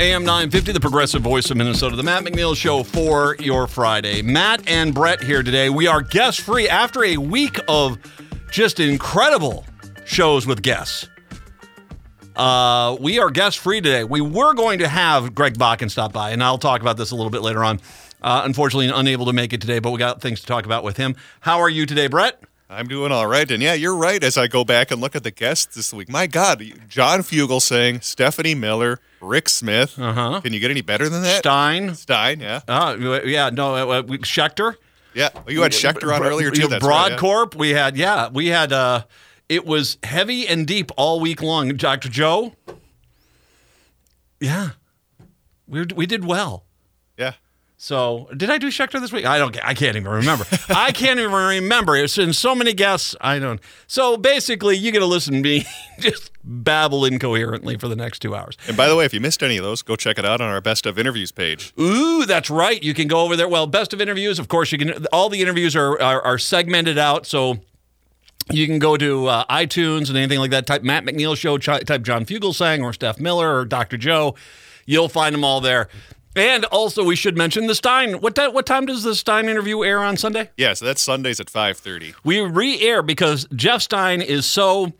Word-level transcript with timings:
AM 0.00 0.24
950, 0.24 0.72
the 0.72 0.80
progressive 0.80 1.22
voice 1.22 1.52
of 1.52 1.56
Minnesota, 1.56 1.94
the 1.94 2.02
Matt 2.02 2.24
McNeil 2.24 2.56
Show 2.56 2.82
for 2.82 3.36
your 3.38 3.68
Friday. 3.68 4.22
Matt 4.22 4.68
and 4.68 4.92
Brett 4.92 5.22
here 5.22 5.44
today. 5.44 5.70
We 5.70 5.86
are 5.86 6.02
guest 6.02 6.40
free 6.40 6.68
after 6.68 7.04
a 7.04 7.16
week 7.16 7.60
of 7.68 7.96
just 8.50 8.80
incredible 8.80 9.64
shows 10.04 10.48
with 10.48 10.62
guests. 10.62 11.06
Uh, 12.34 12.96
we 12.98 13.20
are 13.20 13.30
guest 13.30 13.60
free 13.60 13.80
today. 13.80 14.02
We 14.02 14.20
were 14.20 14.52
going 14.54 14.80
to 14.80 14.88
have 14.88 15.32
Greg 15.32 15.56
Bakken 15.56 15.88
stop 15.88 16.12
by, 16.12 16.30
and 16.30 16.42
I'll 16.42 16.58
talk 16.58 16.80
about 16.80 16.96
this 16.96 17.12
a 17.12 17.14
little 17.14 17.30
bit 17.30 17.42
later 17.42 17.62
on. 17.62 17.80
Uh, 18.20 18.42
unfortunately, 18.44 18.88
unable 18.88 19.26
to 19.26 19.32
make 19.32 19.52
it 19.52 19.60
today, 19.60 19.78
but 19.78 19.92
we 19.92 20.00
got 20.00 20.20
things 20.20 20.40
to 20.40 20.46
talk 20.46 20.66
about 20.66 20.82
with 20.82 20.96
him. 20.96 21.14
How 21.38 21.60
are 21.60 21.70
you 21.70 21.86
today, 21.86 22.08
Brett? 22.08 22.42
I'm 22.70 22.88
doing 22.88 23.12
all 23.12 23.26
right. 23.26 23.48
And 23.50 23.62
yeah, 23.62 23.74
you're 23.74 23.94
right. 23.96 24.22
As 24.22 24.38
I 24.38 24.46
go 24.46 24.64
back 24.64 24.90
and 24.90 25.00
look 25.00 25.14
at 25.14 25.22
the 25.22 25.30
guests 25.30 25.74
this 25.76 25.92
week, 25.92 26.08
my 26.08 26.26
God, 26.26 26.62
John 26.88 27.20
Fugel 27.20 27.60
Fugelsang, 27.60 28.02
Stephanie 28.02 28.54
Miller, 28.54 29.00
Rick 29.20 29.48
Smith. 29.48 29.98
Uh-huh. 29.98 30.40
Can 30.40 30.52
you 30.52 30.60
get 30.60 30.70
any 30.70 30.80
better 30.80 31.08
than 31.08 31.22
that? 31.22 31.38
Stein. 31.38 31.94
Stein, 31.94 32.40
yeah. 32.40 32.60
Uh, 32.66 33.20
yeah, 33.24 33.50
no, 33.50 33.74
uh, 33.90 34.02
we- 34.02 34.18
Schechter. 34.18 34.76
Yeah. 35.14 35.28
Well, 35.34 35.44
you 35.52 35.62
had 35.62 35.72
Schechter 35.72 36.12
on 36.14 36.24
earlier, 36.24 36.50
too. 36.50 36.66
That's 36.68 36.84
right, 36.84 37.12
yeah. 37.12 37.16
Brodkorb. 37.18 37.54
We 37.54 37.70
had, 37.70 37.96
yeah, 37.96 38.28
we 38.30 38.48
had, 38.48 38.72
uh, 38.72 39.04
it 39.48 39.64
was 39.66 39.98
heavy 40.02 40.48
and 40.48 40.66
deep 40.66 40.90
all 40.96 41.20
week 41.20 41.42
long. 41.42 41.68
Dr. 41.76 42.08
Joe. 42.08 42.54
Yeah. 44.40 44.70
We, 45.68 45.84
we 45.94 46.06
did 46.06 46.24
well. 46.24 46.63
So, 47.84 48.30
did 48.34 48.48
I 48.48 48.56
do 48.56 48.68
Schechter 48.68 48.98
this 48.98 49.12
week? 49.12 49.26
I 49.26 49.36
don't. 49.36 49.54
I 49.62 49.74
can't 49.74 49.94
even 49.94 50.10
remember. 50.10 50.46
I 50.70 50.90
can't 50.90 51.20
even 51.20 51.34
remember. 51.34 51.94
It's 51.96 52.16
in 52.16 52.32
so 52.32 52.54
many 52.54 52.72
guests. 52.72 53.14
I 53.20 53.38
don't. 53.38 53.60
So 53.86 54.16
basically, 54.16 54.74
you 54.78 54.90
get 54.90 55.00
to 55.00 55.04
listen 55.04 55.34
to 55.34 55.40
me 55.42 55.66
just 56.00 56.30
babble 56.42 57.04
incoherently 57.04 57.76
for 57.76 57.88
the 57.88 57.94
next 57.94 58.20
two 58.20 58.34
hours. 58.34 58.56
And 58.68 58.74
by 58.74 58.88
the 58.88 58.96
way, 58.96 59.04
if 59.04 59.12
you 59.12 59.20
missed 59.20 59.42
any 59.42 59.58
of 59.58 59.64
those, 59.64 59.82
go 59.82 59.96
check 59.96 60.18
it 60.18 60.24
out 60.24 60.40
on 60.40 60.48
our 60.48 60.62
Best 60.62 60.86
of 60.86 60.98
Interviews 60.98 61.30
page. 61.30 61.74
Ooh, 61.78 62.24
that's 62.24 62.48
right. 62.48 62.82
You 62.82 62.94
can 62.94 63.06
go 63.06 63.20
over 63.20 63.36
there. 63.36 63.48
Well, 63.48 63.66
best 63.66 63.92
of 63.92 64.00
interviews, 64.00 64.38
of 64.38 64.48
course. 64.48 64.72
You 64.72 64.78
can. 64.78 65.04
All 65.12 65.28
the 65.28 65.42
interviews 65.42 65.76
are 65.76 66.00
are, 66.00 66.22
are 66.22 66.38
segmented 66.38 66.96
out, 66.96 67.26
so 67.26 67.58
you 68.50 68.66
can 68.66 68.78
go 68.78 68.96
to 68.96 69.26
uh, 69.26 69.44
iTunes 69.50 70.08
and 70.08 70.16
anything 70.16 70.38
like 70.38 70.52
that. 70.52 70.66
Type 70.66 70.82
Matt 70.84 71.04
McNeil 71.04 71.36
Show. 71.36 71.58
ch- 71.58 71.84
Type 71.84 72.00
John 72.00 72.24
Fugelsang 72.24 72.82
or 72.82 72.94
Steph 72.94 73.20
Miller 73.20 73.54
or 73.58 73.66
Dr. 73.66 73.98
Joe. 73.98 74.34
You'll 74.86 75.08
find 75.08 75.34
them 75.34 75.44
all 75.44 75.60
there. 75.60 75.88
And 76.36 76.64
also, 76.66 77.04
we 77.04 77.14
should 77.16 77.36
mention 77.36 77.66
the 77.66 77.74
Stein. 77.74 78.14
What 78.14 78.34
ti- 78.34 78.48
what 78.48 78.66
time 78.66 78.86
does 78.86 79.02
the 79.04 79.14
Stein 79.14 79.48
interview 79.48 79.84
air 79.84 80.00
on 80.00 80.16
Sunday? 80.16 80.50
Yeah, 80.56 80.74
so 80.74 80.84
that's 80.84 81.00
Sundays 81.02 81.38
at 81.40 81.46
5.30. 81.46 82.14
We 82.24 82.40
re-air 82.40 83.02
because 83.02 83.46
Jeff 83.54 83.82
Stein 83.82 84.20
is 84.20 84.44
so 84.46 84.92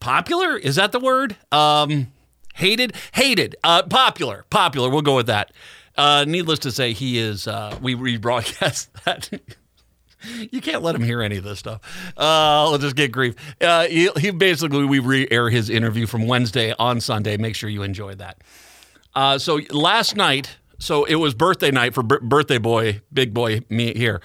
popular. 0.00 0.56
Is 0.56 0.76
that 0.76 0.90
the 0.92 0.98
word? 0.98 1.36
Um, 1.52 2.08
hated, 2.54 2.94
hated, 3.12 3.54
uh, 3.62 3.84
popular, 3.84 4.44
popular. 4.50 4.90
We'll 4.90 5.02
go 5.02 5.16
with 5.16 5.26
that. 5.26 5.52
Uh, 5.96 6.24
needless 6.26 6.58
to 6.60 6.72
say, 6.72 6.92
he 6.92 7.18
is. 7.18 7.46
Uh, 7.46 7.78
we 7.80 7.94
rebroadcast 7.94 8.88
that. 9.04 9.30
you 10.50 10.60
can't 10.60 10.82
let 10.82 10.96
him 10.96 11.02
hear 11.02 11.22
any 11.22 11.36
of 11.36 11.44
this 11.44 11.60
stuff. 11.60 11.80
Uh, 12.16 12.20
I'll 12.70 12.78
just 12.78 12.96
get 12.96 13.12
grief. 13.12 13.36
Uh, 13.60 13.86
he, 13.86 14.08
he 14.18 14.30
basically 14.32 14.84
we 14.84 14.98
re-air 14.98 15.50
his 15.50 15.70
interview 15.70 16.06
from 16.06 16.26
Wednesday 16.26 16.74
on 16.80 17.00
Sunday. 17.00 17.36
Make 17.36 17.54
sure 17.54 17.70
you 17.70 17.82
enjoy 17.84 18.16
that. 18.16 18.38
Uh, 19.14 19.38
so 19.38 19.60
last 19.70 20.16
night, 20.16 20.56
so 20.84 21.04
it 21.04 21.16
was 21.16 21.34
birthday 21.34 21.70
night 21.70 21.94
for 21.94 22.02
bir- 22.02 22.20
birthday 22.20 22.58
boy, 22.58 23.00
big 23.12 23.32
boy 23.32 23.62
me 23.68 23.94
here. 23.94 24.20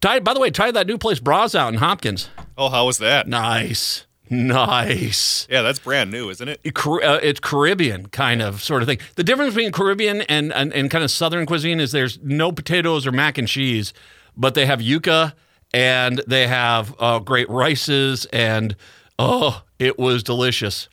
Ty, 0.00 0.20
by 0.20 0.34
the 0.34 0.40
way, 0.40 0.50
try 0.50 0.70
that 0.70 0.86
new 0.86 0.98
place 0.98 1.18
Bras 1.18 1.54
out 1.54 1.72
in 1.72 1.80
Hopkins. 1.80 2.28
Oh, 2.56 2.68
how 2.68 2.86
was 2.86 2.98
that? 2.98 3.26
Nice, 3.26 4.06
nice. 4.30 5.46
Yeah, 5.50 5.62
that's 5.62 5.78
brand 5.78 6.10
new, 6.10 6.30
isn't 6.30 6.48
it? 6.48 6.60
Uh, 6.64 7.18
it's 7.22 7.40
Caribbean 7.40 8.06
kind 8.06 8.40
of 8.40 8.62
sort 8.62 8.82
of 8.82 8.88
thing. 8.88 8.98
The 9.16 9.24
difference 9.24 9.54
between 9.54 9.72
Caribbean 9.72 10.22
and, 10.22 10.52
and, 10.52 10.72
and 10.72 10.90
kind 10.90 11.02
of 11.02 11.10
Southern 11.10 11.46
cuisine 11.46 11.80
is 11.80 11.92
there's 11.92 12.18
no 12.22 12.52
potatoes 12.52 13.06
or 13.06 13.12
mac 13.12 13.38
and 13.38 13.48
cheese, 13.48 13.92
but 14.36 14.54
they 14.54 14.66
have 14.66 14.80
yuca 14.80 15.32
and 15.74 16.22
they 16.26 16.46
have 16.46 16.94
uh, 16.98 17.18
great 17.18 17.48
rices 17.50 18.26
and 18.26 18.76
oh, 19.18 19.62
it 19.78 19.98
was 19.98 20.22
delicious. 20.22 20.88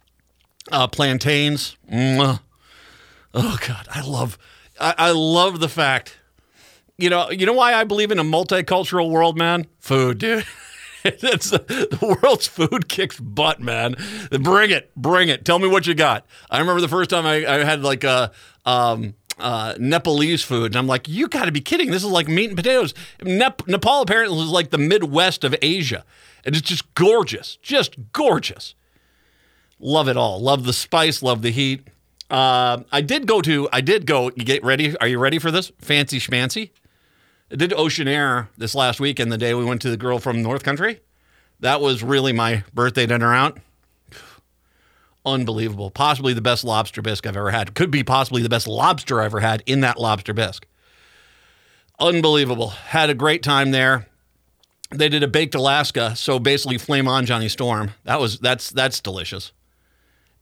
Uh, 0.71 0.87
plantains. 0.87 1.75
mwah. 1.91 2.39
Oh 3.33 3.57
God, 3.67 3.87
I 3.89 4.01
love, 4.01 4.37
I, 4.83 4.95
I 4.97 5.11
love 5.11 5.59
the 5.59 5.69
fact. 5.69 6.17
You 6.97 7.09
know, 7.09 7.31
you 7.31 7.45
know 7.45 7.53
why 7.53 7.73
I 7.73 7.85
believe 7.85 8.11
in 8.11 8.19
a 8.19 8.23
multicultural 8.23 9.09
world, 9.09 9.37
man. 9.37 9.65
Food, 9.79 10.19
dude. 10.19 10.45
It's 11.05 11.49
the, 11.49 11.57
the 11.57 12.17
world's 12.21 12.47
food 12.47 12.87
kicks 12.87 13.19
butt, 13.19 13.59
man. 13.59 13.97
Bring 14.31 14.71
it, 14.71 14.89
bring 14.95 15.27
it. 15.27 15.43
Tell 15.43 15.59
me 15.59 15.67
what 15.67 15.85
you 15.85 15.93
got. 15.93 16.25
I 16.49 16.59
remember 16.59 16.79
the 16.79 16.87
first 16.87 17.09
time 17.09 17.25
I, 17.25 17.45
I 17.45 17.65
had 17.65 17.83
like 17.83 18.05
a 18.05 18.31
um, 18.65 19.13
uh, 19.37 19.75
Nepalese 19.77 20.43
food, 20.43 20.67
and 20.67 20.75
I'm 20.77 20.87
like, 20.87 21.09
you 21.09 21.27
got 21.27 21.43
to 21.43 21.51
be 21.51 21.59
kidding! 21.59 21.91
This 21.91 22.05
is 22.05 22.09
like 22.09 22.29
meat 22.29 22.47
and 22.51 22.55
potatoes. 22.55 22.93
Nep- 23.21 23.67
Nepal 23.67 24.01
apparently 24.01 24.39
is 24.43 24.49
like 24.49 24.69
the 24.69 24.77
Midwest 24.77 25.43
of 25.43 25.53
Asia, 25.61 26.05
and 26.45 26.55
it's 26.55 26.69
just 26.69 26.95
gorgeous, 26.95 27.57
just 27.57 27.95
gorgeous. 28.13 28.73
Love 29.81 30.07
it 30.07 30.15
all. 30.15 30.39
Love 30.39 30.63
the 30.63 30.71
spice. 30.71 31.21
Love 31.21 31.41
the 31.41 31.51
heat. 31.51 31.85
Uh, 32.29 32.83
I 32.91 33.01
did 33.01 33.27
go 33.27 33.41
to. 33.41 33.69
I 33.71 33.81
did 33.81 34.05
go. 34.05 34.31
You 34.35 34.43
get 34.43 34.63
ready? 34.63 34.97
Are 34.97 35.07
you 35.07 35.19
ready 35.19 35.39
for 35.39 35.51
this? 35.51 35.71
Fancy 35.79 36.19
schmancy. 36.19 36.71
I 37.51 37.55
did 37.55 37.71
Oceanaire 37.71 38.47
this 38.57 38.73
last 38.73 38.99
weekend, 38.99 39.31
the 39.31 39.37
day 39.37 39.53
we 39.53 39.65
went 39.65 39.81
to 39.83 39.89
the 39.89 39.97
girl 39.97 40.17
from 40.19 40.41
North 40.41 40.63
Country. 40.63 41.01
That 41.59 41.81
was 41.81 42.01
really 42.01 42.33
my 42.33 42.63
birthday 42.73 43.05
dinner 43.05 43.33
out. 43.33 43.59
Unbelievable. 45.25 45.89
Possibly 45.89 46.33
the 46.33 46.41
best 46.41 46.63
lobster 46.63 47.01
bisque 47.01 47.25
I've 47.25 47.37
ever 47.37 47.51
had. 47.51 47.75
Could 47.75 47.91
be 47.91 48.03
possibly 48.03 48.41
the 48.41 48.49
best 48.49 48.67
lobster 48.67 49.21
I've 49.21 49.27
ever 49.27 49.39
had 49.39 49.63
in 49.65 49.81
that 49.81 49.99
lobster 49.99 50.33
bisque. 50.33 50.65
Unbelievable. 51.99 52.69
Had 52.69 53.09
a 53.09 53.13
great 53.13 53.43
time 53.43 53.71
there. 53.71 54.07
They 54.91 55.09
did 55.09 55.23
a 55.23 55.27
baked 55.27 55.55
Alaska, 55.55 56.15
so 56.15 56.39
basically 56.39 56.77
flame 56.77 57.07
on 57.07 57.25
Johnny 57.25 57.49
Storm. 57.49 57.91
That 58.03 58.19
was 58.19 58.39
that's 58.39 58.69
that's 58.69 58.99
delicious. 58.99 59.51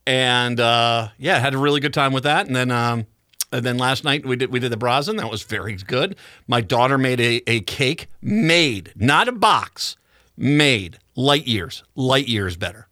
And 0.05 0.59
uh, 0.59 1.09
yeah, 1.17 1.39
had 1.39 1.53
a 1.53 1.57
really 1.57 1.79
good 1.79 1.93
time 1.93 2.13
with 2.13 2.23
that. 2.23 2.47
And 2.47 2.55
then 2.55 2.71
um, 2.71 3.05
and 3.51 3.65
then 3.65 3.77
last 3.77 4.03
night 4.03 4.25
we 4.25 4.35
did 4.35 4.51
we 4.51 4.59
did 4.59 4.71
the 4.71 4.77
brazen. 4.77 5.17
That 5.17 5.29
was 5.29 5.43
very 5.43 5.75
good. 5.75 6.15
My 6.47 6.61
daughter 6.61 6.97
made 6.97 7.19
a, 7.19 7.41
a 7.47 7.61
cake, 7.61 8.07
made, 8.21 8.93
not 8.95 9.27
a 9.27 9.31
box, 9.31 9.97
made 10.37 10.97
light 11.15 11.47
years, 11.47 11.83
light 11.95 12.27
years 12.27 12.57
better. 12.57 12.87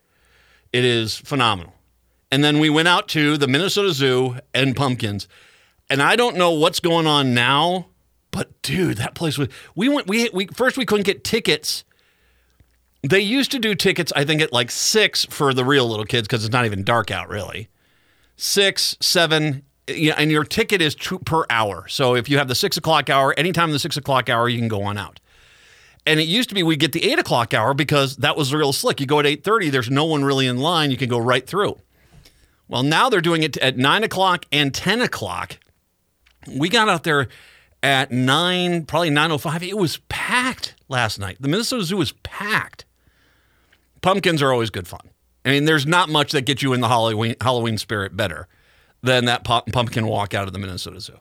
It 0.72 0.86
is 0.86 1.18
phenomenal. 1.18 1.74
And 2.32 2.44
then 2.44 2.60
we 2.60 2.70
went 2.70 2.88
out 2.88 3.08
to 3.10 3.38
the 3.38 3.48
Minnesota 3.48 3.92
Zoo 3.92 4.38
and 4.54 4.76
Pumpkins. 4.76 5.28
And 5.90 6.02
I 6.02 6.16
don't 6.16 6.36
know 6.36 6.52
what's 6.52 6.80
going 6.80 7.08
on 7.08 7.34
now, 7.34 7.88
but 8.30 8.62
dude, 8.62 8.98
that 8.98 9.16
place 9.16 9.38
was 9.38 9.48
we 9.76 9.90
went 9.90 10.08
we 10.08 10.30
we 10.30 10.46
first 10.48 10.78
we 10.78 10.86
couldn't 10.86 11.06
get 11.06 11.24
tickets. 11.24 11.84
They 13.02 13.22
used 13.22 13.52
to 13.52 13.60
do 13.60 13.76
tickets, 13.76 14.12
I 14.16 14.26
think, 14.26 14.42
at 14.42 14.52
like 14.52 14.72
six 14.72 15.26
for 15.26 15.54
the 15.54 15.64
real 15.64 15.88
little 15.88 16.06
kids 16.06 16.28
because 16.28 16.44
it's 16.44 16.52
not 16.52 16.66
even 16.66 16.84
dark 16.84 17.12
out 17.12 17.30
really. 17.30 17.70
Six, 18.36 18.98
seven, 19.00 19.64
you 19.88 20.10
know, 20.10 20.16
and 20.18 20.32
your 20.32 20.44
ticket 20.44 20.82
is 20.82 20.96
two 20.96 21.20
per 21.20 21.46
hour. 21.50 21.88
So 21.88 22.16
if 22.16 22.30
you 22.30 22.38
have 22.38 22.48
the 22.48 22.56
six 22.56 22.78
o'clock 22.78 23.10
hour, 23.10 23.34
anytime 23.38 23.72
the 23.72 23.80
six 23.80 23.96
o'clock 23.98 24.30
hour, 24.30 24.50
you 24.50 24.58
can 24.58 24.68
go 24.68 24.84
on 24.84 24.98
out. 24.98 25.20
And 26.06 26.20
it 26.20 26.24
used 26.24 26.50
to 26.50 26.56
be 26.56 26.64
we 26.64 26.76
get 26.76 26.92
the 26.92 27.10
eight 27.10 27.20
o'clock 27.20 27.54
hour 27.54 27.74
because 27.74 28.18
that 28.18 28.36
was 28.36 28.54
real 28.54 28.74
slick. 28.74 29.00
You 29.00 29.06
go 29.06 29.20
at 29.20 29.26
eight 29.26 29.44
thirty, 29.44 29.70
there's 29.70 29.90
no 29.90 30.06
one 30.06 30.24
really 30.24 30.48
in 30.48 30.58
line. 30.58 30.92
You 30.92 30.98
can 30.98 31.10
go 31.10 31.20
right 31.20 31.46
through. 31.46 31.78
Well, 32.68 32.84
now 32.84 33.10
they're 33.10 33.22
doing 33.22 33.44
it 33.44 33.58
at 33.58 33.78
nine 33.78 34.04
o'clock 34.04 34.46
and 34.52 34.74
ten 34.74 35.02
o'clock. 35.02 35.58
We 36.48 36.70
got 36.70 36.90
out 36.90 37.04
there 37.04 37.28
at 37.82 38.12
nine, 38.12 38.86
probably 38.86 39.10
nine 39.10 39.32
o 39.32 39.38
five. 39.38 39.64
It 39.64 39.78
was 39.78 39.98
packed 40.10 40.76
last 40.88 41.20
night. 41.20 41.38
The 41.40 41.48
Minnesota 41.48 41.84
Zoo 41.84 41.98
was 41.98 42.12
packed. 42.24 42.86
Pumpkins 44.02 44.42
are 44.42 44.52
always 44.52 44.70
good 44.70 44.88
fun. 44.88 45.10
I 45.46 45.50
mean, 45.50 45.66
there's 45.66 45.86
not 45.86 46.10
much 46.10 46.32
that 46.34 46.42
gets 46.42 46.62
you 46.62 46.74
in 46.74 46.82
the 46.82 46.88
Halloween 46.88 47.36
Halloween 47.42 47.78
spirit 47.78 48.16
better 48.16 48.48
than 49.02 49.26
that 49.26 49.44
pu- 49.44 49.72
pumpkin 49.72 50.08
walk 50.08 50.34
out 50.34 50.48
of 50.48 50.54
the 50.54 50.60
Minnesota 50.60 51.00
Zoo. 51.00 51.20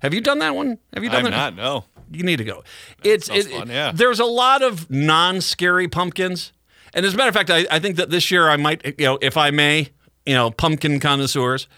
Have 0.00 0.14
you 0.14 0.20
done 0.20 0.38
that 0.38 0.54
one? 0.54 0.78
Have 0.94 1.04
you 1.04 1.10
done 1.10 1.26
I'm 1.26 1.30
that? 1.30 1.54
not, 1.54 1.56
no. 1.56 1.84
You 2.10 2.24
need 2.24 2.36
to 2.36 2.44
go. 2.44 2.64
It's 3.04 3.28
it, 3.28 3.46
fun, 3.46 3.68
yeah. 3.68 3.92
There's 3.94 4.18
a 4.18 4.24
lot 4.24 4.62
of 4.62 4.90
non-scary 4.90 5.88
pumpkins, 5.88 6.52
and 6.92 7.06
as 7.06 7.14
a 7.14 7.16
matter 7.16 7.28
of 7.28 7.34
fact, 7.34 7.50
I, 7.50 7.66
I 7.70 7.78
think 7.78 7.96
that 7.96 8.10
this 8.10 8.30
year 8.30 8.48
I 8.48 8.56
might, 8.56 8.84
you 8.98 9.04
know, 9.06 9.18
if 9.20 9.36
I 9.36 9.50
may, 9.50 9.90
you 10.26 10.34
know, 10.34 10.50
pumpkin 10.50 10.98
connoisseurs. 11.00 11.68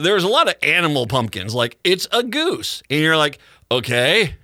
There's 0.00 0.22
a 0.22 0.28
lot 0.28 0.46
of 0.46 0.54
animal 0.62 1.08
pumpkins. 1.08 1.56
Like 1.56 1.78
it's 1.82 2.06
a 2.12 2.22
goose, 2.22 2.82
and 2.88 3.00
you're 3.00 3.16
like, 3.16 3.38
okay, 3.70 4.36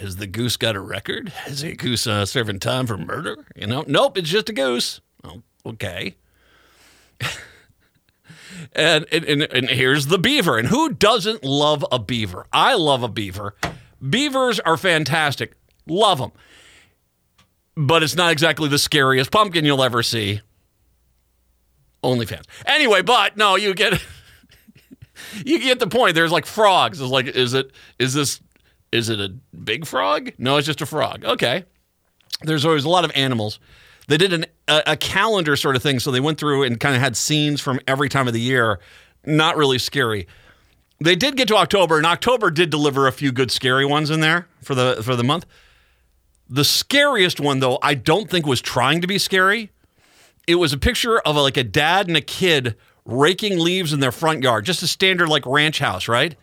has 0.00 0.16
the 0.16 0.26
goose 0.26 0.56
got 0.56 0.76
a 0.76 0.80
record? 0.80 1.32
Is 1.46 1.62
a 1.62 1.74
goose 1.74 2.06
uh, 2.06 2.24
serving 2.26 2.58
time 2.60 2.86
for 2.86 2.96
murder? 2.96 3.36
You 3.54 3.66
know, 3.66 3.84
nope, 3.86 4.16
it's 4.18 4.30
just 4.30 4.48
a 4.48 4.52
goose. 4.52 5.00
Oh, 5.22 5.42
okay. 5.66 6.16
and, 8.72 9.06
and, 9.12 9.42
and, 9.42 9.68
here's 9.68 10.06
the 10.06 10.18
beaver. 10.18 10.58
And 10.58 10.68
who 10.68 10.90
doesn't 10.90 11.44
love 11.44 11.84
a 11.92 11.98
beaver? 11.98 12.46
I 12.52 12.74
love 12.74 13.02
a 13.02 13.08
beaver. 13.08 13.54
Beavers 14.08 14.58
are 14.60 14.78
fantastic. 14.78 15.54
Love 15.86 16.18
them. 16.18 16.32
But 17.76 18.02
it's 18.02 18.16
not 18.16 18.32
exactly 18.32 18.68
the 18.68 18.78
scariest 18.78 19.30
pumpkin 19.30 19.64
you'll 19.64 19.82
ever 19.82 20.02
see. 20.02 20.40
OnlyFans. 22.02 22.44
Anyway, 22.64 23.02
but 23.02 23.36
no, 23.36 23.56
you 23.56 23.74
get 23.74 24.02
you 25.44 25.58
get 25.58 25.78
the 25.78 25.86
point. 25.86 26.14
There's 26.14 26.32
like 26.32 26.46
frogs. 26.46 27.00
It's 27.00 27.10
like, 27.10 27.26
is 27.26 27.52
it 27.52 27.72
is 27.98 28.14
this 28.14 28.40
is 28.92 29.08
it 29.08 29.20
a 29.20 29.28
big 29.56 29.86
frog? 29.86 30.32
No, 30.38 30.56
it's 30.56 30.66
just 30.66 30.80
a 30.80 30.86
frog. 30.86 31.24
Okay. 31.24 31.64
There's 32.42 32.64
always 32.64 32.84
a 32.84 32.88
lot 32.88 33.04
of 33.04 33.12
animals. 33.14 33.60
They 34.08 34.16
did 34.16 34.32
an, 34.32 34.46
a, 34.66 34.82
a 34.88 34.96
calendar 34.96 35.56
sort 35.56 35.76
of 35.76 35.82
thing, 35.82 36.00
so 36.00 36.10
they 36.10 36.20
went 36.20 36.38
through 36.38 36.64
and 36.64 36.80
kind 36.80 36.96
of 36.96 37.00
had 37.00 37.16
scenes 37.16 37.60
from 37.60 37.80
every 37.86 38.08
time 38.08 38.26
of 38.26 38.34
the 38.34 38.40
year. 38.40 38.80
Not 39.24 39.56
really 39.56 39.78
scary. 39.78 40.26
They 40.98 41.14
did 41.16 41.36
get 41.36 41.48
to 41.48 41.56
October, 41.56 41.96
and 41.96 42.06
October 42.06 42.50
did 42.50 42.70
deliver 42.70 43.06
a 43.06 43.12
few 43.12 43.32
good 43.32 43.50
scary 43.50 43.86
ones 43.86 44.10
in 44.10 44.20
there 44.20 44.48
for 44.62 44.74
the 44.74 45.00
for 45.02 45.16
the 45.16 45.24
month. 45.24 45.46
The 46.48 46.64
scariest 46.64 47.38
one, 47.40 47.60
though, 47.60 47.78
I 47.82 47.94
don't 47.94 48.28
think 48.28 48.44
was 48.44 48.60
trying 48.60 49.00
to 49.02 49.06
be 49.06 49.18
scary. 49.18 49.70
It 50.46 50.56
was 50.56 50.72
a 50.72 50.78
picture 50.78 51.20
of 51.20 51.36
a, 51.36 51.42
like 51.42 51.56
a 51.56 51.62
dad 51.62 52.08
and 52.08 52.16
a 52.16 52.20
kid 52.20 52.74
raking 53.04 53.58
leaves 53.60 53.92
in 53.92 54.00
their 54.00 54.12
front 54.12 54.42
yard, 54.42 54.64
just 54.64 54.82
a 54.82 54.86
standard 54.88 55.28
like 55.28 55.46
ranch 55.46 55.78
house, 55.78 56.08
right? 56.08 56.34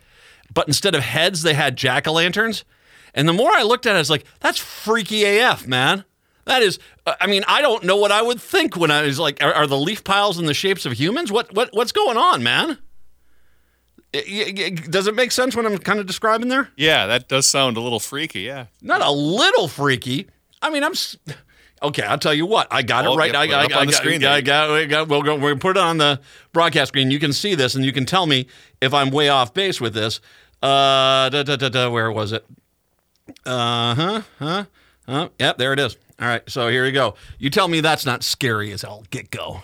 But 0.54 0.66
instead 0.66 0.94
of 0.94 1.02
heads, 1.02 1.42
they 1.42 1.54
had 1.54 1.76
jack 1.76 2.06
o' 2.08 2.12
lanterns. 2.12 2.64
And 3.14 3.28
the 3.28 3.32
more 3.32 3.50
I 3.52 3.62
looked 3.62 3.86
at 3.86 3.92
it, 3.92 3.96
I 3.96 3.98
was 3.98 4.10
like, 4.10 4.24
that's 4.40 4.58
freaky 4.58 5.24
AF, 5.24 5.66
man. 5.66 6.04
That 6.44 6.62
is, 6.62 6.78
uh, 7.06 7.14
I 7.20 7.26
mean, 7.26 7.44
I 7.46 7.60
don't 7.60 7.84
know 7.84 7.96
what 7.96 8.12
I 8.12 8.22
would 8.22 8.40
think 8.40 8.76
when 8.76 8.90
I 8.90 9.02
was 9.02 9.18
like, 9.18 9.42
are, 9.42 9.52
are 9.52 9.66
the 9.66 9.76
leaf 9.78 10.04
piles 10.04 10.38
in 10.38 10.46
the 10.46 10.54
shapes 10.54 10.86
of 10.86 10.92
humans? 10.92 11.30
What, 11.30 11.52
what, 11.54 11.70
what's 11.72 11.92
going 11.92 12.16
on, 12.16 12.42
man? 12.42 12.78
It- 14.12 14.58
it- 14.58 14.90
does 14.90 15.06
it 15.06 15.14
make 15.14 15.32
sense 15.32 15.54
when 15.54 15.66
I'm 15.66 15.76
kind 15.78 16.00
of 16.00 16.06
describing 16.06 16.48
there? 16.48 16.70
Yeah, 16.76 17.06
that 17.06 17.28
does 17.28 17.46
sound 17.46 17.76
a 17.76 17.80
little 17.80 18.00
freaky. 18.00 18.40
Yeah. 18.40 18.66
Not 18.80 19.02
a 19.02 19.10
little 19.10 19.68
freaky. 19.68 20.28
I 20.62 20.70
mean, 20.70 20.82
I'm. 20.82 20.94
Okay, 21.82 22.02
I'll 22.02 22.18
tell 22.18 22.34
you 22.34 22.46
what. 22.46 22.66
I 22.70 22.82
got 22.82 23.04
it 23.04 23.08
Oh, 23.08 23.16
right. 23.16 23.32
yeah, 23.32 23.40
I, 23.40 23.44
it 23.44 23.52
I, 23.72 23.76
I, 23.76 23.80
on 23.80 23.86
the 23.86 23.92
screen 23.92 24.24
I 24.24 24.40
got. 24.40 24.70
We 24.72 24.86
got. 24.86 25.08
We'll 25.08 25.22
go. 25.22 25.38
Gonna 25.38 25.56
put 25.56 25.76
it 25.76 25.80
on 25.80 25.98
the 25.98 26.20
broadcast 26.52 26.88
screen. 26.88 27.10
You 27.10 27.18
can 27.18 27.32
see 27.32 27.54
this, 27.54 27.74
and 27.74 27.84
you 27.84 27.92
can 27.92 28.04
tell 28.04 28.26
me 28.26 28.46
if 28.80 28.92
I'm 28.92 29.10
way 29.10 29.28
off 29.28 29.54
base 29.54 29.80
with 29.80 29.94
this. 29.94 30.20
Uh, 30.62 31.28
da, 31.28 31.42
da, 31.44 31.56
da, 31.56 31.68
da, 31.68 31.88
where 31.90 32.10
was 32.10 32.32
it? 32.32 32.44
Uh 33.46 33.94
huh. 33.94 34.22
Huh. 34.38 34.64
Huh. 35.06 35.28
Yep. 35.38 35.58
There 35.58 35.72
it 35.72 35.78
is. 35.78 35.96
All 36.20 36.26
right. 36.26 36.42
So 36.50 36.68
here 36.68 36.84
you 36.84 36.92
go. 36.92 37.14
You 37.38 37.48
tell 37.50 37.68
me 37.68 37.80
that's 37.80 38.04
not 38.04 38.22
scary 38.24 38.72
as 38.72 38.82
hell. 38.82 39.04
Get 39.10 39.30
go. 39.30 39.62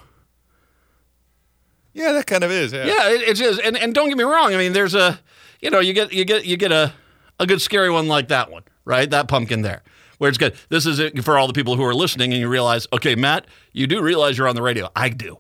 Yeah, 1.93 2.13
that 2.13 2.27
kind 2.27 2.43
of 2.45 2.51
is. 2.51 2.73
Yeah. 2.73 2.85
Yeah, 2.87 3.11
it, 3.11 3.23
it 3.23 3.41
is. 3.41 3.59
And 3.59 3.77
and 3.77 3.95
don't 3.95 4.09
get 4.09 4.19
me 4.19 4.25
wrong. 4.25 4.53
I 4.55 4.57
mean, 4.57 4.73
there's 4.73 4.95
a, 4.95 5.21
you 5.61 5.71
know, 5.71 5.81
you 5.81 5.93
get 5.93 6.13
you 6.13 6.25
get 6.25 6.45
you 6.45 6.57
get 6.57 6.73
a 6.73 6.93
a 7.41 7.47
good 7.47 7.61
scary 7.61 7.91
one 7.91 8.09
like 8.09 8.29
that 8.29 8.51
one, 8.51 8.63
right? 8.85 9.09
That 9.09 9.29
pumpkin 9.29 9.63
there, 9.63 9.83
where 10.19 10.29
it's 10.29 10.39
good. 10.39 10.55
This 10.69 10.87
is 10.87 10.99
it 10.99 11.23
for 11.25 11.39
all 11.39 11.47
the 11.47 11.53
people 11.53 11.77
who 11.77 11.85
are 11.85 11.95
listening, 11.95 12.33
and 12.33 12.41
you 12.41 12.49
realize, 12.49 12.87
okay, 12.93 13.15
Matt, 13.15 13.47
you 13.73 13.87
do 13.87 14.03
realize 14.03 14.39
you're 14.39 14.49
on 14.49 14.55
the 14.55 14.63
radio. 14.63 14.89
I 14.95 15.09
do. 15.09 15.39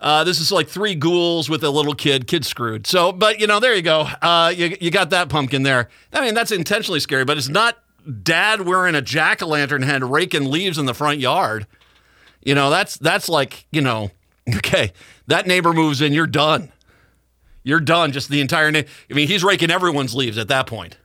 Uh, 0.00 0.24
this 0.24 0.40
is 0.40 0.52
like 0.52 0.68
three 0.68 0.94
ghouls 0.94 1.48
with 1.48 1.64
a 1.64 1.70
little 1.70 1.94
kid, 1.94 2.26
kid 2.26 2.44
screwed. 2.44 2.86
So, 2.86 3.12
but 3.12 3.40
you 3.40 3.46
know, 3.46 3.60
there 3.60 3.74
you 3.74 3.82
go. 3.82 4.02
Uh, 4.20 4.52
you 4.54 4.76
you 4.80 4.90
got 4.90 5.10
that 5.10 5.28
pumpkin 5.28 5.62
there. 5.62 5.88
I 6.12 6.20
mean, 6.20 6.34
that's 6.34 6.52
intentionally 6.52 7.00
scary, 7.00 7.24
but 7.24 7.38
it's 7.38 7.48
not 7.48 7.78
dad 8.22 8.62
wearing 8.62 8.94
a 8.94 9.02
jack 9.02 9.42
o' 9.42 9.46
lantern 9.46 9.82
head 9.82 10.04
raking 10.04 10.50
leaves 10.50 10.78
in 10.78 10.86
the 10.86 10.94
front 10.94 11.18
yard. 11.18 11.66
You 12.44 12.54
know, 12.54 12.70
that's 12.70 12.96
that's 12.98 13.28
like 13.28 13.66
you 13.72 13.80
know, 13.80 14.10
okay, 14.56 14.92
that 15.28 15.46
neighbor 15.46 15.72
moves 15.72 16.00
in, 16.00 16.12
you're 16.12 16.26
done. 16.26 16.72
You're 17.62 17.80
done. 17.80 18.12
Just 18.12 18.28
the 18.28 18.40
entire. 18.40 18.70
Na- 18.70 18.82
I 19.10 19.14
mean, 19.14 19.28
he's 19.28 19.42
raking 19.42 19.70
everyone's 19.70 20.14
leaves 20.14 20.38
at 20.38 20.48
that 20.48 20.66
point. 20.66 20.98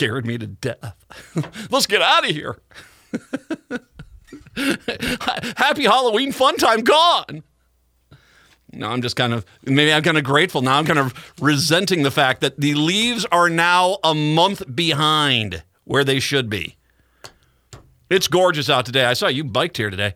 Scared 0.00 0.24
me 0.24 0.38
to 0.38 0.46
death. 0.46 0.96
Let's 1.70 1.86
get 1.86 2.00
out 2.00 2.24
of 2.24 2.30
here. 2.34 2.56
Happy 5.58 5.84
Halloween 5.84 6.32
fun 6.32 6.56
time 6.56 6.80
gone. 6.80 7.42
No, 8.72 8.88
I'm 8.88 9.02
just 9.02 9.14
kind 9.14 9.34
of 9.34 9.44
maybe 9.62 9.92
I'm 9.92 10.02
kind 10.02 10.16
of 10.16 10.24
grateful 10.24 10.62
now. 10.62 10.78
I'm 10.78 10.86
kind 10.86 10.98
of 10.98 11.34
resenting 11.38 12.02
the 12.02 12.10
fact 12.10 12.40
that 12.40 12.58
the 12.58 12.72
leaves 12.76 13.26
are 13.26 13.50
now 13.50 13.98
a 14.02 14.14
month 14.14 14.74
behind 14.74 15.64
where 15.84 16.02
they 16.02 16.18
should 16.18 16.48
be. 16.48 16.78
It's 18.08 18.26
gorgeous 18.26 18.70
out 18.70 18.86
today. 18.86 19.04
I 19.04 19.12
saw 19.12 19.28
you 19.28 19.44
biked 19.44 19.76
here 19.76 19.90
today. 19.90 20.14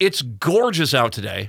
It's 0.00 0.20
gorgeous 0.20 0.94
out 0.94 1.12
today. 1.12 1.48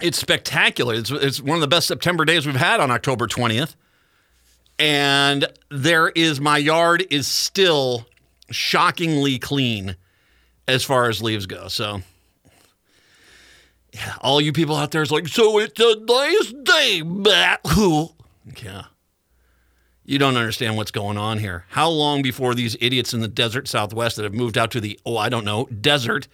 It's 0.00 0.18
spectacular. 0.18 0.94
It's, 0.94 1.10
it's 1.10 1.40
one 1.40 1.56
of 1.56 1.62
the 1.62 1.66
best 1.66 1.88
September 1.88 2.24
days 2.24 2.46
we've 2.46 2.54
had 2.54 2.78
on 2.78 2.92
October 2.92 3.26
20th. 3.26 3.74
And 4.78 5.46
there 5.70 6.08
is, 6.08 6.40
my 6.40 6.58
yard 6.58 7.04
is 7.10 7.26
still 7.26 8.06
shockingly 8.50 9.38
clean 9.38 9.96
as 10.66 10.84
far 10.84 11.08
as 11.08 11.22
leaves 11.22 11.46
go. 11.46 11.68
So, 11.68 12.02
yeah, 13.92 14.14
all 14.20 14.40
you 14.40 14.52
people 14.52 14.76
out 14.76 14.90
there 14.90 15.02
is 15.02 15.10
like, 15.10 15.26
so 15.28 15.58
it's 15.58 15.80
a 15.80 15.96
nice 15.96 16.52
day, 16.62 17.02
Matt. 17.02 17.60
Who? 17.74 18.10
Yeah. 18.62 18.84
You 20.04 20.18
don't 20.18 20.36
understand 20.36 20.76
what's 20.76 20.90
going 20.90 21.18
on 21.18 21.38
here. 21.38 21.64
How 21.68 21.88
long 21.90 22.22
before 22.22 22.54
these 22.54 22.76
idiots 22.80 23.12
in 23.12 23.20
the 23.20 23.28
desert 23.28 23.68
southwest 23.68 24.16
that 24.16 24.22
have 24.22 24.32
moved 24.32 24.56
out 24.56 24.70
to 24.70 24.80
the, 24.80 24.98
oh, 25.04 25.18
I 25.18 25.28
don't 25.28 25.44
know, 25.44 25.66
desert 25.66 26.28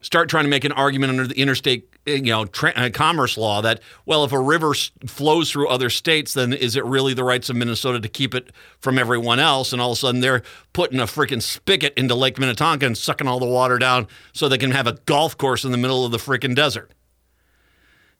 start 0.00 0.28
trying 0.28 0.44
to 0.44 0.50
make 0.50 0.64
an 0.64 0.72
argument 0.72 1.10
under 1.10 1.26
the 1.26 1.38
interstate 1.40 1.86
you 2.06 2.22
know 2.22 2.46
tra- 2.46 2.72
uh, 2.76 2.88
commerce 2.90 3.36
law 3.36 3.60
that 3.60 3.80
well 4.06 4.24
if 4.24 4.32
a 4.32 4.38
river 4.40 4.70
s- 4.70 4.90
flows 5.06 5.50
through 5.50 5.68
other 5.68 5.90
states 5.90 6.32
then 6.32 6.52
is 6.52 6.74
it 6.76 6.84
really 6.86 7.12
the 7.12 7.22
rights 7.24 7.50
of 7.50 7.56
Minnesota 7.56 8.00
to 8.00 8.08
keep 8.08 8.34
it 8.34 8.50
from 8.78 8.98
everyone 8.98 9.38
else 9.38 9.72
and 9.72 9.82
all 9.82 9.92
of 9.92 9.96
a 9.98 10.00
sudden 10.00 10.20
they're 10.20 10.42
putting 10.72 10.98
a 10.98 11.04
freaking 11.04 11.42
spigot 11.42 11.92
into 11.98 12.14
Lake 12.14 12.38
Minnetonka 12.38 12.86
and 12.86 12.96
sucking 12.96 13.28
all 13.28 13.38
the 13.38 13.46
water 13.46 13.78
down 13.78 14.06
so 14.32 14.48
they 14.48 14.56
can 14.58 14.70
have 14.70 14.86
a 14.86 14.94
golf 15.04 15.36
course 15.36 15.64
in 15.64 15.72
the 15.72 15.78
middle 15.78 16.04
of 16.06 16.12
the 16.12 16.18
freaking 16.18 16.54
desert. 16.54 16.90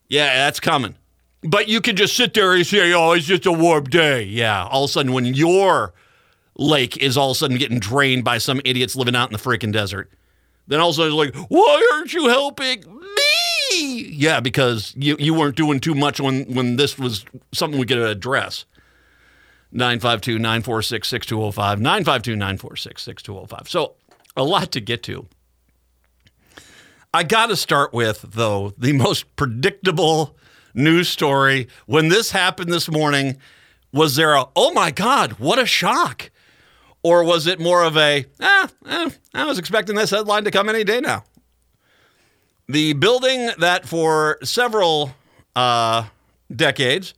Yeah, 0.09 0.35
that's 0.35 0.61
coming. 0.61 0.97
But 1.43 1.69
you 1.69 1.81
can 1.81 1.97
just 1.97 2.15
sit 2.17 2.35
there 2.35 2.53
and 2.53 2.67
say, 2.67 2.93
"Oh, 2.93 3.13
it's 3.13 3.25
just 3.25 3.47
a 3.47 3.53
warm 3.53 3.85
day." 3.85 4.25
Yeah, 4.25 4.67
all 4.67 4.85
of 4.85 4.91
a 4.91 4.93
sudden 4.93 5.13
when 5.13 5.25
your 5.25 5.95
lake 6.57 6.99
is 6.99 7.17
all 7.17 7.31
of 7.31 7.37
a 7.37 7.39
sudden 7.39 7.57
getting 7.57 7.79
drained 7.79 8.25
by 8.25 8.37
some 8.37 8.61
idiots 8.65 8.95
living 8.95 9.17
out 9.17 9.31
in 9.31 9.33
the 9.33 9.39
freaking 9.39 9.73
desert. 9.73 10.11
Then 10.71 10.79
all 10.79 10.91
of 10.91 10.95
a 10.95 10.97
sudden 10.97 11.13
it's 11.13 11.37
like, 11.37 11.51
why 11.51 11.91
aren't 11.95 12.15
you 12.15 12.29
helping 12.29 12.85
me? 12.87 14.05
Yeah, 14.05 14.39
because 14.39 14.95
you, 14.97 15.17
you 15.19 15.35
weren't 15.35 15.57
doing 15.57 15.81
too 15.81 15.97
much 15.97 16.21
when, 16.21 16.45
when 16.55 16.77
this 16.77 16.97
was 16.97 17.25
something 17.53 17.79
we 17.79 17.87
could 17.87 17.99
address. 17.99 18.67
952 19.73 20.39
946 20.39 21.09
6205. 21.09 21.81
952 21.81 22.37
946 22.37 23.03
6205. 23.03 23.69
So, 23.69 23.95
a 24.37 24.45
lot 24.45 24.71
to 24.71 24.81
get 24.81 25.03
to. 25.05 25.27
I 27.13 27.25
got 27.25 27.47
to 27.49 27.57
start 27.57 27.93
with, 27.93 28.25
though, 28.29 28.73
the 28.79 28.93
most 28.93 29.35
predictable 29.35 30.37
news 30.73 31.09
story. 31.09 31.67
When 31.87 32.11
this 32.11 32.31
happened 32.31 32.73
this 32.73 32.89
morning, 32.89 33.39
was 33.93 34.15
there 34.15 34.35
a, 34.35 34.45
oh 34.55 34.73
my 34.73 34.93
God, 34.93 35.33
what 35.33 35.59
a 35.59 35.67
shock? 35.67 36.31
Or 37.03 37.25
was 37.25 37.47
it 37.47 37.59
more 37.59 37.83
of 37.83 37.97
a, 37.97 38.27
ah, 38.41 38.69
eh, 38.87 39.11
I 39.33 39.47
was 39.47 39.59
expecting 39.59 39.97
this 39.97 40.11
headline 40.11 40.45
to 40.45 40.51
come 40.51 40.69
any 40.69 40.85
day 40.85 41.01
now? 41.01 41.25
The 42.69 42.93
building 42.93 43.51
that 43.59 43.89
for 43.89 44.39
several 44.43 45.13
uh, 45.57 46.05
decades 46.55 47.15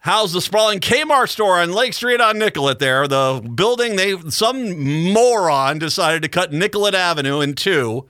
housed 0.00 0.34
the 0.34 0.40
sprawling 0.40 0.80
Kmart 0.80 1.28
store 1.28 1.60
on 1.60 1.72
Lake 1.72 1.92
Street 1.94 2.20
on 2.20 2.38
Nicollet 2.38 2.78
there. 2.78 3.06
The 3.06 3.40
building, 3.54 3.96
they 3.96 4.18
some 4.30 5.12
moron 5.12 5.78
decided 5.78 6.22
to 6.22 6.28
cut 6.28 6.52
Nicollet 6.52 6.94
Avenue 6.94 7.40
in 7.40 7.54
two 7.54 8.08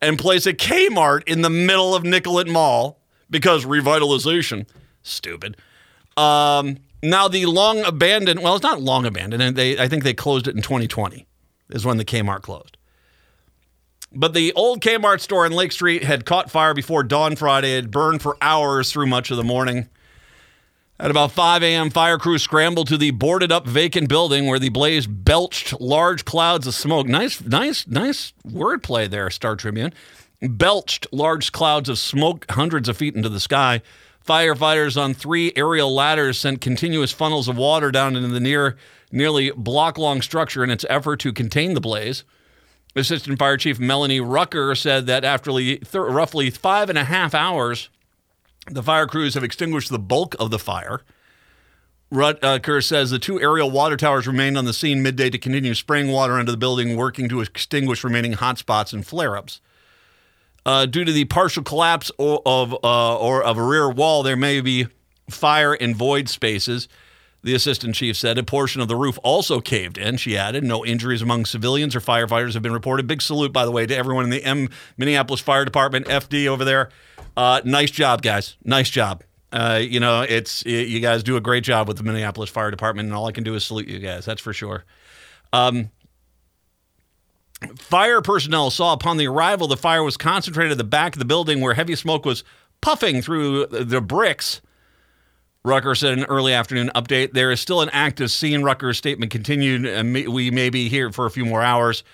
and 0.00 0.18
place 0.18 0.46
a 0.46 0.54
Kmart 0.54 1.22
in 1.26 1.42
the 1.42 1.50
middle 1.50 1.94
of 1.94 2.04
Nicollet 2.04 2.48
Mall 2.48 3.00
because 3.28 3.64
revitalization. 3.64 4.66
Stupid. 5.02 5.56
Um, 6.16 6.78
now 7.02 7.28
the 7.28 7.46
long 7.46 7.84
abandoned, 7.84 8.40
well, 8.42 8.54
it's 8.54 8.62
not 8.62 8.80
long 8.80 9.06
abandoned, 9.06 9.42
and 9.42 9.56
they 9.56 9.78
I 9.78 9.88
think 9.88 10.04
they 10.04 10.14
closed 10.14 10.48
it 10.48 10.56
in 10.56 10.62
2020 10.62 11.26
is 11.70 11.84
when 11.84 11.96
the 11.96 12.04
Kmart 12.04 12.42
closed. 12.42 12.76
But 14.12 14.34
the 14.34 14.52
old 14.54 14.80
Kmart 14.80 15.20
store 15.20 15.44
in 15.44 15.52
Lake 15.52 15.72
Street 15.72 16.04
had 16.04 16.24
caught 16.24 16.50
fire 16.50 16.74
before 16.74 17.02
dawn 17.02 17.36
Friday. 17.36 17.76
It 17.76 17.90
burned 17.90 18.22
for 18.22 18.36
hours 18.40 18.92
through 18.92 19.06
much 19.06 19.30
of 19.30 19.36
the 19.36 19.44
morning. 19.44 19.88
At 20.98 21.10
about 21.10 21.32
5 21.32 21.62
a.m., 21.62 21.90
fire 21.90 22.16
crews 22.16 22.42
scrambled 22.42 22.88
to 22.88 22.96
the 22.96 23.10
boarded 23.10 23.52
up 23.52 23.66
vacant 23.66 24.08
building 24.08 24.46
where 24.46 24.58
the 24.58 24.70
blaze 24.70 25.06
belched 25.06 25.78
large 25.78 26.24
clouds 26.24 26.66
of 26.66 26.74
smoke. 26.74 27.06
Nice, 27.06 27.42
nice, 27.42 27.86
nice 27.86 28.32
wordplay 28.46 29.10
there, 29.10 29.28
Star 29.28 29.56
Tribune. 29.56 29.92
Belched 30.40 31.06
large 31.12 31.52
clouds 31.52 31.90
of 31.90 31.98
smoke 31.98 32.46
hundreds 32.50 32.88
of 32.88 32.96
feet 32.96 33.14
into 33.14 33.28
the 33.28 33.40
sky. 33.40 33.82
Firefighters 34.26 35.00
on 35.00 35.14
three 35.14 35.52
aerial 35.54 35.94
ladders 35.94 36.38
sent 36.38 36.60
continuous 36.60 37.12
funnels 37.12 37.46
of 37.46 37.56
water 37.56 37.92
down 37.92 38.16
into 38.16 38.28
the 38.28 38.40
near, 38.40 38.76
nearly 39.12 39.52
block 39.52 39.98
long 39.98 40.20
structure 40.20 40.64
in 40.64 40.70
its 40.70 40.84
effort 40.90 41.20
to 41.20 41.32
contain 41.32 41.74
the 41.74 41.80
blaze. 41.80 42.24
Assistant 42.96 43.38
Fire 43.38 43.56
Chief 43.56 43.78
Melanie 43.78 44.20
Rucker 44.20 44.74
said 44.74 45.06
that 45.06 45.24
after 45.24 45.52
roughly 45.92 46.50
five 46.50 46.88
and 46.88 46.98
a 46.98 47.04
half 47.04 47.34
hours, 47.34 47.88
the 48.68 48.82
fire 48.82 49.06
crews 49.06 49.34
have 49.34 49.44
extinguished 49.44 49.90
the 49.90 49.98
bulk 49.98 50.34
of 50.40 50.50
the 50.50 50.58
fire. 50.58 51.02
Rucker 52.10 52.78
uh, 52.78 52.80
says 52.80 53.10
the 53.10 53.18
two 53.18 53.40
aerial 53.40 53.70
water 53.70 53.96
towers 53.96 54.26
remained 54.26 54.56
on 54.56 54.64
the 54.64 54.72
scene 54.72 55.02
midday 55.02 55.28
to 55.28 55.38
continue 55.38 55.74
spraying 55.74 56.10
water 56.10 56.38
into 56.38 56.52
the 56.52 56.58
building, 56.58 56.96
working 56.96 57.28
to 57.28 57.40
extinguish 57.40 58.02
remaining 58.02 58.34
hotspots 58.34 58.92
and 58.92 59.06
flare 59.06 59.36
ups. 59.36 59.60
Uh, 60.66 60.84
due 60.84 61.04
to 61.04 61.12
the 61.12 61.24
partial 61.26 61.62
collapse 61.62 62.10
of, 62.18 62.40
of 62.44 62.74
uh, 62.82 63.16
or 63.18 63.40
of 63.40 63.56
a 63.56 63.62
rear 63.62 63.88
wall, 63.88 64.24
there 64.24 64.36
may 64.36 64.60
be 64.60 64.88
fire 65.30 65.74
and 65.74 65.94
void 65.94 66.28
spaces. 66.28 66.88
The 67.44 67.54
assistant 67.54 67.94
chief 67.94 68.16
said 68.16 68.36
a 68.36 68.42
portion 68.42 68.80
of 68.80 68.88
the 68.88 68.96
roof 68.96 69.16
also 69.22 69.60
caved 69.60 69.96
in. 69.96 70.16
She 70.16 70.36
added, 70.36 70.64
"No 70.64 70.84
injuries 70.84 71.22
among 71.22 71.46
civilians 71.46 71.94
or 71.94 72.00
firefighters 72.00 72.54
have 72.54 72.64
been 72.64 72.72
reported." 72.72 73.06
Big 73.06 73.22
salute, 73.22 73.52
by 73.52 73.64
the 73.64 73.70
way, 73.70 73.86
to 73.86 73.96
everyone 73.96 74.24
in 74.24 74.30
the 74.30 74.42
M 74.42 74.68
Minneapolis 74.96 75.40
Fire 75.40 75.64
Department, 75.64 76.06
FD 76.06 76.48
over 76.48 76.64
there. 76.64 76.88
Uh, 77.36 77.60
nice 77.64 77.92
job, 77.92 78.22
guys. 78.22 78.56
Nice 78.64 78.90
job. 78.90 79.22
Uh, 79.52 79.78
you 79.80 80.00
know, 80.00 80.22
it's 80.22 80.66
you 80.66 80.98
guys 80.98 81.22
do 81.22 81.36
a 81.36 81.40
great 81.40 81.62
job 81.62 81.86
with 81.86 81.96
the 81.96 82.02
Minneapolis 82.02 82.50
Fire 82.50 82.72
Department, 82.72 83.06
and 83.06 83.14
all 83.14 83.26
I 83.26 83.32
can 83.32 83.44
do 83.44 83.54
is 83.54 83.64
salute 83.64 83.86
you 83.86 84.00
guys. 84.00 84.24
That's 84.24 84.42
for 84.42 84.52
sure. 84.52 84.84
Um, 85.52 85.90
Fire 87.78 88.20
personnel 88.20 88.70
saw 88.70 88.92
upon 88.92 89.16
the 89.16 89.26
arrival 89.26 89.66
the 89.66 89.76
fire 89.76 90.02
was 90.02 90.16
concentrated 90.16 90.72
at 90.72 90.78
the 90.78 90.84
back 90.84 91.14
of 91.14 91.18
the 91.18 91.24
building 91.24 91.60
where 91.60 91.74
heavy 91.74 91.96
smoke 91.96 92.26
was 92.26 92.44
puffing 92.80 93.22
through 93.22 93.66
the 93.66 94.00
bricks. 94.00 94.60
Rucker 95.64 95.94
said 95.94 96.12
in 96.12 96.20
an 96.20 96.26
early 96.26 96.52
afternoon 96.52 96.92
update, 96.94 97.32
there 97.32 97.50
is 97.50 97.60
still 97.60 97.80
an 97.80 97.88
active 97.88 98.30
scene. 98.30 98.62
Rucker's 98.62 98.98
statement 98.98 99.32
continued, 99.32 99.84
uh, 99.84 99.90
and 99.90 100.12
we 100.12 100.50
may 100.50 100.70
be 100.70 100.88
here 100.88 101.10
for 101.10 101.26
a 101.26 101.30
few 101.30 101.44
more 101.44 101.62
hours. 101.62 102.04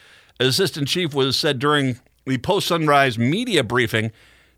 Assistant 0.40 0.88
chief 0.88 1.12
was 1.12 1.36
said 1.36 1.58
during 1.58 2.00
the 2.24 2.38
post 2.38 2.66
sunrise 2.66 3.18
media 3.18 3.62
briefing 3.62 4.10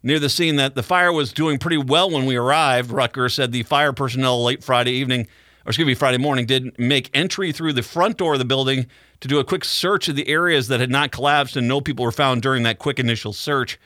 near 0.02 0.20
the 0.20 0.28
scene 0.28 0.56
that 0.56 0.76
the 0.76 0.82
fire 0.82 1.12
was 1.12 1.32
doing 1.32 1.58
pretty 1.58 1.78
well 1.78 2.08
when 2.08 2.24
we 2.26 2.36
arrived. 2.36 2.90
Rucker 2.90 3.28
said 3.28 3.50
the 3.50 3.64
fire 3.64 3.92
personnel 3.92 4.44
late 4.44 4.62
Friday 4.62 4.92
evening, 4.92 5.22
or 5.66 5.70
excuse 5.70 5.86
me, 5.86 5.94
Friday 5.94 6.18
morning, 6.18 6.46
did 6.46 6.78
make 6.78 7.10
entry 7.14 7.50
through 7.50 7.72
the 7.72 7.82
front 7.82 8.18
door 8.18 8.34
of 8.34 8.38
the 8.38 8.44
building 8.44 8.86
to 9.24 9.28
do 9.28 9.38
a 9.38 9.44
quick 9.44 9.64
search 9.64 10.06
of 10.10 10.16
the 10.16 10.28
areas 10.28 10.68
that 10.68 10.80
had 10.80 10.90
not 10.90 11.10
collapsed, 11.10 11.56
and 11.56 11.66
no 11.66 11.80
people 11.80 12.04
were 12.04 12.12
found 12.12 12.42
during 12.42 12.62
that 12.64 12.78
quick 12.78 12.98
initial 12.98 13.32
search. 13.32 13.80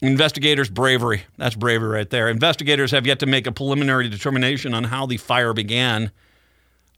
Investigators' 0.00 0.68
bravery. 0.68 1.22
That's 1.38 1.54
bravery 1.54 1.90
right 1.90 2.10
there. 2.10 2.28
Investigators 2.28 2.90
have 2.90 3.06
yet 3.06 3.20
to 3.20 3.26
make 3.26 3.46
a 3.46 3.52
preliminary 3.52 4.08
determination 4.08 4.74
on 4.74 4.82
how 4.82 5.06
the 5.06 5.18
fire 5.18 5.52
began. 5.52 6.10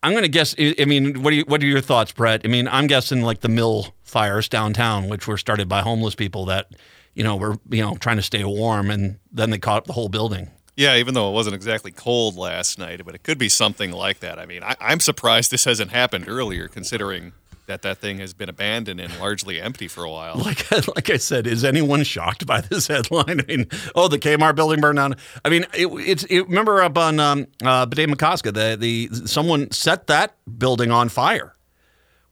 I'm 0.03 0.13
going 0.13 0.23
to 0.23 0.31
guess. 0.31 0.55
I 0.59 0.87
mean, 0.87 1.23
what 1.23 1.35
are, 1.35 1.37
you, 1.37 1.45
what 1.47 1.63
are 1.63 1.67
your 1.67 1.83
thoughts, 1.83 2.11
Brett? 2.11 2.41
I 2.47 2.49
mean, 2.49 2.69
I'm 2.69 2.87
guessing 2.87 3.21
like 3.21 3.41
the 3.41 3.51
mill 3.51 3.95
fires 4.03 4.49
downtown, 4.49 5.11
which 5.11 5.29
were 5.29 5.37
started 5.37 5.69
by 5.69 5.83
homeless 5.83 6.15
people 6.15 6.47
that, 6.47 6.71
you 7.13 7.23
know, 7.23 7.37
were 7.37 7.59
you 7.69 7.83
know 7.83 7.97
trying 7.97 8.17
to 8.17 8.23
stay 8.23 8.45
warm, 8.45 8.91
and 8.91 9.19
then 9.31 9.51
they 9.51 9.59
caught 9.59 9.77
up 9.77 9.85
the 9.85 9.93
whole 9.93 10.09
building. 10.09 10.51
Yeah, 10.77 10.97
even 10.97 11.15
though 11.15 11.31
it 11.31 11.33
wasn't 11.33 11.55
exactly 11.55 11.91
cold 11.91 12.37
last 12.37 12.79
night, 12.79 13.01
but 13.05 13.15
it 13.15 13.23
could 13.23 13.39
be 13.39 13.49
something 13.49 13.93
like 13.93 14.21
that. 14.21 14.39
I 14.39 14.45
mean, 14.45 14.63
I, 14.63 14.77
am 14.81 15.01
surprised 15.01 15.51
this 15.51 15.65
hasn't 15.65 15.91
happened 15.91 16.29
earlier, 16.29 16.69
considering 16.69 17.33
that 17.65 17.81
that 17.83 17.99
thing 17.99 18.19
has 18.19 18.35
been 18.35 18.51
abandoned 18.51 19.01
and 19.01 19.19
largely 19.19 19.61
empty 19.61 19.89
for 19.89 20.05
a 20.05 20.11
while. 20.11 20.37
Like, 20.37 20.71
like 20.95 21.11
I 21.11 21.17
said, 21.17 21.47
is 21.47 21.65
anyone 21.65 22.05
shocked 22.05 22.47
by 22.47 22.61
this 22.61 22.87
headline? 22.89 23.41
I 23.41 23.45
mean, 23.45 23.67
oh, 23.95 24.09
the 24.09 24.19
Kmart 24.19 24.55
building 24.55 24.81
burned 24.81 24.99
down. 24.99 25.17
I 25.45 25.49
mean, 25.49 25.65
it, 25.73 25.87
it's 25.87 26.25
it, 26.25 26.43
remember 26.43 26.83
up 26.83 26.99
on 26.99 27.19
um, 27.21 27.47
uh, 27.65 27.87
the 27.87 28.77
the 28.79 29.09
someone 29.27 29.71
set 29.71 30.07
that 30.09 30.37
building 30.59 30.91
on 30.91 31.09
fire. 31.09 31.55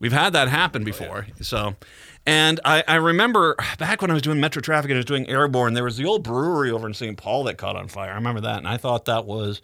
We've 0.00 0.12
had 0.12 0.34
that 0.34 0.48
happen 0.48 0.84
before, 0.84 1.26
oh, 1.26 1.32
yeah. 1.36 1.42
so. 1.42 1.76
And 2.26 2.60
I, 2.64 2.82
I, 2.88 2.94
remember 2.96 3.54
back 3.78 4.00
when 4.00 4.10
I 4.10 4.14
was 4.14 4.22
doing 4.22 4.40
Metro 4.40 4.62
Traffic 4.62 4.90
and 4.90 4.96
I 4.96 5.00
was 5.00 5.04
doing 5.04 5.28
Airborne, 5.28 5.74
there 5.74 5.84
was 5.84 5.98
the 5.98 6.06
old 6.06 6.22
brewery 6.22 6.70
over 6.70 6.86
in 6.86 6.94
St. 6.94 7.18
Paul 7.18 7.44
that 7.44 7.58
caught 7.58 7.76
on 7.76 7.88
fire. 7.88 8.12
I 8.12 8.14
remember 8.14 8.40
that. 8.42 8.58
And 8.58 8.68
I 8.68 8.78
thought 8.78 9.04
that 9.04 9.26
was, 9.26 9.60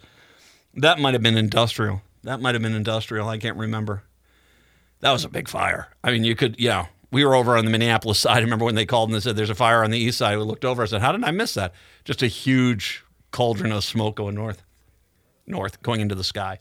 that 0.75 0.99
might 0.99 1.13
have 1.13 1.23
been 1.23 1.37
industrial. 1.37 2.03
That 2.23 2.39
might 2.39 2.53
have 2.53 2.61
been 2.61 2.75
industrial. 2.75 3.27
I 3.27 3.39
can't 3.39 3.57
remember. 3.57 4.03
That 4.99 5.11
was 5.11 5.25
a 5.25 5.29
big 5.29 5.47
fire. 5.47 5.87
I 6.03 6.11
mean, 6.11 6.23
you 6.23 6.35
could, 6.35 6.59
yeah. 6.59 6.87
We 7.11 7.25
were 7.25 7.35
over 7.35 7.57
on 7.57 7.65
the 7.65 7.71
Minneapolis 7.71 8.19
side. 8.19 8.37
I 8.37 8.41
remember 8.41 8.65
when 8.65 8.75
they 8.75 8.85
called 8.85 9.09
and 9.09 9.15
they 9.15 9.21
said 9.21 9.35
there's 9.35 9.49
a 9.49 9.55
fire 9.55 9.83
on 9.83 9.89
the 9.89 9.97
east 9.97 10.19
side. 10.19 10.37
We 10.37 10.43
looked 10.43 10.63
over. 10.63 10.83
I 10.83 10.85
said, 10.85 11.01
how 11.01 11.11
did 11.11 11.23
I 11.23 11.31
miss 11.31 11.55
that? 11.55 11.73
Just 12.05 12.21
a 12.21 12.27
huge 12.27 13.03
cauldron 13.31 13.71
of 13.71 13.83
smoke 13.83 14.17
going 14.17 14.35
north, 14.35 14.61
north, 15.47 15.81
going 15.81 15.99
into 15.99 16.13
the 16.13 16.23
sky. 16.23 16.59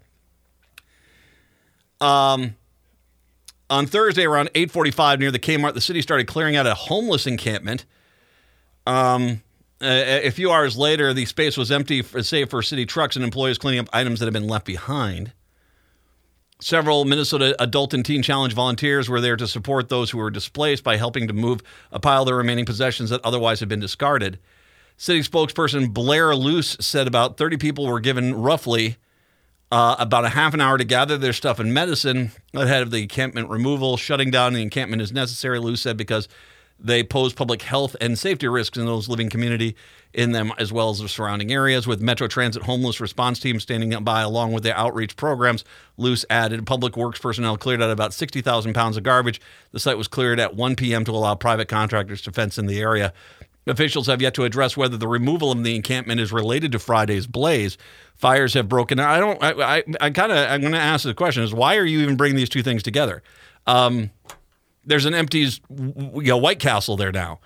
Um, 2.01 2.57
on 3.71 3.87
Thursday 3.87 4.25
around 4.25 4.51
8:45 4.55 5.21
near 5.21 5.31
the 5.31 5.39
Kmart, 5.39 5.75
the 5.75 5.81
city 5.81 6.03
started 6.03 6.27
clearing 6.27 6.57
out 6.57 6.67
a 6.67 6.75
homeless 6.75 7.27
encampment. 7.27 7.87
Um, 8.87 9.43
a, 9.81 10.27
a 10.27 10.31
few 10.31 10.51
hours 10.51 10.77
later, 10.77 11.15
the 11.15 11.25
space 11.25 11.57
was 11.57 11.71
empty, 11.71 12.03
for, 12.03 12.23
save 12.23 12.51
for 12.51 12.63
city 12.63 12.85
trucks 12.85 13.17
and 13.17 13.25
employees 13.25 13.57
cleaning 13.57 13.81
up 13.81 13.89
items 13.93 14.19
that 14.19 14.27
had 14.27 14.35
been 14.35 14.49
left 14.49 14.67
behind. 14.67 15.33
Several 16.61 17.07
Minnesota 17.07 17.57
Adult 17.59 17.95
and 17.95 18.05
Teen 18.05 18.23
Challenge 18.23 18.53
volunteers 18.53 19.09
were 19.09 19.21
there 19.21 19.37
to 19.37 19.47
support 19.47 19.89
those 19.89 20.11
who 20.11 20.19
were 20.19 20.31
displaced 20.31 20.85
by 20.85 20.99
helping 20.99 21.27
to 21.27 21.33
move 21.33 21.63
a 21.91 21.99
pile 21.99 22.23
of 22.23 22.27
the 22.27 22.35
remaining 22.35 22.67
possessions 22.67 23.09
that 23.09 23.23
otherwise 23.25 23.61
had 23.61 23.69
been 23.69 23.81
discarded. 23.81 24.39
City 24.99 25.21
spokesperson 25.21 25.95
Blair 25.95 26.37
Luce 26.37 26.77
said 26.79 27.07
about 27.07 27.39
30 27.39 27.57
people 27.57 27.87
were 27.87 28.01
given 28.01 28.35
roughly 28.35 28.99
uh, 29.71 29.97
about 29.99 30.25
a 30.25 30.31
half 30.31 30.55
an 30.55 30.61
hour 30.61 30.79
to 30.79 30.85
gather 30.85 31.17
their 31.17 31.33
stuff 31.33 31.59
and 31.59 31.73
medicine 31.73 32.33
ahead 32.55 32.83
of 32.83 32.91
the 32.91 33.03
encampment 33.03 33.49
removal. 33.49 33.97
Shutting 33.97 34.31
down 34.31 34.53
the 34.53 34.63
encampment 34.63 35.03
is 35.03 35.13
necessary, 35.13 35.59
Luce 35.59 35.83
said, 35.83 35.97
because 35.97 36.29
they 36.83 37.03
pose 37.03 37.33
public 37.33 37.63
health 37.63 37.95
and 38.01 38.19
safety 38.19 38.49
risks 38.49 38.79
in 38.79 38.87
those 38.87 39.09
living 39.09 39.29
community 39.29 39.77
in 40.13 40.33
them 40.33 40.53
as 40.59 40.73
well 40.73 40.91
as 40.91 40.99
the 40.99 41.09
surrounding 41.09 41.53
areas. 41.53 41.87
With 41.87 42.01
Metro 42.01 42.27
Transit 42.27 42.63
homeless 42.63 43.01
response 43.01 43.39
team 43.39 43.61
standing 43.61 43.91
by 44.03 44.23
along 44.23 44.53
with 44.53 44.63
their 44.63 44.77
outreach 44.77 45.15
programs, 45.15 45.65
Luce 45.97 46.25
added 46.31 46.67
public 46.67 46.97
works 46.97 47.21
personnel 47.21 47.57
cleared 47.57 47.83
out 47.83 47.91
about 47.91 48.15
60,000 48.15 48.73
pounds 48.73 48.97
of 48.97 49.03
garbage. 49.03 49.41
The 49.73 49.79
site 49.79 49.99
was 49.99 50.09
cleared 50.09 50.41
at 50.41 50.57
1 50.57 50.75
p.m. 50.75 51.05
to 51.05 51.13
allow 51.13 51.35
private 51.35 51.69
contractors 51.69 52.23
to 52.23 52.33
fence 52.33 52.59
in 52.59 52.67
the 52.67 52.81
area. 52.81 53.13
Officials 53.71 54.07
have 54.09 54.21
yet 54.21 54.35
to 54.35 54.45
address 54.45 54.77
whether 54.77 54.97
the 54.97 55.09
removal 55.09 55.53
of 55.53 55.63
the 55.63 55.77
encampment 55.77 56.21
is 56.21 56.33
related 56.33 56.73
to 56.73 56.79
Friday's 56.79 57.27
blaze. 57.27 57.79
Fires 58.17 58.55
have 58.55 58.69
broken. 58.69 58.99
I 58.99 59.19
don't. 59.19 59.43
I. 59.43 59.77
I, 59.79 59.85
I 60.01 60.11
kind 60.11 60.33
of. 60.33 60.39
I'm 60.51 60.61
going 60.61 60.73
to 60.73 60.79
ask 60.79 61.05
the 61.05 61.15
question: 61.15 61.43
Is 61.43 61.55
why 61.55 61.77
are 61.77 61.85
you 61.85 62.01
even 62.01 62.17
bringing 62.17 62.37
these 62.37 62.49
two 62.49 62.63
things 62.63 62.83
together? 62.83 63.23
Um, 63.67 64.11
there's 64.85 65.07
an 65.07 65.15
empty, 65.15 65.39
you 65.39 66.23
know, 66.23 66.37
White 66.37 66.59
Castle 66.59 66.97
there 66.97 67.13
now. 67.13 67.41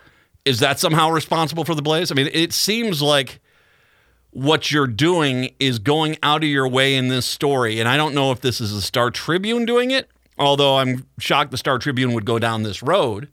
Is 0.45 0.61
that 0.61 0.78
somehow 0.81 1.11
responsible 1.11 1.64
for 1.64 1.75
the 1.75 1.83
blaze? 1.83 2.11
I 2.11 2.14
mean, 2.14 2.28
it 2.33 2.52
seems 2.52 3.00
like 3.00 3.40
what 4.31 4.73
you're 4.73 4.87
doing 4.87 5.54
is 5.61 5.78
going 5.78 6.16
out 6.23 6.43
of 6.43 6.49
your 6.49 6.69
way 6.69 6.97
in 6.97 7.09
this 7.09 7.26
story, 7.26 7.81
and 7.81 7.88
I 7.88 7.97
don't 7.97 8.14
know 8.14 8.33
if 8.33 8.40
this 8.40 8.61
is 8.61 8.75
the 8.75 8.83
Star 8.83 9.11
Tribune 9.11 9.64
doing 9.64 9.90
it. 9.90 10.11
Although 10.38 10.78
I'm 10.78 11.07
shocked 11.19 11.52
the 11.52 11.57
Star 11.57 11.78
Tribune 11.78 12.12
would 12.12 12.25
go 12.25 12.38
down 12.38 12.64
this 12.64 12.83
road 12.83 13.28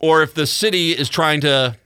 or 0.00 0.22
if 0.22 0.34
the 0.34 0.46
city 0.46 0.92
is 0.92 1.08
trying 1.08 1.40
to 1.42 1.76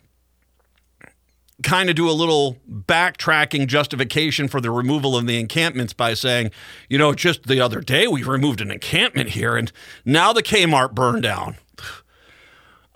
kind 1.63 1.91
of 1.91 1.97
do 1.97 2.09
a 2.09 2.13
little 2.13 2.57
backtracking 2.71 3.67
justification 3.67 4.49
for 4.49 4.61
the 4.61 4.71
removal 4.71 5.17
of 5.17 5.27
the 5.27 5.39
encampments 5.39 5.93
by 5.93 6.15
saying, 6.15 6.51
you 6.89 6.99
know, 6.99 7.13
just 7.13 7.45
the 7.45 7.61
other 7.61 7.81
day 7.81 8.07
we 8.07 8.23
removed 8.23 8.61
an 8.61 8.71
encampment 8.71 9.31
here 9.31 9.57
and 9.57 9.71
now 10.05 10.33
the 10.33 10.43
Kmart 10.43 10.95
burned 10.95 11.23
down. 11.23 11.57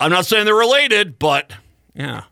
I'm 0.01 0.11
not 0.11 0.27
saying 0.27 0.45
they're 0.45 0.55
related, 0.55 1.19
but 1.19 1.53
yeah. 1.95 2.25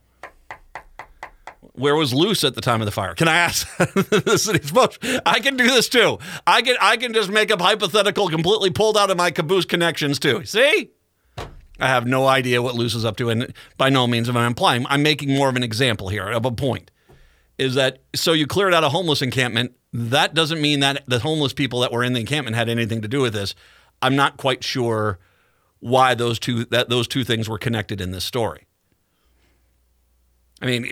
Where 1.74 1.96
was 1.96 2.12
Luce 2.12 2.44
at 2.44 2.54
the 2.54 2.60
time 2.60 2.82
of 2.82 2.86
the 2.86 2.92
fire? 2.92 3.14
Can 3.14 3.28
I 3.28 3.36
ask 3.36 3.76
the 3.78 4.36
city 4.36 4.58
folks? 4.58 4.98
I 5.24 5.40
can 5.40 5.56
do 5.56 5.66
this 5.66 5.88
too. 5.88 6.18
I 6.46 6.60
can 6.60 6.76
I 6.80 6.96
can 6.98 7.14
just 7.14 7.30
make 7.30 7.50
up 7.50 7.60
hypothetical 7.60 8.28
completely 8.28 8.70
pulled 8.70 8.98
out 8.98 9.10
of 9.10 9.16
my 9.16 9.30
caboose 9.30 9.64
connections 9.64 10.18
too. 10.18 10.44
See? 10.44 10.90
I 11.82 11.88
have 11.88 12.06
no 12.06 12.28
idea 12.28 12.62
what 12.62 12.76
Luce 12.76 12.94
is 12.94 13.04
up 13.04 13.16
to, 13.16 13.28
and 13.28 13.52
by 13.76 13.90
no 13.90 14.06
means 14.06 14.28
am 14.28 14.36
I 14.36 14.46
implying. 14.46 14.86
I'm 14.88 15.02
making 15.02 15.34
more 15.34 15.48
of 15.48 15.56
an 15.56 15.64
example 15.64 16.08
here 16.08 16.30
of 16.30 16.44
a 16.44 16.52
point. 16.52 16.90
Is 17.58 17.74
that 17.74 17.98
so? 18.14 18.32
You 18.32 18.46
cleared 18.46 18.72
out 18.72 18.84
a 18.84 18.88
homeless 18.88 19.20
encampment. 19.20 19.72
That 19.92 20.32
doesn't 20.32 20.60
mean 20.60 20.80
that 20.80 21.02
the 21.06 21.18
homeless 21.18 21.52
people 21.52 21.80
that 21.80 21.92
were 21.92 22.04
in 22.04 22.12
the 22.12 22.20
encampment 22.20 22.56
had 22.56 22.68
anything 22.68 23.02
to 23.02 23.08
do 23.08 23.20
with 23.20 23.34
this. 23.34 23.54
I'm 24.00 24.16
not 24.16 24.36
quite 24.36 24.62
sure 24.64 25.18
why 25.80 26.14
those 26.14 26.38
two 26.38 26.64
that 26.66 26.88
those 26.88 27.08
two 27.08 27.24
things 27.24 27.48
were 27.48 27.58
connected 27.58 28.00
in 28.00 28.12
this 28.12 28.24
story. 28.24 28.66
I 30.62 30.66
mean, 30.66 30.84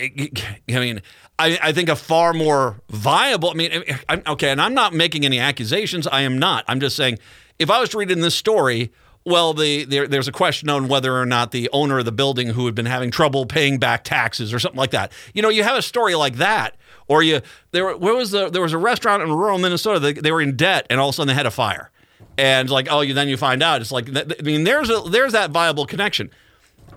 I 0.68 0.80
mean, 0.80 1.02
I, 1.38 1.58
I 1.62 1.72
think 1.72 1.88
a 1.88 1.94
far 1.94 2.32
more 2.32 2.80
viable. 2.90 3.50
I 3.50 3.54
mean, 3.54 3.84
I'm, 4.08 4.22
okay, 4.26 4.50
and 4.50 4.60
I'm 4.60 4.74
not 4.74 4.92
making 4.92 5.24
any 5.24 5.38
accusations. 5.38 6.08
I 6.08 6.22
am 6.22 6.36
not. 6.36 6.64
I'm 6.66 6.80
just 6.80 6.96
saying, 6.96 7.20
if 7.60 7.70
I 7.70 7.78
was 7.78 7.94
reading 7.94 8.20
this 8.20 8.34
story, 8.34 8.90
well, 9.24 9.52
the, 9.52 9.84
there, 9.84 10.08
there's 10.08 10.28
a 10.28 10.32
question 10.32 10.68
on 10.70 10.88
whether 10.88 11.16
or 11.16 11.26
not 11.26 11.50
the 11.50 11.68
owner 11.72 11.98
of 11.98 12.04
the 12.06 12.12
building 12.12 12.48
who 12.48 12.66
had 12.66 12.74
been 12.74 12.86
having 12.86 13.10
trouble 13.10 13.44
paying 13.44 13.78
back 13.78 14.02
taxes 14.02 14.54
or 14.54 14.58
something 14.58 14.78
like 14.78 14.92
that. 14.92 15.12
You 15.34 15.42
know, 15.42 15.50
you 15.50 15.62
have 15.62 15.76
a 15.76 15.82
story 15.82 16.14
like 16.14 16.36
that 16.36 16.76
Or 17.06 17.22
you 17.22 17.40
there 17.72 17.96
where 17.96 18.14
was 18.14 18.30
the 18.30 18.48
there 18.48 18.62
was 18.62 18.72
a 18.72 18.78
restaurant 18.78 19.22
in 19.22 19.30
rural 19.30 19.58
Minnesota 19.58 19.98
they, 19.98 20.12
they 20.12 20.32
were 20.32 20.40
in 20.40 20.56
debt 20.56 20.86
and 20.88 21.00
all 21.00 21.08
of 21.08 21.12
a 21.12 21.16
sudden 21.16 21.28
they 21.28 21.34
had 21.34 21.46
a 21.46 21.50
fire. 21.50 21.90
And 22.38 22.70
like 22.70 22.88
oh 22.90 23.00
you 23.00 23.12
then 23.14 23.28
you 23.28 23.36
find 23.36 23.62
out 23.62 23.80
it's 23.80 23.92
like 23.92 24.08
I 24.08 24.42
mean 24.42 24.64
there's 24.64 24.88
a 24.88 25.02
there's 25.10 25.32
that 25.32 25.50
viable 25.50 25.86
connection. 25.86 26.30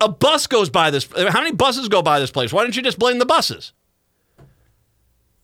A 0.00 0.08
bus 0.08 0.46
goes 0.46 0.70
by 0.70 0.90
this 0.90 1.06
how 1.12 1.40
many 1.40 1.52
buses 1.52 1.88
go 1.88 2.00
by 2.00 2.20
this 2.20 2.30
place? 2.30 2.52
Why 2.52 2.62
don't 2.62 2.76
you 2.76 2.82
just 2.82 2.98
blame 2.98 3.18
the 3.18 3.26
buses? 3.26 3.72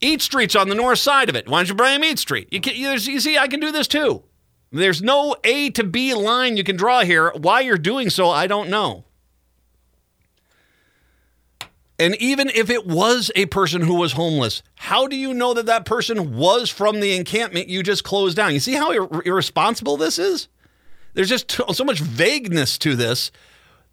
Eat 0.00 0.22
Street's 0.22 0.56
on 0.56 0.68
the 0.68 0.74
north 0.74 0.98
side 0.98 1.28
of 1.28 1.36
it. 1.36 1.48
Why 1.48 1.58
don't 1.58 1.68
you 1.68 1.74
blame 1.74 2.02
Eat 2.04 2.18
Street? 2.18 2.48
You, 2.50 2.60
can, 2.60 2.74
you, 2.74 2.90
you 2.92 3.20
see, 3.20 3.36
I 3.36 3.48
can 3.48 3.60
do 3.60 3.70
this 3.70 3.86
too. 3.86 4.22
There's 4.72 5.02
no 5.02 5.34
A 5.42 5.70
to 5.70 5.84
B 5.84 6.14
line 6.14 6.56
you 6.56 6.64
can 6.64 6.76
draw 6.76 7.00
here. 7.00 7.32
Why 7.36 7.60
you're 7.60 7.78
doing 7.78 8.08
so, 8.08 8.30
I 8.30 8.46
don't 8.46 8.70
know. 8.70 9.04
And 11.98 12.14
even 12.16 12.48
if 12.48 12.70
it 12.70 12.86
was 12.86 13.30
a 13.36 13.46
person 13.46 13.82
who 13.82 13.94
was 13.94 14.12
homeless, 14.12 14.62
how 14.76 15.06
do 15.06 15.16
you 15.16 15.34
know 15.34 15.52
that 15.52 15.66
that 15.66 15.84
person 15.84 16.34
was 16.34 16.70
from 16.70 17.00
the 17.00 17.14
encampment 17.14 17.68
you 17.68 17.82
just 17.82 18.04
closed 18.04 18.36
down? 18.36 18.54
You 18.54 18.60
see 18.60 18.72
how 18.74 18.90
ir- 18.92 19.22
irresponsible 19.26 19.98
this 19.98 20.18
is? 20.18 20.48
There's 21.12 21.28
just 21.28 21.48
t- 21.48 21.74
so 21.74 21.84
much 21.84 22.00
vagueness 22.00 22.78
to 22.78 22.96
this 22.96 23.30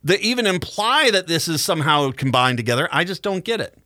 that 0.03 0.21
even 0.21 0.45
imply 0.45 1.09
that 1.11 1.27
this 1.27 1.49
is 1.49 1.61
somehow 1.61 2.11
combined 2.11 2.57
together. 2.57 2.87
I 2.91 3.03
just 3.03 3.23
don't 3.23 3.43
get 3.43 3.59
it. 3.59 3.77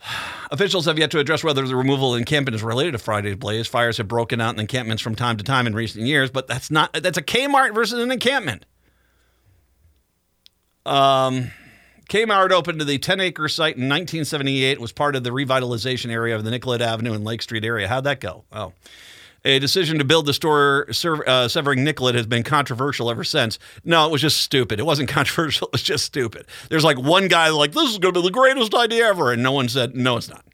Officials 0.52 0.86
have 0.86 0.98
yet 0.98 1.12
to 1.12 1.20
address 1.20 1.44
whether 1.44 1.64
the 1.66 1.76
removal 1.76 2.12
of 2.12 2.16
the 2.16 2.18
encampment 2.20 2.56
is 2.56 2.62
related 2.62 2.92
to 2.92 2.98
Friday's 2.98 3.36
blaze. 3.36 3.68
Fires 3.68 3.98
have 3.98 4.08
broken 4.08 4.40
out 4.40 4.54
in 4.54 4.60
encampments 4.60 5.00
from 5.00 5.14
time 5.14 5.36
to 5.36 5.44
time 5.44 5.66
in 5.66 5.74
recent 5.74 6.06
years, 6.06 6.28
but 6.30 6.48
that's 6.48 6.70
not 6.70 6.92
that's 6.92 7.18
a 7.18 7.22
Kmart 7.22 7.72
versus 7.72 8.02
an 8.02 8.10
encampment. 8.10 8.66
Um, 10.84 11.52
Kmart 12.08 12.50
opened 12.50 12.80
to 12.80 12.84
the 12.84 12.98
10 12.98 13.20
acre 13.20 13.48
site 13.48 13.76
in 13.76 13.88
1978. 13.88 14.72
It 14.72 14.80
was 14.80 14.90
part 14.90 15.14
of 15.14 15.22
the 15.22 15.30
revitalization 15.30 16.10
area 16.10 16.34
of 16.34 16.42
the 16.42 16.50
Nicollet 16.50 16.80
Avenue 16.80 17.12
and 17.12 17.24
Lake 17.24 17.42
Street 17.42 17.64
area. 17.64 17.86
How'd 17.86 18.04
that 18.04 18.18
go? 18.18 18.44
Oh. 18.50 18.72
A 19.44 19.58
decision 19.58 19.98
to 19.98 20.04
build 20.04 20.26
the 20.26 20.34
store 20.34 20.86
uh, 21.26 21.48
severing 21.48 21.82
Nicollet 21.82 22.14
has 22.14 22.26
been 22.26 22.42
controversial 22.42 23.10
ever 23.10 23.24
since. 23.24 23.58
No, 23.84 24.06
it 24.06 24.12
was 24.12 24.20
just 24.20 24.42
stupid. 24.42 24.78
It 24.78 24.84
wasn't 24.84 25.08
controversial. 25.10 25.68
It 25.68 25.72
was 25.72 25.82
just 25.82 26.04
stupid. 26.04 26.46
There's 26.68 26.84
like 26.84 26.98
one 26.98 27.28
guy 27.28 27.48
like, 27.48 27.72
this 27.72 27.90
is 27.90 27.98
going 27.98 28.14
to 28.14 28.20
be 28.20 28.26
the 28.26 28.32
greatest 28.32 28.74
idea 28.74 29.08
ever. 29.08 29.32
And 29.32 29.42
no 29.42 29.52
one 29.52 29.68
said, 29.68 29.96
no, 29.96 30.18
it's 30.18 30.28
not. 30.28 30.44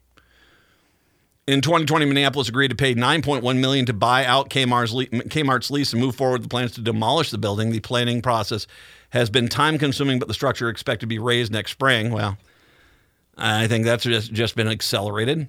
In 1.47 1.61
2020, 1.61 2.05
Minneapolis 2.05 2.49
agreed 2.49 2.69
to 2.69 2.75
pay 2.75 2.93
9.1 2.93 3.59
million 3.59 3.85
to 3.85 3.93
buy 3.93 4.25
out 4.25 4.49
Kmart's, 4.49 4.93
Kmart's 5.29 5.71
lease 5.71 5.93
and 5.93 6.01
move 6.01 6.15
forward 6.15 6.41
with 6.41 6.43
the 6.43 6.49
plans 6.49 6.73
to 6.73 6.81
demolish 6.81 7.31
the 7.31 7.37
building. 7.37 7.71
The 7.71 7.79
planning 7.79 8.21
process 8.21 8.67
has 9.11 9.29
been 9.29 9.47
time 9.47 9.77
consuming, 9.77 10.19
but 10.19 10.27
the 10.27 10.33
structure 10.33 10.67
expected 10.69 11.01
to 11.01 11.07
be 11.07 11.19
raised 11.19 11.53
next 11.53 11.71
spring. 11.71 12.11
Well, 12.11 12.37
I 13.37 13.67
think 13.67 13.85
that's 13.85 14.03
just, 14.03 14.33
just 14.33 14.57
been 14.57 14.67
accelerated. 14.67 15.47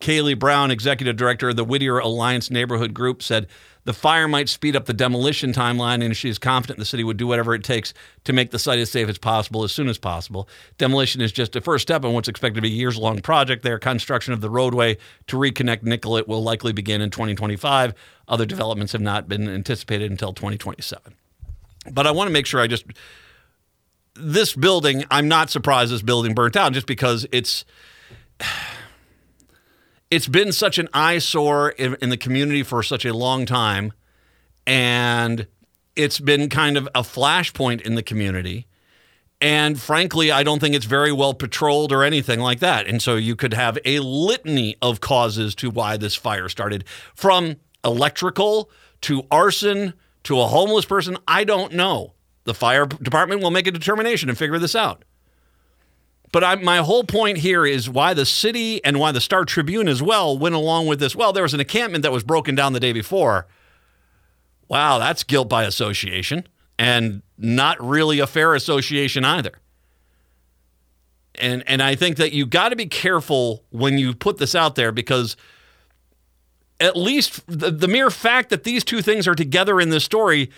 Kaylee 0.00 0.38
Brown, 0.38 0.70
executive 0.70 1.16
director 1.16 1.50
of 1.50 1.56
the 1.56 1.64
Whittier 1.64 1.98
Alliance 1.98 2.50
Neighborhood 2.50 2.94
Group, 2.94 3.22
said 3.22 3.46
the 3.84 3.94
fire 3.94 4.28
might 4.28 4.50
speed 4.50 4.76
up 4.76 4.84
the 4.84 4.92
demolition 4.92 5.52
timeline, 5.52 6.04
and 6.04 6.14
she 6.16 6.28
is 6.28 6.38
confident 6.38 6.78
the 6.78 6.84
city 6.84 7.04
would 7.04 7.16
do 7.16 7.26
whatever 7.26 7.54
it 7.54 7.64
takes 7.64 7.94
to 8.24 8.32
make 8.34 8.50
the 8.50 8.58
site 8.58 8.78
as 8.78 8.90
safe 8.90 9.08
as 9.08 9.16
possible 9.16 9.64
as 9.64 9.72
soon 9.72 9.88
as 9.88 9.96
possible. 9.96 10.48
Demolition 10.76 11.22
is 11.22 11.32
just 11.32 11.56
a 11.56 11.60
first 11.60 11.82
step 11.82 12.04
in 12.04 12.12
what's 12.12 12.28
expected 12.28 12.56
to 12.56 12.60
be 12.60 12.68
a 12.68 12.70
years 12.70 12.98
long 12.98 13.20
project 13.20 13.62
there. 13.62 13.78
Construction 13.78 14.34
of 14.34 14.42
the 14.42 14.50
roadway 14.50 14.98
to 15.26 15.36
reconnect 15.36 15.84
Nicollet 15.84 16.28
will 16.28 16.42
likely 16.42 16.72
begin 16.72 17.00
in 17.00 17.10
2025. 17.10 17.94
Other 18.28 18.44
developments 18.44 18.92
have 18.92 19.00
not 19.00 19.26
been 19.26 19.48
anticipated 19.48 20.10
until 20.10 20.34
2027. 20.34 21.14
But 21.90 22.06
I 22.06 22.10
want 22.10 22.28
to 22.28 22.32
make 22.32 22.44
sure 22.44 22.60
I 22.60 22.66
just. 22.66 22.84
This 24.20 24.54
building, 24.54 25.04
I'm 25.10 25.28
not 25.28 25.48
surprised 25.48 25.92
this 25.92 26.02
building 26.02 26.34
burnt 26.34 26.52
down 26.52 26.74
just 26.74 26.86
because 26.86 27.24
it's 27.30 27.64
it's 30.10 30.28
been 30.28 30.52
such 30.52 30.78
an 30.78 30.88
eyesore 30.92 31.70
in, 31.70 31.96
in, 32.00 32.08
the 32.08 32.16
community 32.16 32.62
for 32.62 32.82
such 32.82 33.04
a 33.04 33.12
long 33.12 33.46
time, 33.46 33.92
and 34.66 35.46
it's 35.96 36.18
been 36.20 36.48
kind 36.48 36.76
of 36.76 36.86
a 36.94 37.02
flashpoint 37.02 37.82
in 37.82 37.94
the 37.94 38.02
community. 38.02 38.66
And 39.40 39.80
frankly, 39.80 40.32
I 40.32 40.42
don't 40.42 40.58
think 40.58 40.74
it's 40.74 40.84
very 40.84 41.12
well 41.12 41.34
patrolled 41.34 41.92
or 41.92 42.02
anything 42.02 42.40
like 42.40 42.60
that. 42.60 42.86
And 42.86 43.00
so 43.00 43.14
you 43.14 43.36
could 43.36 43.54
have 43.54 43.78
a 43.84 44.00
litany 44.00 44.76
of 44.82 45.00
causes 45.00 45.54
to 45.56 45.70
why 45.70 45.96
this 45.96 46.16
fire 46.16 46.48
started 46.48 46.84
from 47.14 47.56
electrical 47.84 48.70
to 49.02 49.24
arson 49.30 49.94
to 50.24 50.40
a 50.40 50.46
homeless 50.46 50.84
person. 50.84 51.16
I 51.28 51.44
don't 51.44 51.72
know. 51.72 52.14
The 52.44 52.54
fire 52.54 52.86
department 52.86 53.42
will 53.42 53.50
make 53.50 53.66
a 53.66 53.70
determination 53.70 54.28
and 54.28 54.36
figure 54.36 54.58
this 54.58 54.74
out. 54.74 55.04
But 56.38 56.44
I, 56.44 56.54
my 56.54 56.76
whole 56.76 57.02
point 57.02 57.38
here 57.38 57.66
is 57.66 57.90
why 57.90 58.14
the 58.14 58.24
city 58.24 58.84
and 58.84 59.00
why 59.00 59.10
the 59.10 59.20
Star 59.20 59.44
Tribune 59.44 59.88
as 59.88 60.00
well 60.00 60.38
went 60.38 60.54
along 60.54 60.86
with 60.86 61.00
this. 61.00 61.16
Well, 61.16 61.32
there 61.32 61.42
was 61.42 61.52
an 61.52 61.58
encampment 61.58 62.02
that 62.02 62.12
was 62.12 62.22
broken 62.22 62.54
down 62.54 62.74
the 62.74 62.78
day 62.78 62.92
before. 62.92 63.48
Wow, 64.68 65.00
that's 65.00 65.24
guilt 65.24 65.48
by 65.48 65.64
association 65.64 66.46
and 66.78 67.22
not 67.38 67.84
really 67.84 68.20
a 68.20 68.26
fair 68.28 68.54
association 68.54 69.24
either. 69.24 69.58
And 71.34 71.64
and 71.66 71.82
I 71.82 71.96
think 71.96 72.18
that 72.18 72.32
you 72.32 72.46
got 72.46 72.68
to 72.68 72.76
be 72.76 72.86
careful 72.86 73.64
when 73.70 73.98
you 73.98 74.14
put 74.14 74.38
this 74.38 74.54
out 74.54 74.76
there 74.76 74.92
because 74.92 75.36
at 76.78 76.96
least 76.96 77.42
the, 77.48 77.72
the 77.72 77.88
mere 77.88 78.10
fact 78.10 78.50
that 78.50 78.62
these 78.62 78.84
two 78.84 79.02
things 79.02 79.26
are 79.26 79.34
together 79.34 79.80
in 79.80 79.88
this 79.88 80.04
story 80.04 80.52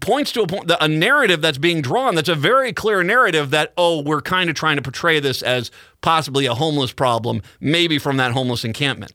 points 0.00 0.32
to 0.32 0.42
a 0.42 0.46
point, 0.46 0.70
a 0.80 0.88
narrative 0.88 1.40
that's 1.40 1.58
being 1.58 1.82
drawn 1.82 2.14
that's 2.14 2.28
a 2.28 2.34
very 2.34 2.72
clear 2.72 3.02
narrative 3.02 3.50
that 3.50 3.72
oh 3.76 4.02
we're 4.02 4.20
kind 4.20 4.50
of 4.50 4.56
trying 4.56 4.76
to 4.76 4.82
portray 4.82 5.20
this 5.20 5.42
as 5.42 5.70
possibly 6.00 6.46
a 6.46 6.54
homeless 6.54 6.92
problem 6.92 7.42
maybe 7.60 7.98
from 7.98 8.16
that 8.16 8.32
homeless 8.32 8.64
encampment. 8.64 9.12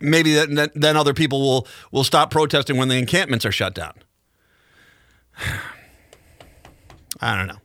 Maybe 0.00 0.34
that, 0.34 0.54
that, 0.54 0.70
then 0.74 0.96
other 0.96 1.14
people 1.14 1.40
will 1.40 1.66
will 1.90 2.04
stop 2.04 2.30
protesting 2.30 2.76
when 2.76 2.88
the 2.88 2.96
encampments 2.96 3.44
are 3.44 3.52
shut 3.52 3.74
down. 3.74 3.94
I 7.20 7.36
don't 7.36 7.48
know. 7.48 7.58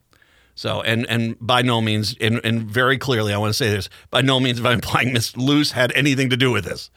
So 0.55 0.81
and 0.81 1.05
and 1.09 1.35
by 1.39 1.61
no 1.61 1.81
means 1.81 2.15
and, 2.21 2.39
and 2.43 2.61
very 2.61 2.97
clearly 2.97 3.33
i 3.33 3.37
want 3.37 3.49
to 3.49 3.53
say 3.55 3.69
this 3.69 3.89
by 4.11 4.21
no 4.21 4.39
means 4.39 4.59
am 4.59 4.67
I'm 4.67 4.73
implying 4.73 5.11
miss 5.11 5.35
luce 5.35 5.71
had 5.71 5.91
anything 5.93 6.29
to 6.29 6.37
do 6.37 6.51
with 6.51 6.63
this 6.63 6.91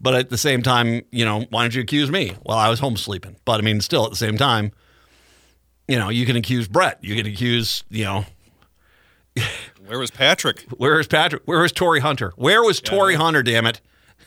but 0.00 0.14
at 0.14 0.30
the 0.30 0.38
same 0.38 0.62
time, 0.62 1.02
you 1.10 1.24
know, 1.24 1.46
why 1.50 1.62
don't 1.62 1.74
you 1.74 1.82
accuse 1.82 2.10
me? 2.10 2.34
Well, 2.44 2.58
I 2.58 2.68
was 2.68 2.80
home 2.80 2.96
sleeping. 2.96 3.36
But 3.44 3.60
I 3.60 3.62
mean, 3.62 3.80
still 3.80 4.04
at 4.04 4.10
the 4.10 4.16
same 4.16 4.36
time, 4.36 4.72
you 5.88 5.98
know, 5.98 6.08
you 6.08 6.26
can 6.26 6.36
accuse 6.36 6.68
Brett. 6.68 6.98
You 7.02 7.16
can 7.16 7.26
accuse, 7.26 7.84
you 7.88 8.04
know. 8.04 8.24
Where 9.86 9.98
was 9.98 10.10
Patrick? 10.10 10.62
Where 10.76 10.98
is 10.98 11.06
Patrick? 11.06 11.42
Where 11.44 11.64
is 11.64 11.72
Torii 11.72 12.00
Hunter? 12.00 12.32
Where 12.36 12.62
was 12.62 12.80
yeah. 12.82 12.90
Torii 12.90 13.14
Hunter, 13.14 13.42
damn 13.42 13.66
it? 13.66 13.80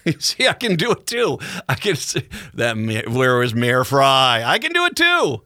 see, 0.20 0.48
I 0.48 0.54
can 0.54 0.76
do 0.76 0.92
it 0.92 1.06
too. 1.06 1.40
I 1.68 1.76
can 1.76 1.96
see 1.96 2.28
that. 2.54 2.78
Where 3.10 3.38
was 3.38 3.54
Mayor 3.54 3.84
Fry? 3.84 4.44
I 4.46 4.58
can 4.60 4.72
do 4.72 4.86
it 4.86 4.96
too. 4.96 5.44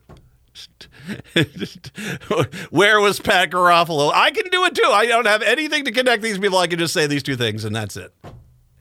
Where 2.70 3.00
was 3.00 3.20
Pat 3.20 3.50
Garofalo? 3.50 4.12
I 4.14 4.30
can 4.32 4.48
do 4.52 4.64
it 4.66 4.76
too. 4.76 4.86
I 4.86 5.08
don't 5.08 5.26
have 5.26 5.42
anything 5.42 5.86
to 5.86 5.92
connect 5.92 6.22
these 6.22 6.38
people. 6.38 6.60
I 6.60 6.68
can 6.68 6.78
just 6.78 6.94
say 6.94 7.08
these 7.08 7.24
two 7.24 7.36
things 7.36 7.66
and 7.66 7.76
that's 7.76 7.98
it. 7.98 8.14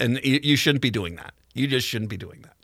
And 0.02 0.20
you, 0.24 0.56
shouldn't 0.56 0.82
be 0.82 0.90
doing 0.90 1.16
that. 1.16 1.32
You 1.54 1.66
just 1.66 1.86
shouldn't 1.86 2.10
be 2.10 2.16
doing 2.16 2.40
that. 2.42 2.56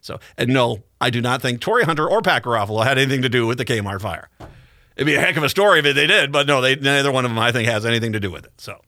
So, 0.00 0.18
and 0.36 0.50
no, 0.50 0.82
I 1.00 1.10
do 1.10 1.20
not 1.20 1.40
think 1.40 1.60
Torii 1.60 1.84
Hunter 1.84 2.08
or 2.08 2.22
Pat 2.22 2.42
Garofalo 2.42 2.84
had 2.84 2.98
anything 2.98 3.22
to 3.22 3.28
do 3.28 3.46
with 3.46 3.58
the 3.58 3.64
Kmart 3.64 4.00
fire. 4.00 4.28
It'd 4.96 5.06
be 5.06 5.14
a 5.14 5.20
heck 5.20 5.36
of 5.36 5.42
a 5.42 5.48
story 5.48 5.78
if 5.78 5.94
they 5.94 6.06
did, 6.06 6.32
but 6.32 6.46
no, 6.46 6.60
they, 6.60 6.76
neither 6.76 7.10
one 7.10 7.24
of 7.24 7.30
them, 7.30 7.38
I 7.38 7.50
think, 7.52 7.68
has 7.68 7.86
anything 7.86 8.12
to 8.12 8.20
do 8.20 8.30
with 8.30 8.44
it. 8.44 8.52
So 8.58 8.80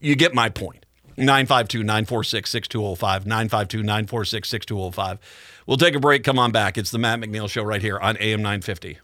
you 0.00 0.14
get 0.14 0.34
my 0.34 0.48
point. 0.48 0.84
952 1.16 1.82
946 1.82 2.50
6205. 2.50 3.26
952 3.26 3.82
946 3.82 4.48
6205. 4.48 5.18
We'll 5.66 5.76
take 5.76 5.94
a 5.94 6.00
break. 6.00 6.22
Come 6.24 6.38
on 6.38 6.52
back. 6.52 6.78
It's 6.78 6.90
the 6.90 6.98
Matt 6.98 7.20
McNeil 7.20 7.48
Show 7.48 7.62
right 7.62 7.82
here 7.82 7.98
on 7.98 8.16
AM 8.18 8.40
950. 8.40 8.98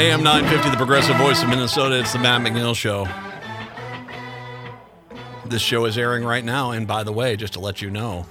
AM 0.00 0.22
950, 0.22 0.70
the 0.70 0.76
progressive 0.78 1.14
voice 1.16 1.42
of 1.42 1.50
Minnesota. 1.50 2.00
It's 2.00 2.14
the 2.14 2.18
Matt 2.18 2.40
McNeil 2.40 2.74
Show. 2.74 3.06
This 5.44 5.60
show 5.60 5.84
is 5.84 5.98
airing 5.98 6.24
right 6.24 6.42
now. 6.42 6.70
And 6.70 6.86
by 6.86 7.04
the 7.04 7.12
way, 7.12 7.36
just 7.36 7.52
to 7.52 7.60
let 7.60 7.82
you 7.82 7.90
know, 7.90 8.24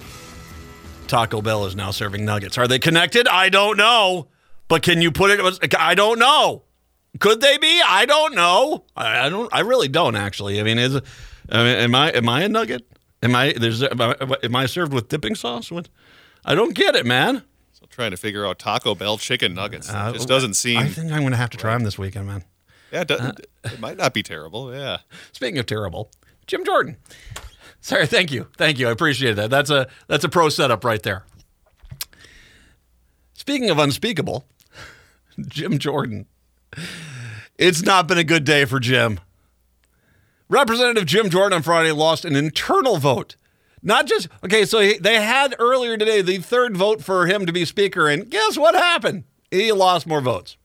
Taco 1.06 1.40
Bell 1.40 1.66
is 1.66 1.76
now 1.76 1.92
serving 1.92 2.24
nuggets. 2.24 2.58
Are 2.58 2.66
they 2.66 2.80
connected? 2.80 3.28
I 3.28 3.50
don't 3.50 3.76
know. 3.76 4.26
But 4.66 4.82
can 4.82 5.00
you 5.00 5.12
put 5.12 5.30
it? 5.30 5.76
I 5.78 5.94
don't 5.94 6.18
know. 6.18 6.64
Could 7.20 7.40
they 7.40 7.56
be? 7.56 7.80
I 7.86 8.04
don't 8.04 8.34
know. 8.34 8.84
I, 8.96 9.28
don't. 9.28 9.48
I 9.54 9.60
really 9.60 9.86
don't 9.86 10.16
actually. 10.16 10.58
I 10.58 10.64
mean, 10.64 10.76
is 10.76 10.96
I 11.50 11.58
mean, 11.58 11.76
am 11.76 11.94
I 11.94 12.10
am 12.10 12.28
I 12.28 12.42
a 12.42 12.48
nugget? 12.48 12.84
Am 13.22 13.36
I 13.36 13.52
there's 13.52 13.80
am 13.84 14.00
I, 14.00 14.16
am 14.42 14.56
I 14.56 14.66
served 14.66 14.92
with 14.92 15.08
dipping 15.08 15.36
sauce? 15.36 15.70
What? 15.70 15.88
I 16.44 16.56
don't 16.56 16.74
get 16.74 16.96
it, 16.96 17.06
man 17.06 17.44
trying 18.00 18.10
to 18.12 18.16
figure 18.16 18.46
out 18.46 18.58
Taco 18.58 18.94
Bell 18.94 19.18
chicken 19.18 19.52
nuggets. 19.52 19.90
Uh, 19.90 20.10
it 20.10 20.16
just 20.16 20.26
doesn't 20.26 20.54
seem. 20.54 20.78
I 20.78 20.88
think 20.88 21.12
I'm 21.12 21.20
going 21.20 21.32
to 21.32 21.36
have 21.36 21.50
to 21.50 21.58
try 21.58 21.74
them 21.74 21.84
this 21.84 21.98
weekend, 21.98 22.26
man. 22.26 22.44
Yeah, 22.90 23.02
it, 23.02 23.10
uh, 23.10 23.32
it 23.62 23.78
might 23.78 23.98
not 23.98 24.14
be 24.14 24.22
terrible. 24.22 24.74
Yeah. 24.74 24.98
Speaking 25.32 25.58
of 25.58 25.66
terrible, 25.66 26.10
Jim 26.46 26.64
Jordan. 26.64 26.96
Sorry, 27.82 28.06
thank 28.06 28.32
you, 28.32 28.48
thank 28.56 28.78
you. 28.78 28.88
I 28.88 28.90
appreciate 28.90 29.34
that. 29.34 29.50
That's 29.50 29.68
a 29.68 29.86
that's 30.06 30.24
a 30.24 30.30
pro 30.30 30.48
setup 30.48 30.82
right 30.82 31.02
there. 31.02 31.24
Speaking 33.34 33.68
of 33.68 33.78
unspeakable, 33.78 34.46
Jim 35.40 35.78
Jordan. 35.78 36.24
It's 37.58 37.82
not 37.82 38.08
been 38.08 38.18
a 38.18 38.24
good 38.24 38.44
day 38.44 38.64
for 38.64 38.80
Jim. 38.80 39.20
Representative 40.48 41.04
Jim 41.04 41.28
Jordan 41.28 41.56
on 41.56 41.62
Friday 41.62 41.92
lost 41.92 42.24
an 42.24 42.34
internal 42.34 42.96
vote. 42.96 43.36
Not 43.82 44.06
just, 44.06 44.28
okay, 44.44 44.64
so 44.64 44.80
he, 44.80 44.98
they 44.98 45.16
had 45.16 45.54
earlier 45.58 45.96
today 45.96 46.20
the 46.22 46.38
third 46.38 46.76
vote 46.76 47.02
for 47.02 47.26
him 47.26 47.46
to 47.46 47.52
be 47.52 47.64
Speaker, 47.64 48.08
and 48.08 48.30
guess 48.30 48.58
what 48.58 48.74
happened? 48.74 49.24
He 49.50 49.72
lost 49.72 50.06
more 50.06 50.20
votes. 50.20 50.56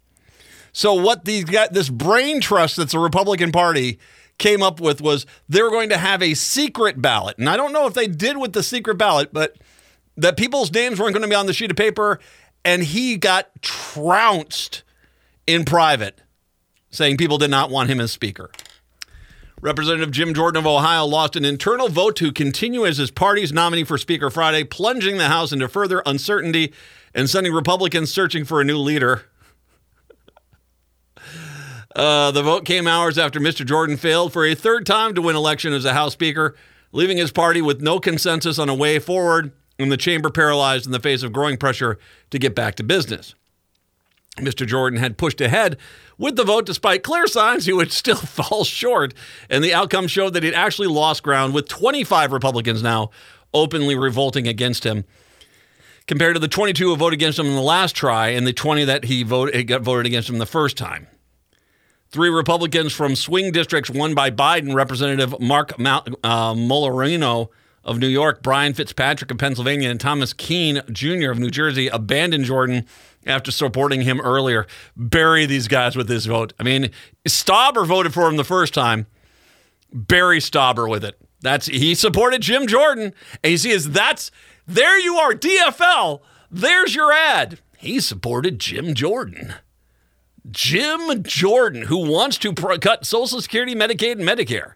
So, 0.74 0.94
what 0.94 1.24
these 1.24 1.46
got, 1.46 1.72
this 1.72 1.90
brain 1.90 2.42
trust 2.42 2.76
that's 2.76 2.92
the 2.92 3.00
Republican 3.00 3.54
Party 3.54 3.98
came 4.38 4.62
up 4.62 4.82
with 4.82 5.02
was 5.02 5.26
they 5.48 5.62
were 5.62 5.70
going 5.70 5.90
to 5.90 5.98
have 5.98 6.22
a 6.22 6.34
secret 6.34 7.02
ballot. 7.02 7.38
And 7.38 7.50
I 7.50 7.56
don't 7.56 7.72
know 7.72 7.88
if 7.88 7.94
they 7.94 8.08
did 8.08 8.38
with 8.38 8.52
the 8.52 8.64
secret 8.64 8.96
ballot, 8.96 9.32
but 9.32 9.56
that 10.18 10.36
people's 10.36 10.72
names 10.74 11.00
weren't 11.00 11.14
going 11.14 11.24
to 11.24 11.30
be 11.30 11.36
on 11.36 11.46
the 11.46 11.54
sheet 11.54 11.72
of 11.72 11.78
paper. 11.78 12.20
And 12.64 12.84
he 12.84 13.16
got 13.16 13.50
trounced 13.62 14.84
in 15.48 15.64
private, 15.66 16.20
saying 16.90 17.18
people 17.18 17.38
did 17.38 17.52
not 17.52 17.70
want 17.70 17.90
him 17.90 18.02
as 18.02 18.12
Speaker. 18.12 18.52
Representative 19.62 20.12
Jim 20.12 20.34
Jordan 20.34 20.60
of 20.60 20.68
Ohio 20.68 21.06
lost 21.06 21.36
an 21.36 21.46
internal 21.46 21.90
vote 21.90 22.16
to 22.18 22.32
continue 22.32 22.86
as 22.86 22.98
his 22.98 23.10
party's 23.10 23.54
nominee 23.54 23.84
for 23.84 23.98
Speaker 23.98 24.30
Friday, 24.30 24.64
plunging 24.64 25.18
the 25.18 25.28
House 25.28 25.52
into 25.52 25.68
further 25.68 26.04
uncertainty 26.06 26.74
and 27.14 27.30
sending 27.30 27.54
Republicans 27.54 28.12
searching 28.14 28.46
for 28.46 28.62
a 28.62 28.66
new 28.66 28.78
leader. 28.78 29.26
Uh, 31.96 32.30
the 32.30 32.44
vote 32.44 32.66
came 32.66 32.88
hours 32.88 33.18
after 33.18 33.40
Mr. 33.40 33.66
Jordan 33.66 33.96
failed 33.96 34.34
for 34.34 34.46
a 34.46 34.54
third 34.54 34.86
time 34.86 35.16
to 35.16 35.22
win 35.22 35.34
election 35.34 35.72
as 35.72 35.86
a 35.86 35.94
House 35.94 36.12
Speaker, 36.12 36.54
leaving 36.92 37.16
his 37.16 37.32
party 37.32 37.62
with 37.62 37.80
no 37.80 38.02
consensus 38.02 38.60
on 38.60 38.68
a 38.68 38.76
way 38.76 39.00
forward 39.00 39.54
and 39.80 39.90
the 39.90 39.96
chamber 39.96 40.30
paralyzed 40.30 40.86
in 40.86 40.92
the 40.92 41.00
face 41.00 41.24
of 41.24 41.32
growing 41.32 41.56
pressure 41.56 41.98
to 42.32 42.38
get 42.38 42.54
back 42.54 42.76
to 42.76 42.84
business. 42.84 43.34
Mr. 44.38 44.68
Jordan 44.68 45.00
had 45.00 45.18
pushed 45.18 45.40
ahead 45.40 45.78
with 46.18 46.36
the 46.36 46.44
vote 46.44 46.66
despite 46.66 47.04
clear 47.04 47.28
signs 47.28 47.66
he 47.66 47.74
would 47.74 47.92
still 47.92 48.16
fall 48.16 48.64
short, 48.64 49.14
and 49.50 49.64
the 49.64 49.74
outcome 49.74 50.08
showed 50.08 50.34
that 50.34 50.44
he'd 50.44 50.54
actually 50.54 50.88
lost 50.88 51.24
ground 51.24 51.54
with 51.54 51.68
25 51.68 52.32
Republicans 52.32 52.82
now 52.84 53.10
openly 53.54 53.96
revolting 53.96 54.48
against 54.48 54.86
him. 54.86 55.06
Compared 56.08 56.36
to 56.36 56.40
the 56.40 56.48
22 56.48 56.90
who 56.90 56.96
voted 56.96 57.18
against 57.18 57.40
him 57.40 57.48
in 57.48 57.56
the 57.56 57.62
last 57.62 57.96
try 57.96 58.28
and 58.28 58.46
the 58.46 58.54
20 58.54 58.86
that 58.86 59.06
he 59.06 59.24
voted, 59.24 59.68
got 59.68 59.82
voted 59.82 60.06
against 60.06 60.30
him 60.30 60.38
the 60.38 60.46
first 60.46 60.78
time. 60.78 61.08
Three 62.10 62.30
Republicans 62.30 62.94
from 62.94 63.16
swing 63.16 63.52
districts 63.52 63.90
won 63.90 64.14
by 64.14 64.30
Biden, 64.30 64.76
Representative 64.76 65.40
Mark 65.40 65.74
uh, 65.74 66.54
Molinaro 66.54 67.48
of 67.84 68.00
New 68.00 68.08
York, 68.08 68.42
Brian 68.42 68.74
Fitzpatrick 68.74 69.32
of 69.32 69.38
Pennsylvania, 69.38 69.90
and 69.90 70.00
Thomas 70.00 70.32
Kean 70.32 70.82
Jr. 70.92 71.32
of 71.32 71.40
New 71.40 71.50
Jersey, 71.50 71.88
abandoned 71.88 72.46
Jordan 72.46 72.86
after 73.26 73.52
supporting 73.52 74.02
him 74.02 74.22
earlier. 74.22 74.68
Bury 74.96 75.46
these 75.46 75.68
guys 75.68 75.96
with 75.96 76.08
this 76.08 76.26
vote. 76.26 76.54
I 76.60 76.64
mean, 76.64 76.92
Stauber 77.28 77.86
voted 77.86 78.14
for 78.14 78.30
him 78.30 78.38
the 78.38 78.44
first 78.44 78.74
time. 78.74 79.08
Bury 79.92 80.40
Stauber 80.40 80.90
with 80.90 81.04
it. 81.04 81.20
That's 81.42 81.68
he 81.68 81.96
supported 81.96 82.42
Jim 82.42 82.68
Jordan. 82.68 83.14
And 83.44 83.52
you 83.52 83.58
see, 83.58 83.72
is 83.72 83.92
that's 83.92 84.32
there 84.68 85.00
you 85.00 85.16
are, 85.18 85.34
DFL. 85.34 86.22
There's 86.50 86.96
your 86.96 87.12
ad. 87.12 87.60
He 87.78 88.00
supported 88.00 88.60
Jim 88.60 88.94
Jordan. 88.94 89.56
Jim 90.50 91.24
Jordan, 91.24 91.84
who 91.84 92.10
wants 92.10 92.38
to 92.40 92.54
cut 92.54 93.06
Social 93.06 93.42
Security, 93.42 93.76
Medicaid, 93.76 94.14
and 94.14 94.22
Medicare, 94.22 94.74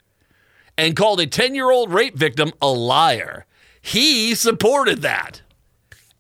and 0.78 0.96
called 0.96 1.20
a 1.20 1.28
10 1.28 1.56
year 1.56 1.70
old 1.72 1.92
rape 1.92 2.16
victim 2.16 2.52
a 2.62 2.68
liar. 2.68 3.46
He 3.82 4.36
supported 4.36 5.02
that. 5.02 5.42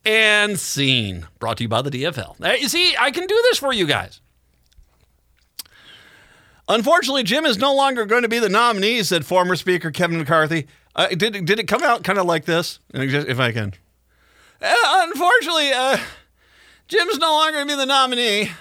And 0.05 0.59
scene. 0.59 1.27
Brought 1.39 1.57
to 1.57 1.63
you 1.63 1.69
by 1.69 1.81
the 1.81 1.91
DFL. 1.91 2.59
You 2.59 2.69
see, 2.69 2.95
I 2.99 3.11
can 3.11 3.27
do 3.27 3.39
this 3.49 3.57
for 3.57 3.73
you 3.73 3.85
guys. 3.85 4.21
Unfortunately, 6.67 7.23
Jim 7.23 7.45
is 7.45 7.57
no 7.57 7.73
longer 7.75 8.05
going 8.05 8.21
to 8.21 8.29
be 8.29 8.39
the 8.39 8.47
nominee, 8.49 9.01
said 9.03 9.25
former 9.25 9.55
Speaker 9.55 9.89
Kevin 9.91 10.19
McCarthy. 10.19 10.67
Uh, 10.95 11.07
did, 11.07 11.45
did 11.45 11.59
it 11.59 11.67
come 11.67 11.83
out 11.83 12.03
kind 12.03 12.19
of 12.19 12.25
like 12.25 12.45
this? 12.45 12.79
If 12.93 13.39
I 13.39 13.51
can. 13.51 13.73
Uh, 14.61 14.75
unfortunately, 15.07 15.71
uh, 15.71 15.97
Jim's 16.87 17.17
no 17.17 17.31
longer 17.31 17.53
going 17.53 17.67
to 17.67 17.73
be 17.73 17.77
the 17.77 17.85
nominee. 17.85 18.51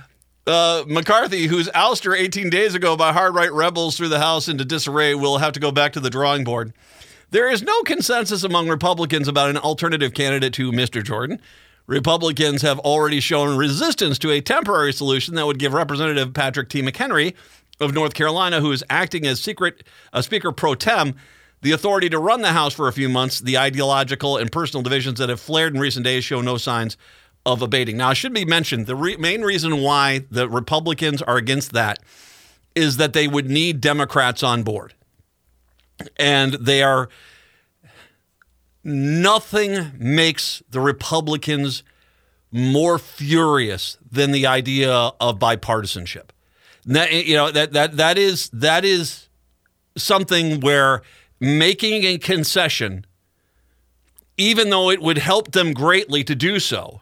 Uh, 0.48 0.82
McCarthy, 0.88 1.46
whose 1.46 1.68
ouster 1.68 2.18
18 2.18 2.48
days 2.48 2.74
ago 2.74 2.96
by 2.96 3.12
hard 3.12 3.34
right 3.34 3.52
rebels 3.52 3.98
threw 3.98 4.08
the 4.08 4.18
House 4.18 4.48
into 4.48 4.64
disarray, 4.64 5.14
will 5.14 5.36
have 5.36 5.52
to 5.52 5.60
go 5.60 5.70
back 5.70 5.92
to 5.92 6.00
the 6.00 6.08
drawing 6.08 6.42
board. 6.42 6.72
There 7.30 7.50
is 7.50 7.62
no 7.62 7.82
consensus 7.82 8.42
among 8.42 8.66
Republicans 8.66 9.28
about 9.28 9.50
an 9.50 9.58
alternative 9.58 10.14
candidate 10.14 10.54
to 10.54 10.72
Mr. 10.72 11.04
Jordan. 11.04 11.38
Republicans 11.86 12.62
have 12.62 12.78
already 12.78 13.20
shown 13.20 13.58
resistance 13.58 14.18
to 14.20 14.30
a 14.30 14.40
temporary 14.40 14.94
solution 14.94 15.34
that 15.34 15.44
would 15.44 15.58
give 15.58 15.74
Representative 15.74 16.32
Patrick 16.32 16.70
T. 16.70 16.80
McHenry 16.80 17.34
of 17.78 17.92
North 17.92 18.14
Carolina, 18.14 18.62
who 18.62 18.72
is 18.72 18.82
acting 18.88 19.26
as 19.26 19.42
secret 19.42 19.84
uh, 20.14 20.22
Speaker 20.22 20.50
pro 20.50 20.74
tem, 20.74 21.14
the 21.60 21.72
authority 21.72 22.08
to 22.08 22.18
run 22.18 22.40
the 22.40 22.52
House 22.52 22.72
for 22.72 22.88
a 22.88 22.92
few 22.94 23.10
months. 23.10 23.38
The 23.38 23.58
ideological 23.58 24.38
and 24.38 24.50
personal 24.50 24.82
divisions 24.82 25.18
that 25.18 25.28
have 25.28 25.40
flared 25.40 25.74
in 25.74 25.80
recent 25.80 26.04
days 26.04 26.24
show 26.24 26.40
no 26.40 26.56
signs 26.56 26.96
of 27.52 27.62
abating. 27.62 27.96
Now, 27.96 28.10
it 28.10 28.16
should 28.16 28.34
be 28.34 28.44
mentioned 28.44 28.86
the 28.86 28.94
re- 28.94 29.16
main 29.16 29.42
reason 29.42 29.80
why 29.80 30.24
the 30.30 30.48
Republicans 30.48 31.22
are 31.22 31.36
against 31.36 31.72
that 31.72 31.98
is 32.74 32.98
that 32.98 33.14
they 33.14 33.26
would 33.26 33.48
need 33.48 33.80
Democrats 33.80 34.42
on 34.42 34.62
board. 34.62 34.94
And 36.16 36.52
they 36.54 36.82
are, 36.82 37.08
nothing 38.84 39.92
makes 39.98 40.62
the 40.70 40.80
Republicans 40.80 41.82
more 42.52 42.98
furious 42.98 43.96
than 44.10 44.30
the 44.30 44.46
idea 44.46 44.92
of 44.92 45.38
bipartisanship. 45.38 46.30
That, 46.84 47.10
eh, 47.10 47.22
you 47.26 47.34
know, 47.34 47.50
that, 47.50 47.72
that, 47.72 47.96
that, 47.96 48.18
is, 48.18 48.50
that 48.50 48.84
is 48.84 49.28
something 49.96 50.60
where 50.60 51.02
making 51.40 52.04
a 52.04 52.18
concession, 52.18 53.06
even 54.36 54.70
though 54.70 54.90
it 54.90 55.00
would 55.00 55.18
help 55.18 55.52
them 55.52 55.72
greatly 55.72 56.22
to 56.24 56.34
do 56.34 56.58
so, 56.60 57.00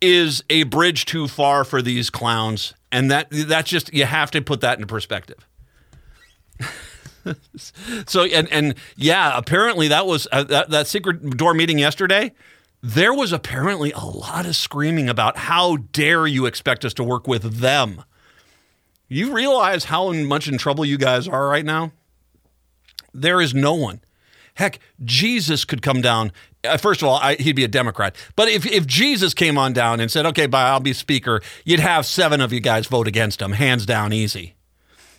is 0.00 0.42
a 0.50 0.64
bridge 0.64 1.04
too 1.04 1.28
far 1.28 1.64
for 1.64 1.82
these 1.82 2.10
clowns, 2.10 2.74
and 2.90 3.10
that 3.10 3.28
that's 3.30 3.70
just 3.70 3.92
you 3.92 4.04
have 4.04 4.30
to 4.32 4.42
put 4.42 4.60
that 4.62 4.78
into 4.78 4.86
perspective. 4.86 5.46
so 8.06 8.24
and 8.24 8.50
and 8.50 8.74
yeah, 8.96 9.36
apparently 9.36 9.88
that 9.88 10.06
was 10.06 10.26
uh, 10.32 10.44
that 10.44 10.70
that 10.70 10.86
secret 10.86 11.36
door 11.36 11.54
meeting 11.54 11.78
yesterday. 11.78 12.32
There 12.82 13.12
was 13.12 13.30
apparently 13.30 13.92
a 13.92 14.04
lot 14.04 14.46
of 14.46 14.56
screaming 14.56 15.10
about 15.10 15.36
how 15.36 15.76
dare 15.76 16.26
you 16.26 16.46
expect 16.46 16.84
us 16.84 16.94
to 16.94 17.04
work 17.04 17.28
with 17.28 17.60
them. 17.60 18.02
You 19.06 19.34
realize 19.34 19.84
how 19.84 20.12
much 20.12 20.48
in 20.48 20.56
trouble 20.56 20.86
you 20.86 20.96
guys 20.96 21.28
are 21.28 21.46
right 21.48 21.64
now? 21.64 21.92
There 23.12 23.40
is 23.40 23.52
no 23.52 23.74
one. 23.74 24.00
Heck, 24.54 24.78
Jesus 25.04 25.64
could 25.64 25.82
come 25.82 26.00
down 26.00 26.32
Uh, 26.62 26.76
first 26.76 27.00
of 27.02 27.08
all, 27.08 27.16
I, 27.16 27.36
he'd 27.36 27.56
be 27.56 27.64
a 27.64 27.68
Democrat. 27.68 28.14
But 28.36 28.48
if, 28.48 28.66
if 28.66 28.86
Jesus 28.86 29.32
came 29.32 29.56
on 29.56 29.72
down 29.72 30.00
and 30.00 30.10
said, 30.10 30.26
okay, 30.26 30.46
bye, 30.46 30.68
I'll 30.68 30.80
be 30.80 30.92
speaker, 30.92 31.40
you'd 31.64 31.80
have 31.80 32.04
seven 32.04 32.40
of 32.40 32.52
you 32.52 32.60
guys 32.60 32.86
vote 32.86 33.08
against 33.08 33.40
him, 33.40 33.52
hands 33.52 33.86
down, 33.86 34.12
easy. 34.12 34.54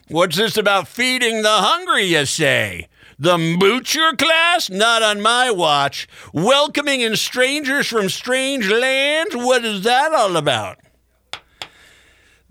What's 0.07 0.35
this 0.35 0.57
about 0.57 0.87
feeding 0.87 1.41
the 1.41 1.49
hungry, 1.49 2.03
you 2.03 2.25
say? 2.25 2.87
The 3.17 3.37
moocher 3.37 4.17
class? 4.17 4.69
Not 4.69 5.01
on 5.01 5.21
my 5.21 5.51
watch. 5.51 6.07
Welcoming 6.33 7.01
in 7.01 7.15
strangers 7.15 7.87
from 7.87 8.09
strange 8.09 8.67
lands? 8.67 9.35
What 9.35 9.63
is 9.63 9.83
that 9.83 10.11
all 10.13 10.35
about? 10.37 10.79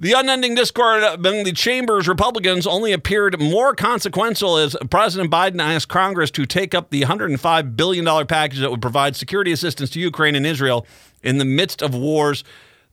The 0.02 0.14
unending 0.14 0.54
discord 0.54 1.02
among 1.02 1.44
the 1.44 1.52
chamber's 1.52 2.08
Republicans 2.08 2.66
only 2.66 2.92
appeared 2.92 3.38
more 3.38 3.74
consequential 3.74 4.56
as 4.56 4.74
President 4.88 5.30
Biden 5.30 5.60
asked 5.60 5.90
Congress 5.90 6.30
to 6.30 6.46
take 6.46 6.74
up 6.74 6.88
the 6.88 7.02
$105 7.02 7.76
billion 7.76 8.26
package 8.26 8.60
that 8.60 8.70
would 8.70 8.80
provide 8.80 9.14
security 9.14 9.52
assistance 9.52 9.90
to 9.90 10.00
Ukraine 10.00 10.34
and 10.34 10.46
Israel 10.46 10.86
in 11.22 11.36
the 11.36 11.44
midst 11.44 11.82
of 11.82 11.94
wars 11.94 12.44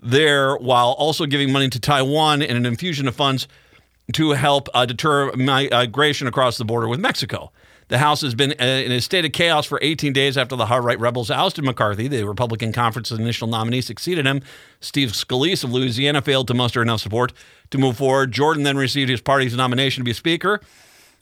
there, 0.01 0.57
while 0.57 0.89
also 0.97 1.25
giving 1.25 1.49
money 1.49 1.69
to 1.69 1.79
Taiwan 1.79 2.41
and 2.41 2.57
an 2.57 2.65
infusion 2.65 3.07
of 3.07 3.15
funds 3.15 3.47
to 4.11 4.31
help 4.31 4.67
uh, 4.73 4.85
deter 4.85 5.31
migration 5.31 6.27
across 6.27 6.57
the 6.57 6.65
border 6.65 6.89
with 6.89 6.99
Mexico. 6.99 7.53
The 7.89 7.99
House 7.99 8.21
has 8.21 8.35
been 8.35 8.53
uh, 8.59 8.65
in 8.65 8.91
a 8.91 8.99
state 8.99 9.23
of 9.23 9.31
chaos 9.31 9.65
for 9.65 9.79
18 9.81 10.11
days 10.11 10.37
after 10.37 10.55
the 10.55 10.65
hard 10.65 10.83
right 10.83 10.99
rebels 10.99 11.31
ousted 11.31 11.63
McCarthy. 11.63 12.07
The 12.07 12.23
Republican 12.27 12.73
conference's 12.73 13.17
initial 13.17 13.47
nominee 13.47 13.81
succeeded 13.81 14.25
him. 14.25 14.41
Steve 14.81 15.11
Scalise 15.11 15.63
of 15.63 15.71
Louisiana 15.71 16.21
failed 16.21 16.47
to 16.47 16.53
muster 16.53 16.81
enough 16.81 16.99
support 16.99 17.31
to 17.71 17.77
move 17.77 17.97
forward. 17.97 18.33
Jordan 18.33 18.63
then 18.63 18.77
received 18.77 19.09
his 19.09 19.21
party's 19.21 19.55
nomination 19.55 20.01
to 20.01 20.05
be 20.05 20.13
Speaker. 20.13 20.59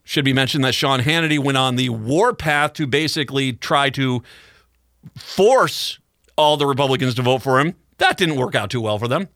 Should 0.03 0.25
be 0.25 0.33
mentioned 0.33 0.63
that 0.63 0.73
Sean 0.73 1.01
Hannity 1.01 1.39
went 1.39 1.57
on 1.57 1.75
the 1.75 1.89
warpath 1.89 2.73
to 2.73 2.87
basically 2.87 3.53
try 3.53 3.89
to 3.91 4.23
force 5.17 5.99
all 6.35 6.57
the 6.57 6.65
Republicans 6.65 7.15
to 7.15 7.21
vote 7.21 7.41
for 7.41 7.59
him. 7.59 7.75
That 7.97 8.17
didn't 8.17 8.35
work 8.35 8.55
out 8.55 8.69
too 8.69 8.81
well 8.81 8.99
for 8.99 9.07
them. 9.07 9.29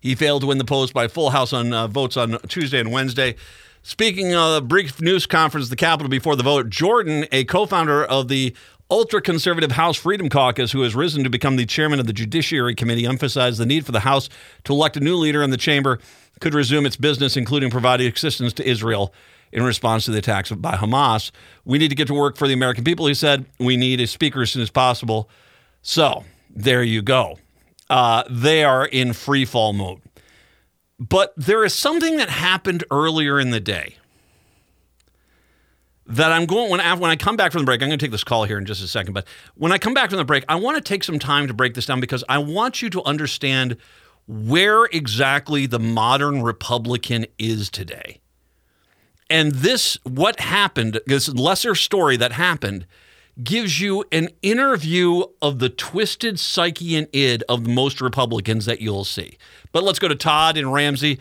He 0.00 0.14
failed 0.14 0.42
to 0.42 0.46
win 0.46 0.58
the 0.58 0.64
post 0.64 0.94
by 0.94 1.08
full 1.08 1.30
House 1.30 1.52
on 1.52 1.72
uh, 1.72 1.86
votes 1.86 2.16
on 2.16 2.38
Tuesday 2.48 2.80
and 2.80 2.90
Wednesday. 2.90 3.36
Speaking 3.82 4.34
of 4.34 4.62
a 4.62 4.66
brief 4.66 5.00
news 5.00 5.26
conference 5.26 5.66
at 5.66 5.70
the 5.70 5.76
Capitol 5.76 6.10
before 6.10 6.36
the 6.36 6.42
vote, 6.42 6.68
Jordan, 6.68 7.26
a 7.32 7.44
co 7.44 7.66
founder 7.66 8.04
of 8.04 8.28
the 8.28 8.54
ultra 8.90 9.22
conservative 9.22 9.72
House 9.72 9.96
Freedom 9.96 10.28
Caucus, 10.28 10.72
who 10.72 10.82
has 10.82 10.94
risen 10.94 11.24
to 11.24 11.30
become 11.30 11.56
the 11.56 11.64
chairman 11.64 12.00
of 12.00 12.06
the 12.06 12.12
Judiciary 12.12 12.74
Committee, 12.74 13.06
emphasized 13.06 13.58
the 13.58 13.66
need 13.66 13.86
for 13.86 13.92
the 13.92 14.00
House 14.00 14.28
to 14.64 14.72
elect 14.72 14.96
a 14.96 15.00
new 15.00 15.16
leader 15.16 15.42
in 15.42 15.50
the 15.50 15.56
chamber 15.56 15.98
could 16.40 16.54
resume 16.54 16.86
its 16.86 16.96
business, 16.96 17.36
including 17.36 17.70
providing 17.70 18.10
assistance 18.12 18.52
to 18.54 18.68
Israel 18.68 19.14
in 19.52 19.62
response 19.62 20.04
to 20.06 20.10
the 20.10 20.18
attacks 20.18 20.50
by 20.50 20.74
Hamas. 20.76 21.30
We 21.64 21.78
need 21.78 21.88
to 21.88 21.94
get 21.94 22.06
to 22.08 22.14
work 22.14 22.36
for 22.36 22.48
the 22.48 22.54
American 22.54 22.84
people, 22.84 23.06
he 23.06 23.14
said. 23.14 23.44
We 23.58 23.76
need 23.76 24.00
a 24.00 24.06
speaker 24.06 24.42
as 24.42 24.50
soon 24.50 24.62
as 24.62 24.70
possible. 24.70 25.28
So 25.82 26.24
there 26.48 26.82
you 26.82 27.02
go. 27.02 27.38
Uh, 27.88 28.22
they 28.30 28.64
are 28.64 28.86
in 28.86 29.12
free 29.12 29.44
fall 29.44 29.72
mode. 29.72 30.00
But 31.00 31.32
there 31.36 31.64
is 31.64 31.74
something 31.74 32.18
that 32.18 32.28
happened 32.28 32.84
earlier 32.90 33.40
in 33.40 33.50
the 33.50 33.60
day 33.60 33.96
that 36.06 36.30
I'm 36.30 36.44
going 36.44 36.70
when 36.70 36.80
I, 36.80 36.92
when 36.94 37.10
I 37.10 37.16
come 37.16 37.36
back 37.36 37.52
from 37.52 37.62
the 37.62 37.64
break. 37.64 37.80
I'm 37.82 37.88
going 37.88 37.98
to 37.98 38.04
take 38.04 38.10
this 38.10 38.24
call 38.24 38.44
here 38.44 38.58
in 38.58 38.66
just 38.66 38.82
a 38.82 38.88
second, 38.88 39.14
but 39.14 39.26
when 39.54 39.72
I 39.72 39.78
come 39.78 39.94
back 39.94 40.10
from 40.10 40.18
the 40.18 40.24
break, 40.24 40.44
I 40.48 40.56
want 40.56 40.76
to 40.76 40.82
take 40.82 41.02
some 41.02 41.18
time 41.18 41.46
to 41.46 41.54
break 41.54 41.74
this 41.74 41.86
down 41.86 42.00
because 42.00 42.22
I 42.28 42.38
want 42.38 42.82
you 42.82 42.90
to 42.90 43.02
understand 43.04 43.76
where 44.26 44.84
exactly 44.86 45.66
the 45.66 45.78
modern 45.78 46.42
Republican 46.42 47.26
is 47.38 47.70
today. 47.70 48.20
And 49.30 49.52
this, 49.52 49.96
what 50.02 50.40
happened, 50.40 51.00
this 51.06 51.28
lesser 51.28 51.74
story 51.76 52.16
that 52.16 52.32
happened, 52.32 52.86
gives 53.42 53.80
you 53.80 54.04
an 54.12 54.28
interview 54.42 55.22
of 55.40 55.58
the 55.58 55.68
twisted 55.68 56.38
psyche 56.38 56.96
and 56.96 57.08
id 57.12 57.42
of 57.48 57.66
most 57.66 58.00
Republicans 58.00 58.66
that 58.66 58.80
you'll 58.80 59.04
see. 59.04 59.38
But 59.72 59.82
let's 59.82 59.98
go 59.98 60.08
to 60.08 60.14
Todd 60.14 60.56
and 60.56 60.72
Ramsey. 60.72 61.18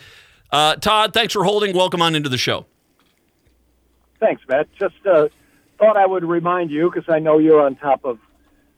Uh, 0.51 0.75
Todd, 0.75 1.13
thanks 1.13 1.33
for 1.33 1.43
holding. 1.43 1.75
Welcome 1.75 2.01
on 2.01 2.15
into 2.15 2.29
the 2.29 2.37
show. 2.37 2.65
Thanks, 4.19 4.41
Matt. 4.47 4.67
Just 4.77 4.95
uh, 5.05 5.29
thought 5.77 5.95
I 5.95 6.05
would 6.05 6.25
remind 6.25 6.71
you, 6.71 6.91
because 6.91 7.07
I 7.07 7.19
know 7.19 7.37
you're 7.37 7.61
on 7.61 7.75
top 7.75 8.03
of 8.03 8.19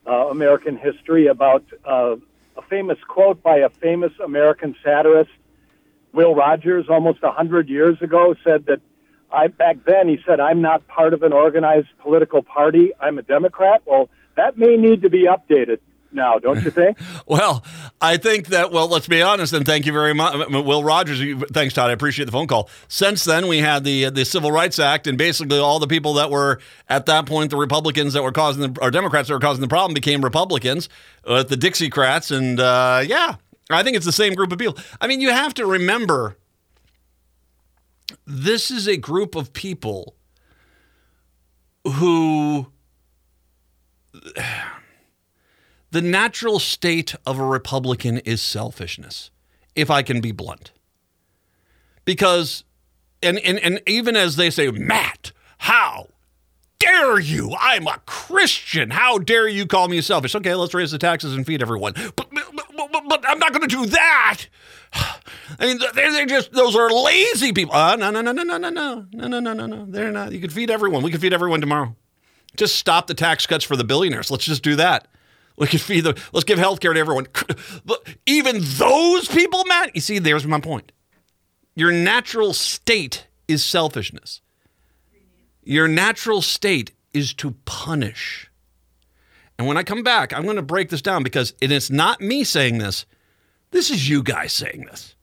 uh, 0.05 0.27
American 0.29 0.77
history, 0.77 1.27
about 1.27 1.63
uh, 1.85 2.17
a 2.57 2.61
famous 2.69 2.97
quote 3.07 3.41
by 3.41 3.57
a 3.57 3.69
famous 3.69 4.11
American 4.23 4.75
satirist, 4.83 5.31
Will 6.13 6.35
Rogers, 6.35 6.87
almost 6.89 7.19
a 7.23 7.31
hundred 7.31 7.69
years 7.69 8.01
ago, 8.01 8.35
said 8.43 8.65
that 8.65 8.81
I 9.31 9.47
back 9.47 9.77
then 9.85 10.07
he 10.07 10.19
said 10.25 10.39
I'm 10.39 10.61
not 10.61 10.87
part 10.87 11.13
of 11.13 11.23
an 11.23 11.33
organized 11.33 11.87
political 11.99 12.41
party. 12.41 12.91
I'm 12.99 13.17
a 13.17 13.21
Democrat. 13.21 13.81
Well, 13.85 14.09
that 14.35 14.57
may 14.57 14.77
need 14.77 15.01
to 15.03 15.09
be 15.09 15.25
updated 15.27 15.79
now, 16.13 16.39
don't 16.39 16.63
you 16.63 16.71
think? 16.71 16.97
well, 17.25 17.63
I 17.99 18.17
think 18.17 18.47
that, 18.47 18.71
well, 18.71 18.87
let's 18.87 19.07
be 19.07 19.21
honest, 19.21 19.53
and 19.53 19.65
thank 19.65 19.85
you 19.85 19.93
very 19.93 20.13
much, 20.13 20.49
Will 20.49 20.83
Rogers. 20.83 21.21
Thanks, 21.51 21.73
Todd. 21.73 21.89
I 21.89 21.93
appreciate 21.93 22.25
the 22.25 22.31
phone 22.31 22.47
call. 22.47 22.69
Since 22.87 23.23
then, 23.23 23.47
we 23.47 23.59
had 23.59 23.83
the 23.83 24.09
the 24.09 24.25
Civil 24.25 24.51
Rights 24.51 24.79
Act, 24.79 25.07
and 25.07 25.17
basically 25.17 25.59
all 25.59 25.79
the 25.79 25.87
people 25.87 26.13
that 26.15 26.29
were 26.29 26.59
at 26.89 27.05
that 27.05 27.25
point 27.25 27.51
the 27.51 27.57
Republicans 27.57 28.13
that 28.13 28.23
were 28.23 28.31
causing 28.31 28.73
the, 28.73 28.81
or 28.81 28.91
Democrats 28.91 29.27
that 29.27 29.33
were 29.33 29.39
causing 29.39 29.61
the 29.61 29.67
problem 29.67 29.93
became 29.93 30.23
Republicans, 30.23 30.89
uh, 31.25 31.43
the 31.43 31.55
Dixiecrats, 31.55 32.35
and 32.35 32.59
uh, 32.59 33.03
yeah, 33.05 33.35
I 33.69 33.83
think 33.83 33.95
it's 33.95 34.05
the 34.05 34.11
same 34.11 34.33
group 34.33 34.51
of 34.51 34.59
people. 34.59 34.77
I 34.99 35.07
mean, 35.07 35.21
you 35.21 35.29
have 35.29 35.53
to 35.55 35.65
remember 35.65 36.37
this 38.25 38.71
is 38.71 38.87
a 38.87 38.97
group 38.97 39.35
of 39.35 39.53
people 39.53 40.15
who 41.85 42.67
the 45.91 46.01
natural 46.01 46.59
state 46.59 47.15
of 47.25 47.39
a 47.39 47.45
Republican 47.45 48.17
is 48.19 48.41
selfishness, 48.41 49.31
if 49.75 49.89
I 49.89 50.03
can 50.03 50.21
be 50.21 50.31
blunt. 50.31 50.71
Because, 52.05 52.63
and, 53.21 53.37
and, 53.39 53.59
and 53.59 53.81
even 53.85 54.15
as 54.15 54.35
they 54.35 54.49
say, 54.49 54.71
Matt, 54.71 55.31
how 55.59 56.07
dare 56.79 57.19
you? 57.19 57.55
I'm 57.59 57.87
a 57.87 58.01
Christian. 58.05 58.89
How 58.89 59.19
dare 59.19 59.47
you 59.47 59.65
call 59.65 59.87
me 59.87 60.01
selfish? 60.01 60.35
Okay, 60.35 60.55
let's 60.55 60.73
raise 60.73 60.91
the 60.91 60.97
taxes 60.97 61.35
and 61.35 61.45
feed 61.45 61.61
everyone. 61.61 61.93
But, 62.15 62.15
but, 62.15 62.45
but, 62.91 63.03
but 63.07 63.23
I'm 63.27 63.39
not 63.39 63.53
going 63.53 63.67
to 63.67 63.75
do 63.75 63.85
that. 63.87 64.47
I 64.93 65.65
mean, 65.65 65.79
they're, 65.95 66.11
they're 66.11 66.25
just, 66.25 66.51
those 66.53 66.75
are 66.75 66.89
lazy 66.89 67.53
people. 67.53 67.73
Uh, 67.73 67.95
no, 67.95 68.11
no, 68.11 68.21
no, 68.21 68.31
no, 68.31 68.43
no, 68.43 68.57
no, 68.57 68.69
no, 68.69 69.05
no, 69.11 69.27
no, 69.27 69.39
no, 69.39 69.53
no, 69.53 69.65
no. 69.65 69.85
They're 69.87 70.11
not. 70.11 70.31
You 70.31 70.39
can 70.39 70.49
feed 70.49 70.69
everyone. 70.69 71.03
We 71.03 71.11
can 71.11 71.19
feed 71.19 71.33
everyone 71.33 71.61
tomorrow. 71.61 71.95
Just 72.55 72.75
stop 72.75 73.07
the 73.07 73.13
tax 73.13 73.45
cuts 73.47 73.63
for 73.63 73.75
the 73.75 73.83
billionaires. 73.83 74.29
Let's 74.29 74.45
just 74.45 74.63
do 74.63 74.75
that. 74.75 75.07
We 75.57 75.67
can 75.67 75.79
feed 75.79 76.01
the, 76.01 76.19
let's 76.33 76.43
give 76.43 76.57
health 76.57 76.79
care 76.79 76.93
to 76.93 76.99
everyone. 76.99 77.27
Even 78.25 78.61
those 78.61 79.27
people, 79.27 79.63
Matt, 79.65 79.95
you 79.95 80.01
see, 80.01 80.19
there's 80.19 80.45
my 80.47 80.59
point. 80.59 80.91
Your 81.75 81.91
natural 81.91 82.53
state 82.53 83.27
is 83.47 83.63
selfishness. 83.63 84.41
Your 85.63 85.87
natural 85.87 86.41
state 86.41 86.91
is 87.13 87.33
to 87.35 87.51
punish. 87.65 88.49
And 89.57 89.67
when 89.67 89.77
I 89.77 89.83
come 89.83 90.03
back, 90.03 90.33
I'm 90.33 90.43
going 90.43 90.55
to 90.55 90.63
break 90.63 90.89
this 90.89 91.01
down 91.01 91.23
because 91.23 91.53
it 91.61 91.71
is 91.71 91.91
not 91.91 92.19
me 92.19 92.43
saying 92.43 92.79
this. 92.79 93.05
This 93.71 93.89
is 93.89 94.07
you 94.09 94.21
guys 94.21 94.51
saying 94.51 94.85
this. 94.85 95.15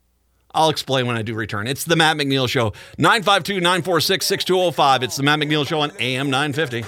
I'll 0.54 0.70
explain 0.70 1.06
when 1.06 1.16
I 1.16 1.22
do 1.22 1.34
return. 1.34 1.66
It's 1.66 1.84
the 1.84 1.96
Matt 1.96 2.16
McNeil 2.16 2.48
Show. 2.48 2.72
952 2.96 3.60
946 3.60 4.26
6205. 4.26 5.02
It's 5.02 5.16
the 5.16 5.22
Matt 5.22 5.38
McNeil 5.38 5.66
Show 5.66 5.80
on 5.80 5.92
AM 6.00 6.30
950. 6.30 6.82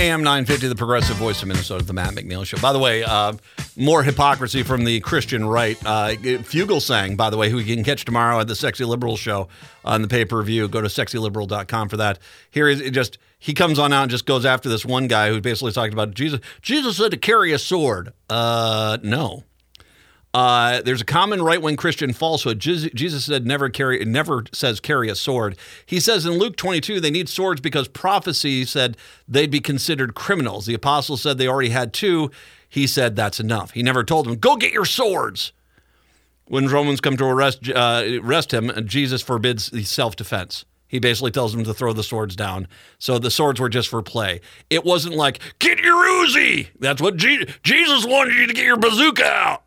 AM 0.00 0.22
950, 0.22 0.68
the 0.68 0.74
progressive 0.74 1.16
voice 1.16 1.42
of 1.42 1.48
Minnesota, 1.48 1.84
the 1.84 1.92
Matt 1.92 2.14
McNeil 2.14 2.46
Show. 2.46 2.56
By 2.56 2.72
the 2.72 2.78
way, 2.78 3.04
uh, 3.04 3.34
more 3.76 4.02
hypocrisy 4.02 4.62
from 4.62 4.84
the 4.84 5.00
Christian 5.00 5.44
right. 5.44 5.76
Uh, 5.84 6.12
Fugelsang, 6.14 7.18
by 7.18 7.28
the 7.28 7.36
way, 7.36 7.50
who 7.50 7.58
you 7.58 7.74
can 7.74 7.84
catch 7.84 8.06
tomorrow 8.06 8.40
at 8.40 8.48
the 8.48 8.56
Sexy 8.56 8.86
Liberal 8.86 9.18
show 9.18 9.48
on 9.84 10.00
the 10.00 10.08
pay 10.08 10.24
per 10.24 10.42
view. 10.42 10.68
Go 10.68 10.80
to 10.80 10.88
sexyliberal.com 10.88 11.90
for 11.90 11.98
that. 11.98 12.18
Here 12.50 12.66
is 12.66 12.80
just, 12.92 13.18
he 13.38 13.52
comes 13.52 13.78
on 13.78 13.92
out 13.92 14.04
and 14.04 14.10
just 14.10 14.24
goes 14.24 14.46
after 14.46 14.70
this 14.70 14.86
one 14.86 15.06
guy 15.06 15.28
who 15.28 15.38
basically 15.42 15.72
talked 15.72 15.92
about 15.92 16.14
Jesus. 16.14 16.40
Jesus 16.62 16.96
said 16.96 17.10
to 17.10 17.18
carry 17.18 17.52
a 17.52 17.58
sword. 17.58 18.14
Uh, 18.30 18.96
no. 19.02 19.44
Uh, 20.32 20.80
there's 20.82 21.00
a 21.00 21.04
common 21.04 21.42
right 21.42 21.60
wing 21.60 21.76
Christian 21.76 22.12
falsehood. 22.12 22.60
Jesus 22.60 23.24
said 23.24 23.46
never 23.46 23.68
carry, 23.68 24.04
never 24.04 24.44
says 24.52 24.78
carry 24.78 25.08
a 25.08 25.14
sword. 25.16 25.56
He 25.84 25.98
says 25.98 26.24
in 26.24 26.34
Luke 26.34 26.56
22 26.56 27.00
they 27.00 27.10
need 27.10 27.28
swords 27.28 27.60
because 27.60 27.88
prophecy 27.88 28.64
said 28.64 28.96
they'd 29.26 29.50
be 29.50 29.60
considered 29.60 30.14
criminals. 30.14 30.66
The 30.66 30.74
apostles 30.74 31.22
said 31.22 31.38
they 31.38 31.48
already 31.48 31.70
had 31.70 31.92
two. 31.92 32.30
He 32.68 32.86
said 32.86 33.16
that's 33.16 33.40
enough. 33.40 33.72
He 33.72 33.82
never 33.82 34.04
told 34.04 34.26
them 34.26 34.36
go 34.36 34.56
get 34.56 34.72
your 34.72 34.84
swords. 34.84 35.52
When 36.44 36.66
Romans 36.68 37.00
come 37.00 37.16
to 37.16 37.24
arrest 37.24 37.68
uh, 37.68 38.04
arrest 38.22 38.52
him, 38.52 38.70
Jesus 38.86 39.22
forbids 39.22 39.88
self 39.88 40.14
defense. 40.14 40.64
He 40.86 40.98
basically 40.98 41.30
tells 41.30 41.52
them 41.52 41.62
to 41.64 41.74
throw 41.74 41.92
the 41.92 42.02
swords 42.02 42.34
down. 42.34 42.66
So 42.98 43.18
the 43.18 43.30
swords 43.30 43.60
were 43.60 43.68
just 43.68 43.88
for 43.88 44.02
play. 44.02 44.40
It 44.70 44.84
wasn't 44.84 45.14
like 45.14 45.38
get 45.60 45.78
your 45.78 45.94
Uzi. 46.24 46.68
That's 46.80 47.00
what 47.00 47.16
Je- 47.16 47.46
Jesus 47.62 48.04
wanted 48.04 48.34
you 48.34 48.46
to 48.48 48.52
get 48.52 48.64
your 48.64 48.76
bazooka 48.76 49.24
out. 49.24 49.62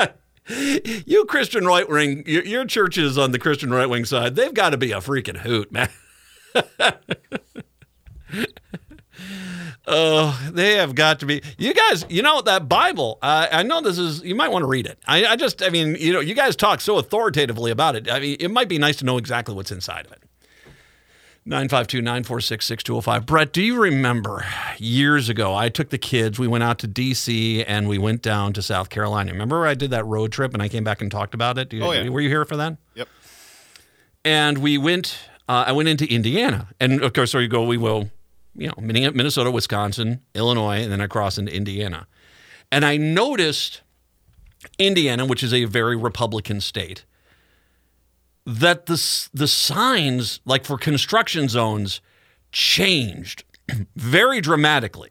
you 1.06 1.24
Christian 1.26 1.66
right 1.66 1.88
wing, 1.88 2.24
your, 2.26 2.44
your 2.44 2.64
churches 2.64 3.18
on 3.18 3.32
the 3.32 3.38
Christian 3.38 3.72
right 3.72 3.88
wing 3.88 4.04
side, 4.04 4.36
they've 4.36 4.54
got 4.54 4.70
to 4.70 4.76
be 4.76 4.92
a 4.92 4.98
freaking 4.98 5.38
hoot, 5.38 5.70
man. 5.72 5.88
Oh, 9.86 10.50
they 10.52 10.76
have 10.76 10.94
got 10.94 11.20
to 11.20 11.26
be. 11.26 11.42
You 11.58 11.74
guys, 11.74 12.06
you 12.08 12.22
know 12.22 12.40
that 12.42 12.68
Bible. 12.68 13.18
Uh, 13.20 13.48
I 13.50 13.62
know 13.64 13.80
this 13.80 13.98
is. 13.98 14.22
You 14.22 14.34
might 14.36 14.50
want 14.52 14.62
to 14.62 14.68
read 14.68 14.86
it. 14.86 14.98
I, 15.06 15.26
I, 15.26 15.36
just, 15.36 15.62
I 15.62 15.70
mean, 15.70 15.96
you 15.96 16.12
know, 16.12 16.20
you 16.20 16.34
guys 16.34 16.54
talk 16.54 16.80
so 16.80 16.98
authoritatively 16.98 17.72
about 17.72 17.96
it. 17.96 18.10
I 18.10 18.20
mean, 18.20 18.36
it 18.38 18.50
might 18.50 18.68
be 18.68 18.78
nice 18.78 18.96
to 18.98 19.04
know 19.04 19.18
exactly 19.18 19.54
what's 19.54 19.72
inside 19.72 20.06
of 20.06 20.12
it. 20.12 20.21
952 21.44 22.00
946 22.02 22.64
6205. 22.66 23.26
Brett, 23.26 23.52
do 23.52 23.62
you 23.62 23.80
remember 23.80 24.44
years 24.78 25.28
ago? 25.28 25.54
I 25.56 25.68
took 25.68 25.90
the 25.90 25.98
kids, 25.98 26.38
we 26.38 26.46
went 26.46 26.62
out 26.62 26.78
to 26.80 26.86
D.C. 26.86 27.64
and 27.64 27.88
we 27.88 27.98
went 27.98 28.22
down 28.22 28.52
to 28.52 28.62
South 28.62 28.90
Carolina. 28.90 29.32
Remember 29.32 29.66
I 29.66 29.74
did 29.74 29.90
that 29.90 30.06
road 30.06 30.30
trip 30.30 30.54
and 30.54 30.62
I 30.62 30.68
came 30.68 30.84
back 30.84 31.02
and 31.02 31.10
talked 31.10 31.34
about 31.34 31.58
it? 31.58 31.72
You, 31.72 31.82
oh, 31.82 31.90
yeah. 31.90 32.08
Were 32.08 32.20
you 32.20 32.28
here 32.28 32.44
for 32.44 32.56
that? 32.58 32.76
Yep. 32.94 33.08
And 34.24 34.58
we 34.58 34.78
went, 34.78 35.18
uh, 35.48 35.64
I 35.66 35.72
went 35.72 35.88
into 35.88 36.06
Indiana. 36.06 36.68
And 36.78 37.02
of 37.02 37.12
course, 37.12 37.32
so 37.32 37.38
you 37.38 37.48
go, 37.48 37.64
we 37.66 37.76
will, 37.76 38.10
you 38.54 38.68
know, 38.68 38.74
Minnesota, 38.78 39.50
Wisconsin, 39.50 40.20
Illinois, 40.36 40.82
and 40.82 40.92
then 40.92 41.00
across 41.00 41.38
into 41.38 41.52
Indiana. 41.52 42.06
And 42.70 42.84
I 42.84 42.96
noticed 42.96 43.82
Indiana, 44.78 45.26
which 45.26 45.42
is 45.42 45.52
a 45.52 45.64
very 45.64 45.96
Republican 45.96 46.60
state 46.60 47.04
that 48.44 48.86
the, 48.86 49.28
the 49.32 49.48
signs, 49.48 50.40
like 50.44 50.64
for 50.64 50.76
construction 50.76 51.48
zones, 51.48 52.00
changed 52.50 53.44
very 53.96 54.40
dramatically. 54.40 55.10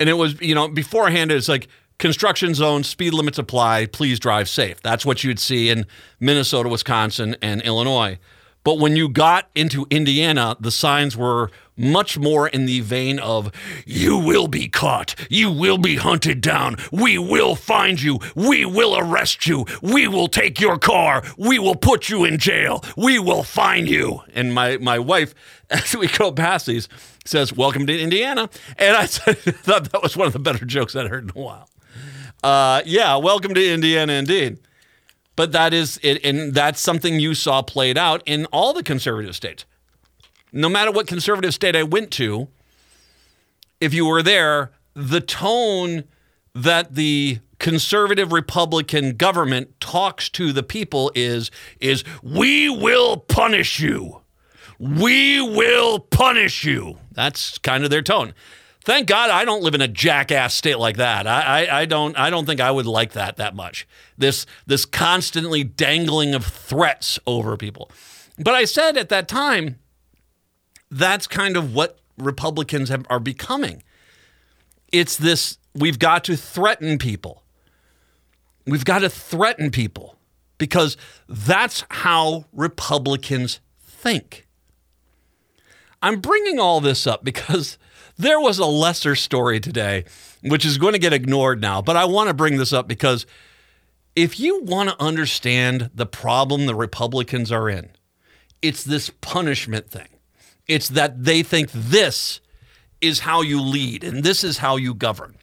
And 0.00 0.08
it 0.08 0.14
was, 0.14 0.40
you 0.40 0.54
know, 0.54 0.68
beforehand, 0.68 1.32
it's 1.32 1.48
like 1.48 1.68
construction 1.98 2.54
zone, 2.54 2.84
speed 2.84 3.12
limits 3.14 3.38
apply, 3.38 3.86
please 3.86 4.20
drive 4.20 4.48
safe. 4.48 4.80
That's 4.82 5.04
what 5.04 5.24
you'd 5.24 5.40
see 5.40 5.68
in 5.70 5.86
Minnesota, 6.20 6.68
Wisconsin, 6.68 7.36
and 7.42 7.60
Illinois. 7.62 8.18
But 8.64 8.78
when 8.78 8.96
you 8.96 9.08
got 9.08 9.48
into 9.54 9.86
Indiana, 9.90 10.56
the 10.60 10.70
signs 10.70 11.16
were 11.16 11.50
much 11.78 12.18
more 12.18 12.48
in 12.48 12.66
the 12.66 12.80
vein 12.80 13.18
of, 13.18 13.50
You 13.86 14.18
will 14.18 14.48
be 14.48 14.68
caught. 14.68 15.14
You 15.30 15.50
will 15.50 15.78
be 15.78 15.96
hunted 15.96 16.40
down. 16.40 16.76
We 16.92 17.18
will 17.18 17.54
find 17.54 18.00
you. 18.00 18.18
We 18.34 18.64
will 18.64 18.98
arrest 18.98 19.46
you. 19.46 19.66
We 19.82 20.08
will 20.08 20.28
take 20.28 20.60
your 20.60 20.78
car. 20.78 21.22
We 21.36 21.58
will 21.58 21.76
put 21.76 22.08
you 22.08 22.24
in 22.24 22.38
jail. 22.38 22.84
We 22.96 23.18
will 23.18 23.42
find 23.42 23.88
you. 23.88 24.22
And 24.34 24.54
my, 24.54 24.76
my 24.78 24.98
wife, 24.98 25.34
as 25.70 25.94
we 25.96 26.08
go 26.08 26.32
past 26.32 26.66
these, 26.66 26.88
says, 27.24 27.52
Welcome 27.52 27.86
to 27.86 27.98
Indiana. 27.98 28.50
And 28.76 28.96
I 28.96 29.06
thought 29.06 29.92
that 29.92 30.02
was 30.02 30.16
one 30.16 30.26
of 30.26 30.32
the 30.32 30.38
better 30.38 30.64
jokes 30.64 30.96
I'd 30.96 31.08
heard 31.08 31.24
in 31.24 31.30
a 31.30 31.44
while. 31.44 31.68
Uh, 32.42 32.82
yeah, 32.84 33.16
welcome 33.16 33.54
to 33.54 33.72
Indiana 33.72 34.14
indeed. 34.14 34.58
But 35.36 35.52
that 35.52 35.72
is 35.72 36.00
it, 36.02 36.24
and 36.24 36.52
that's 36.52 36.80
something 36.80 37.20
you 37.20 37.34
saw 37.34 37.62
played 37.62 37.96
out 37.96 38.22
in 38.26 38.46
all 38.46 38.72
the 38.72 38.82
conservative 38.82 39.36
states. 39.36 39.64
No 40.52 40.68
matter 40.68 40.90
what 40.90 41.06
conservative 41.06 41.54
state 41.54 41.76
I 41.76 41.82
went 41.82 42.10
to, 42.12 42.48
if 43.80 43.94
you 43.94 44.06
were 44.06 44.22
there, 44.22 44.72
the 44.94 45.20
tone 45.20 46.04
that 46.54 46.94
the 46.94 47.38
conservative 47.58 48.32
Republican 48.32 49.16
government 49.16 49.80
talks 49.80 50.28
to 50.30 50.52
the 50.52 50.62
people 50.62 51.10
is 51.14 51.50
is 51.80 52.04
we 52.22 52.68
will 52.68 53.16
punish 53.16 53.80
you. 53.80 54.20
We 54.78 55.40
will 55.40 55.98
punish 55.98 56.64
you. 56.64 56.98
That's 57.12 57.58
kind 57.58 57.84
of 57.84 57.90
their 57.90 58.02
tone. 58.02 58.32
Thank 58.84 59.08
God 59.08 59.28
I 59.28 59.44
don't 59.44 59.62
live 59.62 59.74
in 59.74 59.82
a 59.82 59.88
jackass 59.88 60.54
state 60.54 60.78
like 60.78 60.96
that. 60.96 61.26
I, 61.26 61.66
I, 61.66 61.80
I, 61.80 61.84
don't 61.84 62.18
I 62.18 62.30
don't 62.30 62.46
think 62.46 62.60
I 62.60 62.70
would 62.70 62.86
like 62.86 63.12
that 63.12 63.36
that 63.36 63.54
much. 63.54 63.86
This 64.16 64.46
this 64.66 64.84
constantly 64.84 65.62
dangling 65.62 66.34
of 66.34 66.46
threats 66.46 67.18
over 67.26 67.56
people. 67.56 67.90
But 68.38 68.54
I 68.54 68.64
said 68.64 68.96
at 68.96 69.08
that 69.10 69.28
time, 69.28 69.78
that's 70.90 71.26
kind 71.26 71.56
of 71.56 71.74
what 71.74 71.98
Republicans 72.16 72.88
have, 72.88 73.06
are 73.10 73.20
becoming. 73.20 73.82
It's 74.92 75.16
this 75.16 75.58
we've 75.74 75.98
got 75.98 76.24
to 76.24 76.36
threaten 76.36 76.98
people. 76.98 77.42
We've 78.66 78.84
got 78.84 79.00
to 79.00 79.08
threaten 79.08 79.70
people 79.70 80.18
because 80.58 80.96
that's 81.28 81.84
how 81.90 82.46
Republicans 82.52 83.60
think. 83.80 84.46
I'm 86.02 86.20
bringing 86.20 86.58
all 86.58 86.80
this 86.80 87.06
up 87.06 87.24
because 87.24 87.78
there 88.18 88.40
was 88.40 88.58
a 88.58 88.66
lesser 88.66 89.14
story 89.14 89.60
today, 89.60 90.04
which 90.42 90.64
is 90.64 90.78
going 90.78 90.92
to 90.92 90.98
get 90.98 91.12
ignored 91.12 91.60
now, 91.60 91.80
but 91.80 91.96
I 91.96 92.04
want 92.04 92.28
to 92.28 92.34
bring 92.34 92.58
this 92.58 92.72
up 92.72 92.88
because 92.88 93.26
if 94.14 94.40
you 94.40 94.62
want 94.62 94.90
to 94.90 95.00
understand 95.00 95.90
the 95.94 96.06
problem 96.06 96.66
the 96.66 96.74
Republicans 96.74 97.52
are 97.52 97.68
in, 97.68 97.90
it's 98.60 98.82
this 98.82 99.10
punishment 99.20 99.88
thing. 99.88 100.08
It's 100.68 100.88
that 100.90 101.24
they 101.24 101.42
think 101.42 101.70
this 101.72 102.40
is 103.00 103.20
how 103.20 103.42
you 103.42 103.60
lead 103.60 104.04
and 104.04 104.22
this 104.22 104.44
is 104.44 104.58
how 104.58 104.76
you 104.76 104.94
govern. 104.94 105.36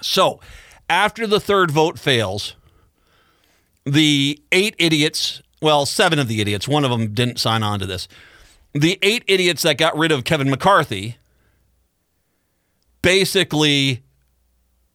So, 0.00 0.40
after 0.88 1.26
the 1.26 1.40
third 1.40 1.70
vote 1.70 1.98
fails, 1.98 2.54
the 3.84 4.40
eight 4.52 4.74
idiots, 4.78 5.42
well, 5.60 5.86
seven 5.86 6.18
of 6.18 6.28
the 6.28 6.40
idiots, 6.40 6.68
one 6.68 6.84
of 6.84 6.90
them 6.90 7.14
didn't 7.14 7.38
sign 7.38 7.62
on 7.62 7.78
to 7.80 7.86
this. 7.86 8.08
The 8.72 8.98
eight 9.02 9.24
idiots 9.26 9.62
that 9.62 9.76
got 9.76 9.96
rid 9.96 10.12
of 10.12 10.24
Kevin 10.24 10.48
McCarthy 10.48 11.16
basically 13.02 14.02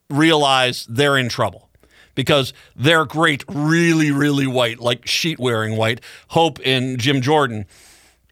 realize 0.10 0.86
they're 0.90 1.18
in 1.18 1.30
trouble 1.30 1.70
because 2.16 2.54
they're 2.76 3.06
great, 3.06 3.44
really, 3.48 4.12
really 4.12 4.48
white, 4.48 4.80
like 4.80 5.06
sheet 5.06 5.40
wearing 5.40 5.78
white, 5.78 6.02
Hope 6.30 6.60
and 6.66 6.98
Jim 6.98 7.22
Jordan 7.22 7.66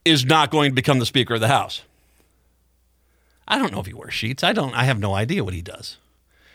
is 0.06 0.24
not 0.24 0.50
going 0.50 0.70
to 0.70 0.74
become 0.74 0.98
the 0.98 1.06
Speaker 1.06 1.34
of 1.34 1.40
the 1.40 1.48
House. 1.48 1.82
I 3.48 3.58
don't 3.58 3.72
know 3.72 3.80
if 3.80 3.86
he 3.86 3.92
wears 3.92 4.14
sheets. 4.14 4.42
I 4.42 4.52
don't. 4.52 4.74
I 4.74 4.84
have 4.84 4.98
no 4.98 5.14
idea 5.14 5.44
what 5.44 5.54
he 5.54 5.62
does. 5.62 5.98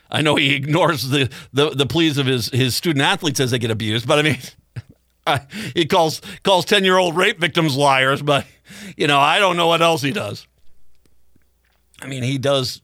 I 0.09 0.21
know 0.21 0.35
he 0.35 0.55
ignores 0.55 1.09
the 1.09 1.29
the, 1.53 1.69
the 1.69 1.85
pleas 1.85 2.17
of 2.17 2.25
his 2.25 2.49
his 2.49 2.75
student 2.75 3.03
athletes 3.03 3.39
as 3.39 3.51
they 3.51 3.59
get 3.59 3.71
abused, 3.71 4.07
but 4.07 4.19
I 4.19 4.21
mean, 4.23 4.37
I, 5.27 5.41
he 5.73 5.85
calls 5.85 6.21
calls 6.43 6.65
ten 6.65 6.83
year 6.83 6.97
old 6.97 7.15
rape 7.15 7.39
victims 7.39 7.77
liars. 7.77 8.21
But 8.21 8.45
you 8.97 9.07
know, 9.07 9.19
I 9.19 9.39
don't 9.39 9.55
know 9.55 9.67
what 9.67 9.81
else 9.81 10.01
he 10.01 10.11
does. 10.11 10.47
I 12.01 12.07
mean, 12.07 12.23
he 12.23 12.37
does 12.37 12.81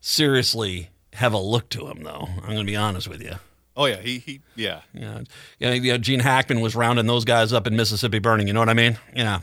seriously 0.00 0.90
have 1.12 1.32
a 1.32 1.38
look 1.38 1.68
to 1.70 1.88
him, 1.88 2.02
though. 2.02 2.28
I'm 2.38 2.46
going 2.46 2.58
to 2.58 2.64
be 2.64 2.76
honest 2.76 3.06
with 3.06 3.22
you. 3.22 3.34
Oh 3.76 3.84
yeah, 3.84 4.00
he 4.00 4.18
he 4.18 4.40
yeah. 4.54 4.80
Yeah, 4.94 5.20
you 5.58 5.66
know, 5.66 5.72
you 5.74 5.92
know, 5.92 5.98
Gene 5.98 6.20
Hackman 6.20 6.60
was 6.60 6.74
rounding 6.74 7.06
those 7.06 7.24
guys 7.24 7.52
up 7.52 7.66
in 7.66 7.76
Mississippi 7.76 8.18
Burning. 8.18 8.46
You 8.46 8.54
know 8.54 8.60
what 8.60 8.70
I 8.70 8.74
mean? 8.74 8.98
Yeah. 9.14 9.40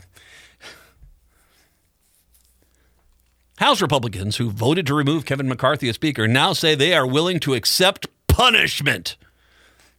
House 3.64 3.80
Republicans 3.80 4.36
who 4.36 4.50
voted 4.50 4.86
to 4.86 4.92
remove 4.92 5.24
Kevin 5.24 5.48
McCarthy 5.48 5.88
as 5.88 5.94
Speaker 5.94 6.28
now 6.28 6.52
say 6.52 6.74
they 6.74 6.92
are 6.92 7.06
willing 7.06 7.40
to 7.40 7.54
accept 7.54 8.06
punishment, 8.26 9.16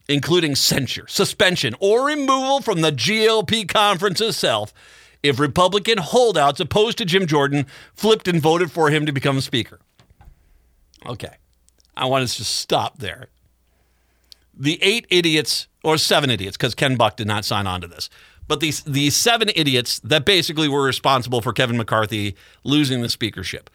including 0.08 0.54
censure, 0.54 1.08
suspension, 1.08 1.74
or 1.80 2.06
removal 2.06 2.62
from 2.62 2.82
the 2.82 2.92
GOP 2.92 3.68
conference 3.68 4.22
itself 4.22 4.72
if 5.24 5.40
Republican 5.40 5.98
holdouts 5.98 6.60
opposed 6.60 7.00
to 7.00 7.06
Jim 7.06 7.26
Jordan 7.26 7.66
flipped 7.96 8.28
and 8.28 8.40
voted 8.40 8.72
for 8.72 8.92
him 8.92 9.08
to 9.08 9.12
become 9.12 9.42
Speaker. 9.42 9.80
Okay, 11.04 11.38
I 11.98 12.06
want 12.06 12.24
us 12.24 12.38
to 12.38 12.44
stop 12.44 13.00
there. 13.00 13.30
The 14.56 14.78
eight 14.84 15.08
idiots, 15.10 15.66
or 15.84 15.98
seven 15.98 16.30
idiots, 16.30 16.56
because 16.56 16.76
Ken 16.76 16.98
Buck 16.98 17.18
did 17.18 17.26
not 17.26 17.46
sign 17.46 17.66
on 17.66 17.82
to 17.82 17.88
this, 17.88 18.12
but 18.48 18.60
these 18.60 18.82
the 18.82 19.10
seven 19.10 19.50
idiots 19.56 20.00
that 20.00 20.26
basically 20.26 20.68
were 20.68 20.84
responsible 20.84 21.42
for 21.42 21.54
Kevin 21.54 21.78
McCarthy 21.78 22.36
losing 22.64 23.02
the 23.02 23.10
speakership 23.10 23.70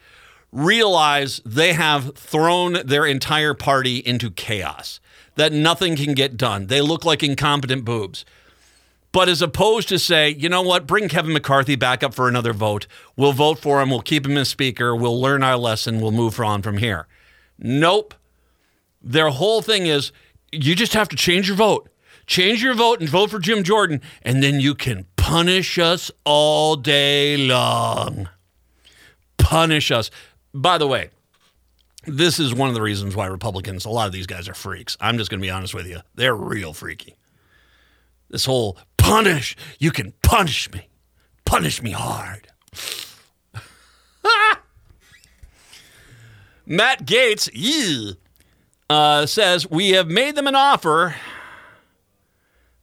realize 0.51 1.41
they 1.45 1.73
have 1.73 2.15
thrown 2.15 2.77
their 2.85 3.05
entire 3.05 3.53
party 3.53 3.97
into 3.97 4.29
chaos, 4.29 4.99
that 5.35 5.53
nothing 5.53 5.95
can 5.95 6.13
get 6.13 6.37
done. 6.37 6.67
They 6.67 6.81
look 6.81 7.05
like 7.05 7.23
incompetent 7.23 7.85
boobs. 7.85 8.25
But 9.13 9.27
as 9.27 9.41
opposed 9.41 9.89
to 9.89 9.99
say, 9.99 10.29
you 10.29 10.47
know 10.47 10.61
what, 10.61 10.87
bring 10.87 11.09
Kevin 11.09 11.33
McCarthy 11.33 11.75
back 11.75 12.01
up 12.01 12.13
for 12.13 12.29
another 12.29 12.53
vote. 12.53 12.87
We'll 13.17 13.33
vote 13.33 13.59
for 13.59 13.81
him. 13.81 13.89
We'll 13.89 14.01
keep 14.01 14.25
him 14.25 14.37
as 14.37 14.47
speaker. 14.47 14.95
We'll 14.95 15.19
learn 15.19 15.43
our 15.43 15.57
lesson. 15.57 15.99
We'll 15.99 16.11
move 16.11 16.39
on 16.39 16.61
from 16.61 16.77
here. 16.77 17.07
Nope. 17.57 18.13
Their 19.01 19.29
whole 19.29 19.61
thing 19.61 19.85
is 19.85 20.13
you 20.51 20.75
just 20.75 20.93
have 20.93 21.09
to 21.09 21.15
change 21.17 21.47
your 21.47 21.57
vote 21.57 21.89
change 22.31 22.63
your 22.63 22.73
vote 22.73 23.01
and 23.01 23.09
vote 23.09 23.29
for 23.29 23.39
Jim 23.39 23.61
Jordan, 23.61 24.01
and 24.23 24.41
then 24.41 24.61
you 24.61 24.73
can 24.73 25.05
punish 25.17 25.77
us 25.77 26.09
all 26.23 26.77
day 26.77 27.35
long. 27.35 28.29
Punish 29.37 29.91
us. 29.91 30.09
By 30.53 30.77
the 30.77 30.87
way, 30.87 31.09
this 32.05 32.39
is 32.39 32.53
one 32.53 32.69
of 32.69 32.75
the 32.75 32.81
reasons 32.81 33.17
why 33.17 33.25
Republicans, 33.27 33.83
a 33.83 33.89
lot 33.89 34.07
of 34.07 34.13
these 34.13 34.27
guys 34.27 34.47
are 34.47 34.53
freaks. 34.53 34.95
I'm 35.01 35.17
just 35.17 35.29
going 35.29 35.41
to 35.41 35.45
be 35.45 35.49
honest 35.49 35.73
with 35.73 35.87
you. 35.87 35.99
They're 36.15 36.33
real 36.33 36.71
freaky. 36.71 37.17
This 38.29 38.45
whole 38.45 38.77
punish, 38.97 39.57
you 39.77 39.91
can 39.91 40.13
punish 40.23 40.71
me. 40.71 40.87
Punish 41.43 41.81
me 41.81 41.91
hard. 41.91 42.47
Matt 46.65 47.05
Gaetz 47.05 48.15
uh, 48.89 49.25
says, 49.25 49.69
We 49.69 49.89
have 49.89 50.07
made 50.07 50.35
them 50.35 50.47
an 50.47 50.55
offer 50.55 51.15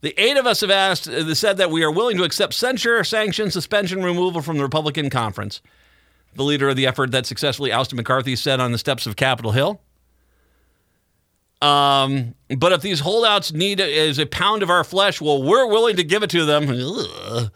the 0.00 0.14
eight 0.20 0.36
of 0.36 0.46
us 0.46 0.60
have 0.60 0.70
asked, 0.70 1.08
uh, 1.08 1.34
said 1.34 1.56
that 1.56 1.70
we 1.70 1.82
are 1.82 1.90
willing 1.90 2.16
to 2.18 2.24
accept 2.24 2.54
censure, 2.54 3.02
sanction, 3.02 3.50
suspension, 3.50 4.02
removal 4.02 4.42
from 4.42 4.56
the 4.56 4.62
Republican 4.62 5.10
conference. 5.10 5.60
The 6.34 6.44
leader 6.44 6.68
of 6.68 6.76
the 6.76 6.86
effort 6.86 7.10
that 7.10 7.26
successfully 7.26 7.72
ousted 7.72 7.96
McCarthy 7.96 8.36
said 8.36 8.60
on 8.60 8.72
the 8.72 8.78
steps 8.78 9.06
of 9.06 9.16
Capitol 9.16 9.52
Hill. 9.52 9.80
Um, 11.60 12.34
but 12.56 12.72
if 12.72 12.82
these 12.82 13.00
holdouts 13.00 13.52
need 13.52 13.80
is 13.80 14.18
a 14.18 14.26
pound 14.26 14.62
of 14.62 14.70
our 14.70 14.84
flesh, 14.84 15.20
well, 15.20 15.42
we're 15.42 15.66
willing 15.66 15.96
to 15.96 16.04
give 16.04 16.22
it 16.22 16.30
to 16.30 16.44
them 16.44 16.68
ugh, 16.68 17.50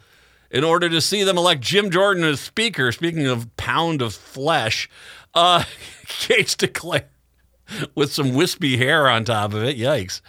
in 0.51 0.65
order 0.65 0.89
to 0.89 1.01
see 1.01 1.23
them 1.23 1.39
elect 1.39 1.61
Jim 1.61 1.91
Jordan 1.91 2.25
as 2.25 2.41
Speaker. 2.41 2.91
Speaking 2.91 3.29
of 3.29 3.57
pound 3.57 4.03
of 4.03 4.15
flesh, 4.15 4.91
uh, 5.35 5.63
Gaetz 6.07 6.57
declared 6.57 7.05
with 7.95 8.13
some 8.13 8.35
wispy 8.35 8.77
hair 8.77 9.09
on 9.09 9.25
top 9.25 9.55
of 9.55 9.63
it. 9.63 9.79
Yikes. 9.79 10.21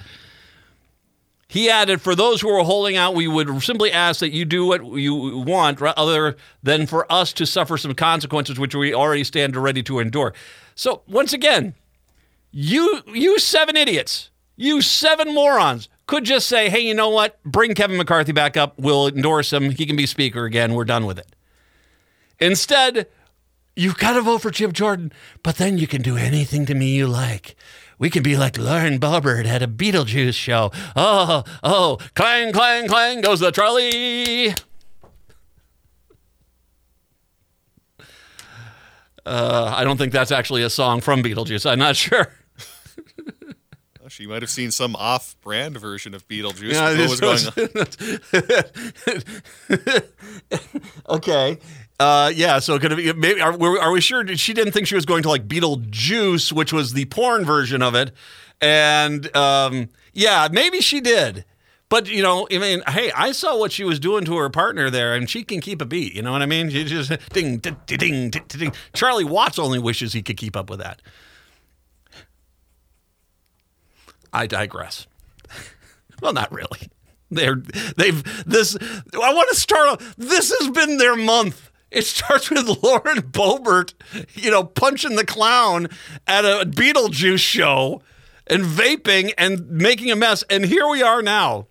He 1.54 1.70
added, 1.70 2.02
For 2.02 2.16
those 2.16 2.42
who 2.42 2.50
are 2.50 2.64
holding 2.64 2.98
out, 2.98 3.14
we 3.14 3.28
would 3.28 3.62
simply 3.62 3.92
ask 3.92 4.22
that 4.22 4.32
you 4.32 4.44
do 4.44 4.66
what 4.66 4.84
you 4.84 5.14
want 5.14 5.80
rather 5.80 6.36
than 6.64 6.88
for 6.88 7.06
us 7.12 7.32
to 7.34 7.46
suffer 7.46 7.78
some 7.78 7.94
consequences 7.94 8.58
which 8.58 8.74
we 8.74 8.92
already 8.92 9.24
stand 9.24 9.56
ready 9.56 9.84
to 9.84 10.00
endure. 10.00 10.34
So, 10.74 11.04
once 11.08 11.32
again, 11.32 11.76
you, 12.50 13.04
you 13.06 13.38
seven 13.38 13.78
idiots, 13.78 14.32
you 14.56 14.82
seven 14.82 15.32
morons 15.32 15.90
could 16.08 16.24
just 16.24 16.48
say, 16.48 16.72
hey, 16.72 16.80
you 16.80 16.96
know 16.96 17.10
what? 17.10 17.38
Bring 17.44 17.76
Kevin 17.76 17.98
McCarthy 17.98 18.32
back 18.32 18.58
up. 18.58 18.74
We'll 18.80 19.10
endorse 19.10 19.54
him. 19.54 19.70
He 19.70 19.86
can 19.86 19.96
be 19.96 20.08
Speaker 20.08 20.46
again. 20.46 20.74
We're 20.74 20.86
done 20.86 21.06
with 21.06 21.20
it. 21.20 21.36
Instead, 22.40 23.08
you've 23.76 24.00
got 24.00 24.14
to 24.14 24.22
vote 24.22 24.40
for 24.40 24.50
Jim 24.50 24.72
Jordan, 24.72 25.14
but 25.44 25.58
then 25.58 25.78
you 25.78 25.86
can 25.86 26.02
do 26.02 26.18
anything 26.18 26.66
to 26.66 26.74
me 26.74 26.96
you 26.96 27.06
like. 27.06 27.56
We 28.04 28.10
could 28.10 28.22
be 28.22 28.36
like 28.36 28.58
Lauren 28.58 29.00
Boebert 29.00 29.46
at 29.46 29.64
a 29.64 29.68
Beetlejuice 29.70 30.34
show. 30.34 30.74
Oh, 30.94 31.46
oh, 31.64 32.00
clang, 32.16 32.52
clang, 32.52 32.90
clang 32.90 33.22
goes 33.22 33.40
the 33.40 33.50
trolley. 33.50 34.54
Uh, 39.26 39.74
I 39.74 39.86
don't 39.86 39.96
think 39.96 40.12
that's 40.12 40.34
actually 40.34 40.64
a 40.64 40.70
song 40.70 41.00
from 41.00 41.24
Beetlejuice. 41.24 41.66
I'm 41.66 41.80
not 41.80 41.96
sure. 41.96 42.28
She 44.14 44.28
might 44.28 44.44
have 44.44 44.52
seen 44.52 44.70
some 44.70 44.96
off-brand 44.96 45.80
version 45.80 46.14
of 46.14 46.28
Beetlejuice. 46.28 46.74
Yeah, 46.74 46.98
what 47.00 47.10
was 47.10 47.20
going 47.20 47.48
on? 49.90 51.10
okay. 51.18 51.58
Uh, 52.00 52.32
yeah, 52.36 52.60
so 52.60 52.78
could 52.78 52.92
it 52.92 52.96
be, 52.98 53.12
maybe 53.14 53.42
are, 53.42 53.58
we- 53.58 53.80
are 53.80 53.92
we 53.92 54.02
sure 54.02 54.28
she 54.36 54.54
didn't 54.54 54.72
think 54.74 54.86
she 54.86 54.94
was 54.96 55.06
going 55.06 55.24
to 55.24 55.30
like 55.30 55.48
Beetlejuice, 55.48 56.52
which 56.52 56.72
was 56.72 56.94
the 56.94 57.06
porn 57.06 57.44
version 57.44 57.82
of 57.82 57.96
it, 57.96 58.12
and 58.62 59.36
um, 59.36 59.90
yeah, 60.14 60.48
maybe 60.52 60.80
she 60.82 61.02
did. 61.02 61.44
But 61.90 62.08
you 62.08 62.22
know, 62.22 62.48
I 62.52 62.58
mean, 62.60 62.84
hey, 62.88 63.12
I 63.16 63.32
saw 63.32 63.58
what 63.58 63.72
she 63.72 63.84
was 63.84 64.00
doing 64.00 64.26
to 64.26 64.38
her 64.38 64.50
partner 64.50 64.90
there, 64.92 65.16
and 65.16 65.30
she 65.30 65.44
can 65.44 65.60
keep 65.62 65.82
a 65.82 65.86
beat. 65.86 66.14
You 66.14 66.22
know 66.22 66.32
what 66.32 66.42
I 66.42 66.46
mean? 66.46 66.70
She 66.70 66.84
just 66.84 67.12
ding, 67.30 67.58
ding, 67.58 67.78
ding, 67.88 68.30
ding, 68.30 68.44
ding. 68.48 68.74
Charlie 68.94 69.24
Watts 69.26 69.58
only 69.58 69.80
wishes 69.80 70.14
he 70.14 70.22
could 70.22 70.38
keep 70.38 70.56
up 70.56 70.70
with 70.70 70.80
that. 70.80 71.02
I 74.34 74.48
digress. 74.48 75.08
well, 76.22 76.34
not 76.34 76.52
really. 76.52 76.90
They're 77.32 77.62
they've 77.98 78.24
this. 78.46 78.76
I 78.76 79.34
want 79.34 79.50
to 79.50 79.56
start. 79.56 80.02
This 80.18 80.54
has 80.60 80.70
been 80.70 80.98
their 80.98 81.16
month. 81.16 81.72
It 81.92 82.06
starts 82.06 82.50
with 82.50 82.68
Lauren 82.84 83.22
Boebert, 83.22 83.94
you 84.34 84.52
know, 84.52 84.64
punching 84.64 85.16
the 85.16 85.26
clown 85.26 85.88
at 86.28 86.44
a 86.44 86.66
Beetlejuice 86.66 87.40
show 87.40 88.02
and 88.48 88.64
vaping 88.64 89.32
and 89.38 89.70
making 89.70 90.12
a 90.12 90.16
mess. 90.16 90.44
And 90.50 90.66
here 90.66 90.88
we 90.88 91.02
are 91.02 91.22
now. 91.22 91.68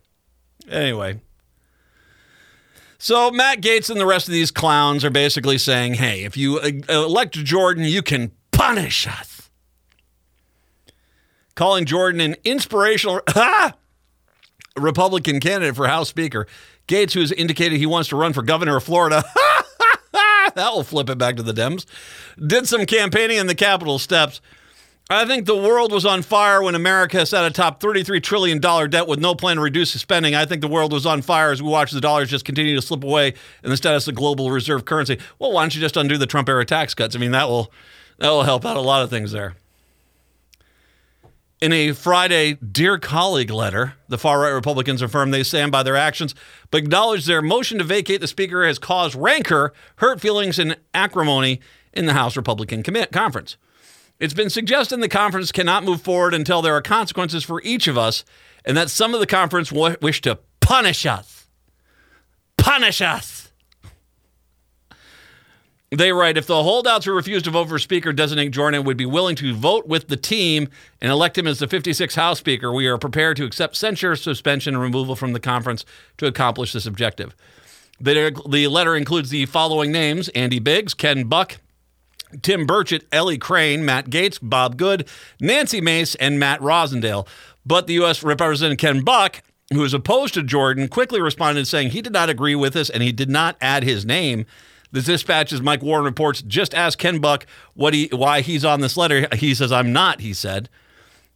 Anyway. 0.70 1.20
So 2.98 3.32
Matt 3.32 3.60
Gaetz 3.60 3.90
and 3.90 4.00
the 4.00 4.06
rest 4.06 4.28
of 4.28 4.32
these 4.32 4.52
clowns 4.52 5.04
are 5.04 5.10
basically 5.10 5.58
saying, 5.58 5.94
hey, 5.94 6.22
if 6.22 6.36
you 6.36 6.60
uh, 6.60 6.70
elect 6.88 7.34
Jordan, 7.34 7.84
you 7.84 8.00
can 8.00 8.30
punish 8.52 9.08
us. 9.08 9.31
Calling 11.54 11.84
Jordan 11.84 12.20
an 12.20 12.36
inspirational 12.44 13.20
ah, 13.34 13.74
Republican 14.76 15.40
candidate 15.40 15.76
for 15.76 15.86
House 15.86 16.08
Speaker. 16.08 16.46
Gaetz, 16.88 17.12
who 17.12 17.20
has 17.20 17.32
indicated 17.32 17.78
he 17.78 17.86
wants 17.86 18.08
to 18.08 18.16
run 18.16 18.32
for 18.32 18.42
governor 18.42 18.76
of 18.76 18.84
Florida, 18.84 19.22
that 20.12 20.72
will 20.72 20.82
flip 20.82 21.08
it 21.08 21.18
back 21.18 21.36
to 21.36 21.42
the 21.42 21.52
Dems, 21.52 21.86
did 22.44 22.66
some 22.66 22.86
campaigning 22.86 23.38
in 23.38 23.46
the 23.46 23.54
Capitol 23.54 23.98
steps. 23.98 24.40
I 25.10 25.26
think 25.26 25.46
the 25.46 25.56
world 25.56 25.92
was 25.92 26.06
on 26.06 26.22
fire 26.22 26.62
when 26.62 26.74
America 26.74 27.26
set 27.26 27.44
atop 27.44 27.80
$33 27.80 28.22
trillion 28.22 28.60
debt 28.60 29.06
with 29.06 29.18
no 29.18 29.34
plan 29.34 29.56
to 29.56 29.62
reduce 29.62 29.92
spending. 29.92 30.34
I 30.34 30.46
think 30.46 30.62
the 30.62 30.68
world 30.68 30.92
was 30.92 31.04
on 31.04 31.22
fire 31.22 31.50
as 31.52 31.62
we 31.62 31.68
watched 31.68 31.92
the 31.92 32.00
dollars 32.00 32.30
just 32.30 32.44
continue 32.44 32.74
to 32.76 32.82
slip 32.82 33.04
away 33.04 33.34
in 33.62 33.70
the 33.70 33.76
status 33.76 34.08
of 34.08 34.14
global 34.14 34.50
reserve 34.50 34.84
currency. 34.84 35.18
Well, 35.38 35.52
why 35.52 35.64
don't 35.64 35.74
you 35.74 35.80
just 35.80 35.96
undo 35.96 36.16
the 36.16 36.26
Trump 36.26 36.48
era 36.48 36.64
tax 36.64 36.94
cuts? 36.94 37.14
I 37.14 37.18
mean, 37.18 37.32
that 37.32 37.48
will 37.48 37.70
that 38.18 38.30
will 38.30 38.44
help 38.44 38.64
out 38.64 38.76
a 38.76 38.80
lot 38.80 39.02
of 39.02 39.10
things 39.10 39.32
there. 39.32 39.54
In 41.62 41.72
a 41.72 41.92
Friday 41.92 42.54
Dear 42.54 42.98
Colleague 42.98 43.52
letter, 43.52 43.94
the 44.08 44.18
far 44.18 44.40
right 44.40 44.48
Republicans 44.48 45.00
affirm 45.00 45.30
they 45.30 45.44
stand 45.44 45.70
by 45.70 45.84
their 45.84 45.96
actions, 45.96 46.34
but 46.72 46.78
acknowledge 46.78 47.24
their 47.24 47.40
motion 47.40 47.78
to 47.78 47.84
vacate 47.84 48.20
the 48.20 48.26
Speaker 48.26 48.66
has 48.66 48.80
caused 48.80 49.14
rancor, 49.14 49.72
hurt 49.98 50.20
feelings, 50.20 50.58
and 50.58 50.76
acrimony 50.92 51.60
in 51.92 52.06
the 52.06 52.14
House 52.14 52.36
Republican 52.36 52.82
Conference. 52.82 53.56
It's 54.18 54.34
been 54.34 54.50
suggested 54.50 55.00
the 55.00 55.08
conference 55.08 55.52
cannot 55.52 55.84
move 55.84 56.02
forward 56.02 56.34
until 56.34 56.62
there 56.62 56.74
are 56.74 56.82
consequences 56.82 57.44
for 57.44 57.62
each 57.62 57.86
of 57.86 57.96
us, 57.96 58.24
and 58.64 58.76
that 58.76 58.90
some 58.90 59.14
of 59.14 59.20
the 59.20 59.26
conference 59.28 59.70
wish 59.70 60.20
to 60.22 60.40
punish 60.60 61.06
us. 61.06 61.46
Punish 62.56 63.00
us. 63.00 63.41
They 65.92 66.10
write 66.10 66.38
if 66.38 66.46
the 66.46 66.62
holdouts 66.62 67.04
who 67.04 67.12
refuse 67.12 67.42
to 67.42 67.50
vote 67.50 67.68
for 67.68 67.78
Speaker 67.78 68.14
designate 68.14 68.48
Jordan 68.48 68.84
would 68.84 68.96
be 68.96 69.04
willing 69.04 69.36
to 69.36 69.54
vote 69.54 69.86
with 69.86 70.08
the 70.08 70.16
team 70.16 70.68
and 71.02 71.12
elect 71.12 71.36
him 71.36 71.46
as 71.46 71.58
the 71.58 71.66
56th 71.66 72.14
House 72.14 72.38
Speaker, 72.38 72.72
we 72.72 72.86
are 72.86 72.96
prepared 72.96 73.36
to 73.36 73.44
accept 73.44 73.76
censure, 73.76 74.16
suspension, 74.16 74.72
and 74.74 74.82
removal 74.82 75.14
from 75.14 75.34
the 75.34 75.40
conference 75.40 75.84
to 76.16 76.24
accomplish 76.26 76.72
this 76.72 76.86
objective. 76.86 77.36
The, 78.00 78.40
the 78.48 78.68
letter 78.68 78.96
includes 78.96 79.28
the 79.28 79.44
following 79.44 79.92
names 79.92 80.30
Andy 80.30 80.58
Biggs, 80.58 80.94
Ken 80.94 81.24
Buck, 81.24 81.58
Tim 82.40 82.66
Burchett, 82.66 83.02
Eli 83.14 83.36
Crane, 83.36 83.84
Matt 83.84 84.06
Gaetz, 84.08 84.38
Bob 84.40 84.78
Good, 84.78 85.06
Nancy 85.40 85.82
Mace, 85.82 86.14
and 86.14 86.40
Matt 86.40 86.60
Rosendale. 86.60 87.28
But 87.66 87.86
the 87.86 87.94
U.S. 87.94 88.22
Representative 88.22 88.78
Ken 88.78 89.02
Buck, 89.02 89.42
who 89.70 89.84
is 89.84 89.92
opposed 89.92 90.32
to 90.34 90.42
Jordan, 90.42 90.88
quickly 90.88 91.20
responded 91.20 91.66
saying 91.66 91.90
he 91.90 92.00
did 92.00 92.14
not 92.14 92.30
agree 92.30 92.54
with 92.54 92.72
this 92.72 92.88
and 92.88 93.02
he 93.02 93.12
did 93.12 93.28
not 93.28 93.56
add 93.60 93.84
his 93.84 94.06
name. 94.06 94.46
The 94.92 95.00
dispatch's 95.00 95.62
Mike 95.62 95.82
Warren 95.82 96.04
reports 96.04 96.42
just 96.42 96.74
ask 96.74 96.98
Ken 96.98 97.18
Buck 97.18 97.46
what 97.74 97.94
he 97.94 98.08
why 98.12 98.42
he's 98.42 98.64
on 98.64 98.80
this 98.80 98.96
letter. 98.96 99.26
He 99.34 99.54
says 99.54 99.72
I'm 99.72 99.92
not. 99.92 100.20
He 100.20 100.34
said. 100.34 100.68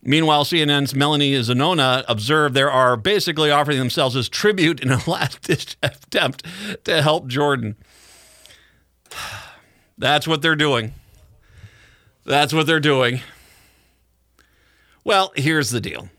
Meanwhile, 0.02 0.44
CNN's 0.44 0.94
Melanie 0.94 1.32
Zanona 1.32 2.04
observed 2.07 2.54
there 2.54 2.70
are 2.70 2.96
basically 2.96 3.50
offering 3.50 3.78
themselves 3.78 4.14
as 4.14 4.28
tribute 4.28 4.80
in 4.80 4.92
a 4.92 5.00
last-ditch 5.11 5.76
attempt 5.82 6.44
to 6.84 7.02
help 7.02 7.26
Jordan. 7.26 7.76
That's 9.98 10.28
what 10.28 10.42
they're 10.42 10.54
doing. 10.54 10.92
That's 12.24 12.52
what 12.52 12.66
they're 12.66 12.78
doing. 12.78 13.20
Well, 15.02 15.32
here's 15.34 15.70
the 15.70 15.80
deal. 15.80 16.11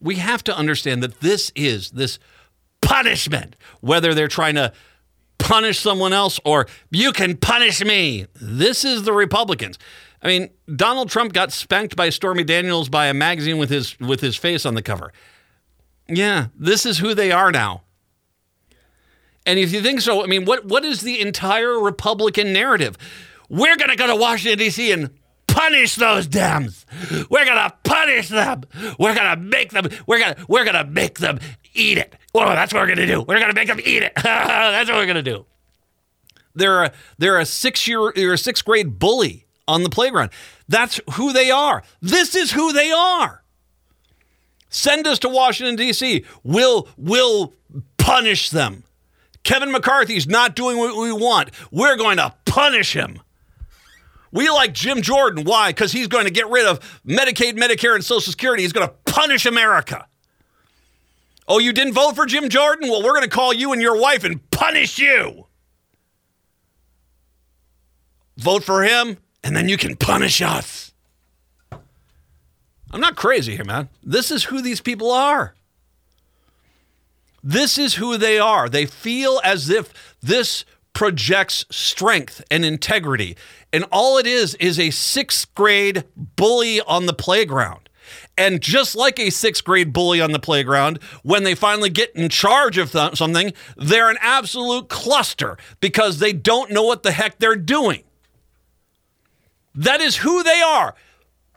We 0.00 0.16
have 0.16 0.42
to 0.44 0.56
understand 0.56 1.02
that 1.02 1.20
this 1.20 1.52
is 1.54 1.92
this 1.92 2.18
punishment, 2.80 3.54
whether 3.80 4.12
they're 4.12 4.26
trying 4.26 4.56
to 4.56 4.72
punish 5.42 5.80
someone 5.80 6.12
else 6.12 6.38
or 6.44 6.66
you 6.90 7.12
can 7.12 7.36
punish 7.36 7.84
me. 7.84 8.26
This 8.40 8.84
is 8.84 9.02
the 9.02 9.12
Republicans. 9.12 9.78
I 10.22 10.28
mean, 10.28 10.50
Donald 10.74 11.10
Trump 11.10 11.32
got 11.32 11.52
spanked 11.52 11.96
by 11.96 12.10
Stormy 12.10 12.44
Daniels 12.44 12.88
by 12.88 13.06
a 13.06 13.14
magazine 13.14 13.58
with 13.58 13.68
his 13.68 13.98
with 13.98 14.20
his 14.20 14.36
face 14.36 14.64
on 14.64 14.74
the 14.74 14.82
cover. 14.82 15.12
Yeah, 16.08 16.46
this 16.56 16.86
is 16.86 16.98
who 16.98 17.14
they 17.14 17.32
are 17.32 17.50
now. 17.50 17.82
And 19.44 19.58
if 19.58 19.72
you 19.72 19.82
think 19.82 20.00
so, 20.00 20.22
I 20.22 20.26
mean, 20.26 20.44
what 20.44 20.64
what 20.64 20.84
is 20.84 21.00
the 21.00 21.20
entire 21.20 21.78
Republican 21.78 22.52
narrative? 22.52 22.96
We're 23.48 23.76
going 23.76 23.90
to 23.90 23.96
go 23.96 24.06
to 24.06 24.16
Washington 24.16 24.58
D.C. 24.58 24.92
and 24.92 25.10
punish 25.48 25.96
those 25.96 26.28
Dems. 26.28 26.84
We're 27.28 27.44
going 27.44 27.56
to 27.56 27.74
punish 27.82 28.28
them. 28.28 28.62
We're 28.98 29.14
going 29.14 29.30
to 29.30 29.36
make 29.36 29.72
them. 29.72 29.88
We're 30.06 30.20
going 30.20 30.34
to 30.34 30.46
we're 30.48 30.64
going 30.64 30.86
to 30.86 30.90
make 30.90 31.18
them 31.18 31.40
eat 31.74 31.98
it. 31.98 32.14
Well, 32.34 32.48
that's 32.48 32.72
what 32.72 32.80
we're 32.80 32.94
going 32.94 32.98
to 32.98 33.06
do. 33.06 33.20
We're 33.20 33.38
going 33.38 33.48
to 33.48 33.54
make 33.54 33.68
them 33.68 33.80
eat 33.84 34.02
it. 34.02 34.12
that's 34.22 34.88
what 34.88 34.96
we're 34.96 35.06
going 35.06 35.16
to 35.16 35.22
do. 35.22 35.44
They're 36.54 36.84
a 36.84 36.92
they're 37.18 37.38
a 37.38 37.46
six 37.46 37.86
year 37.88 38.10
a 38.10 38.38
sixth 38.38 38.64
grade 38.64 38.98
bully 38.98 39.46
on 39.66 39.82
the 39.82 39.90
playground. 39.90 40.30
That's 40.68 41.00
who 41.14 41.32
they 41.32 41.50
are. 41.50 41.82
This 42.00 42.34
is 42.34 42.52
who 42.52 42.72
they 42.72 42.90
are. 42.90 43.42
Send 44.68 45.06
us 45.06 45.18
to 45.20 45.28
Washington 45.28 45.76
D.C. 45.76 46.24
We'll 46.42 46.88
we'll 46.96 47.54
punish 47.96 48.50
them. 48.50 48.84
Kevin 49.44 49.72
McCarthy's 49.72 50.26
not 50.26 50.54
doing 50.54 50.78
what 50.78 50.96
we 50.96 51.12
want. 51.12 51.50
We're 51.70 51.96
going 51.96 52.18
to 52.18 52.34
punish 52.44 52.92
him. 52.92 53.20
We 54.30 54.48
like 54.48 54.72
Jim 54.72 55.02
Jordan. 55.02 55.44
Why? 55.44 55.70
Because 55.70 55.92
he's 55.92 56.08
going 56.08 56.24
to 56.24 56.30
get 56.30 56.48
rid 56.48 56.66
of 56.66 56.80
Medicaid, 57.06 57.58
Medicare, 57.58 57.94
and 57.94 58.04
Social 58.04 58.30
Security. 58.30 58.62
He's 58.62 58.72
going 58.72 58.88
to 58.88 58.94
punish 59.04 59.44
America. 59.44 60.06
Oh, 61.48 61.58
you 61.58 61.72
didn't 61.72 61.94
vote 61.94 62.14
for 62.14 62.26
Jim 62.26 62.48
Jordan? 62.48 62.88
Well, 62.88 63.02
we're 63.02 63.14
going 63.14 63.22
to 63.22 63.28
call 63.28 63.52
you 63.52 63.72
and 63.72 63.82
your 63.82 64.00
wife 64.00 64.24
and 64.24 64.48
punish 64.50 64.98
you. 64.98 65.46
Vote 68.36 68.64
for 68.64 68.82
him, 68.82 69.18
and 69.44 69.56
then 69.56 69.68
you 69.68 69.76
can 69.76 69.96
punish 69.96 70.40
us. 70.40 70.92
I'm 72.90 73.00
not 73.00 73.16
crazy 73.16 73.56
here, 73.56 73.64
man. 73.64 73.88
This 74.02 74.30
is 74.30 74.44
who 74.44 74.60
these 74.60 74.80
people 74.80 75.10
are. 75.10 75.54
This 77.42 77.78
is 77.78 77.94
who 77.94 78.16
they 78.16 78.38
are. 78.38 78.68
They 78.68 78.86
feel 78.86 79.40
as 79.42 79.68
if 79.68 80.16
this 80.20 80.64
projects 80.92 81.64
strength 81.70 82.44
and 82.50 82.64
integrity. 82.64 83.36
And 83.72 83.84
all 83.90 84.18
it 84.18 84.26
is 84.26 84.54
is 84.56 84.78
a 84.78 84.90
sixth 84.90 85.52
grade 85.54 86.04
bully 86.16 86.80
on 86.82 87.06
the 87.06 87.14
playground. 87.14 87.81
And 88.36 88.62
just 88.62 88.96
like 88.96 89.18
a 89.18 89.30
sixth 89.30 89.62
grade 89.62 89.92
bully 89.92 90.20
on 90.20 90.32
the 90.32 90.38
playground, 90.38 90.98
when 91.22 91.44
they 91.44 91.54
finally 91.54 91.90
get 91.90 92.14
in 92.16 92.28
charge 92.30 92.78
of 92.78 92.90
th- 92.92 93.16
something, 93.16 93.52
they're 93.76 94.10
an 94.10 94.16
absolute 94.20 94.88
cluster 94.88 95.58
because 95.80 96.18
they 96.18 96.32
don't 96.32 96.70
know 96.70 96.82
what 96.82 97.02
the 97.02 97.12
heck 97.12 97.38
they're 97.38 97.56
doing. 97.56 98.04
That 99.74 100.00
is 100.00 100.16
who 100.18 100.42
they 100.42 100.60
are. 100.60 100.94